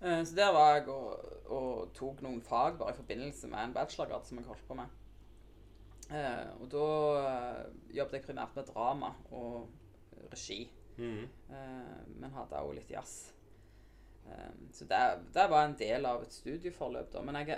Eh, 0.03 0.25
så 0.25 0.35
der 0.35 0.53
var 0.53 0.75
jeg 0.75 0.89
og, 0.91 1.27
og 1.47 1.93
tok 1.95 2.23
noen 2.25 2.43
fag 2.43 2.79
bare 2.81 2.95
i 2.95 2.99
forbindelse 2.99 3.51
med 3.51 3.69
en 3.69 3.75
bachelorgrad 3.77 4.27
som 4.27 4.41
jeg 4.41 4.49
holdt 4.49 4.65
på 4.67 4.79
med. 4.79 4.97
Eh, 6.11 6.49
og 6.59 6.67
da 6.73 6.87
eh, 7.21 7.61
jobbet 7.99 8.19
jeg 8.19 8.25
primært 8.27 8.57
med 8.59 8.73
drama 8.73 9.13
og 9.31 9.69
regi. 10.33 10.65
Mm. 10.97 11.23
Men 12.21 12.35
hadde 12.35 12.59
også 12.61 12.75
litt 12.77 12.91
jazz. 12.93 13.13
Så 14.77 14.85
det, 14.87 14.99
det 15.35 15.47
var 15.51 15.65
en 15.65 15.77
del 15.81 16.05
av 16.07 16.21
et 16.23 16.35
studieforløp, 16.37 17.09
da. 17.15 17.23
Men 17.25 17.39
jeg, 17.41 17.57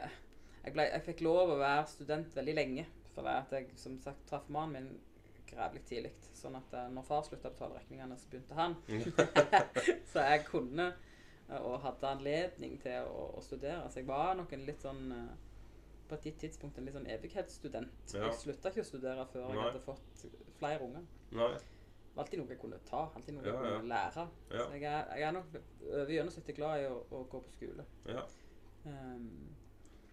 jeg, 0.62 0.72
ble, 0.72 0.86
jeg 0.86 1.04
fikk 1.08 1.24
lov 1.26 1.50
å 1.50 1.58
være 1.58 1.88
student 1.90 2.36
veldig 2.36 2.54
lenge. 2.54 2.86
For 3.14 3.26
det 3.26 3.34
at 3.42 3.56
jeg 3.56 3.74
som 3.78 3.98
sagt 4.02 4.22
traff 4.30 4.46
mannen 4.54 4.86
min 4.86 5.50
grævlig 5.50 5.82
tidlig. 5.90 6.14
Sånn 6.34 6.56
at 6.58 6.72
når 6.94 7.06
far 7.10 7.26
slutta 7.26 7.50
å 7.50 7.56
betale 7.56 7.82
regningene, 7.82 8.16
så 8.22 8.30
begynte 8.30 8.58
han. 8.58 8.78
så 10.12 10.24
jeg 10.30 10.46
kunne 10.48 10.88
og 11.62 11.80
hadde 11.84 12.10
anledning 12.10 12.78
til 12.82 13.08
å, 13.08 13.28
å 13.38 13.42
studere. 13.44 13.90
Så 13.90 14.00
jeg 14.02 14.08
var 14.08 14.34
nok 14.38 14.52
en 14.56 14.64
litt 14.66 14.82
sånn 14.84 15.12
eh, 15.14 15.34
på 16.08 16.18
et 16.18 16.26
gitt 16.28 16.40
tidspunkt 16.44 16.78
en 16.78 16.86
litt 16.88 16.96
sånn 16.96 17.08
evighetsstudent. 17.10 18.14
Ja. 18.14 18.26
Jeg 18.28 18.40
slutta 18.40 18.72
ikke 18.72 18.84
å 18.84 18.88
studere 18.88 19.26
før 19.32 19.46
jeg 19.48 19.62
hadde 19.62 19.84
fått 19.84 20.24
flere 20.58 20.84
unger. 20.84 21.06
Nei. 21.34 21.52
Det 21.54 22.18
var 22.18 22.26
alltid 22.26 22.38
noe 22.38 22.52
jeg 22.52 22.60
kunne 22.62 22.80
ta, 22.86 23.04
alltid 23.18 23.34
noe 23.34 23.42
Ja, 23.42 23.52
jeg 23.52 23.60
kunne 23.74 23.90
lære. 23.90 24.24
Ja. 24.52 24.64
Så 24.64 24.76
jeg 24.76 24.84
er, 24.86 25.14
jeg 25.18 25.28
er 25.28 25.32
nok 25.34 25.56
over 25.90 26.12
gjennomsnittet 26.14 26.58
glad 26.60 26.82
i 26.82 26.84
å, 26.86 26.98
å 27.10 27.22
gå 27.30 27.40
på 27.42 27.54
skole. 27.56 27.86
Ja. 28.06 28.22
Um, 28.84 29.54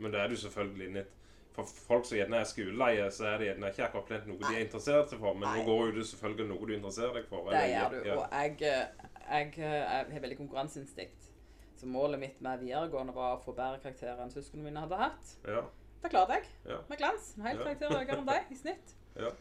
Men 0.02 0.16
det 0.16 0.22
er 0.22 0.32
du 0.32 0.38
selvfølgelig 0.40 0.94
litt 0.96 1.18
For 1.52 1.68
folk 1.68 2.06
som 2.08 2.16
gjerne 2.16 2.38
er 2.40 2.48
skoleleie, 2.48 3.10
så 3.12 3.26
er 3.28 3.42
det 3.42 3.48
gjerne 3.50 3.70
ikke 3.74 3.84
akkurat 3.90 4.06
plent 4.08 4.30
noe 4.30 4.40
de 4.40 4.54
er 4.56 4.64
interessert 4.64 5.12
seg 5.12 5.20
for. 5.20 5.36
Men 5.36 5.50
Nei. 5.50 5.58
nå 5.60 5.66
går 5.68 5.82
jo 5.90 5.96
du 5.98 6.06
selvfølgelig 6.08 6.48
noe 6.54 6.70
du 6.70 6.74
interesserer 6.78 7.18
deg 7.20 7.28
for. 7.28 7.52
det 7.52 7.64
gjør 7.74 7.92
du. 7.92 7.98
Ja. 8.08 8.16
Og 8.16 8.38
jeg, 8.40 8.56
eh, 8.70 9.10
jeg, 9.28 9.50
eh, 9.60 9.76
jeg 9.76 10.16
har 10.16 10.24
veldig 10.26 10.38
konkurranseinstinkt. 10.40 11.31
Så 11.82 11.88
målet 11.90 12.22
mitt 12.22 12.42
med 12.46 12.62
videregående 12.62 13.14
var 13.16 13.40
å 13.40 13.42
få 13.42 13.56
bedre 13.58 13.80
karakterer 13.82 14.20
enn 14.22 14.34
søsknene 14.34 14.68
mine 14.68 14.84
hadde 14.84 15.00
hatt. 15.00 15.32
Ja. 15.50 15.64
Det 16.04 16.12
klarte 16.14 16.36
jeg. 16.38 16.50
Ja. 16.70 16.78
Med 16.90 17.00
glans. 17.00 17.32
En 17.38 17.48
hel 17.48 17.58
Ja. 17.58 17.64
karakter 17.64 17.96
høyere 17.96 18.18
enn 18.20 18.28
deg 18.28 18.52
i 18.54 18.58
snitt. 18.60 18.94
Ja. 19.16 19.32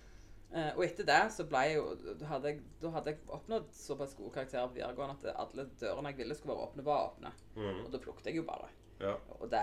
Uh, 0.51 0.73
og 0.73 0.81
etter 0.83 1.07
det 1.07 1.19
så 1.31 1.45
ble 1.47 1.61
jeg 1.63 1.77
jo 1.77 2.15
Da 2.19 2.27
hadde 2.27 2.51
jeg, 2.51 2.63
da 2.83 2.91
hadde 2.91 3.13
jeg 3.13 3.21
oppnådd 3.31 3.69
såpass 3.77 4.17
gode 4.19 4.33
karakterer 4.35 4.67
på 4.67 4.81
videregående 4.81 5.15
at 5.21 5.37
alle 5.45 5.69
dørene 5.79 6.11
jeg 6.11 6.19
ville 6.19 6.35
skulle 6.35 6.57
være 6.57 6.65
åpne, 6.71 6.85
var 6.89 7.05
åpne. 7.11 7.31
Mm. 7.55 7.85
Og 7.85 7.93
da 7.93 8.01
plukket 8.03 8.33
jeg 8.33 8.41
jo 8.41 8.47
bare. 8.49 8.73
Ja. 9.01 9.15
Og 9.39 9.51
det, 9.53 9.61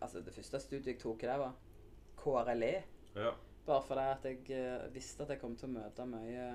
altså 0.00 0.20
det 0.26 0.34
første 0.34 0.60
studiet 0.60 0.92
jeg 0.92 1.00
tok, 1.00 1.22
i 1.22 1.30
det 1.30 1.38
var 1.40 1.54
KRLE. 2.20 2.74
Ja. 3.14 3.32
Bare 3.66 3.86
fordi 3.86 4.04
at 4.10 4.28
jeg 4.28 4.60
uh, 4.60 4.94
visste 4.94 5.24
at 5.24 5.30
jeg 5.30 5.40
kom 5.40 5.56
til 5.56 5.70
å 5.70 5.76
møte 5.78 6.06
mye, 6.10 6.50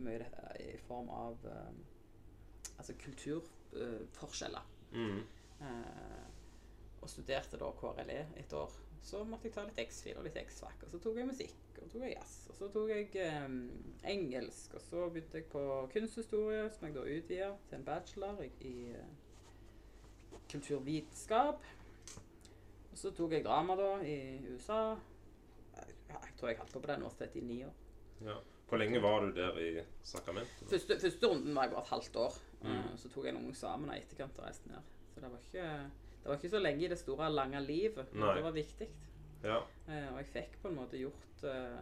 mye 0.00 0.26
i 0.64 0.76
form 0.88 1.08
av 1.12 1.46
eh, 1.46 1.72
altså 2.78 2.94
kulturforskjeller. 3.04 4.69
Mm. 4.92 5.22
Eh, 5.60 6.28
og 7.00 7.08
studerte 7.08 7.58
da 7.60 7.70
KRLE 7.80 8.20
et 8.36 8.52
år. 8.52 8.72
Så 9.02 9.22
måtte 9.24 9.48
jeg 9.48 9.54
ta 9.54 9.64
litt 9.64 9.78
X-fil 9.80 10.18
og 10.20 10.26
litt 10.26 10.36
X-fac. 10.36 10.82
Og 10.84 10.92
så 10.92 11.00
tok 11.00 11.16
jeg 11.16 11.28
musikk, 11.30 11.60
og 11.78 11.86
så 11.86 11.92
tok 11.94 12.04
jeg 12.04 12.16
jazz. 12.18 12.34
Og 12.50 12.58
så 12.58 12.68
tok 12.74 12.92
jeg 12.92 13.08
eh, 13.24 13.46
engelsk. 14.12 14.76
Og 14.76 14.84
så 14.84 15.08
begynte 15.08 15.40
jeg 15.40 15.48
på 15.52 15.64
kunsthistorie, 15.94 16.66
som 16.74 16.86
jeg 16.88 16.96
da 16.98 17.06
utvida 17.06 17.50
til 17.68 17.78
en 17.78 17.86
bachelor 17.86 18.44
i, 18.44 18.74
eh, 18.92 19.16
kulturvitenskap. 20.50 21.66
Og 22.90 22.98
så 22.98 23.12
tok 23.16 23.32
jeg 23.38 23.46
drama 23.46 23.76
da 23.78 23.90
i 24.04 24.18
USA. 24.50 24.80
Jeg, 25.76 25.96
jeg 26.10 26.36
tror 26.38 26.50
jeg 26.50 26.58
holdt 26.58 26.72
på 26.74 26.80
på 26.80 26.90
det 26.90 26.96
universitetet 27.00 27.42
i 27.42 27.46
ni 27.46 27.62
år. 27.64 27.76
ja. 28.26 28.40
Hvor 28.70 28.78
lenge 28.78 29.02
var 29.02 29.20
du 29.20 29.32
der 29.34 29.56
i 29.58 29.82
Sacramento? 30.06 30.66
Første, 30.70 31.00
første 31.00 31.26
runden 31.26 31.54
var 31.54 31.62
jeg 31.62 31.72
bare 31.72 31.82
et 31.82 31.88
halvt 31.88 32.16
år. 32.16 32.34
Mm. 32.62 32.76
Eh, 32.76 32.96
Så 32.96 33.08
tok 33.08 33.24
jeg 33.24 33.34
noen 33.34 33.48
eksamener 33.50 33.96
i 33.96 34.02
etterkant 34.04 34.38
og 34.38 34.44
reiste 34.46 34.68
ned. 34.68 34.82
Så 35.14 35.20
det 35.20 35.30
var, 35.30 35.38
ikke, 35.38 35.68
det 36.22 36.28
var 36.28 36.36
ikke 36.36 36.50
så 36.52 36.60
lenge 36.60 36.84
i 36.84 36.88
det 36.92 36.98
store, 36.98 37.30
lange 37.32 37.60
livet. 37.64 38.12
Men 38.12 38.26
Nei. 38.26 38.34
det 38.36 38.42
var 38.44 38.52
viktig. 38.52 38.88
Ja. 39.42 39.60
Eh, 39.88 40.08
og 40.12 40.18
jeg 40.20 40.26
fikk 40.34 40.58
på 40.62 40.68
en 40.68 40.76
måte 40.76 40.98
gjort 41.00 41.44
eh, 41.48 41.80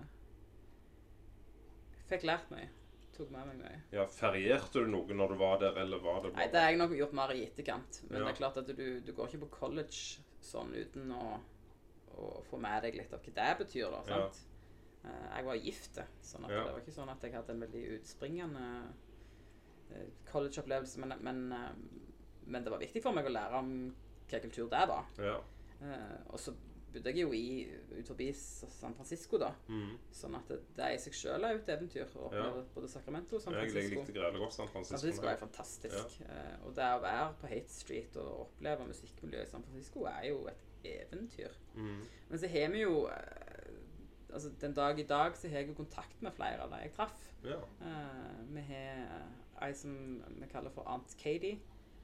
Fikk 2.09 2.23
lært 2.29 2.51
mye. 2.53 2.69
Tok 3.17 3.31
med 3.35 3.49
meg 3.51 3.59
mye. 3.59 3.79
ja. 3.93 4.05
Ferierte 4.15 4.79
du 4.85 4.87
noe 4.93 5.15
når 5.17 5.33
du 5.35 5.39
var 5.41 5.59
der, 5.61 5.77
eller 5.83 5.99
var 6.01 6.23
det 6.23 6.31
Nei, 6.37 6.47
det 6.53 6.61
har 6.63 6.71
jeg 6.71 6.79
nok 6.79 6.93
gjort 6.97 7.17
mer 7.19 7.33
i 7.35 7.43
etterkant. 7.49 8.03
Men 8.09 8.21
Ja. 8.21 8.25
det 8.29 8.33
er 8.33 8.39
klart 8.39 8.57
at 8.63 8.67
du, 8.79 9.01
du 9.01 9.13
går 9.13 9.27
ikke 9.29 9.41
på 9.49 9.51
college 9.59 10.21
sånn 10.41 10.71
uten 10.73 11.11
å, 11.13 11.41
å 12.15 12.29
få 12.49 12.61
med 12.63 12.83
deg 12.87 12.95
litt 12.95 13.13
av 13.13 13.21
hva 13.27 13.35
det 13.35 13.49
betyr, 13.65 13.91
da. 13.91 14.03
Ja. 14.07 14.21
sant? 14.31 14.39
Eh, 15.05 15.27
jeg 15.37 15.45
var 15.51 15.55
gift, 15.67 15.99
sånn 16.23 16.45
at 16.47 16.51
Ja. 16.55 16.63
det 16.65 16.73
var 16.73 16.81
ikke 16.81 16.95
sånn 17.01 17.11
at 17.11 17.23
jeg 17.27 17.35
hadde 17.35 17.51
en 17.57 17.61
veldig 17.67 17.85
utspringende 17.99 18.65
collegeopplevelse. 20.31 21.01
Men, 21.01 21.15
men, 21.25 21.45
eh, 21.53 21.71
men 22.47 22.65
det 22.65 22.73
var 22.75 22.83
viktig 22.83 23.03
for 23.05 23.17
meg 23.17 23.29
å 23.29 23.35
lære 23.35 23.63
om 23.63 23.75
hva 24.29 24.43
kultur 24.45 24.69
det 24.73 24.87
var. 24.91 25.07
Ja. 25.23 25.39
Uh, 25.79 26.19
og 26.35 26.41
så 26.43 26.53
bodde 26.93 27.13
jeg 27.13 27.23
jo 27.23 27.33
i 27.37 27.69
ut 27.99 28.09
forbi 28.09 28.29
San 28.35 28.95
Francisco, 28.97 29.39
da. 29.41 29.51
Mm. 29.69 29.97
Sånn 30.15 30.37
at 30.39 30.49
det, 30.51 30.59
det 30.79 30.89
i 30.95 31.01
seg 31.03 31.17
sjøl 31.17 31.45
er 31.45 31.55
jo 31.55 31.61
et 31.61 31.73
eventyr 31.75 32.15
å 32.17 32.29
oppleve 32.29 32.65
både 32.75 32.91
Sacramento 32.93 33.37
og 33.39 33.45
San 33.45 33.57
Francisco. 33.57 33.83
jeg 33.83 33.93
likte 33.95 34.15
greiene 34.17 34.43
godt 34.43 34.57
San 34.57 34.71
Francisco. 34.73 34.97
San 34.97 35.05
Francisco 35.05 35.31
er 35.31 35.41
fantastisk. 35.43 36.17
Eh, 36.25 36.55
og 36.65 36.77
det 36.79 36.89
å 36.95 37.03
være 37.05 37.27
på 37.41 37.51
Hate 37.53 37.75
Street 37.75 38.19
og 38.23 38.47
oppleve 38.47 38.89
musikkmiljøet 38.89 39.49
i 39.49 39.53
San 39.53 39.67
Francisco 39.67 40.07
er 40.11 40.23
jo 40.31 40.41
et 40.51 40.89
eventyr. 40.95 41.59
Mm. 41.77 42.01
Men 42.31 42.43
så 42.43 42.53
har 42.55 42.73
vi 42.75 42.87
jo 42.87 43.05
eh, 43.13 43.45
Altså 44.29 44.51
Den 44.61 44.75
dag 44.77 44.99
i 45.01 45.07
dag 45.09 45.37
så 45.41 45.49
har 45.49 45.63
jeg 45.63 45.71
jo 45.71 45.75
kontakt 45.79 46.19
med 46.21 46.35
flere 46.37 46.61
av 46.61 46.69
de 46.69 46.83
jeg 46.83 46.91
traff. 46.93 47.23
Ja. 47.49 47.63
Uh, 47.81 48.43
vi 48.53 48.61
har 48.69 49.23
ei 49.63 49.73
som 49.75 49.95
vi 50.41 50.47
kaller 50.53 50.71
for 50.75 50.89
Aunt 50.89 51.15
Katie, 51.19 51.59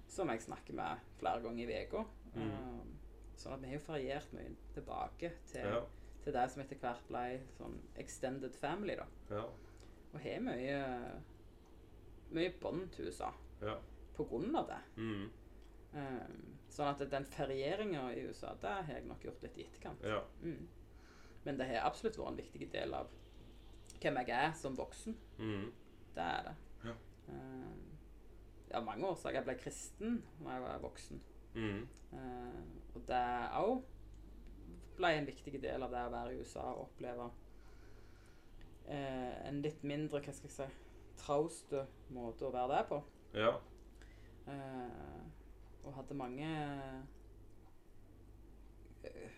som 0.09 0.29
jeg 0.29 0.43
snakker 0.43 0.75
med 0.75 0.99
flere 1.19 1.43
ganger 1.43 1.71
i 1.71 1.83
uka. 1.87 2.05
Mm. 2.35 2.49
Eh, 2.51 2.81
sånn 3.37 3.55
at 3.57 3.63
vi 3.63 3.67
har 3.71 3.79
jo 3.79 3.85
feriert 3.87 4.33
mye 4.37 4.55
tilbake 4.75 5.33
til, 5.51 5.67
Ja. 5.67 5.85
til 6.25 6.33
det 6.33 6.51
som 6.51 6.63
etter 6.63 6.77
hvert 6.77 7.07
ble 7.09 7.41
sånn 7.59 7.79
extended 7.97 8.55
family, 8.57 8.97
da. 8.97 9.07
Ja. 9.31 9.45
Og 10.15 10.21
har 10.21 10.41
mye 10.41 10.83
mye 12.35 12.53
bånd 12.61 12.91
til 12.93 13.07
USA 13.07 13.31
Ja. 13.63 13.79
på 14.17 14.25
grunn 14.29 14.55
av 14.57 14.67
det. 14.69 14.81
Mm. 14.97 15.31
Um, 15.95 16.59
sånn 16.69 16.89
at 16.91 17.11
den 17.11 17.25
ferieringa 17.25 18.09
i 18.15 18.25
USA, 18.27 18.55
det 18.61 18.71
har 18.71 18.95
jeg 18.95 19.07
nok 19.07 19.23
gjort 19.23 19.43
litt 19.43 19.59
i 19.59 19.67
etterkant. 19.69 20.03
Ja. 20.03 20.23
Mm. 20.43 20.69
Men 21.45 21.57
det 21.59 21.67
har 21.69 21.87
absolutt 21.89 22.17
vært 22.17 22.29
en 22.29 22.37
viktig 22.37 22.71
del 22.73 22.95
av 22.95 23.11
hvem 24.01 24.17
jeg 24.17 24.31
er 24.31 24.53
som 24.53 24.77
voksen. 24.77 25.15
Mm. 25.39 25.73
Det 26.15 26.23
er 26.25 26.43
det. 26.49 26.55
Eh, 27.29 28.77
av 28.79 28.85
mange 28.85 29.07
årsaker. 29.07 29.39
Jeg 29.39 29.47
ble 29.47 29.55
kristen 29.61 30.17
da 30.43 30.55
jeg 30.57 30.63
var 30.65 30.81
voksen. 30.83 31.21
Mm. 31.55 31.83
Eh, 32.13 32.63
og 32.95 33.05
det 33.07 33.23
òg 33.61 33.85
ble 34.97 35.11
en 35.19 35.27
viktig 35.27 35.61
del 35.63 35.83
av 35.83 35.91
det 35.95 36.03
å 36.07 36.11
være 36.15 36.33
i 36.35 36.41
USA 36.43 36.65
og 36.73 36.85
oppleve 36.89 37.29
eh, 38.87 39.49
en 39.49 39.61
litt 39.63 39.83
mindre 39.87 40.21
hva 40.23 40.35
skal 40.35 40.51
jeg 40.51 40.57
si, 40.57 40.67
trauste 41.23 41.85
måte 42.15 42.47
å 42.49 42.53
være 42.55 42.77
der 42.77 42.89
på. 42.91 43.01
Ja. 43.35 43.55
Eh, 44.51 45.23
og 45.85 45.95
hadde 45.99 46.15
mange 46.19 46.51
eh, 49.05 49.31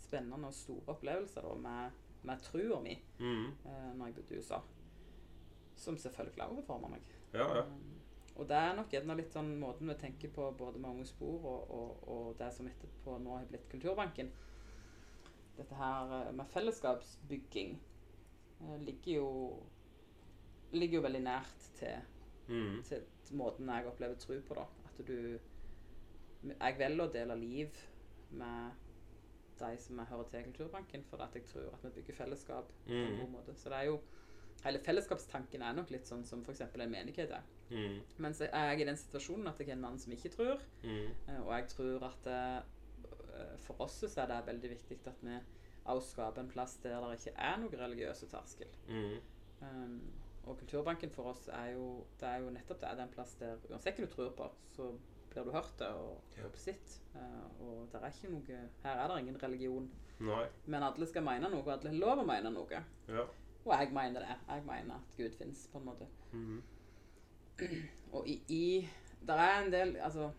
spennende 0.00 0.48
og 0.50 0.54
store 0.56 0.94
opplevelser 0.94 1.44
da, 1.46 1.54
med, 1.62 1.98
med 2.26 2.42
trua 2.42 2.80
mi 2.82 2.96
Mm. 3.20 3.46
eh, 3.64 3.90
når 3.94 4.06
jeg 4.06 4.14
bodde 4.14 4.34
i 4.34 4.38
USA. 4.38 4.58
Som 5.80 5.96
selvfølgelig 5.96 6.44
også 6.44 6.66
former 6.66 6.92
meg. 6.92 7.02
Ja, 7.32 7.46
ja. 7.56 7.62
Um, 7.64 7.96
og 8.36 8.46
det 8.48 8.56
er 8.56 8.74
nok 8.76 8.92
gjerne 8.92 9.16
litt 9.18 9.32
sånn 9.34 9.50
måten 9.60 9.88
vi 9.90 9.94
tenker 10.00 10.30
på 10.32 10.46
både 10.56 10.78
med 10.80 10.90
Unge 10.90 11.06
Spor 11.08 11.44
og, 11.44 11.70
og, 11.76 12.08
og 12.08 12.28
det 12.38 12.50
som 12.56 12.68
etterpå 12.68 13.16
nå 13.20 13.34
har 13.38 13.48
blitt 13.50 13.66
Kulturbanken. 13.72 14.30
Dette 15.58 15.76
her 15.76 16.12
eh, 16.20 16.30
med 16.32 16.46
fellesskapsbygging 16.52 17.74
eh, 18.60 18.78
ligger 18.86 19.12
jo 19.18 19.28
ligger 20.72 21.00
jo 21.00 21.06
veldig 21.08 21.22
nært 21.26 21.68
til, 21.80 21.96
Mm. 22.50 22.80
til 22.82 23.02
måten 23.38 23.68
jeg 23.70 23.86
opplever 23.86 24.14
tro 24.18 24.34
på, 24.48 24.54
da. 24.58 24.64
At 24.88 25.06
du 25.06 25.38
Jeg 26.58 26.78
velger 26.78 27.04
å 27.04 27.12
dele 27.12 27.36
liv 27.38 27.76
med 28.30 28.70
de 29.60 29.76
som 29.78 29.98
jeg 30.00 30.06
hører 30.08 30.30
til 30.32 30.44
Kulturbanken, 30.48 31.04
for 31.04 31.20
at 31.22 31.34
jeg 31.36 31.44
tror 31.50 31.74
at 31.76 31.82
vi 31.84 31.90
bygger 32.00 32.14
fellesskap 32.24 32.72
på 32.86 32.92
en 32.92 33.12
Mm. 33.12 33.20
god 33.20 33.28
måte. 33.34 33.54
Så 33.54 33.68
det 33.68 33.78
er 33.78 33.84
jo 33.90 34.00
Hele 34.64 34.78
fellesskapstanken 34.84 35.62
er 35.62 35.72
nok 35.72 35.90
litt 35.90 36.04
sånn 36.06 36.24
som 36.28 36.42
f.eks. 36.44 36.60
en 36.60 36.90
menighet 36.92 37.30
er. 37.32 37.42
Mm. 37.70 38.00
Mens 38.18 38.40
jeg 38.40 38.50
er 38.52 38.72
i 38.76 38.84
den 38.84 38.96
situasjonen 38.96 39.48
at 39.48 39.58
jeg 39.62 39.68
er 39.70 39.72
en 39.78 39.80
mann 39.86 39.98
som 39.98 40.12
ikke 40.12 40.30
tror, 40.34 40.60
Mm. 40.82 41.08
eh, 41.28 41.40
og 41.40 41.52
jeg 41.54 41.68
tror 41.68 42.04
at 42.10 42.26
eh, 42.26 43.56
for 43.64 43.80
oss 43.80 44.00
så 44.04 44.20
er 44.22 44.26
det 44.26 44.46
veldig 44.46 44.70
viktig 44.70 44.98
at 45.06 45.22
vi 45.22 45.38
også 45.86 46.10
skaper 46.12 46.42
en 46.42 46.48
plass 46.50 46.76
der 46.82 47.00
det 47.00 47.18
ikke 47.20 47.36
er 47.38 47.56
noen 47.62 47.78
religiøse 47.80 48.26
terskel. 48.28 48.68
Mm. 48.88 49.16
Um, 49.62 50.12
og 50.44 50.58
Kulturbanken 50.58 51.10
for 51.12 51.24
oss 51.32 51.48
er 51.48 51.72
jo, 51.74 52.04
det 52.20 52.28
er 52.28 52.38
jo 52.44 52.50
nettopp 52.50 52.80
det. 52.80 52.90
Det 52.90 53.00
er 53.00 53.08
en 53.08 53.14
plass 53.14 53.34
der 53.40 53.56
uansett 53.70 53.96
hva 53.98 54.06
du 54.06 54.12
tror 54.12 54.30
på, 54.36 54.50
så 54.76 54.90
blir 55.30 55.44
du 55.44 55.50
hørt 55.52 55.80
og, 55.86 56.20
Ja. 56.36 56.44
og 56.44 56.52
besitt. 56.52 56.98
Eh, 57.14 57.60
og 57.60 57.88
det 57.92 58.00
er 58.02 58.08
ikke 58.10 58.30
noe 58.32 58.60
Her 58.82 58.96
er 59.04 59.08
det 59.08 59.18
ingen 59.22 59.42
religion. 59.42 59.90
Nei. 60.20 60.46
Men 60.66 60.82
alle 60.82 61.06
skal 61.06 61.22
mene 61.22 61.48
noe, 61.48 61.60
og 61.62 61.68
alle 61.68 61.90
har 61.90 61.98
lov 61.98 62.18
å 62.18 62.26
mene 62.26 62.50
noe. 62.52 62.82
Ja. 63.08 63.26
Og 63.64 63.72
jeg 63.80 63.92
mener 63.92 64.20
det. 64.20 64.36
Jeg 64.48 64.62
mener 64.66 64.94
at 64.94 65.16
Gud 65.16 65.30
fins, 65.38 65.68
på 65.72 65.78
en 65.78 65.84
måte. 65.84 66.06
Mhm. 66.32 66.62
Og 68.16 68.28
i, 68.28 68.42
i 68.48 68.88
Der 69.26 69.34
er 69.36 69.62
en 69.62 69.72
del 69.72 69.96
Altså 69.96 70.30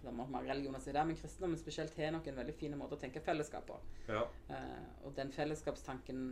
Det 0.00 0.08
er 0.08 0.12
mange 0.12 0.50
religioner 0.52 0.78
som 0.78 0.84
si 0.84 0.92
det, 0.96 1.06
men 1.06 1.16
kristendommen 1.16 1.58
spesielt 1.58 1.96
har 1.96 2.10
nok 2.14 2.26
en 2.26 2.36
veldig 2.36 2.54
fin 2.56 2.76
måte 2.78 2.96
å 2.96 3.00
tenke 3.02 3.20
fellesskap 3.20 3.66
på. 3.68 3.74
Ja. 4.08 4.22
Eh, 4.48 4.86
og 5.04 5.12
den 5.16 5.28
fellesskapstanken 5.32 6.22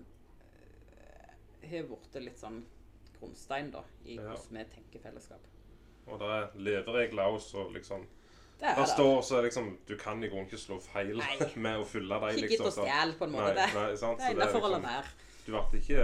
eh, 0.96 1.34
har 1.68 1.84
blitt 1.90 2.16
litt 2.24 2.40
sånn 2.40 2.62
grunnstein 3.18 3.68
da, 3.74 3.82
i 4.06 4.16
Ja. 4.16 4.22
hvordan 4.30 4.56
vi 4.56 4.64
tenker 4.72 5.04
fellesskap. 5.04 5.44
Og 6.06 6.18
det 6.18 6.30
er 6.38 6.48
leveregler 6.56 7.28
også, 7.36 7.66
og 7.66 7.72
liksom 7.76 8.06
Det 8.58 8.72
Det 8.76 8.88
står 8.88 9.20
så 9.22 9.42
liksom 9.42 9.78
Du 9.86 9.96
kan 9.96 10.24
i 10.24 10.28
grunnen 10.28 10.46
ikke 10.48 10.58
slå 10.58 10.80
feil 10.80 11.18
Nei. 11.18 11.36
med 11.66 11.78
å 11.78 11.84
fylle 11.84 12.20
deg, 12.24 12.38
Ikke 12.38 12.48
gitt 12.48 12.60
liksom. 12.64 12.66
å 12.66 12.88
så- 12.88 13.18
på 13.18 13.24
en 13.24 13.32
måte. 13.32 13.54
Nei, 13.54 13.66
nei, 13.74 13.90
det 13.92 14.02
er 14.02 14.30
innafor 14.32 14.60
å 14.64 14.70
la 14.70 14.78
liksom- 14.78 14.82
være. 14.82 15.27
Du 15.48 15.54
ble 15.56 15.78
ikke 15.80 16.02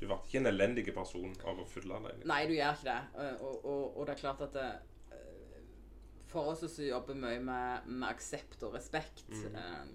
Du 0.00 0.06
ble 0.10 0.16
ikke 0.18 0.40
en 0.42 0.50
elendig 0.50 0.82
person 0.92 1.32
av 1.46 1.60
å 1.62 1.66
fylle 1.70 1.96
deg. 2.04 2.24
Nei, 2.28 2.40
du 2.50 2.56
gjør 2.56 2.74
ikke 2.74 2.88
det. 2.90 2.98
Eh, 3.22 3.36
Og, 3.46 3.60
og, 3.64 3.84
og 3.96 4.06
det 4.08 4.16
er 4.16 4.20
klart 4.20 4.42
at 4.44 4.52
det, 4.58 4.66
eh, 5.14 5.60
For 6.28 6.50
oss 6.52 6.64
som 6.66 6.84
jobber 6.84 7.14
mye 7.22 7.38
med, 7.40 7.86
med 7.86 8.08
aksept 8.10 8.62
og 8.66 8.74
respekt, 8.74 9.22
Mhm. 9.30 9.54
eh, 9.56 9.86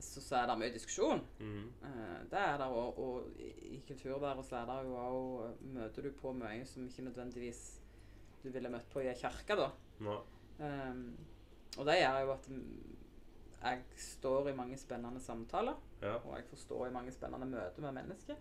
så, 0.00 0.20
så 0.24 0.36
er 0.38 0.46
det 0.48 0.54
mye 0.62 0.72
diskusjon. 0.72 1.20
Eh, 1.84 2.22
Det 2.30 2.38
er 2.40 2.56
det, 2.62 2.66
og, 2.72 2.98
og 2.98 3.42
i 3.42 3.82
kulturværet 3.88 4.46
så 4.48 4.56
er 4.62 4.70
det 4.70 4.78
jo 4.86 4.94
òg 4.96 5.66
Møter 5.74 6.02
du 6.06 6.10
på 6.16 6.32
mye 6.32 6.64
som 6.64 6.86
ikke 6.88 7.04
nødvendigvis 7.10 7.60
du 8.42 8.48
ville 8.48 8.70
møtt 8.72 8.88
på 8.88 9.02
i 9.04 9.10
ei 9.10 9.14
kirke, 9.20 9.56
da. 9.58 9.66
Ja. 10.00 10.16
Um, 10.60 11.16
og 11.76 11.84
det 11.86 11.98
gjør 12.00 12.20
jo 12.24 12.32
at 12.32 12.48
mm, 12.48 12.96
jeg 13.62 13.82
står 13.96 14.48
i 14.48 14.56
mange 14.56 14.78
spennende 14.80 15.20
samtaler, 15.20 15.76
Ja. 16.02 16.14
og 16.24 16.36
jeg 16.36 16.44
får 16.50 16.56
stå 16.56 16.86
i 16.86 16.90
mange 16.90 17.12
spennende 17.12 17.46
møter 17.46 17.82
med 17.82 17.92
mennesker, 17.94 18.34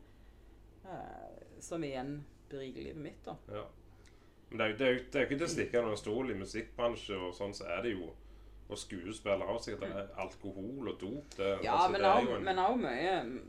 eh, 0.86 1.44
som 1.60 1.84
igjen 1.84 2.26
beriker 2.50 2.82
livet 2.84 3.02
mitt, 3.04 3.26
da. 3.26 3.36
ja. 3.52 3.64
Men 4.52 4.58
det 4.58 4.66
er, 4.66 4.70
jo- 4.70 4.78
det, 4.78 4.88
er 4.88 4.92
jo, 4.94 5.00
det 5.12 5.16
er 5.16 5.20
jo 5.20 5.28
ikke 5.30 5.38
til 5.38 5.46
å 5.46 5.54
stikke 5.54 5.80
under 5.84 5.96
stol. 5.96 6.32
I 6.32 6.38
musikkbransjen, 6.40 7.20
og 7.28 7.34
sånn 7.38 7.54
så 7.54 7.68
er 7.70 7.82
det 7.86 7.92
jo 8.00 8.08
Og 8.70 8.78
skuespillere 8.78 9.50
også 9.50 9.72
sikkert 9.72 9.82
det 9.90 9.98
er 9.98 10.10
alkohol 10.22 10.88
og 10.92 11.00
dop. 11.02 11.32
Det, 11.38 11.48
Ja, 11.64 11.74
altså, 11.74 11.92
men 11.92 12.02
det 12.02 12.08
er 12.08 12.14
også, 12.14 12.30
jo 12.30 12.36
en- 12.36 12.44
men 12.46 12.60
også 12.60 12.78
mye 12.78 13.24
mm, 13.24 13.40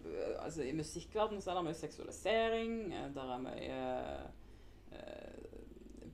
Altså, 0.45 0.62
i 0.62 0.73
musikkverdenen 0.73 1.43
så 1.43 1.51
er 1.51 1.55
det 1.55 1.65
mye 1.65 1.74
seksualisering. 1.74 2.73
Det 3.15 3.23
er 3.23 3.39
mye 3.39 3.81
eh, 4.93 5.30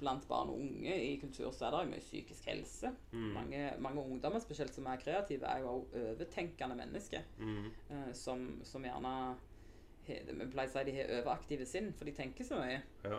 Blant 0.06 0.28
barn 0.30 0.52
og 0.52 0.60
unge 0.62 0.94
i 1.02 1.16
kultur 1.18 1.50
så 1.50 1.66
er 1.66 1.74
det 1.74 1.90
mye 1.90 2.04
psykisk 2.04 2.46
helse. 2.46 2.92
Mm. 3.10 3.30
Mange, 3.34 3.62
mange 3.82 4.04
ungdommer, 4.04 4.42
spesielt 4.44 4.74
som 4.74 4.86
er 4.86 5.00
kreative, 5.02 5.50
er 5.50 5.64
jo 5.64 5.72
også 5.72 6.02
overtenkende 6.12 6.76
mennesker. 6.78 7.26
Mm. 7.42 7.64
eh, 7.90 8.12
som, 8.14 8.46
som 8.64 8.86
gjerne 8.86 9.14
har- 9.18 9.42
Vi 10.06 10.46
pleier 10.52 10.68
å 10.68 10.70
si 10.70 10.84
de 10.86 10.92
har 10.94 11.08
overaktive 11.16 11.66
sinn, 11.66 11.88
for 11.92 12.06
de 12.06 12.12
tenker 12.14 12.46
så 12.46 12.60
mye. 12.60 12.78
Ja. 13.04 13.18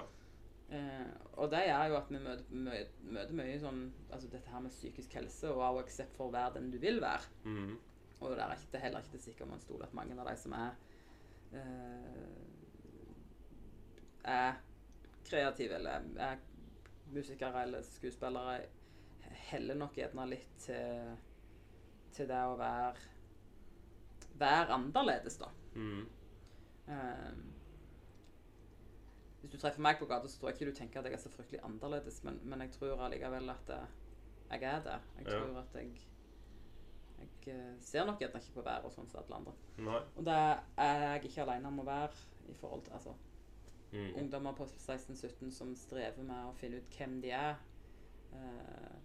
Uh, 0.68 1.12
og 1.40 1.52
det 1.52 1.62
gjør 1.64 1.90
jo 1.90 1.96
at 1.96 2.10
vi 2.12 2.20
møter, 2.20 2.48
møter, 2.52 2.90
møter 3.16 3.36
mye 3.40 3.60
sånn 3.62 3.78
Altså 4.12 4.28
dette 4.28 4.52
her 4.52 4.60
med 4.60 4.74
psykisk 4.74 5.14
helse, 5.16 5.48
og 5.48 5.62
også 5.64 5.84
aksept 5.86 6.18
for 6.18 6.28
å 6.28 6.34
være 6.34 6.58
den 6.58 6.72
du 6.74 6.78
vil 6.84 7.00
være. 7.04 7.24
Mm. 7.46 7.78
Og 8.20 8.34
det 8.34 8.44
er 8.44 8.56
ikke, 8.58 8.74
er 8.74 8.84
heller 8.84 9.00
ikke 9.06 9.12
sikkert 9.14 9.24
sikkert 9.30 9.52
man 9.54 9.64
stoler 9.64 9.86
at 9.88 9.94
mange 9.96 10.18
av 10.20 10.28
de 10.28 10.36
som 10.42 10.56
er 10.58 10.72
uh, 11.56 12.48
er 14.28 14.60
kreative 15.28 15.80
eller 15.80 16.04
er 16.28 16.44
musikere 17.14 17.62
eller 17.68 17.82
skuespillere, 17.88 18.66
heller 19.52 19.76
nok 19.80 19.96
gjerne 19.98 20.26
litt 20.30 20.58
til, 20.64 21.14
til 22.16 22.28
det 22.30 22.42
å 22.48 22.58
være 22.60 22.96
være 24.38 24.74
annerledes, 24.76 25.38
da. 25.42 25.48
Mm. 25.74 26.04
Um, 26.88 27.40
hvis 29.42 29.52
du 29.54 29.58
treffer 29.62 29.82
meg 29.82 29.98
på 30.00 30.06
gata, 30.10 30.28
så 30.30 30.40
tror 30.40 30.52
jeg 30.52 30.58
ikke 30.60 30.70
du 30.72 30.78
tenker 30.78 31.00
at 31.02 31.08
jeg 31.10 31.18
er 31.18 31.22
så 31.24 31.32
fryktelig 31.34 31.62
annerledes, 31.66 32.20
men, 32.26 32.38
men 32.44 32.62
jeg 32.66 32.74
tror 32.76 33.02
allikevel 33.06 33.50
at 33.54 33.70
eh, 33.74 33.96
jeg 34.52 34.64
er 34.70 34.84
det. 34.86 35.00
Jeg 35.18 35.28
Ja. 35.28 35.40
tror 35.40 35.60
at 35.64 35.76
jeg 35.76 35.98
Jeg 37.18 37.48
eh, 37.56 37.76
ser 37.82 38.06
nok 38.06 38.20
gjerne 38.22 38.38
ikke 38.44 38.54
på 38.60 38.66
været 38.66 38.94
sånn 38.94 39.08
som 39.10 39.24
alle 39.24 39.36
andre. 39.40 39.54
Nei. 39.82 40.02
Og 40.16 40.26
det 40.26 40.36
er 40.78 41.00
jeg 41.02 41.24
ikke 41.32 41.46
alene 41.48 41.68
om 41.72 41.80
å 41.82 41.86
være 41.88 42.14
i 42.50 42.54
forhold 42.54 42.84
til 42.86 42.94
altså, 42.94 43.16
Mhm. 43.92 44.16
ungdommer 44.20 44.54
på 44.54 44.66
16-17 44.68 45.52
som 45.52 45.76
strever 45.76 46.24
med 46.24 46.46
å 46.50 46.54
finne 46.56 46.78
ut 46.78 46.90
hvem 46.98 47.22
de 47.22 47.30
er. 47.32 47.56
Uh, 48.34 48.98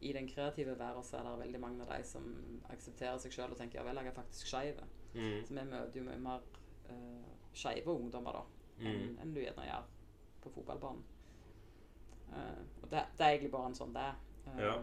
I 0.00 0.12
den 0.12 0.28
kreative 0.28 0.76
verden 0.78 1.02
så 1.04 1.16
er 1.18 1.22
det 1.24 1.38
veldig 1.44 1.60
mange 1.60 1.82
av 1.82 1.88
de 1.96 2.04
som 2.04 2.24
aksepterer 2.70 3.18
seg 3.18 3.32
sjøl 3.32 3.50
og 3.50 3.56
tenker 3.58 3.78
ja 3.80 3.84
vel, 3.84 3.96
jeg 3.96 4.06
er 4.06 4.12
faktisk 4.16 4.46
skeiv. 4.46 4.80
Mm. 5.14 5.44
Så 5.46 5.54
vi 5.54 5.64
møter 5.70 5.98
jo 6.00 6.04
mye 6.06 6.18
mer 6.18 6.40
uh, 6.90 7.32
skeive 7.54 7.86
ungdommer 7.94 8.32
da, 8.32 8.44
enn 8.80 9.18
en 9.22 9.34
du 9.34 9.40
gjerne 9.40 9.66
gjør 9.66 9.84
på 10.42 10.50
fotballbanen. 10.56 11.02
Uh, 12.32 12.62
og 12.82 12.90
det, 12.90 13.02
det 13.18 13.24
er 13.26 13.30
egentlig 13.34 13.52
bare 13.52 13.66
en 13.70 13.74
sånn 13.78 13.92
det 13.94 14.02
er. 14.08 14.14
Eh, 14.46 14.60
Ja. 14.64 14.76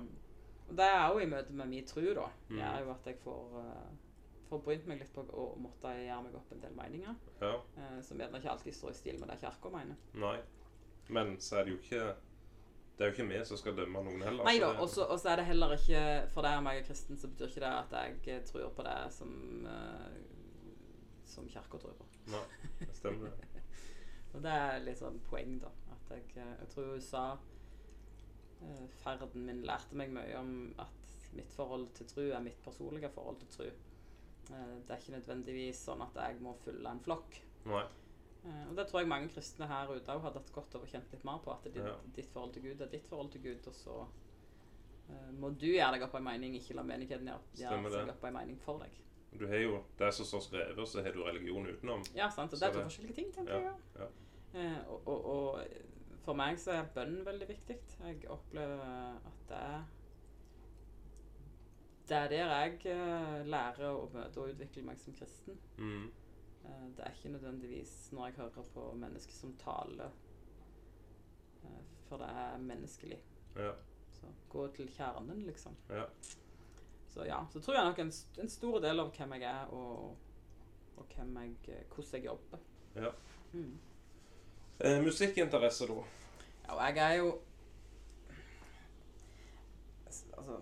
Og 0.69 0.75
det 0.77 0.85
er 0.85 1.07
jo 1.09 1.19
i 1.19 1.25
møte 1.25 1.51
med 1.57 1.67
min 1.71 1.85
tro, 1.85 2.01
da. 2.13 2.27
Det 2.47 2.55
Mhm. 2.55 2.61
er 2.61 2.79
jo 2.83 2.91
at 2.91 3.05
jeg 3.05 3.17
får, 3.23 3.57
uh, 3.57 4.08
får 4.49 4.63
brynt 4.65 4.87
meg 4.89 4.99
litt 5.03 5.11
på 5.13 5.23
å 5.29 5.43
måtte 5.61 5.91
gjøre 5.95 6.23
meg 6.25 6.35
opp 6.39 6.51
en 6.55 6.61
del 6.63 6.73
meninger, 6.77 7.15
Ja. 7.41 7.53
eh, 7.77 7.99
som 8.01 8.17
gjerne 8.17 8.39
ikke 8.41 8.51
alltid 8.51 8.75
står 8.75 8.91
i 8.91 8.97
stil 8.97 9.19
med 9.19 9.29
det 9.29 9.39
kirka 9.41 9.69
mener. 9.73 9.95
Nei. 10.13 10.39
Men 11.09 11.37
så 11.41 11.59
er 11.59 11.63
det 11.65 11.71
jo 11.73 11.77
ikke 11.81 12.15
Det 12.99 13.05
er 13.05 13.11
jo 13.11 13.15
ikke 13.15 13.29
vi 13.29 13.45
som 13.45 13.57
skal 13.57 13.75
dømme 13.77 14.01
noen 14.03 14.21
heller. 14.21 14.43
Nei 14.43 14.59
da, 14.59 14.73
og 14.75 14.89
så 14.89 15.29
er 15.31 15.37
det 15.39 15.45
heller 15.47 15.71
ikke 15.71 16.01
For 16.33 16.43
det 16.43 16.51
om 16.57 16.65
jeg 16.67 16.81
er 16.81 16.87
kristen, 16.89 17.17
så 17.17 17.29
betyr 17.31 17.47
ikke 17.47 17.61
det 17.63 17.69
at 17.69 17.93
jeg 17.95 18.17
eh, 18.35 18.41
tror 18.43 18.69
på 18.75 18.83
det 18.83 18.97
som 19.15 19.31
uh, 19.65 20.09
Som 21.25 21.47
kirka 21.47 21.79
tror 21.79 21.93
på. 21.95 22.05
Nei, 22.27 22.43
det 22.81 22.95
stemmer 22.97 23.29
det. 23.31 23.47
Og 24.35 24.43
det 24.43 24.51
er 24.51 24.83
litt 24.83 24.99
sånn 24.99 25.21
poeng, 25.29 25.55
da. 25.63 25.71
At 25.95 26.11
jeg, 26.11 26.25
eh, 26.35 26.51
jeg 26.59 26.69
tror 26.73 26.91
USA 26.97 27.23
Ferden 28.99 29.45
min 29.45 29.61
lærte 29.63 29.95
meg 29.95 30.11
mye 30.11 30.35
om 30.35 30.51
at 30.83 31.13
mitt 31.37 31.51
forhold 31.55 31.87
til 31.95 32.07
tro 32.09 32.25
er 32.27 32.43
mitt 32.43 32.59
personlige 32.65 33.09
forhold 33.13 33.39
til 33.39 33.47
tro. 33.53 33.69
Eh, 34.49 34.75
det 34.87 34.93
er 34.95 35.01
ikke 35.03 35.17
nødvendigvis 35.19 35.81
sånn 35.85 36.01
at 36.01 36.15
jeg 36.15 36.39
må 36.41 36.55
følge 36.65 36.89
en 36.89 36.99
flokk. 37.05 37.39
Nei. 37.69 37.83
Eh, 38.45 38.63
og 38.69 38.75
det 38.79 38.87
tror 38.87 39.01
jeg 39.03 39.09
mange 39.11 39.29
kristne 39.33 39.67
her 39.67 39.91
ute 39.91 40.13
òg 40.15 40.21
hadde 40.23 40.39
hatt 40.41 40.53
godt 40.55 40.75
av 40.75 40.85
å 40.85 40.89
kjenne 40.89 41.11
litt 41.11 41.25
mer 41.27 41.39
på. 41.43 41.51
At 41.53 41.63
ditt, 41.67 41.75
Ja. 41.83 41.95
ditt 42.15 42.31
forhold 42.33 42.53
til 42.53 42.63
Gud 42.63 42.81
er 42.81 42.87
ditt 42.87 43.07
forhold 43.07 43.31
til 43.31 43.41
Gud, 43.41 43.67
og 43.67 43.73
så 43.73 44.07
eh, 45.09 45.31
må 45.39 45.49
du 45.57 45.65
gjøre 45.67 45.91
deg 45.97 46.03
opp 46.07 46.15
en 46.15 46.23
mening, 46.23 46.55
ikke 46.55 46.75
la 46.75 46.83
menigheten 46.83 47.27
gjøre, 47.27 47.41
gjøre 47.55 47.91
seg 47.91 48.09
opp 48.15 48.23
en 48.29 48.33
mening 48.33 48.57
for 48.63 48.79
deg. 48.79 48.91
Du 49.37 49.45
har 49.47 49.57
jo 49.61 49.83
det 49.99 50.13
som 50.13 50.25
står 50.25 50.41
skrevet, 50.41 50.87
så 50.89 51.03
har 51.05 51.11
du 51.13 51.21
religion 51.23 51.67
utenom. 51.67 52.01
Ja, 52.15 52.29
sant. 52.33 52.53
Og 52.53 52.59
det 52.59 52.69
er 52.69 52.73
to 52.73 52.81
forskjellige 52.87 53.15
ting, 53.15 53.31
tenker 53.31 53.53
Ja, 53.61 53.73
jeg. 53.99 54.07
ja. 54.55 54.81
Og, 54.89 55.07
og, 55.07 55.25
og 55.25 55.65
for 56.25 56.33
meg 56.33 56.57
så 56.57 56.71
er 56.71 56.87
bønn 56.95 57.19
veldig 57.25 57.47
viktig. 57.47 57.77
Jeg 58.01 58.23
opplever 58.33 58.81
at 58.81 59.43
det 59.51 59.57
er 59.57 59.83
Det 62.09 62.17
er 62.17 62.27
der 62.31 62.49
jeg 62.49 62.79
eh, 62.89 63.45
lærer 63.45 63.91
å 63.93 64.07
møte 64.13 64.41
og 64.41 64.49
utvikle 64.49 64.81
meg 64.87 64.97
som 64.97 65.13
kristen. 65.13 65.59
Mm. 65.77 66.07
Eh, 66.65 66.85
det 66.97 67.05
er 67.05 67.13
ikke 67.13 67.33
nødvendigvis 67.35 67.91
når 68.11 68.25
jeg 68.25 68.37
hører 68.39 68.71
på 68.73 68.85
mennesker 68.97 69.35
som 69.37 69.51
taler, 69.61 70.15
eh, 71.63 71.83
for 72.07 72.23
det 72.23 72.29
er 72.43 72.63
menneskelig. 72.63 73.19
Ja. 73.55 73.75
Så 74.17 74.31
gå 74.49 74.65
til 74.73 74.89
kjernen, 74.95 75.43
liksom. 75.45 75.75
Ja. 75.89 76.07
Så 77.09 77.25
ja, 77.25 77.43
så 77.53 77.61
tror 77.61 77.77
jeg 77.77 77.85
nok 77.85 77.99
en, 77.99 78.11
en 78.41 78.49
stor 78.49 78.79
del 78.81 78.99
av 78.99 79.13
hvem 79.13 79.37
jeg 79.37 79.45
er, 79.51 79.69
og, 79.73 80.17
og 80.97 81.13
jeg, 81.13 81.85
hvordan 81.93 82.09
jeg 82.13 82.25
jobber. 82.25 82.65
Ja. 82.95 83.13
Mm. 83.53 83.77
Eh, 84.79 84.97
musikkinteresse, 85.03 85.87
da? 85.87 86.01
Ja, 86.65 86.81
jeg 86.89 86.97
er 87.05 87.15
jo 87.21 87.29
Altså 90.09 90.61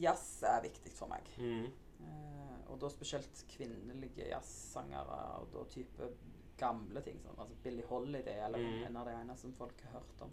Jazz 0.00 0.42
er 0.48 0.62
viktig 0.64 0.92
for 0.92 1.08
meg. 1.12 1.26
Mm. 1.38 1.66
Eh, 2.02 2.70
og 2.72 2.78
da 2.80 2.88
spesielt 2.88 3.44
kvinnelige 3.52 4.28
jazzsangere, 4.30 5.18
og 5.42 5.50
da 5.52 5.64
type 5.70 6.08
gamle 6.58 7.02
ting. 7.02 7.18
Sånn, 7.24 7.38
altså 7.38 7.54
Billie 7.64 7.86
Holiday 7.88 8.38
eller 8.46 8.58
Mm. 8.58 8.84
en 8.86 8.96
av 8.96 9.06
de 9.06 9.12
ene 9.12 9.36
som 9.36 9.52
folk 9.52 9.80
har 9.84 10.00
hørt 10.00 10.22
om. 10.22 10.30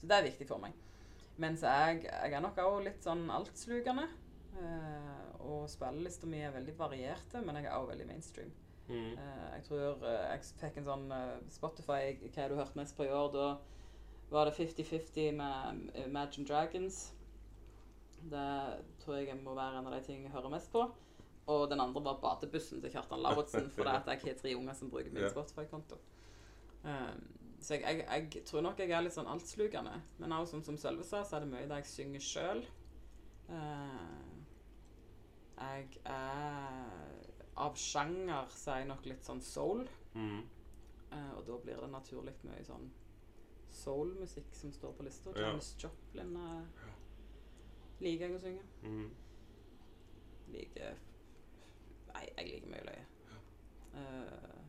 Så 0.00 0.06
det 0.08 0.16
er 0.18 0.30
viktig 0.30 0.46
for 0.48 0.58
meg. 0.58 0.72
Mens 1.38 1.60
jeg, 1.62 2.02
jeg 2.04 2.32
er 2.32 2.40
nok 2.40 2.56
òg 2.56 2.84
litt 2.84 3.02
sånn 3.04 3.28
altslukende. 3.30 4.08
Eh, 4.60 5.40
og 5.40 5.68
spillelista 5.70 6.26
mi 6.26 6.40
er 6.42 6.52
veldig 6.52 6.76
varierte, 6.76 7.40
men 7.44 7.56
jeg 7.56 7.66
er 7.66 7.76
òg 7.78 7.88
veldig 7.92 8.06
mainstream. 8.08 8.50
Mm. 8.88 9.12
Eh, 9.16 9.50
jeg 9.54 9.64
tror 9.68 10.02
eh, 10.04 10.32
jeg 10.34 10.42
fikk 10.58 10.76
en 10.78 10.84
sånn 10.88 11.12
eh, 11.14 11.36
Spotify 11.48 12.16
Hva 12.18 12.42
har 12.42 12.48
du 12.48 12.56
hørt 12.56 12.74
mest 12.76 12.96
på 12.96 13.04
i 13.06 13.12
år? 13.14 13.30
Da 13.32 13.58
var 14.30 14.44
det 14.50 14.56
50-50 14.58 15.32
med 15.36 15.90
Imagine 16.06 16.46
Dragons. 16.46 17.12
Det 18.30 18.84
tror 19.00 19.16
jeg 19.16 19.36
må 19.42 19.54
være 19.56 19.78
en 19.80 19.86
av 19.88 19.94
de 19.96 20.02
tingene 20.04 20.28
jeg 20.28 20.34
hører 20.34 20.52
mest 20.52 20.72
på. 20.72 20.84
Og 21.50 21.66
den 21.70 21.80
andre 21.80 22.02
var 22.04 22.18
badebussen 22.22 22.82
til 22.82 22.92
Kjartan 22.92 23.22
Lauritzen, 23.24 23.70
fordi 23.74 23.90
at 23.90 24.06
jeg 24.06 24.20
har 24.24 24.38
tre 24.38 24.56
unger 24.56 24.74
som 24.76 24.90
bruker 24.90 25.10
min 25.10 25.22
Ja. 25.22 25.30
Spotify-konto. 25.32 25.96
Um, 26.84 27.22
så 27.60 27.74
jeg, 27.74 28.04
jeg, 28.08 28.28
jeg 28.34 28.44
tror 28.44 28.60
nok 28.64 28.78
jeg 28.78 28.90
er 28.90 29.02
litt 29.04 29.16
sånn 29.16 29.28
altslukende. 29.28 29.96
Men 30.18 30.32
også 30.32 30.56
sånn 30.56 30.64
som 30.68 30.78
Sølve 30.80 31.04
sa, 31.04 31.24
så 31.24 31.36
er 31.36 31.44
det 31.44 31.50
mye 31.52 31.68
der 31.68 31.82
jeg 31.82 31.90
synger 31.90 32.20
sjøl. 32.24 32.62
jeg 35.60 36.00
er 36.04 37.26
Av 37.60 37.74
sjanger 37.76 38.46
så 38.54 38.70
er 38.72 38.78
jeg 38.78 38.88
nok 38.88 39.06
litt 39.10 39.26
sånn 39.26 39.42
soul. 39.44 39.82
Mm. 40.14 40.40
Uh, 41.10 41.32
og 41.36 41.44
da 41.48 41.58
blir 41.64 41.82
det 41.82 41.90
naturlig 41.90 42.34
mye 42.46 42.62
sånn 42.64 42.86
soul-musikk 43.70 44.54
som 44.56 44.72
står 44.72 44.94
på 44.96 45.04
lista. 45.06 45.32
Ja. 45.36 45.50
Janis 45.50 45.74
Joplin 45.78 46.36
eh, 46.36 46.86
liker 48.00 48.26
jeg 48.26 48.36
å 48.36 48.42
synge. 48.42 48.66
Mm. 48.82 49.08
Liker 50.54 50.98
Nei, 52.10 52.24
jeg 52.36 52.48
liker 52.48 52.72
mye 52.72 52.86
løye. 52.88 53.06
Eh, 54.00 54.60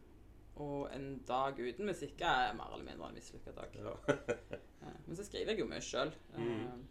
og 0.61 0.89
en 0.93 1.07
dag 1.27 1.57
uten 1.57 1.87
musikk 1.89 2.21
er 2.27 2.51
mer 2.57 2.73
eller 2.75 2.85
mindre 2.85 3.07
en 3.09 3.15
mislykka 3.17 3.53
dag. 3.55 3.77
Ja. 3.81 3.93
uh, 4.83 4.97
men 5.07 5.17
så 5.17 5.25
skriver 5.25 5.53
jeg 5.53 5.63
jo 5.63 5.69
mye 5.69 5.81
sjøl. 5.83 6.11
Mm. 6.35 6.83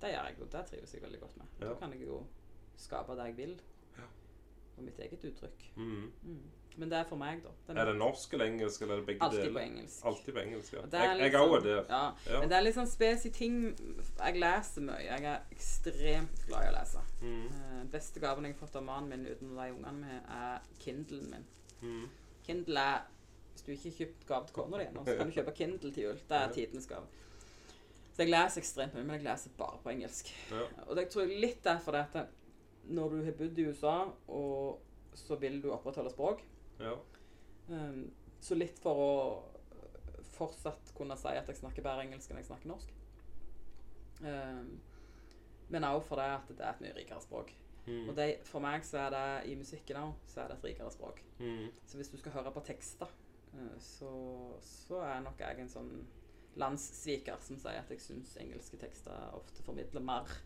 Det 0.00 0.12
gjør 0.12 0.28
jeg 0.28 0.38
og 0.44 0.52
Det 0.52 0.62
trives 0.70 0.94
jeg 0.94 1.02
veldig 1.02 1.20
godt 1.24 1.40
med. 1.40 1.56
Ja. 1.58 1.70
Da 1.70 1.74
kan 1.80 1.96
jeg 1.96 2.06
jo 2.06 2.20
skape 2.78 3.16
det 3.18 3.30
jeg 3.30 3.36
vil. 3.40 3.56
Ja. 3.96 4.06
Og 4.76 4.86
mitt 4.86 5.00
eget 5.00 5.24
uttrykk. 5.30 5.66
Mm. 5.76 6.06
Men 6.76 6.90
det 6.92 6.98
er 6.98 7.06
for 7.08 7.16
meg, 7.16 7.40
da. 7.40 7.50
Den 7.68 7.78
Er 7.80 7.88
det 7.88 7.96
norsk 7.96 8.32
eller 8.36 8.50
engelsk, 8.50 8.82
eller 8.82 8.94
er 8.94 9.00
det 9.00 9.06
begge 9.06 9.24
alltid 9.24 9.52
på 9.52 9.62
engelsk. 9.62 10.04
Alltid 10.04 10.34
på 10.34 10.40
engelsk, 10.42 10.72
ja. 10.74 10.82
Er 10.92 11.04
Jeg, 11.04 11.32
jeg 11.32 11.34
er 11.34 11.60
der. 11.64 11.70
Ja. 11.88 12.00
Ja. 12.26 12.40
Men 12.40 12.50
det 12.50 12.56
er 12.58 12.64
litt 12.66 12.76
sånn 12.76 12.90
spesi 12.90 13.30
ting 13.32 13.56
Jeg 13.70 14.36
leser 14.42 14.84
mye. 14.84 15.00
Jeg 15.06 15.24
er 15.32 15.56
ekstremt 15.56 16.44
glad 16.46 16.66
i 16.66 16.70
å 16.70 16.76
lese. 16.76 17.04
Mm. 17.22 17.42
Uh, 17.48 17.82
beste 17.92 18.20
gaven 18.20 18.48
jeg 18.48 18.56
har 18.56 18.60
fått 18.60 18.76
av 18.76 18.84
mannen 18.84 19.08
min 19.14 19.26
uten 19.26 19.56
de 19.56 19.68
ungene 19.72 19.96
med, 20.02 20.32
er 20.36 20.70
Kindlen 20.84 21.30
min. 21.32 21.46
Mm. 21.80 22.06
Kindle 22.46 22.88
er 22.92 23.04
Hvis 23.52 23.64
du 23.64 23.70
ikke 23.72 23.88
har 23.88 23.98
kjøpt 24.00 24.26
gave 24.28 24.46
til 24.46 24.54
kona 24.58 24.78
di 24.78 24.84
ennå, 24.90 25.04
så 25.04 25.14
kan 25.16 25.30
du 25.30 25.32
kjøpe 25.38 25.54
Kindle 25.56 25.92
til 25.92 26.10
jul. 26.10 26.18
Det 26.28 26.40
er 26.42 26.50
tidenes 26.52 26.88
gave. 26.90 27.06
Så 28.12 28.24
jeg 28.24 28.32
leser 28.32 28.60
ekstremt 28.60 28.94
mye, 28.96 29.04
men 29.04 29.16
jeg 29.16 29.24
leser 29.24 29.54
bare 29.56 29.78
på 29.80 29.92
engelsk. 29.92 30.28
Ja. 30.52 30.66
Og 30.86 30.96
det 30.96 31.08
tror 31.12 31.24
jeg 31.24 31.40
litt 31.40 31.66
er 31.68 31.80
fordi 31.84 32.02
at 32.04 32.28
når 32.96 33.14
du 33.14 33.24
har 33.24 33.34
bodd 33.38 33.58
i 33.58 33.64
USA, 33.66 33.96
og 34.28 34.82
så 35.16 35.38
vil 35.40 35.58
du 35.62 35.70
opprettholde 35.72 36.12
språk 36.12 36.44
Ja. 36.80 36.94
Um, 37.68 38.06
så 38.40 38.54
litt 38.54 38.78
for 38.82 39.02
å 39.02 39.12
fortsatt 40.36 40.92
kunne 40.96 41.16
si 41.18 41.32
at 41.32 41.48
jeg 41.48 41.60
snakker 41.60 41.84
bedre 41.84 42.04
engelsk 42.06 42.30
enn 42.30 42.40
jeg 42.42 42.48
snakker 42.50 42.70
norsk. 42.70 42.90
Um, 44.20 44.76
men 45.72 45.86
òg 45.88 46.02
fordi 46.06 46.26
at 46.32 46.50
det 46.52 46.62
er 46.62 46.74
et 46.74 46.82
mye 46.84 46.96
rikere 46.96 47.22
språk. 47.24 47.52
Mm. 47.86 48.08
Og 48.10 48.16
det, 48.18 48.26
for 48.46 48.62
meg 48.62 48.84
så 48.86 49.04
er 49.04 49.14
det 49.14 49.26
i 49.52 49.56
musikken 49.58 50.00
òg 50.00 50.14
så 50.30 50.42
er 50.42 50.50
det 50.50 50.58
et 50.58 50.68
rikere 50.70 50.92
språk. 50.94 51.22
Mm. 51.38 51.70
Så 51.86 51.98
hvis 51.98 52.10
du 52.12 52.18
skal 52.20 52.36
høre 52.36 52.52
på 52.54 52.64
tekster, 52.66 53.10
uh, 53.54 53.74
så, 53.82 54.12
så 54.64 55.02
er 55.06 55.24
nok 55.24 55.42
jeg 55.42 55.62
en 55.62 55.72
sånn 55.72 55.94
landssviker 56.56 57.40
som 57.44 57.58
sier 57.60 57.82
at 57.82 57.90
jeg 57.92 58.00
syns 58.00 58.36
engelske 58.40 58.78
tekster 58.80 59.34
ofte 59.36 59.64
formidler 59.66 60.04
mer, 60.04 60.36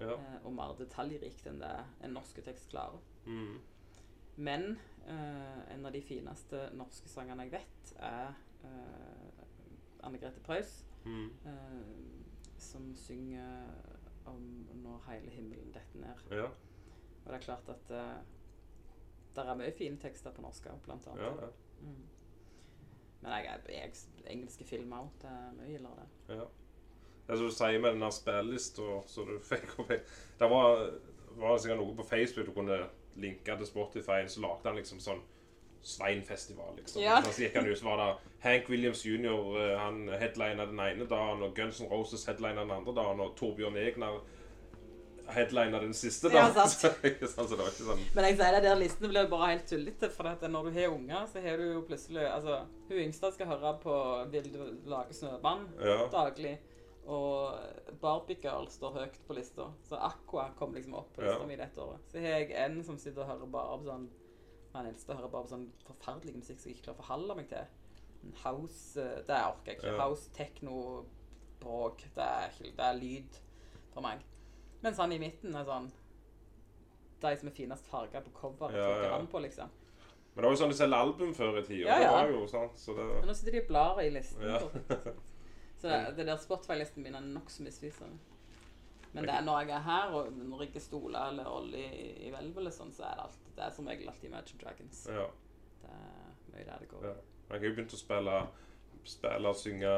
Ja. 0.00 0.14
Uh, 0.16 0.36
og 0.48 0.54
mer 0.56 0.70
detaljrikt 0.78 1.44
enn 1.50 1.58
det 1.60 1.74
en 2.00 2.14
norske 2.16 2.40
tekst 2.44 2.70
klarer. 2.72 3.02
Mm. 3.26 3.58
Men 4.40 4.70
eh, 5.06 5.74
en 5.74 5.86
av 5.86 5.92
de 5.92 6.00
fineste 6.04 6.62
norske 6.78 7.10
sangene 7.12 7.44
jeg 7.48 7.52
vet, 7.58 7.92
er 8.00 8.30
uh, 8.64 10.06
Anne 10.06 10.20
Grete 10.22 10.40
Preus, 10.44 10.78
Mm. 11.04 11.30
eh, 11.48 12.58
som 12.60 12.90
synger 12.94 13.62
om 14.28 14.66
'Når 14.74 14.98
hele 15.08 15.30
himmelen 15.30 15.72
detter 15.72 15.98
ned'. 15.98 16.34
Ja. 16.36 16.44
Og 16.44 17.26
det 17.26 17.34
er 17.34 17.38
klart 17.38 17.68
at 17.68 17.90
uh, 17.90 18.20
der 19.36 19.42
er 19.42 19.54
mye 19.56 19.72
fine 19.72 19.96
tekster 19.96 20.30
på 20.30 20.42
norsk 20.42 20.66
òg, 20.66 20.80
blant 20.84 21.06
annet. 21.06 21.22
Ja, 21.24 21.34
ja. 21.40 21.48
Mm. 21.80 22.04
Men 23.22 23.32
jeg 23.32 23.44
jeg, 23.44 23.60
jeg, 23.68 23.92
engelske 24.26 24.64
filmer 24.64 24.96
òg. 24.96 25.08
Det 25.22 25.30
er 25.30 25.52
mye 25.56 25.70
gildere, 25.70 25.96
det. 26.28 26.34
Ja. 26.36 26.44
Det 27.28 27.38
som 27.38 27.46
du 27.46 27.52
sier 27.52 27.80
med 27.80 27.92
den 27.92 28.12
spillelista 28.12 29.02
som 29.06 29.26
du 29.26 29.38
fikk 29.38 29.78
opp 29.78 29.88
Det 30.38 30.50
var, 30.50 30.90
var 31.36 31.58
sikkert 31.58 31.78
noe 31.78 31.96
på 31.96 32.04
Facebook 32.04 32.46
du 32.46 32.52
kunne 32.52 32.88
linke 33.16 33.56
til 33.56 33.66
Spotify, 33.66 34.22
så 34.26 34.40
lagde 34.40 34.68
han 34.70 34.76
liksom 34.76 35.00
sånn 35.00 35.20
Sveinfestival, 35.82 36.74
liksom. 36.76 37.00
Ja. 37.02 37.22
Så 37.24 37.40
gikk 37.42 37.54
han 37.56 37.66
ut, 37.66 37.78
så 37.78 37.84
var 37.88 37.96
det 37.96 38.08
Hank 38.44 38.68
Williams 38.68 39.00
jr. 39.06 39.30
eh, 39.56 39.78
Han 39.80 40.08
headlina 40.08 40.66
den 40.66 40.80
ene 40.80 41.06
dagen, 41.08 41.42
og 41.42 41.54
Guns 41.56 41.80
N' 41.80 41.88
Roses 41.88 42.26
headlina 42.28 42.60
den 42.60 42.70
andre 42.70 42.92
dagen, 42.94 43.20
og 43.20 43.32
Torbjørn 43.36 43.76
Egner 43.80 44.20
headlina 45.30 45.78
den 45.80 45.94
siste 45.94 46.28
dagen. 46.28 46.52
Ja, 46.56 46.66
Så, 46.68 46.88
sant, 46.88 47.48
så 47.48 47.56
det 47.56 47.62
var 47.62 47.70
ikke 47.70 47.86
sånn 47.86 48.02
Men 48.16 48.24
jeg 48.28 48.36
sier 48.40 48.56
det 48.56 48.62
der 48.66 48.78
listene 48.80 49.10
blir 49.12 49.28
bare 49.30 49.50
helt 49.54 49.66
tullete. 49.70 50.10
For 50.12 50.28
at 50.30 50.42
når 50.50 50.68
du 50.68 50.70
har 50.80 50.88
unger, 50.92 51.26
så 51.32 51.42
har 51.44 51.60
du 51.60 51.66
jo 51.72 51.82
plutselig 51.86 52.26
Altså, 52.26 52.60
hun 52.88 52.98
yngste 53.06 53.30
skal 53.36 53.46
høre 53.52 53.72
på 53.82 53.94
'Vil 54.32 54.52
du 54.52 54.60
lage 54.90 55.14
snømann' 55.16 55.68
Ja. 55.80 55.98
daglig. 56.12 56.58
Og 57.06 57.54
Barbie 58.00 58.36
Girl 58.42 58.66
står 58.68 58.92
høyt 58.98 59.18
på 59.26 59.34
lista. 59.34 59.70
Så 59.88 59.96
Aqua 59.96 60.50
kom 60.58 60.74
liksom 60.76 60.94
opp 60.94 61.12
på 61.16 61.22
lista 61.24 61.40
Ja. 61.40 61.46
mi 61.46 61.56
dette 61.56 61.80
året. 61.80 62.00
Så 62.12 62.18
har 62.20 62.38
jeg 62.38 62.50
en 62.52 62.82
som 62.84 62.98
sitter 62.98 63.22
og 63.22 63.28
hører 63.28 63.46
bare 63.50 63.78
på 63.78 63.84
sånn 63.84 64.08
Han 64.74 64.86
eldste 64.86 65.14
hører 65.16 65.28
bare 65.28 65.42
på 65.42 65.48
sånn 65.50 65.72
forferdelig 65.82 66.36
musikk 66.36 66.60
som 66.60 66.68
jeg 66.70 66.76
ikke 66.76 66.84
klarer 66.84 66.98
å 66.98 67.02
forholde 67.02 67.36
meg 67.36 67.48
til. 67.48 67.64
House 68.44 69.00
eh, 69.00 69.22
Det 69.26 69.34
orker 69.34 69.72
jeg 69.72 69.76
ikke. 69.80 69.94
Ja. 69.96 70.04
House, 70.04 70.30
techno, 70.36 71.04
bråk. 71.60 72.04
Det 72.14 72.22
er, 72.22 72.50
ikke, 72.54 72.76
det 72.76 72.84
er 72.86 73.00
lyd 73.00 73.40
for 73.94 74.00
meg. 74.02 74.20
Mens 74.82 74.96
han 75.02 75.12
i 75.12 75.18
midten 75.18 75.56
er 75.56 75.64
sånn 75.64 75.90
De 77.20 77.34
som 77.36 77.48
er 77.48 77.52
finest 77.52 77.86
farga 77.90 78.20
på 78.24 78.30
coveret, 78.32 78.76
Ja, 78.78 79.02
ja. 79.02 79.10
han 79.16 79.26
på, 79.26 79.40
liksom. 79.42 79.68
Men 80.34 80.36
det 80.36 80.44
var 80.44 80.54
jo 80.54 80.60
sånn 80.62 80.70
de 80.70 80.76
selger 80.78 80.96
album 80.96 81.34
før 81.34 81.58
i 81.58 81.62
tida. 81.66 81.88
Ja, 81.88 81.98
Det 81.98 82.10
var 82.14 82.30
jo 82.30 82.46
sånn, 82.46 82.70
så 82.78 82.94
det 82.94 83.04
Men 83.18 83.26
nå 83.28 83.34
sitter 83.34 83.52
de 83.52 83.60
og 83.64 83.66
blar 83.68 83.98
i 84.00 84.10
listen. 84.14 84.42
Ja. 84.46 84.60
Så 85.80 85.88
det, 85.88 86.16
det 86.18 86.26
der 86.28 86.36
Spotify-listen 86.42 87.02
min 87.02 87.16
er 87.16 87.24
nokså 87.24 87.64
misvisende. 87.64 88.18
Men 89.12 89.24
det 89.26 89.32
er 89.34 89.42
når 89.42 89.60
jeg 89.64 89.70
er 89.74 89.82
her, 89.82 90.12
og 90.14 90.32
når 90.32 90.66
ikke 90.68 90.80
stoler 90.80 91.32
eller 91.32 91.48
olje 91.50 91.80
i, 91.82 92.10
i 92.26 92.30
hvelvet, 92.30 92.70
sånn, 92.76 92.92
så 92.94 93.08
er 93.08 93.16
det, 93.18 93.24
alt, 93.26 93.38
det 93.56 93.64
er 93.66 93.72
som 93.74 93.88
regel 93.90 94.10
alltid 94.12 94.28
Imagine 94.28 94.60
Dragons. 94.60 95.00
Ja. 95.10 95.24
Det 95.80 95.94
er 95.96 96.52
mye 96.52 96.66
der 96.68 96.82
det 96.84 96.88
går. 96.92 97.06
Ja. 97.08 97.14
Jeg 97.50 97.56
har 97.56 97.66
jo 97.66 97.72
begynt 97.78 97.94
å 97.96 97.98
spille 97.98 98.34
Spille 99.10 99.48
og 99.48 99.56
synge 99.56 99.90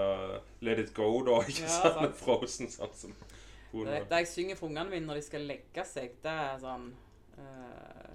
Let 0.62 0.78
It 0.78 0.92
Go, 0.94 1.09
da. 1.26 1.40
Ikke 1.50 1.64
Ja, 1.66 1.72
sant? 1.74 1.96
sant. 1.98 2.16
Frozen, 2.22 2.70
sånn 2.70 2.92
som 2.96 3.14
Det, 3.72 3.96
det 4.09 4.20
jeg 4.22 4.28
synger 4.30 4.56
for 4.60 4.68
ungene 4.70 4.92
mine 4.92 5.09
når 5.09 5.18
de 5.18 5.24
skal 5.26 5.44
legge 5.48 5.84
seg, 5.88 6.14
det 6.22 6.32
er 6.46 6.60
sånn 6.62 6.86
uh, 7.40 8.12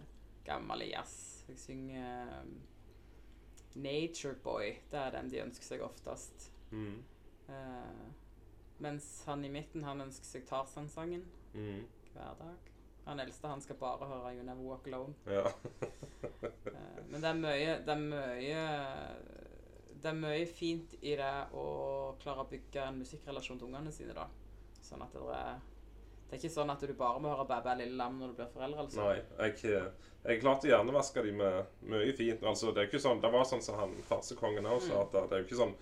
gammel 0.48 0.85
jazz. 0.88 1.44
Jeg 1.49 1.60
synger 1.60 2.31
um, 2.39 2.56
Nature 3.84 4.38
Boy. 4.45 4.77
Det 4.91 5.02
er 5.02 5.14
den 5.18 5.30
de 5.34 5.44
ønsker 5.44 5.68
seg 5.76 5.84
oftest. 5.85 6.49
mm. 6.72 6.98
Eh, 7.49 8.07
mens 8.84 9.24
han 9.26 9.45
i 9.45 9.49
midten, 9.49 9.84
han 9.88 10.02
ønsker 10.02 10.26
seg 10.26 10.48
Tarzan-sangen 10.49 11.24
Mm. 11.56 11.86
hver 12.14 12.36
dag. 12.38 12.57
Han 13.07 13.19
eldste, 13.24 13.48
han 13.48 13.61
skal 13.64 13.78
bare 13.80 14.06
høre 14.06 14.34
You 14.36 14.44
Never 14.44 14.61
Walk 14.68 14.88
Alone. 14.88 15.14
Ja. 15.26 15.45
uh, 15.48 16.99
men 17.10 17.22
det 17.22 17.30
er 17.30 17.38
mye 17.40 17.78
Det 17.86 17.94
er 17.94 18.02
mye 18.02 18.64
Det 20.02 20.10
er 20.11 20.18
mye 20.19 20.45
fint 20.45 20.94
i 21.02 21.15
det 21.18 21.32
å 21.57 21.64
klare 22.22 22.44
å 22.44 22.49
bygge 22.52 22.84
en 22.84 22.99
musikkrelasjon 23.02 23.57
til 23.61 23.69
ungene 23.72 23.91
sine, 23.95 24.14
da. 24.14 24.28
Sånn 24.84 25.02
at 25.07 25.14
det 25.15 25.24
er 25.40 25.57
Det 26.28 26.36
er 26.36 26.41
ikke 26.44 26.53
sånn 26.60 26.69
at 26.76 26.84
du 26.84 26.94
bare 26.99 27.19
må 27.24 27.32
høre 27.32 27.48
Bæ 27.48 27.61
bæ 27.64 27.78
lille 27.80 27.95
lam 27.98 28.19
når 28.19 28.28
du 28.28 28.34
blir 28.41 28.52
foreldre. 28.53 28.84
altså. 28.84 29.02
Nei, 29.07 29.22
jeg, 29.48 29.91
jeg 30.28 30.41
klarte 30.44 30.68
å 30.68 30.72
hjernevaske 30.76 31.24
dem 31.24 31.38
med 31.40 31.65
mye 31.88 32.14
fint. 32.14 32.44
Altså, 32.44 32.74
det 32.76 32.84
er 32.84 32.90
ikke 32.91 32.99
sånn, 33.07 33.22
det 33.24 33.32
var 33.32 33.45
sånn 33.48 33.64
som 33.64 33.80
han 33.80 33.95
farsekongen 34.10 34.65
også 34.68 34.91
sa, 34.91 35.02
at 35.07 35.15
det 35.32 35.38
er 35.38 35.45
jo 35.45 35.48
ikke 35.48 35.61
sånn 35.64 35.76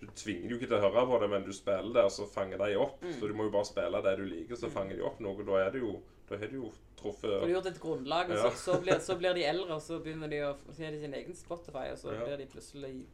Du 0.00 0.06
tvinger 0.14 0.50
jo 0.50 0.56
ikke 0.58 0.68
til 0.70 0.76
å 0.78 0.80
høre 0.84 1.06
på 1.10 1.16
det, 1.20 1.28
men 1.30 1.42
du 1.44 1.52
spiller 1.52 1.92
det, 1.92 2.04
og 2.04 2.10
så 2.14 2.26
fanger 2.30 2.58
de 2.58 2.76
opp. 2.78 3.00
Så 3.18 3.26
du 3.26 3.34
må 3.34 3.48
jo 3.48 3.50
bare 3.50 3.66
spille 3.66 4.02
det 4.04 4.16
du 4.20 4.24
liker, 4.30 4.54
så 4.56 4.70
fanger 4.70 4.96
de 4.96 5.02
opp 5.02 5.18
noe. 5.20 5.42
Da 5.44 5.56
er 5.66 5.70
det 5.74 5.80
jo 5.82 6.00
Da 6.28 6.36
har 6.36 6.46
du 6.52 6.56
jo 6.58 6.72
truffet 6.96 7.22
Du 7.30 7.46
har 7.46 7.48
gjort 7.48 7.66
et 7.66 7.80
grunnlag, 7.80 8.30
og 8.30 8.36
Ja. 8.36 8.50
så, 8.50 8.72
så, 8.74 8.80
blir, 8.82 8.98
så 9.00 9.16
blir 9.18 9.34
de 9.34 9.44
eldre, 9.48 9.74
og 9.74 9.80
så 9.82 9.98
begynner 10.04 10.28
de 10.28 10.42
å 10.44 10.56
Så 10.72 10.84
har 10.84 10.90
de 10.92 11.00
sin 11.00 11.14
egen 11.14 11.34
Spotify, 11.34 11.86
og 11.92 11.98
så 11.98 12.12
Ja. 12.12 12.24
blir 12.24 12.36
de 12.36 12.46
plutselig 12.46 13.06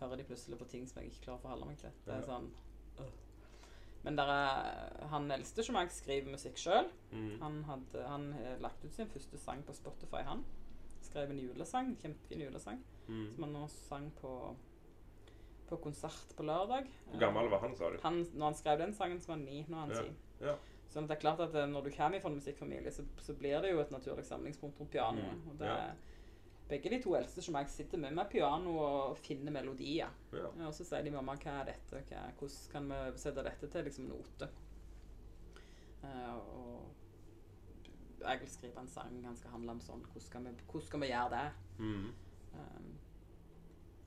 hører 0.00 0.16
de 0.16 0.24
plutselig 0.24 0.58
på 0.58 0.66
ting 0.68 0.86
som 0.88 1.00
jeg 1.02 1.12
ikke 1.12 1.24
klarer 1.24 1.38
å 1.38 1.42
forholde 1.42 1.66
meg 1.66 1.78
til. 1.78 1.90
Det 2.04 2.14
er 2.14 2.22
sånn 2.26 2.50
øh. 3.00 3.10
Men 4.04 4.16
der 4.16 4.28
er, 4.28 5.06
han 5.08 5.30
eldste 5.30 5.64
som 5.64 5.76
jeg 5.76 5.88
skriver 5.90 6.30
musikk 6.34 6.56
sjøl. 6.60 6.90
mm. 7.12 7.38
Han 7.40 7.62
har 7.64 8.58
lagt 8.60 8.84
ut 8.84 8.92
sin 8.92 9.06
første 9.08 9.38
sang 9.38 9.62
på 9.62 9.72
Spotify, 9.72 10.22
han. 10.26 10.44
Skrev 11.00 11.30
en 11.30 11.38
julesang, 11.40 11.96
kjempefin 12.02 12.40
julesang, 12.44 12.82
Mm. 13.08 13.30
som 13.34 13.44
han 13.44 13.52
nå 13.52 13.68
sang 13.70 14.10
på, 14.20 14.56
på 15.74 15.82
konsert 15.88 16.34
på 16.38 16.46
lørdag. 16.46 16.86
Hvor 17.10 17.20
gammel 17.26 17.50
var 17.52 17.60
han, 17.66 17.74
sa 17.76 17.90
du? 17.90 17.98
Han, 18.02 18.22
når 18.34 18.50
han 18.52 18.54
skrev 18.62 18.78
den 18.84 18.94
sangen, 18.96 19.20
så 19.20 19.32
var 19.32 19.36
han 19.40 19.44
ni. 19.50 19.60
Nå 19.68 19.76
er 19.76 19.80
han 19.86 19.90
Ja. 19.94 20.02
ti. 20.02 20.46
Ja. 20.48 20.56
Sånn 20.94 21.04
at 21.04 21.10
det 21.10 21.16
er 21.16 21.20
klart 21.24 21.40
at 21.42 21.54
eh, 21.58 21.66
Når 21.66 21.84
du 21.84 21.90
kommer 21.90 22.20
fra 22.22 22.30
en 22.30 22.36
musikkfamilie, 22.38 22.90
så, 22.94 23.02
så 23.18 23.34
blir 23.34 23.60
det 23.64 23.72
jo 23.72 23.80
et 23.82 23.90
naturlig 23.90 24.24
samlingspunkt 24.28 24.78
rundt 24.80 24.92
pianoet. 24.92 25.32
Mm, 25.40 25.48
Og 25.50 25.58
det 25.58 25.66
ja. 25.72 25.92
Begge 26.68 26.88
de 26.90 26.98
to 27.02 27.12
eldste 27.18 27.42
som 27.44 27.54
jeg 27.58 27.68
sitter 27.68 27.98
med 28.00 28.14
med 28.16 28.30
piano 28.30 28.70
og 28.80 29.18
finner 29.20 29.52
melodier. 29.52 30.08
Ja. 30.32 30.48
Ja, 30.58 30.66
og 30.70 30.72
så 30.74 30.84
sier 30.84 31.02
de 31.04 31.10
'mamma, 31.10 31.34
hva 31.36 31.60
er 31.60 31.64
dette? 31.72 32.00
Hva, 32.08 32.22
hvordan 32.38 32.70
kan 32.72 32.88
vi 32.88 33.18
sette 33.18 33.42
dette 33.44 33.68
til 33.68 33.84
liksom 33.84 34.04
note?' 34.08 34.48
Uh, 36.04 36.36
og 36.36 38.24
jeg 38.24 38.40
vil 38.40 38.48
skrive 38.48 38.80
en 38.80 38.88
sang 38.88 39.24
han 39.24 39.36
skal 39.36 39.50
handle 39.50 39.70
om 39.72 39.80
sånn. 39.80 40.02
Hvordan 40.08 40.22
skal 40.26 40.44
vi, 40.44 40.52
hvordan 40.70 40.86
skal 40.86 41.00
vi 41.00 41.06
gjøre 41.06 41.30
det? 41.30 41.52
Mm. 41.78 42.12
Um, 42.54 42.90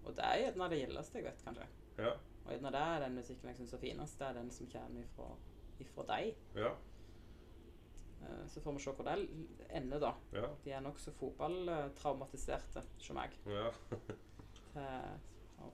og 0.07 0.15
det 0.17 0.25
er 0.25 0.41
gjerne 0.45 0.69
det 0.71 0.79
gildeste 0.81 1.19
jeg 1.19 1.25
vet, 1.27 1.43
kanskje. 1.45 1.67
Ja. 1.97 2.11
Og 2.45 2.51
gjerne 2.53 2.71
det 2.71 2.81
er 2.81 2.99
den 3.05 3.15
musikken 3.19 3.49
jeg 3.51 3.57
syns 3.59 3.73
er 3.73 3.81
finest. 3.83 4.19
Det 4.19 4.27
er 4.27 4.33
den 4.39 4.51
som 4.55 4.67
kommer 4.71 5.01
ifra, 5.03 5.29
ifra 5.83 6.05
deg. 6.13 6.35
Ja. 6.55 6.71
Eh, 8.23 8.43
Så 8.47 8.61
får 8.63 8.73
vi 8.73 8.79
se 8.85 8.91
hvor 8.97 9.05
det 9.05 9.17
ender, 9.69 9.99
da. 9.99 10.13
Ja. 10.33 10.47
De 10.65 10.71
er 10.71 10.81
nokså 10.81 11.11
fotballtraumatiserte, 11.19 12.83
som 12.97 13.15
meg. 13.19 13.35
Ja. 13.45 13.71
Til- 14.73 15.23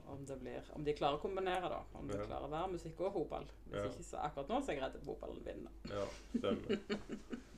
Om, 0.08 0.24
det 0.26 0.38
blir, 0.40 0.62
om 0.72 0.84
de 0.84 0.92
klarer 0.96 1.18
å 1.18 1.20
kombinere, 1.20 1.68
da. 1.68 1.82
Om 1.98 2.06
de 2.08 2.16
Ja. 2.16 2.24
klarer 2.24 2.46
å 2.46 2.50
være 2.50 2.70
musikk 2.72 3.00
og 3.04 3.12
fotball. 3.12 3.44
Hvis 3.68 3.82
Ja. 3.82 3.88
ikke, 3.90 4.02
så 4.04 4.16
akkurat 4.16 4.48
nå 4.48 4.60
så 4.64 4.70
er 4.70 4.74
jeg 4.74 4.82
redd 4.82 5.02
fotballen 5.04 5.44
vinner. 5.44 5.70
ja. 5.90 6.06
Stemmer. 6.38 6.78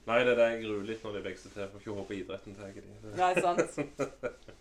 Nei, 0.07 0.19
det 0.25 0.33
er 0.33 0.35
det 0.35 0.49
jeg 0.51 0.65
gruer 0.65 0.85
litt 0.87 1.03
når 1.05 1.13
de 1.13 1.23
vokser 1.31 1.51
til. 1.55 1.69
For 1.69 1.79
ikke 1.79 1.95
håpe 1.95 2.17
idretten 2.17 2.55
tar 2.57 2.73
de. 2.73 2.83
Nei, 3.17 3.35
sant? 3.41 3.79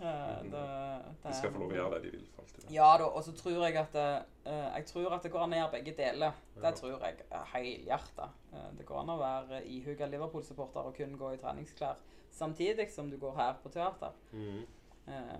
Eh, 0.00 0.42
det, 0.42 0.50
det 0.50 1.30
De 1.30 1.34
skal 1.38 1.52
få 1.52 1.62
lov 1.62 1.72
å 1.72 1.76
gjøre 1.78 1.96
det 1.96 2.02
de 2.06 2.16
vil. 2.16 2.26
for 2.34 2.44
alltid. 2.44 2.70
Ja 2.74 2.88
da, 3.00 3.06
og 3.08 3.24
så 3.24 3.32
tror 3.36 3.62
jeg 3.64 3.76
at 3.80 3.92
det, 3.92 4.08
eh, 4.44 4.66
Jeg 4.76 4.86
tror 4.86 5.14
at 5.16 5.22
det 5.22 5.32
går 5.32 5.44
an 5.44 5.54
å 5.54 5.60
gjøre 5.60 5.74
begge 5.76 5.94
deler. 5.96 6.40
Det 6.62 6.74
tror 6.80 6.96
jeg 7.06 7.22
er 7.30 7.46
helhjerta. 7.54 8.30
Eh, 8.52 8.70
det 8.78 8.86
går 8.86 9.00
an 9.02 9.14
å 9.14 9.20
være 9.20 9.62
ihuga 9.64 10.06
Liverpool-supporter 10.12 10.90
og 10.90 10.96
kun 10.96 11.16
gå 11.18 11.32
i 11.34 11.40
treningsklær 11.40 11.96
samtidig 12.36 12.90
som 12.92 13.10
du 13.10 13.16
går 13.16 13.36
her 13.36 13.54
på 13.62 13.72
teater. 13.72 14.12
Mm. 14.32 14.66
Eh, 15.08 15.38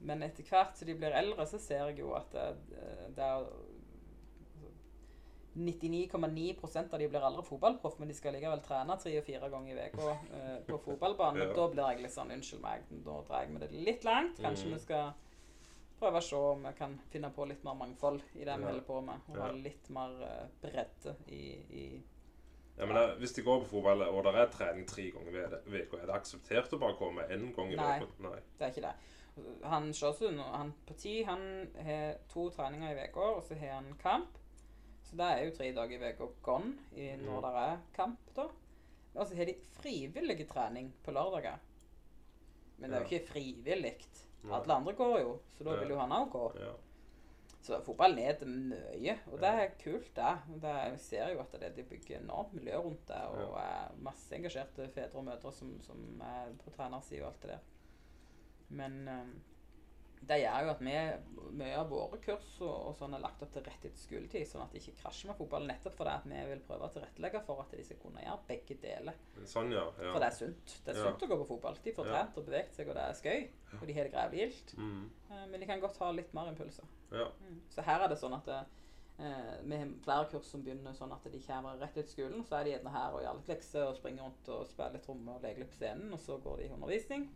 men 0.00 0.22
etter 0.22 0.44
hvert 0.44 0.76
som 0.76 0.88
de 0.88 0.96
blir 0.98 1.14
eldre, 1.14 1.46
så 1.46 1.58
ser 1.58 1.86
jeg 1.88 2.02
jo 2.02 2.12
at 2.18 2.32
det, 2.34 2.48
det 3.16 3.24
er 3.24 3.46
99,9% 5.54 6.92
av 6.94 6.98
de 6.98 7.08
blir 7.08 7.24
aldri 7.24 7.42
fotballproff, 7.46 7.98
men 7.98 8.08
de 8.10 8.14
skal 8.16 8.34
likevel 8.34 8.62
trene 8.64 8.96
tre 9.00 9.12
og 9.18 9.26
fire 9.26 9.50
ganger 9.52 9.76
i 9.78 9.88
uka 9.92 10.14
eh, 10.38 10.56
på 10.66 10.78
fotballbanen. 10.86 11.44
Ja. 11.48 11.52
Da 11.56 11.66
blir 11.72 11.90
jeg 11.92 12.02
litt 12.06 12.14
sånn 12.14 12.32
Unnskyld 12.34 12.62
meg, 12.64 12.88
da 13.06 13.20
drar 13.28 13.44
jeg 13.44 13.52
med 13.54 13.62
det 13.66 13.70
litt 13.86 14.04
langt. 14.08 14.40
Kanskje 14.42 14.66
Mm. 14.70 14.74
vi 14.74 14.80
skal 14.80 15.12
prøve 16.00 16.18
å 16.18 16.24
se 16.26 16.36
om 16.36 16.66
vi 16.66 16.72
kan 16.78 16.98
finne 17.12 17.30
på 17.30 17.46
litt 17.48 17.62
mer 17.64 17.74
mangfold 17.78 18.22
i 18.34 18.44
det 18.44 18.58
vi 18.58 18.64
holder 18.66 18.82
på 18.88 19.00
med. 19.00 19.28
Og 19.30 19.38
ha 19.38 19.52
litt 19.52 19.88
mer 19.94 20.16
uh, 20.20 20.46
bredde 20.62 21.14
i, 21.28 21.44
i 21.70 22.02
Ja, 22.76 22.86
men 22.86 22.96
det, 22.96 23.18
Hvis 23.20 23.32
de 23.36 23.42
går 23.46 23.60
på 23.62 23.68
fotball 23.76 24.02
og 24.02 24.24
det 24.24 24.34
er 24.34 24.46
trening 24.50 24.86
tre 24.90 25.10
ganger 25.14 25.36
i 25.38 25.82
uka, 25.84 26.00
er 26.02 26.06
det 26.06 26.14
akseptert 26.16 26.72
å 26.74 26.78
bare 26.82 26.96
komme 26.98 27.22
én 27.30 27.52
gang 27.54 27.70
i 27.72 27.76
Nei. 27.78 28.00
uka? 28.02 28.10
Nei. 28.26 28.40
Det 28.58 28.66
er 28.66 28.72
ikke 28.74 28.88
det. 28.88 28.94
Han 29.64 29.92
Sjåsund, 29.94 30.40
han 30.40 30.72
på 30.86 30.94
ti, 30.98 31.22
han 31.22 31.68
har 31.86 32.18
to 32.28 32.48
treninger 32.50 32.90
i 32.98 33.06
uka, 33.08 33.20
og 33.20 33.44
så 33.46 33.54
har 33.58 33.76
han 33.78 33.94
kamp. 34.02 34.38
Så 35.14 35.18
det 35.20 35.26
er 35.30 35.44
jo 35.46 35.50
tre 35.54 35.68
dager 35.76 36.02
i 36.02 36.12
uka 36.12 36.26
gone 36.42 36.72
i, 36.98 37.04
når 37.16 37.36
Mm. 37.36 37.42
det 37.44 37.50
er 37.62 37.76
kamp, 37.94 38.18
da. 38.36 38.48
Og 39.14 39.26
så 39.28 39.36
har 39.36 39.44
de 39.46 39.54
frivillig 39.78 40.48
trening 40.50 40.88
på 41.04 41.12
lørdager. 41.14 41.58
Men 42.78 42.90
det 42.90 42.96
er 42.98 43.04
jo 43.04 43.06
ikke 43.12 43.28
frivillig. 43.28 43.92
Alle 44.50 44.74
andre 44.74 44.92
går 44.92 45.20
jo, 45.20 45.36
så 45.56 45.64
da 45.64 45.76
vil 45.78 45.88
jo 45.94 45.98
han 46.00 46.10
òg 46.10 46.30
gå. 46.32 46.48
Så 47.62 47.78
fotballen 47.86 48.18
er 48.18 48.32
det 48.40 48.48
mye, 48.48 49.14
og 49.32 49.38
det 49.40 49.48
er 49.48 49.70
kult, 49.84 50.10
det. 50.16 50.32
Det 50.60 50.74
jeg 50.74 50.98
ser 51.00 51.28
jo 51.32 51.40
at 51.40 51.52
det, 51.60 51.76
de 51.76 51.82
bygger 51.82 52.18
enormt 52.18 52.52
miljø 52.52 52.76
rundt 52.76 53.06
det, 53.08 53.22
og 53.22 53.54
er 53.56 53.94
masse 54.02 54.34
engasjerte 54.36 54.88
fedre 54.92 55.14
og 55.18 55.24
mødre 55.24 55.52
som, 55.52 55.80
som 55.80 56.20
er 56.20 56.50
på 56.64 56.70
trenersida 56.74 57.22
og 57.24 57.28
alt 57.32 57.42
det 57.42 57.50
der. 57.50 57.58
Men 58.68 59.08
um, 59.08 59.40
det 60.22 60.38
gjør 60.40 60.64
jo 60.64 60.70
at 60.72 60.80
vi, 60.80 60.92
mye 61.58 61.76
av 61.76 61.88
våre 61.90 62.18
kurs 62.24 62.60
og, 62.62 62.74
og 62.88 62.94
sånn 62.96 63.12
er 63.14 63.20
lagt 63.20 63.42
opp 63.44 63.50
til 63.52 63.62
rett 63.66 63.84
etter 63.84 64.00
skoletid, 64.00 64.46
sånn 64.48 64.62
at 64.64 64.72
de 64.72 64.78
ikke 64.80 64.94
krasjer 65.02 65.28
med 65.28 65.36
fotballen. 65.36 65.68
Nettopp 65.68 65.96
fordi 65.98 66.14
at 66.14 66.24
vi 66.30 66.44
vil 66.52 66.62
prøve 66.64 66.86
å 66.88 66.92
tilrettelegge 66.94 67.42
for 67.44 67.60
at 67.60 67.74
de 67.76 67.84
skal 67.84 67.98
kunne 68.00 68.22
gjøre 68.24 68.46
begge 68.48 68.76
deler. 68.80 69.18
Sånn, 69.44 69.72
ja. 69.74 69.82
ja. 70.00 70.12
For 70.14 70.20
det 70.24 70.30
er 70.30 70.38
sunt. 70.38 70.76
Det 70.86 70.94
er 70.94 71.00
Ja. 71.00 71.04
sunt 71.10 71.26
å 71.26 71.30
gå 71.34 71.38
på 71.42 71.48
fotball. 71.54 71.76
De 71.84 71.92
får 71.98 72.08
trent 72.08 72.38
og 72.40 72.46
beveget 72.48 72.74
seg, 72.78 72.88
og 72.88 72.96
det 72.96 73.04
er 73.04 73.18
skøy. 73.20 73.44
Og 73.80 73.84
de 73.90 73.98
har 73.98 74.08
det 74.08 74.14
grevlig 74.14 74.40
gildt. 74.44 74.74
Mm. 74.78 75.04
Eh, 75.30 75.44
Men 75.50 75.60
de 75.60 75.66
kan 75.66 75.80
godt 75.84 75.98
ha 75.98 76.10
litt 76.12 76.32
mer 76.34 76.48
impulser. 76.54 76.84
ja. 77.12 77.28
Mm. 77.44 77.60
Så 77.70 77.82
her 77.84 78.00
er 78.00 78.08
det 78.08 78.18
sånn 78.18 78.34
at 78.38 78.48
eh, 78.48 78.64
vi 79.62 79.76
har 79.76 79.92
flere 80.02 80.26
kurs 80.32 80.46
som 80.50 80.62
begynner 80.64 80.92
sånn 80.96 81.12
at 81.12 81.22
de 81.30 81.38
kommer 81.44 81.76
rett 81.78 81.96
ut 82.00 82.08
skolen. 82.10 82.42
Så 82.48 82.56
er 82.58 82.64
de 82.64 82.70
gjerne 82.74 82.90
her 82.96 83.12
og 83.14 83.22
gjør 83.22 83.36
litt 83.38 83.48
lekser 83.52 83.84
og 83.90 83.96
springer 84.00 84.24
rundt 84.24 84.48
og 84.48 84.66
spiller 84.72 84.96
litt 84.96 85.04
tromme 85.06 85.36
og 85.36 85.42
leker 85.44 85.62
litt 85.62 85.70
på 85.70 85.78
scenen. 85.84 86.12
Og 86.12 86.18
så 86.18 86.38
går 86.42 86.56
de 86.58 86.64
i 86.64 86.72
undervisning. 86.74 87.28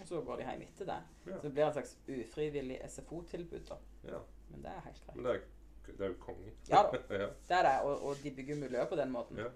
Og 0.00 0.06
så 0.08 0.20
går 0.22 0.36
de 0.36 0.46
hjem 0.48 0.62
etter 0.66 0.88
det. 0.90 0.96
Ja. 1.26 1.36
Så 1.36 1.42
det 1.46 1.52
blir 1.56 1.66
et 1.66 1.76
slags 1.76 1.92
ufrivillig 2.08 2.80
SFO-tilbud, 2.90 3.62
da. 3.68 3.76
ja. 4.10 4.18
Men 4.50 4.62
det 4.62 4.70
er 4.72 4.80
helt 4.84 5.04
greit. 5.06 5.16
Men 5.16 5.24
det 5.24 5.34
er, 5.34 5.46
det 5.86 6.00
er 6.06 6.08
jo 6.12 6.18
konge. 6.20 6.52
Ja 6.68 6.82
da. 6.82 6.98
Det 7.48 7.56
er 7.56 7.62
det, 7.66 7.74
og, 7.84 8.02
og 8.10 8.16
de 8.22 8.30
bygger 8.36 8.56
miljø 8.60 8.84
på 8.88 8.96
den 8.96 9.10
måten. 9.14 9.38
Ja. 9.38 9.48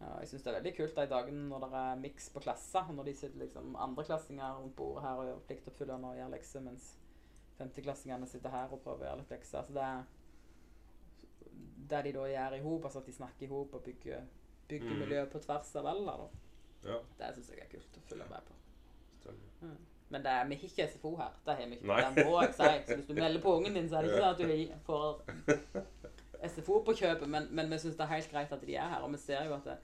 Ja, 0.00 0.10
jeg 0.20 0.28
syns 0.28 0.42
det 0.44 0.50
er 0.50 0.56
veldig 0.58 0.72
kult 0.76 0.96
de 0.96 1.06
dagene 1.08 1.44
når 1.48 1.62
det 1.64 1.78
er 1.80 2.00
miks 2.02 2.26
på 2.34 2.40
klasser. 2.44 2.90
Når 2.92 3.04
de 3.08 3.14
sitter 3.16 3.38
liksom 3.40 3.76
andreklassinger 3.80 4.58
rundt 4.58 4.74
bordet 4.76 5.04
her 5.06 5.20
og 5.22 5.26
gjør 5.30 5.38
pliktoppfyllende 5.48 6.08
og 6.10 6.18
gjør 6.18 6.32
lekser, 6.34 6.60
mens 6.66 6.90
femteklassingene 7.56 8.26
sitter 8.28 8.52
her 8.52 8.74
og 8.76 8.82
prøver 8.84 9.06
å 9.06 9.08
gjøre 9.08 9.20
litt 9.22 9.32
lekser. 9.32 9.62
Så 9.64 9.72
det 9.72 9.86
er 9.86 10.02
det 11.90 12.02
de 12.04 12.12
da 12.18 12.26
gjør 12.28 12.56
i 12.58 12.60
hop, 12.66 12.84
altså 12.84 13.00
at 13.00 13.06
de 13.08 13.14
snakker 13.16 13.46
i 13.46 13.50
hop 13.54 13.74
og 13.78 13.82
bygger, 13.86 14.26
bygger 14.68 14.90
Mm. 14.92 14.98
miljø 14.98 15.24
på 15.32 15.38
tvers 15.46 15.74
av 15.76 15.86
alder, 15.86 16.16
da. 16.26 16.28
ja. 16.90 16.98
Det 17.18 17.34
syns 17.36 17.50
jeg 17.54 17.62
er 17.64 17.70
kult 17.72 17.96
å 17.96 18.04
følge 18.10 18.28
med 18.30 18.42
på. 18.50 18.55
Stemmer. 19.56 19.76
Men 20.08 20.22
det 20.22 20.30
er, 20.30 20.44
vi 20.46 20.54
har 20.54 20.68
ikke 20.68 20.84
SFO 20.92 21.10
her. 21.18 21.32
Det 21.46 21.54
har 21.58 21.66
vi 21.66 21.74
ikke. 21.80 21.96
Det 22.16 22.26
må 22.28 22.40
jeg 22.42 22.52
si. 22.54 22.68
Så 22.86 22.94
hvis 23.00 23.06
du 23.08 23.14
melder 23.14 23.40
på 23.42 23.54
ungen 23.56 23.74
din, 23.74 23.88
så 23.90 23.96
er 23.98 24.02
det 24.06 24.12
ikke 24.12 24.22
sånn 24.22 24.34
at 24.34 24.38
du 24.38 24.84
får 24.86 26.50
SFO 26.52 26.80
på 26.86 26.94
kjøpet, 26.94 27.28
men, 27.32 27.48
men 27.50 27.70
vi 27.72 27.78
syns 27.82 27.96
det 27.98 28.04
er 28.04 28.12
helt 28.12 28.30
greit 28.30 28.52
at 28.54 28.62
de 28.68 28.76
er 28.78 28.92
her. 28.92 29.02
Og 29.06 29.10
vi 29.16 29.18
ser 29.18 29.48
jo 29.48 29.56
at 29.56 29.64
det, 29.66 29.76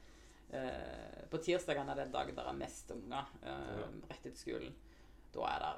eh, 0.61 1.24
på 1.32 1.40
tirsdagene 1.43 1.90
er 1.94 2.03
den 2.05 2.12
dagen 2.15 2.36
der 2.39 2.51
er 2.53 2.59
mest 2.61 2.93
unger 2.94 3.32
eh, 3.43 3.81
rett 4.12 4.20
etter 4.28 4.39
skolen. 4.39 4.74
Da 5.35 5.49
er 5.49 5.65
det 5.65 5.73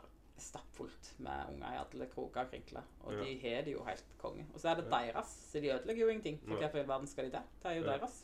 stappfullt 0.44 1.12
med 1.22 1.54
unger 1.54 1.72
i 1.72 1.80
alle 1.80 2.06
kroker 2.10 2.42
og 2.44 2.50
krinkler. 2.50 2.84
Og 3.06 3.14
de 3.22 3.36
har 3.46 3.64
det 3.64 3.72
jo 3.76 3.84
helt 3.86 4.12
konge. 4.20 4.44
Og 4.52 4.60
så 4.60 4.72
er 4.74 4.80
det 4.82 4.90
deres, 4.92 5.30
så 5.52 5.62
de 5.62 5.70
ødelegger 5.72 6.02
jo 6.04 6.08
ingenting. 6.12 6.40
For 6.44 6.58
hvorfor 6.58 6.82
i 6.82 6.88
verden 6.88 7.06
skal 7.06 7.30
de 7.30 7.36
det? 7.38 7.42
Det 7.62 7.70
er 7.70 7.78
jo 7.78 7.84
Ja. 7.86 7.96
deres. 7.96 8.20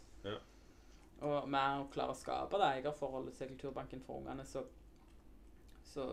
Og 1.21 1.49
med 1.53 1.81
å 1.83 1.89
klare 1.93 2.13
å 2.15 2.17
skape 2.17 2.59
det 2.59 2.69
eierforholdet 2.81 3.35
til 3.37 3.49
Kulturbanken 3.55 4.01
for 4.03 4.19
ungene, 4.23 4.45
så, 4.49 4.63
så 5.91 6.05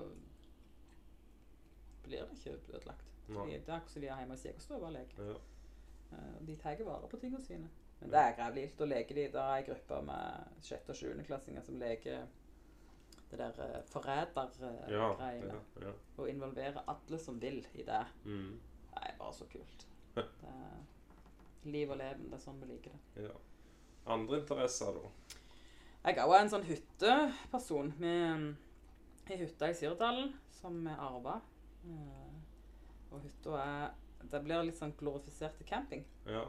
blir 2.04 2.22
det 2.24 2.38
ikke 2.38 2.56
ødelagt. 2.78 3.04
De, 3.28 3.36
det 3.52 3.70
er 3.70 3.76
akkurat 3.76 3.92
som 3.92 4.02
de 4.02 4.08
er 4.08 4.20
hjemme 4.22 4.38
i 4.40 4.42
og 4.88 4.94
leker. 4.96 5.24
Ja. 5.32 5.38
Eh, 6.18 6.48
De 6.48 6.56
tar 6.56 6.72
vare 6.88 7.10
på 7.12 7.18
tingene 7.20 7.44
sine. 7.44 7.70
Men 8.00 8.12
det 8.14 8.20
er 8.22 8.36
grevlig 8.38 8.64
Da 8.70 8.86
å 8.86 8.90
leke 8.92 9.16
de. 9.18 9.24
Det 9.34 9.42
er 9.42 9.56
ei 9.58 9.64
gruppe 9.68 10.02
med 10.06 10.62
sjette- 10.64 10.94
og 10.94 11.00
sjuendeklassinger 11.00 11.66
som 11.66 11.80
leker 11.82 12.28
det 13.32 13.40
der 13.42 13.58
uh, 13.60 13.82
forrædergreiene. 13.92 15.58
ja, 15.82 15.88
ja. 15.88 15.92
Og 16.18 16.30
involverer 16.30 16.78
alle 16.88 17.20
som 17.20 17.42
vil 17.42 17.58
i 17.74 17.84
det. 17.84 18.04
Mm. 18.24 18.54
Det 18.94 19.02
er 19.02 19.18
bare 19.20 19.34
så 19.34 19.46
kult. 19.52 19.88
Det 20.16 20.24
er 20.54 20.78
liv 21.68 21.90
og 21.92 21.98
leven. 22.00 22.30
Det 22.32 22.38
er 22.38 22.46
sånn 22.46 22.62
vi 22.62 22.70
liker 22.72 22.94
det. 22.96 23.26
ja. 23.28 23.36
Andre 24.08 24.40
interesser, 24.40 24.94
da? 24.96 25.10
Jeg 26.06 26.18
er 26.18 26.30
òg 26.32 26.38
en 26.40 26.50
sånn 26.54 26.64
hytteperson. 26.64 27.90
Vi 28.00 28.14
har 29.30 29.38
hytta 29.46 29.70
i 29.70 29.74
Sirdalen 29.74 30.34
som 30.52 30.80
vi 30.84 30.90
arva. 30.92 31.42
Eh, 31.86 32.34
Og 33.12 33.22
hytta 33.24 33.58
er 33.64 33.92
Det 34.32 34.42
blir 34.44 34.64
litt 34.66 34.76
sånn 34.76 34.96
glorifisert 34.98 35.56
til 35.58 35.66
camping. 35.70 36.02
Ja. 36.26 36.42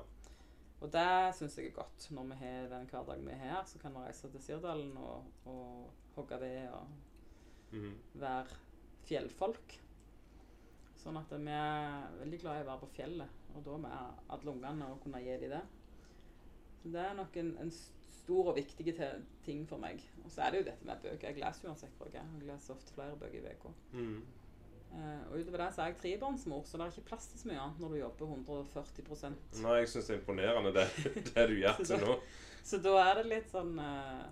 Og 0.80 0.90
det 0.90 1.34
syns 1.36 1.56
jeg 1.58 1.66
er 1.68 1.74
godt. 1.76 2.06
Når 2.10 2.24
vi 2.30 2.34
har 2.40 2.68
den 2.72 2.86
hverdagen 2.86 3.26
vi 3.26 3.32
har 3.36 3.52
her, 3.56 3.64
så 3.66 3.78
kan 3.78 3.92
vi 3.92 3.98
reise 4.06 4.30
til 4.32 4.40
Sirdalen 4.40 4.96
og, 4.96 5.24
og 5.46 5.90
hogge 6.16 6.40
ved 6.40 6.68
og 6.72 6.88
Mhm. 7.72 7.94
være 8.14 8.46
fjellfolk. 9.04 9.78
Sånn 10.96 11.16
at 11.20 11.30
vi 11.30 11.50
er 11.52 12.08
veldig 12.18 12.40
glad 12.40 12.56
i 12.58 12.62
å 12.64 12.66
være 12.70 12.80
på 12.80 12.88
fjellet, 12.96 13.28
og 13.54 13.64
da 13.64 13.76
med 13.76 13.92
alle 14.30 14.50
ungene 14.50 14.86
og 14.90 15.00
kunne 15.02 15.20
gi 15.22 15.36
dem 15.38 15.50
det. 15.50 15.62
Så 16.82 16.90
det 16.92 17.00
er 17.04 17.14
nok 17.14 17.36
en, 17.36 17.56
en 17.58 17.70
stor 18.28 18.50
og 18.52 18.56
viktig 18.58 18.94
ting 19.44 19.62
for 19.68 19.80
meg. 19.80 20.02
Og 20.24 20.30
så 20.30 20.42
er 20.44 20.50
det 20.52 20.58
jo 20.60 20.64
dette 20.70 20.84
med 20.84 21.00
bøker. 21.02 21.28
Jeg 21.30 21.40
leser 21.40 21.68
uansett 21.70 21.94
bøker. 21.98 22.20
Jeg 22.38 22.48
leser 22.48 22.74
ofte 22.74 22.92
flere 22.92 23.16
bøker 23.16 23.40
i 23.40 23.54
uka. 23.56 23.72
Mm. 23.92 24.18
Uh, 24.88 25.22
og 25.30 25.38
utover 25.40 25.60
det 25.60 25.68
så 25.76 25.82
er 25.84 25.90
jeg 25.90 25.96
trebarnsmor, 26.00 26.62
så 26.64 26.78
det 26.80 26.84
er 26.86 26.92
ikke 26.94 27.08
plass 27.10 27.26
til 27.28 27.40
så 27.42 27.48
mye 27.50 27.58
annet 27.60 27.80
når 27.82 27.90
du 27.92 27.96
jobber 27.98 28.30
140% 28.32 29.58
Nei, 29.60 29.74
jeg 29.82 29.88
syns 29.92 30.06
det 30.08 30.14
er 30.14 30.20
imponerende 30.22 30.70
det, 30.72 30.84
det 31.28 31.44
du 31.50 31.56
gjør 31.58 31.82
til 31.84 32.04
nå. 32.06 32.14
Så 32.64 32.78
da 32.86 32.94
er 33.02 33.18
det 33.18 33.24
litt 33.28 33.50
sånn 33.52 33.74
uh, 33.76 34.24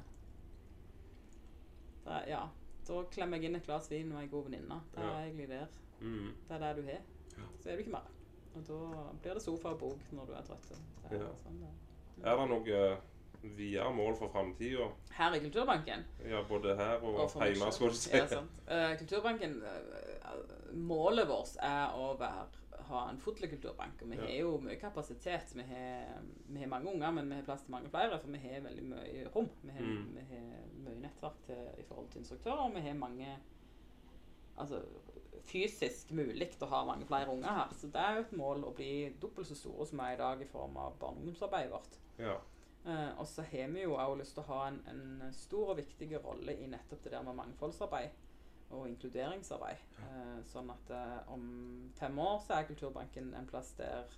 det 2.06 2.23
Ja. 2.31 2.47
Da 2.86 3.02
klemmer 3.10 3.36
jeg 3.40 3.51
inn 3.51 3.59
et 3.59 3.66
glass 3.66 3.89
vin 3.90 4.12
og 4.14 4.20
ei 4.23 4.28
god 4.31 4.44
venninne. 4.47 4.77
Det 4.94 5.02
er 5.02 5.09
Ja. 5.10 5.23
egentlig 5.27 5.48
der. 5.51 5.66
Mm. 6.01 6.28
Det 6.48 6.55
er 6.55 6.60
det 6.62 6.77
du 6.77 6.82
har. 6.89 7.01
Ja. 7.36 7.47
Så 7.60 7.68
er 7.70 7.73
du 7.77 7.82
ikke 7.82 7.97
mer. 7.97 8.06
Og 8.55 8.62
da 8.68 8.78
blir 9.23 9.35
det 9.35 9.43
sofa 9.43 9.68
og 9.74 9.78
bok 9.81 10.12
når 10.12 10.27
du 10.27 10.32
er 10.39 10.43
trøtt. 10.47 10.68
Det 11.10 11.18
er 11.18 11.24
Ja. 11.24 11.32
sånn 11.43 11.59
det. 11.60 11.73
Er 12.24 12.36
det 12.36 12.48
noe 12.48 12.77
eh, 12.78 12.97
videre 13.56 13.93
mål 13.94 14.16
for 14.18 14.28
framtida? 14.28 14.89
Her 15.16 15.35
i 15.35 15.40
Kulturbanken 15.40 16.05
Ja, 16.28 16.43
både 16.48 16.77
her 16.77 16.97
og, 17.02 17.14
og 17.20 17.47
hjemme, 17.47 17.73
skal 17.73 17.89
du 17.89 17.94
si. 17.94 18.10
Ja, 18.16 18.27
sant. 18.27 18.62
Eh, 18.68 18.97
kulturbanken 18.98 19.62
eh, 19.62 20.77
Målet 20.77 21.28
vårt 21.28 21.56
er 21.62 21.94
å 21.97 22.10
være, 22.18 22.47
ha 22.89 23.05
en 23.10 23.18
fotlekulturbank. 23.18 24.02
Og 24.02 24.10
vi 24.10 24.16
Ja. 24.16 24.23
har 24.23 24.32
jo 24.40 24.59
mye 24.60 24.77
kapasitet. 24.81 25.55
Vi 25.56 25.62
har, 25.62 26.20
vi 26.48 26.60
har 26.60 26.68
mange 26.68 26.90
unger, 26.93 27.10
men 27.10 27.28
vi 27.28 27.35
har 27.35 27.43
plass 27.47 27.62
til 27.62 27.70
mange 27.73 27.89
flere. 27.90 28.18
For 28.20 28.28
vi 28.28 28.39
har 28.39 28.60
veldig 28.60 28.85
mye 28.85 29.28
rom. 29.35 29.48
Vi 29.62 29.70
har, 29.73 29.82
Mm. 29.82 30.14
vi 30.14 30.24
har 30.31 30.66
mye 30.85 31.01
nettverk 31.01 31.39
til, 31.47 31.62
i 31.78 31.82
forhold 31.89 32.09
til 32.10 32.20
instruktører. 32.20 32.66
Og 32.68 32.74
vi 32.74 32.81
har 32.81 32.94
mange 32.94 33.36
Altså 34.59 34.78
fysisk 35.44 36.12
mulig 36.16 36.47
å 36.62 36.66
ha 36.70 36.85
mange 36.89 37.05
flere 37.06 37.28
unger 37.28 37.48
her. 37.52 37.73
Så 37.77 37.90
det 37.93 38.01
er 38.01 38.14
jo 38.16 38.20
et 38.24 38.32
mål 38.32 38.64
å 38.64 38.74
bli 38.74 39.12
dobbelt 39.20 39.47
så 39.47 39.55
store 39.59 39.86
som 39.86 39.98
vi 40.01 40.05
er 40.05 40.14
i 40.14 40.16
dag 40.16 40.40
i 40.40 40.48
form 40.48 40.77
av 40.81 40.94
barne- 40.98 41.18
og 41.20 41.27
ungdomsarbeidet 41.27 41.70
vårt. 41.74 41.98
Ja. 42.18 42.39
Eh, 42.87 43.19
og 43.19 43.27
så 43.27 43.43
har 43.43 43.69
vi 43.69 43.83
jo 43.83 43.95
også 43.95 44.19
lyst 44.21 44.37
til 44.37 44.45
å 44.45 44.53
ha 44.53 44.69
en, 44.69 44.79
en 44.91 45.33
stor 45.35 45.73
og 45.73 45.81
viktig 45.81 46.07
rolle 46.23 46.55
i 46.55 46.69
nettopp 46.71 47.03
det 47.03 47.13
der 47.17 47.25
med 47.27 47.35
mangfoldsarbeid 47.41 48.23
og 48.77 48.87
inkluderingsarbeid. 48.91 49.83
Eh, 50.05 50.39
sånn 50.47 50.71
at 50.75 50.93
uh, 50.95 51.33
om 51.35 51.43
fem 51.99 52.19
år 52.19 52.39
så 52.45 52.57
er 52.57 52.69
Kulturbanken 52.71 53.35
en 53.35 53.51
plass 53.51 53.75
der 53.79 54.15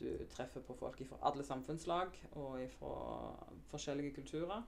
du 0.00 0.06
treffer 0.32 0.62
på 0.64 0.72
folk 0.78 1.02
fra 1.04 1.18
alle 1.28 1.44
samfunnslag 1.44 2.14
og 2.40 2.62
fra 2.78 2.92
forskjellige 3.68 4.14
kulturer. 4.16 4.62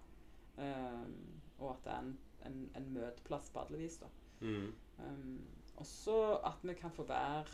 Og 0.60 1.70
at 1.70 1.86
det 1.86 1.94
er 1.94 2.02
en, 2.02 2.10
en, 2.44 2.58
en 2.76 2.90
møteplass 2.98 3.48
på 3.54 3.62
alle 3.62 3.80
vis. 3.80 3.96
da. 4.02 4.10
Mm. 4.44 4.66
Um, 4.98 5.38
og 5.80 5.88
så 5.88 6.18
at 6.44 6.60
vi 6.68 6.76
kan 6.76 6.92
få 6.92 7.06
være 7.08 7.46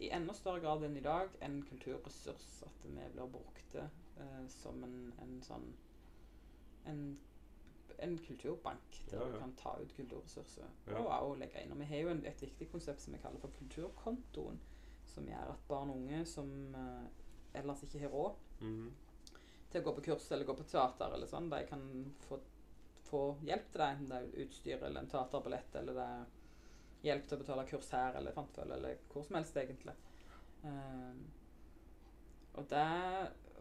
i 0.00 0.08
enda 0.16 0.32
større 0.32 0.64
grad 0.64 0.86
enn 0.88 0.96
i 0.96 1.04
dag 1.04 1.36
en 1.44 1.60
kulturressurs. 1.68 2.48
At 2.64 2.88
vi 2.88 2.96
blir 3.12 3.28
brukt 3.36 3.76
eh, 4.20 4.46
som 4.48 4.82
en, 4.84 5.12
en 5.22 5.34
sånn 5.42 5.66
en, 6.86 7.00
en 7.98 8.18
kulturbank 8.18 8.98
der 9.10 9.18
Ja, 9.22 9.28
du 9.32 9.38
kan 9.40 9.54
ta 9.56 9.76
ut 9.80 9.94
kulturressurser. 9.96 10.68
Ja. 10.90 11.00
Og 11.24 11.38
legge 11.40 11.62
inn. 11.64 11.72
Og 11.72 11.78
vi 11.80 11.86
har 11.88 12.02
jo 12.04 12.10
en, 12.12 12.24
et 12.26 12.42
viktig 12.42 12.68
konsept 12.72 13.00
som 13.00 13.14
vi 13.16 13.20
kaller 13.22 13.40
for 13.40 13.54
Kulturkontoen. 13.58 14.58
Som 15.08 15.28
gjør 15.30 15.52
at 15.54 15.64
barn 15.68 15.90
og 15.92 15.96
unge 16.02 16.24
som 16.26 16.50
eh, 16.74 17.06
ellers 17.60 17.82
ikke 17.86 18.02
har 18.04 18.12
råd 18.12 18.40
Mhm. 18.60 18.92
til 19.70 19.80
å 19.80 19.84
gå 19.84 19.92
på 19.96 20.02
kurs 20.06 20.30
eller 20.32 20.46
gå 20.46 20.54
på 20.56 20.64
teater 20.70 21.14
eller 21.14 21.26
sånn, 21.26 21.48
de 21.50 21.58
kan 21.66 21.80
få, 22.28 22.36
få 23.08 23.22
hjelp 23.42 23.70
til 23.72 23.80
det. 23.82 23.88
Enten 23.96 24.08
det 24.12 24.18
er 24.20 24.44
utstyr 24.46 24.82
eller 24.86 25.00
en 25.00 25.08
teaterbillett 25.10 25.74
eller 25.80 25.96
det 25.98 26.04
er 26.04 26.26
hjelp 27.08 27.26
til 27.26 27.36
å 27.36 27.40
betale 27.42 27.64
kurs 27.68 27.90
her 27.92 28.14
eller 28.20 28.32
fantfølge 28.36 28.74
eller 28.78 29.00
hvor 29.10 29.26
som 29.26 29.36
helst, 29.36 29.56
egentlig. 29.56 29.94
Ehm, 30.64 31.24
og 32.54 32.68
det 32.70 32.84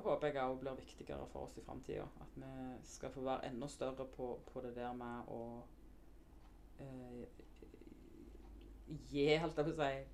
håper 0.01 0.27
jeg 0.33 0.41
òg 0.49 0.59
blir 0.59 0.75
viktigere 0.75 1.25
for 1.31 1.43
oss 1.45 1.57
i 1.57 1.61
framtida. 1.61 2.07
At 2.21 2.35
vi 2.35 2.49
skal 2.83 3.11
få 3.11 3.21
være 3.21 3.45
enda 3.51 3.67
større 3.67 4.05
på, 4.05 4.39
på 4.53 4.61
det 4.61 4.75
der 4.75 4.93
med 4.93 5.29
å 5.29 5.41
eh, 6.79 7.25
gi, 9.11 9.27
holdt 9.41 9.57
jeg 9.57 9.65
på 9.69 9.73
å 9.73 9.79
si, 9.79 10.05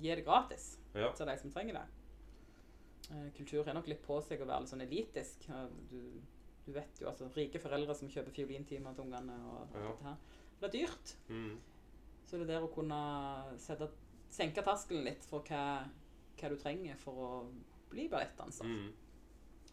gi 0.00 0.14
det 0.16 0.24
gratis 0.26 0.78
Ja. 0.94 1.12
til 1.12 1.26
de 1.26 1.36
som 1.38 1.50
trenger 1.52 1.74
det. 1.78 1.86
Eh, 3.10 3.30
kultur 3.36 3.64
har 3.66 3.74
nok 3.74 3.86
litt 3.90 4.02
på 4.02 4.20
seg 4.22 4.40
å 4.40 4.46
være 4.46 4.60
litt 4.64 4.70
sånn 4.72 4.84
elitisk. 4.86 5.46
Du, 5.90 6.20
du 6.66 6.72
vet 6.72 7.00
jo, 7.00 7.08
altså 7.10 7.28
Rike 7.36 7.58
foreldre 7.62 7.94
som 7.94 8.08
kjøper 8.08 8.30
fiolintimer 8.34 8.94
til 8.94 9.04
ungene 9.04 9.36
og 9.50 9.74
Ja. 9.76 9.88
alt 9.88 9.98
det 9.98 10.06
her. 10.06 10.16
Det 10.60 10.68
er 10.68 10.78
dyrt. 10.78 11.16
Mm. 11.28 11.58
Så 12.26 12.38
det 12.38 12.46
der 12.48 12.62
å 12.62 12.72
kunne 12.72 13.58
sette, 13.58 13.88
senke 14.30 14.62
terskelen 14.62 15.04
litt 15.04 15.24
for 15.24 15.42
hva, 15.42 15.84
hva 16.38 16.48
du 16.48 16.56
trenger 16.56 16.96
for 16.96 17.12
å 17.12 17.52
bli 17.90 18.08
ballettdanser, 18.08 18.64
Mhm. 18.64 18.92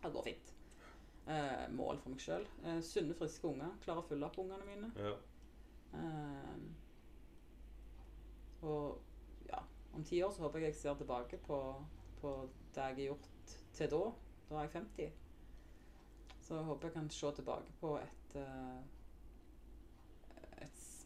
Det 0.08 0.16
går 0.18 0.28
fint. 0.32 0.54
Eh, 1.28 1.66
mål 1.76 2.00
for 2.00 2.14
meg 2.14 2.24
sjøl. 2.24 2.46
Eh, 2.64 2.80
sunne, 2.86 3.16
friske 3.18 3.48
unger. 3.50 3.74
Klare 3.84 4.04
å 4.04 4.08
følge 4.08 4.30
opp 4.30 4.40
ungene 4.44 4.68
mine. 4.68 4.92
Ja. 4.96 5.14
Eh, 5.98 6.58
og 8.68 9.50
ja, 9.50 9.62
om 9.94 10.04
ti 10.08 10.22
år 10.24 10.32
så 10.34 10.46
håper 10.46 10.64
jeg 10.64 10.72
jeg 10.72 10.80
ser 10.82 11.00
tilbake 11.00 11.40
på, 11.46 11.60
på 12.22 12.34
det 12.76 12.84
jeg 12.90 12.96
har 12.96 13.04
gjort 13.10 13.56
til 13.78 13.92
da. 13.94 14.04
Da 14.50 14.56
er 14.56 14.70
jeg 14.70 14.76
50. 14.78 15.12
Så 16.48 16.56
jeg 16.56 16.70
håper 16.70 16.88
jeg 16.88 16.96
kan 16.96 17.10
se 17.12 17.32
tilbake 17.36 17.76
på 17.82 17.98
et 18.00 18.40
eh, 18.40 18.80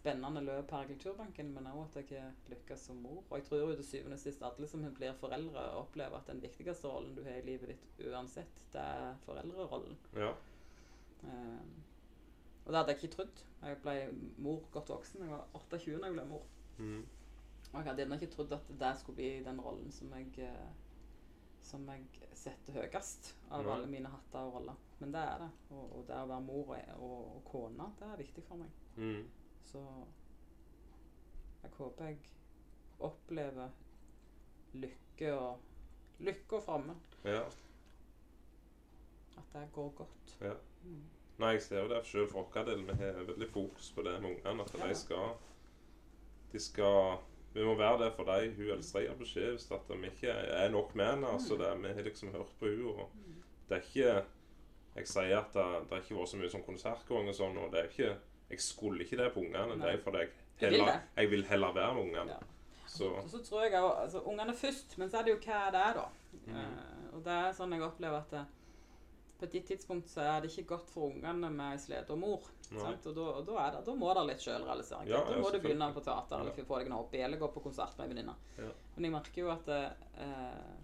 spennende 0.02 0.42
løp 0.42 0.72
her 0.74 0.88
i 0.88 0.96
Kulturbanken, 0.96 1.52
men 1.54 1.70
òg 1.70 1.98
at 2.02 2.12
jeg 2.12 2.34
lykkes 2.50 2.88
som 2.90 2.98
mor. 3.04 3.22
Og 3.30 3.38
jeg 3.38 3.46
tror 3.48 3.62
jo 3.62 3.76
til 3.76 3.86
syvende 3.86 4.18
og 4.18 4.24
sist 4.24 4.42
alle 4.46 4.68
som 4.68 4.86
blir 4.98 5.14
foreldre, 5.20 5.68
opplever 5.78 6.18
at 6.18 6.28
den 6.32 6.42
viktigste 6.42 6.90
rollen 6.90 7.14
du 7.16 7.22
har 7.28 7.38
i 7.38 7.46
livet 7.46 7.76
ditt 7.76 8.04
uansett, 8.10 8.66
det 8.74 8.82
er 8.82 9.16
foreldrerollen. 9.28 9.98
ja. 10.18 10.34
Um, 11.22 11.84
og 12.66 12.74
det 12.74 12.78
hadde 12.78 12.94
jeg 12.94 13.04
ikke 13.04 13.16
trodd. 13.16 13.42
Jeg 13.62 13.78
ble 13.82 13.94
mor 14.42 14.62
godt 14.74 14.90
voksen. 14.90 15.22
Jeg 15.22 15.32
var 15.32 15.48
28 15.54 15.98
da 15.98 16.10
jeg 16.10 16.16
ble 16.16 16.26
mor. 16.30 16.46
Mm. 16.78 17.02
Og 17.72 17.76
jeg 17.80 17.88
hadde 17.88 18.06
ikke 18.16 18.30
trodd 18.36 18.54
at 18.58 18.72
det 18.80 18.92
skulle 19.00 19.16
bli 19.16 19.30
den 19.46 19.62
rollen 19.62 19.92
som 19.94 20.14
jeg 20.18 20.46
eh, 20.46 20.72
som 21.66 21.86
jeg 21.90 22.30
setter 22.38 22.74
høyest 22.76 23.32
av 23.50 23.64
Nei. 23.66 23.74
alle 23.76 23.90
mine 23.92 24.10
hatter 24.12 24.48
og 24.48 24.58
roller. 24.58 24.80
Men 25.00 25.14
det 25.14 25.22
er 25.22 25.44
det. 25.44 25.50
Og, 25.72 25.84
og 25.98 26.08
det 26.10 26.18
å 26.18 26.30
være 26.30 26.46
mor 26.46 26.74
og, 26.74 26.96
og, 26.98 27.20
og 27.36 27.44
kone, 27.48 27.88
det 28.00 28.10
er 28.10 28.22
viktig 28.24 28.44
for 28.48 28.62
meg. 28.62 28.82
Mhm. 28.98 29.30
Så 29.66 29.82
jeg 31.64 31.72
håper 31.78 32.06
jeg 32.06 32.18
opplever 33.00 33.70
lykke 34.74 35.34
og 35.34 35.60
lykke 36.20 36.56
og 36.56 36.64
framme. 36.64 36.96
ja. 37.26 37.44
At 39.38 39.44
det 39.54 39.68
går 39.74 39.90
godt. 39.96 40.38
Ja. 40.42 40.54
Mm. 40.84 41.02
Nei, 41.40 41.48
jeg 41.56 41.62
ser 41.62 41.82
jo 41.82 41.90
det 41.90 42.06
selv 42.06 42.30
for 42.30 42.48
vår 42.54 42.66
del. 42.68 42.84
Vi 42.86 42.94
har 43.00 43.24
veldig 43.26 43.48
fokus 43.50 43.92
på 43.96 44.02
det 44.06 44.18
med 44.22 44.30
ungene. 44.36 44.64
At 44.64 44.76
Ja. 44.80 44.88
de 44.88 44.96
skal 44.96 45.30
De 46.52 46.60
skal 46.60 47.18
Vi 47.54 47.64
må 47.66 47.76
være 47.76 48.00
der 48.04 48.12
for 48.12 48.24
dem. 48.24 48.56
Hun 48.56 48.66
eldste 48.72 49.00
gir 49.00 49.14
beskjed 49.16 49.50
hvis 49.52 49.72
at 49.72 49.90
vi 50.02 50.06
ikke 50.08 50.30
er 50.30 50.70
nok 50.70 50.96
med 50.96 51.06
henne. 51.06 51.28
Altså 51.28 51.58
det, 51.58 51.82
vi 51.82 51.88
har 51.94 52.02
liksom 52.02 52.30
hørt 52.32 52.52
på 52.60 52.66
henne. 52.66 52.86
Og 52.88 53.10
det 53.70 53.78
er 53.78 53.82
ikke 53.82 54.26
Jeg 54.96 55.08
sier 55.08 55.38
at 55.40 55.54
det, 55.54 55.82
det 55.84 55.90
har 55.90 56.02
ikke 56.02 56.16
vært 56.16 56.30
så 56.30 56.38
mye 56.38 56.50
som 56.50 56.64
konsertgang 56.64 57.28
og 57.30 57.36
sånn. 57.36 57.58
Og 57.58 57.72
det 57.72 57.80
er 57.80 57.84
ikke 57.90 58.18
Jeg 58.52 58.62
skulle 58.64 59.06
ikke 59.06 59.18
det 59.18 59.32
på 59.34 59.44
ungene. 59.46 59.78
Det 59.82 59.94
er 59.94 60.02
fordi 60.04 60.24
jeg 60.62 60.70
heller, 60.70 60.98
jeg 61.18 61.32
vil 61.32 61.46
heller 61.50 61.74
være 61.74 61.94
med 61.94 62.04
ungene. 62.04 62.32
Ja. 62.36 62.40
Så 62.92 63.08
Og 63.08 63.30
så 63.30 63.40
tror 63.44 63.64
jeg 63.64 63.74
altså 63.74 64.20
Ungene 64.20 64.54
først, 64.54 64.98
men 64.98 65.10
så 65.10 65.18
er 65.18 65.24
det 65.24 65.32
jo 65.32 65.38
hva 65.46 65.60
det 65.72 65.80
er, 65.82 65.94
da. 66.00 66.08
Mm. 66.46 66.56
Uh, 66.56 67.16
og 67.16 67.24
det 67.26 67.38
er 67.38 67.54
sånn 67.56 67.76
jeg 67.76 67.86
opplever 67.86 68.18
at 68.20 68.34
det, 68.36 68.42
på 69.40 69.48
et 69.48 69.56
gitt 69.58 69.72
tidspunkt 69.72 70.10
så 70.12 70.22
er 70.22 70.44
det 70.44 70.52
ikke 70.52 70.76
godt 70.76 70.90
for 70.92 71.08
ungene 71.08 71.50
med 71.50 71.80
slede 71.82 72.14
og 72.14 72.20
mor. 72.22 72.50
Sant? 72.68 73.08
Og, 73.10 73.16
da, 73.16 73.24
og 73.40 73.48
da, 73.48 73.56
er 73.64 73.72
det, 73.74 73.80
da 73.88 73.96
må 73.98 74.12
det 74.14 74.26
litt 74.28 74.44
sjølrealisering. 74.44 75.10
Ja, 75.10 75.24
da 75.26 75.40
må 75.42 75.50
du 75.50 75.58
begynne 75.64 75.88
på 75.96 76.04
teater 76.06 76.44
eller 76.44 76.54
Ja. 76.60 76.66
få 76.68 76.78
deg 76.78 76.92
en 76.92 76.98
hobby 77.00 77.24
eller 77.26 77.42
gå 77.42 77.50
på 77.56 77.64
konsert 77.64 77.98
med 77.98 78.06
ei 78.06 78.14
venninne. 78.14 78.36
Ja. 78.60 78.70
Men 78.96 79.08
jeg 79.08 79.16
merker 79.16 79.42
jo 79.42 79.50
at 79.56 79.66
det, 79.66 79.82
eh, 80.28 80.76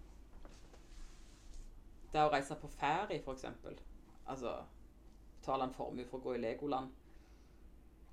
det 2.15 2.23
å 2.23 2.34
reise 2.34 2.57
på 2.57 2.72
ferie, 2.80 3.22
eksempel 3.22 3.77
Altså 4.27 4.56
betale 5.39 5.64
en 5.64 5.73
formue 5.73 6.06
for 6.06 6.19
å 6.19 6.23
gå 6.23 6.35
i 6.35 6.41
Legoland 6.41 6.91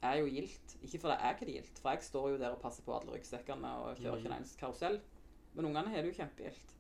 er 0.04 0.20
jo 0.20 0.28
gildt. 0.30 0.76
Ikke 0.82 1.00
fordi 1.02 1.16
jeg 1.18 1.30
er 1.32 1.38
det 1.44 1.54
gildt, 1.54 1.78
for 1.82 1.90
jeg 1.94 2.02
står 2.02 2.30
jo 2.34 2.38
der 2.38 2.54
og 2.54 2.60
passer 2.62 2.82
på 2.86 2.94
alle 2.98 3.12
ryggsekkene 3.16 3.74
og 3.82 3.96
kjører 3.98 4.22
ikke 4.22 4.36
en 4.38 4.48
karusell. 4.60 5.00
Men 5.54 5.68
ungene 5.70 5.88
har 5.92 6.02
det 6.02 6.12
jo 6.14 6.22
kjempegildt. 6.22 6.70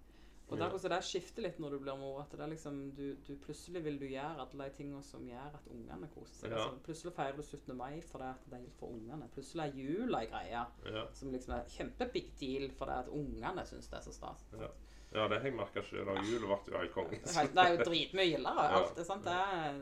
Og 0.50 0.58
Ja. 0.58 0.64
derfor 0.68 0.88
det 0.92 0.98
skifter 1.04 1.42
litt 1.42 1.58
når 1.58 1.70
du 1.70 1.78
blir 1.80 1.96
mor. 1.96 2.20
At 2.20 2.30
det 2.30 2.40
er 2.40 2.50
liksom, 2.52 2.90
du, 2.94 3.14
du 3.26 3.34
plutselig 3.40 3.80
vil 3.84 3.98
du 3.98 4.04
gjøre 4.06 4.36
alle 4.44 4.64
de 4.68 4.74
tingene 4.76 5.02
som 5.02 5.24
gjør 5.26 5.54
at 5.56 5.68
ungene 5.72 6.08
koser 6.14 6.34
seg. 6.42 6.50
Ja. 6.50 6.56
Altså, 6.58 6.82
plutselig 6.84 7.12
feirer 7.16 7.36
du 7.36 7.42
17. 7.42 7.76
mai 7.76 8.00
fordi 8.02 8.24
at 8.28 8.44
det 8.50 8.58
er 8.60 8.66
for 8.78 8.92
ungene. 8.92 9.28
Plutselig 9.32 9.64
er 9.64 9.78
jula 9.80 10.20
ei 10.20 10.26
greie 10.26 10.66
ja. 10.98 11.06
som 11.16 11.32
liksom 11.32 11.54
er 11.56 11.64
kjempe 11.72 12.10
big 12.12 12.28
deal 12.40 12.68
fordi 12.76 12.98
at 12.98 13.08
ungene 13.08 13.64
syns 13.66 13.88
det 13.88 13.98
er 13.98 14.04
så 14.04 14.12
stas. 14.12 14.44
Ja. 14.60 14.68
Ja, 15.14 15.28
det 15.30 15.38
har 15.40 15.44
jeg 15.48 15.54
merka 15.56 15.80
sjøl. 15.86 16.08
Jula 16.28 16.56
ble 16.66 16.74
jo 16.74 16.78
helt 16.82 16.92
konge. 16.92 17.20
Det 17.24 17.36
er 17.38 17.46
det 17.54 17.64
er 17.64 17.76
jo 17.78 17.84
dritmye 17.88 18.24
gildere. 18.34 18.64
Alt 18.80 18.96
det, 18.96 19.06
sant? 19.06 19.24
Det 19.24 19.32
er, 19.32 19.80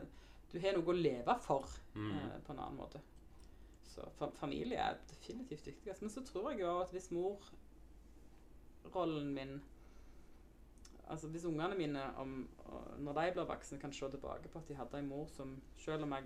du 0.53 0.59
har 0.61 0.75
noe 0.77 0.93
å 0.93 0.95
leve 0.95 1.35
for 1.41 1.65
Mm. 1.93 2.11
eh, 2.17 2.39
på 2.45 2.53
en 2.53 2.59
annen 2.59 2.77
måte. 2.77 3.01
Så 3.93 4.01
familie 4.39 4.77
er 4.81 4.95
definitivt 5.09 5.65
viktigst. 5.67 6.01
Men 6.01 6.09
så 6.09 6.23
tror 6.25 6.49
jeg 6.51 6.59
jo 6.63 6.79
at 6.81 6.91
hvis 6.95 7.11
morrollen 7.13 9.33
min 9.37 9.53
Altså 11.09 11.27
hvis 11.27 11.45
ungene 11.45 11.75
mine, 11.75 12.15
om, 12.15 12.49
når 12.97 13.13
de 13.13 13.31
blir 13.35 13.43
voksne, 13.45 13.79
kan 13.79 13.93
se 13.93 14.09
tilbake 14.09 14.47
på 14.49 14.59
at 14.59 14.67
de 14.69 14.75
hadde 14.79 14.99
en 14.99 15.07
mor 15.09 15.27
som 15.27 15.61
Selv 15.77 16.03
om 16.03 16.11
jeg, 16.15 16.23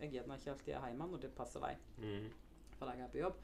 jeg 0.00 0.10
gjerne 0.14 0.34
ikke 0.38 0.50
alltid 0.54 0.72
er 0.72 0.86
hjemme 0.88 1.06
når 1.10 1.18
det 1.20 1.30
passer 1.36 1.60
dem, 1.60 1.76
Mm. 1.98 2.30
fordi 2.78 2.90
jeg 2.96 3.04
er 3.04 3.08
på 3.12 3.18
jobb, 3.18 3.34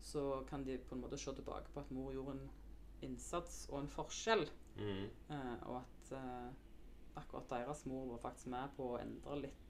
så 0.00 0.44
kan 0.48 0.64
de 0.66 0.78
på 0.78 0.94
en 0.94 1.00
måte 1.00 1.18
se 1.18 1.34
tilbake 1.34 1.70
på 1.74 1.80
at 1.80 1.90
mor 1.90 2.12
gjorde 2.12 2.32
en 2.32 2.50
innsats 3.02 3.68
og 3.70 3.80
en 3.80 3.88
forskjell. 3.88 4.50
Mm. 4.76 5.04
Eh, 5.30 5.56
og 5.68 5.76
at 5.82 6.12
eh, 6.16 6.50
akkurat 7.16 7.50
deres 7.50 7.86
mor 7.86 8.06
var 8.10 8.18
faktisk 8.18 8.46
med 8.46 8.68
på 8.76 8.82
å 8.94 8.98
endre 9.02 9.40
litt 9.40 9.66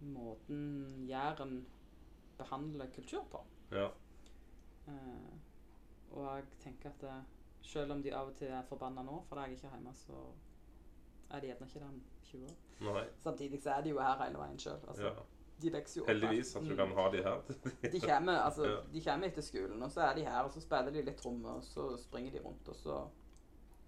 måten 0.00 1.06
Jæren 1.08 1.66
behandler 2.40 2.90
kultur 2.94 3.24
på. 3.32 3.42
Ja. 3.76 3.88
Eh, 4.88 5.34
og 6.10 6.24
jeg 6.26 6.44
tenker 6.64 6.90
at 6.90 7.00
det, 7.04 7.18
selv 7.62 7.92
om 7.94 8.00
de 8.02 8.12
av 8.16 8.30
og 8.32 8.36
til 8.40 8.48
er 8.50 8.64
forbanna 8.66 9.02
nå 9.06 9.20
fordi 9.28 9.44
jeg 9.46 9.58
ikke 9.58 9.68
er 9.68 9.76
hjemme, 9.76 9.92
så 9.94 10.22
er 11.30 11.40
de 11.44 11.46
gjerne 11.52 11.66
ikke 11.68 11.82
det 11.82 11.88
om 11.90 12.00
20 12.30 12.48
år. 12.48 12.56
Nei. 12.94 13.04
Samtidig 13.22 13.60
så 13.62 13.70
er 13.76 13.84
de 13.86 13.92
jo 13.92 14.00
her 14.02 14.16
hele 14.24 14.40
veien 14.40 14.58
sjøl. 14.58 14.80
Altså, 14.88 15.02
Ja. 15.12 15.28
De 15.60 15.68
vokser 15.74 15.98
jo 15.98 16.02
opp. 16.06 16.08
Heldigvis 16.08 16.50
at 16.56 16.64
du 16.64 16.74
kan 16.76 16.92
ha 16.96 17.02
de 17.12 17.18
her. 17.22 17.40
De 17.92 17.98
kommer, 18.00 18.38
altså, 18.46 18.64
Ja. 18.64 18.76
de 18.92 19.00
kommer 19.04 19.26
etter 19.28 19.42
skolen, 19.44 19.82
og 19.82 19.90
så 19.92 20.00
er 20.06 20.14
de 20.16 20.22
her, 20.24 20.38
og 20.42 20.50
så 20.54 20.60
spiller 20.64 20.90
de 20.94 21.02
litt 21.04 21.18
tromme, 21.20 21.48
og 21.48 21.62
så 21.64 21.84
springer 22.00 22.32
de 22.32 22.40
rundt, 22.44 22.68
og 22.68 22.74
så 22.76 22.94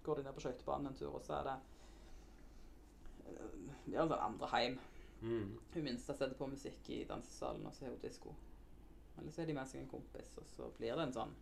går 0.03 0.15
de 0.19 0.23
ned 0.27 0.33
på 0.33 0.43
skøytebanen 0.43 0.87
en 0.91 0.93
tur, 0.99 1.15
og 1.15 1.21
så 1.25 1.33
er 1.39 1.43
det 1.43 1.55
eh, 3.25 3.99
en 4.01 4.09
sånn 4.11 4.19
andre 4.27 4.47
heim. 4.53 4.77
Mm. 5.23 5.53
Hun 5.73 5.83
minste 5.87 6.11
setter 6.17 6.35
på 6.35 6.47
musikk 6.51 6.89
i 6.91 7.03
dansesalen, 7.07 7.65
og 7.65 7.73
så 7.73 7.85
er 7.87 7.93
hun 7.95 8.01
disko. 8.03 8.33
Eller 9.17 9.31
så 9.31 9.41
er 9.41 9.45
de 9.49 9.53
med 9.55 9.69
seg 9.69 9.81
en 9.83 9.89
kompis, 9.91 10.31
og 10.41 10.47
så 10.51 10.67
blir 10.77 10.95
det 10.97 11.05
en 11.07 11.13
sånn 11.15 11.35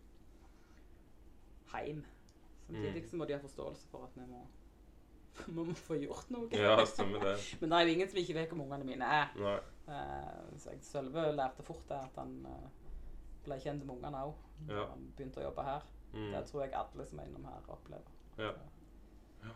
heim. 1.72 2.04
Samtidig 2.66 3.02
Mm. 3.02 3.08
så 3.10 3.16
må 3.16 3.24
de 3.26 3.32
ha 3.34 3.40
forståelse 3.42 3.88
for 3.90 4.04
at 4.04 4.16
vi 4.16 4.26
må, 4.26 4.42
vi 5.46 5.52
må 5.56 5.74
få 5.74 5.96
gjort 5.98 6.30
noe. 6.30 6.48
Ja, 6.52 6.84
stemmer 6.86 7.18
det. 7.24 7.34
Men 7.60 7.70
det 7.70 7.78
er 7.78 7.86
jo 7.88 7.94
ingen 7.96 8.08
som 8.12 8.18
ikke 8.22 8.34
vet 8.38 8.52
hvor 8.52 8.64
ungene 8.64 8.84
mine 8.86 9.04
er. 9.04 9.32
Nei. 9.36 9.58
Jeg 10.62 10.78
Sølve 10.86 11.24
lærte 11.34 11.62
fort 11.66 11.82
det 11.88 11.98
at 11.98 12.16
han 12.20 12.36
eh, 12.46 12.68
ble 13.44 13.58
kjent 13.60 13.82
med 13.84 13.96
ungene 13.96 14.20
òg. 14.28 14.36
Ja. 14.68 14.84
Han 14.92 15.08
begynte 15.16 15.40
å 15.42 15.48
jobbe 15.48 15.64
her. 15.66 15.82
Mm. 16.12 16.28
Det 16.36 16.44
tror 16.46 16.62
jeg 16.62 16.74
alle 16.76 17.06
som 17.08 17.18
er 17.18 17.26
innom 17.30 17.44
her, 17.48 17.64
opplever. 17.72 18.12
Ja. 18.38 18.52
ja. 19.42 19.54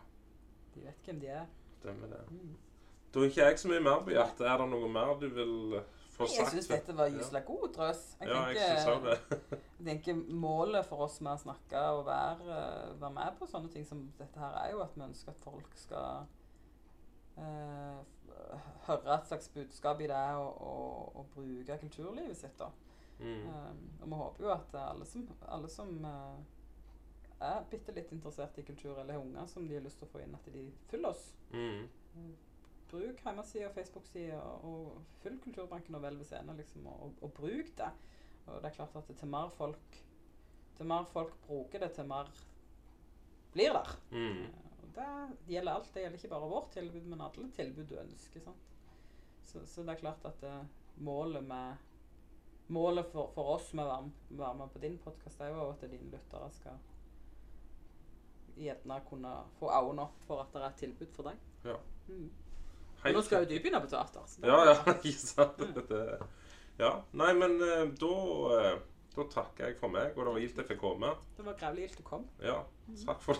De 0.73 0.83
vet 0.83 1.05
hvem 1.07 1.19
de 1.23 1.27
er. 1.37 1.45
Stemmer 1.79 2.11
det. 2.11 2.23
Mm. 2.33 2.55
Da 3.17 3.21
har 3.23 3.31
ikke 3.31 3.45
jeg 3.47 3.59
så 3.59 3.69
mye 3.71 3.81
mer 3.81 4.01
på 4.05 4.11
hjertet. 4.13 4.43
Er 4.45 4.59
det 4.61 4.65
noe 4.69 4.87
mer 4.93 5.15
du 5.17 5.23
vil 5.33 5.53
få 6.13 6.27
sagt? 6.29 6.37
Jeg 6.37 6.51
syns 6.51 6.67
dette 6.69 6.93
var 6.99 7.07
gysla 7.09 7.39
god 7.47 7.63
drøss. 7.73 8.03
Jeg 8.19 8.29
Ja, 8.29 8.43
jeg 8.53 8.59
tenker, 8.59 8.91
jeg, 8.91 8.99
det. 9.07 9.47
jeg 9.79 9.85
tenker 9.87 10.19
målet 10.45 10.85
for 10.85 11.01
oss 11.07 11.15
med 11.25 11.31
å 11.33 11.41
snakke 11.47 11.81
og 11.95 12.03
være, 12.05 12.59
være 13.01 13.09
med 13.15 13.39
på 13.39 13.49
sånne 13.49 13.73
ting 13.73 13.87
som 13.89 14.03
dette 14.19 14.37
her, 14.37 14.59
er 14.61 14.75
jo 14.75 14.83
at 14.85 14.93
vi 14.93 15.01
ønsker 15.07 15.33
at 15.33 15.47
folk 15.47 15.81
skal 15.81 16.29
eh, 17.41 18.05
høre 18.85 19.15
et 19.17 19.31
slags 19.31 19.49
budskap 19.55 20.05
i 20.05 20.13
det 20.13 20.25
og, 20.37 20.61
og, 20.69 21.17
og 21.17 21.31
bruke 21.33 21.81
kulturlivet 21.87 22.37
sitt. 22.37 22.61
da. 22.61 22.69
Mm. 23.17 23.47
Um, 23.49 23.85
og 24.03 24.11
vi 24.11 24.19
håper 24.21 24.45
jo 24.45 24.51
at 24.53 24.81
alle 24.83 25.07
som, 25.09 25.23
alle 25.49 25.69
som 25.73 25.89
uh, 26.05 26.37
er 27.41 27.65
bitte 27.71 27.97
litt 27.97 28.13
interessert 28.13 28.61
i 28.61 28.65
kultur, 28.67 28.93
eller 28.99 29.17
har 29.17 29.25
unger 29.25 29.49
som 29.49 29.65
de 29.65 29.73
har 29.73 29.81
lyst 29.81 29.97
til 29.97 30.05
å 30.05 30.13
få 30.13 30.21
inn, 30.21 30.37
at 30.37 30.53
de 30.53 30.67
følger 30.91 31.09
oss. 31.09 31.31
Mm. 31.49 31.87
Bruk 32.91 33.23
hjemmesida 33.23 33.67
og 33.67 33.73
Facebook-sida, 33.75 34.37
og 34.39 35.01
følg 35.23 35.41
Kulturbanken 35.43 35.95
og 35.97 36.03
Hvelv 36.05 36.23
scene, 36.23 36.55
liksom, 36.57 36.85
og, 36.87 37.13
og, 37.21 37.31
bruk 37.35 37.73
det. 37.77 37.89
Og 38.45 38.61
det 38.63 38.69
er 38.69 38.77
klart 38.77 38.95
at 38.95 39.09
til 39.19 39.27
mer 39.27 39.49
folk 39.51 39.97
til 40.77 40.85
mer 40.85 41.07
folk 41.09 41.33
bruker 41.47 41.81
det, 41.81 41.91
til 41.95 42.05
mer 42.07 42.29
blir 43.53 43.73
der. 43.73 43.93
Mm. 44.11 44.43
Eh, 44.43 44.63
Og 44.83 44.91
det 44.95 45.07
gjelder 45.49 45.73
alt. 45.73 45.93
Det 45.93 46.01
gjelder 46.03 46.17
ikke 46.21 46.29
bare 46.35 46.49
vårt 46.49 46.71
tilbud, 46.71 47.01
men 47.09 47.21
alle 47.21 47.51
tilbud 47.51 47.85
du 47.89 47.95
ønsker. 47.97 48.39
Sant? 48.45 48.67
Så, 49.43 49.65
så 49.65 49.81
det 49.81 49.95
er 49.95 50.01
klart 50.03 50.25
at 50.25 50.43
eh, 50.43 50.63
målet 50.97 51.43
med 51.43 51.83
Målet 52.69 53.05
for, 53.07 53.29
for 53.31 53.53
oss 53.53 53.69
med 53.79 53.85
å 53.85 53.87
være, 53.87 54.09
være 54.41 54.55
med 54.59 54.71
på 54.73 54.79
din 54.83 54.97
podkast 54.99 55.39
er 55.39 55.53
jo 55.53 55.69
at 55.69 55.85
dine 55.87 56.09
lyttere 56.11 56.49
skal 56.51 56.81
gjerne 58.59 58.97
kunne 59.07 59.31
få 59.55 59.69
øynene 59.71 60.03
opp 60.03 60.17
for 60.27 60.41
at 60.43 60.51
det 60.51 60.59
er 60.59 60.67
et 60.67 60.81
tilbud 60.81 61.13
for 61.15 61.29
deg. 61.29 61.45
Ja. 61.63 61.77
Mm. 62.09 62.25
Og 63.05 63.13
nå 63.13 63.21
skal 63.23 63.43
jo 63.45 63.49
du 63.49 63.55
begynne 63.61 63.79
på 63.83 63.89
teater. 63.91 64.23
så 64.27 64.41
da- 64.41 64.47
Ja, 64.47 64.57
ja, 64.73 64.93
ikke 64.97 65.11
sant? 65.21 65.61
Det, 65.89 66.01
ja. 66.79 66.91
Nei, 67.13 67.33
men 67.37 67.57
eh, 67.61 67.85
da 68.01 68.13
eh, 68.57 68.79
Da 69.17 69.23
takker 69.33 69.65
jeg 69.71 69.77
for 69.79 69.89
meg, 69.89 70.11
og 70.17 70.25
det 70.25 70.33
var 70.33 70.39
gildt 70.43 70.57
jeg 70.61 70.67
fikk 70.73 70.81
komme. 70.83 71.13
Det 71.37 71.45
var 71.45 71.55
grevlig 71.57 71.87
gildt 71.87 71.97
du 71.97 72.03
kom. 72.05 72.25
Ja, 72.43 72.59
takk 73.05 73.21
for 73.25 73.39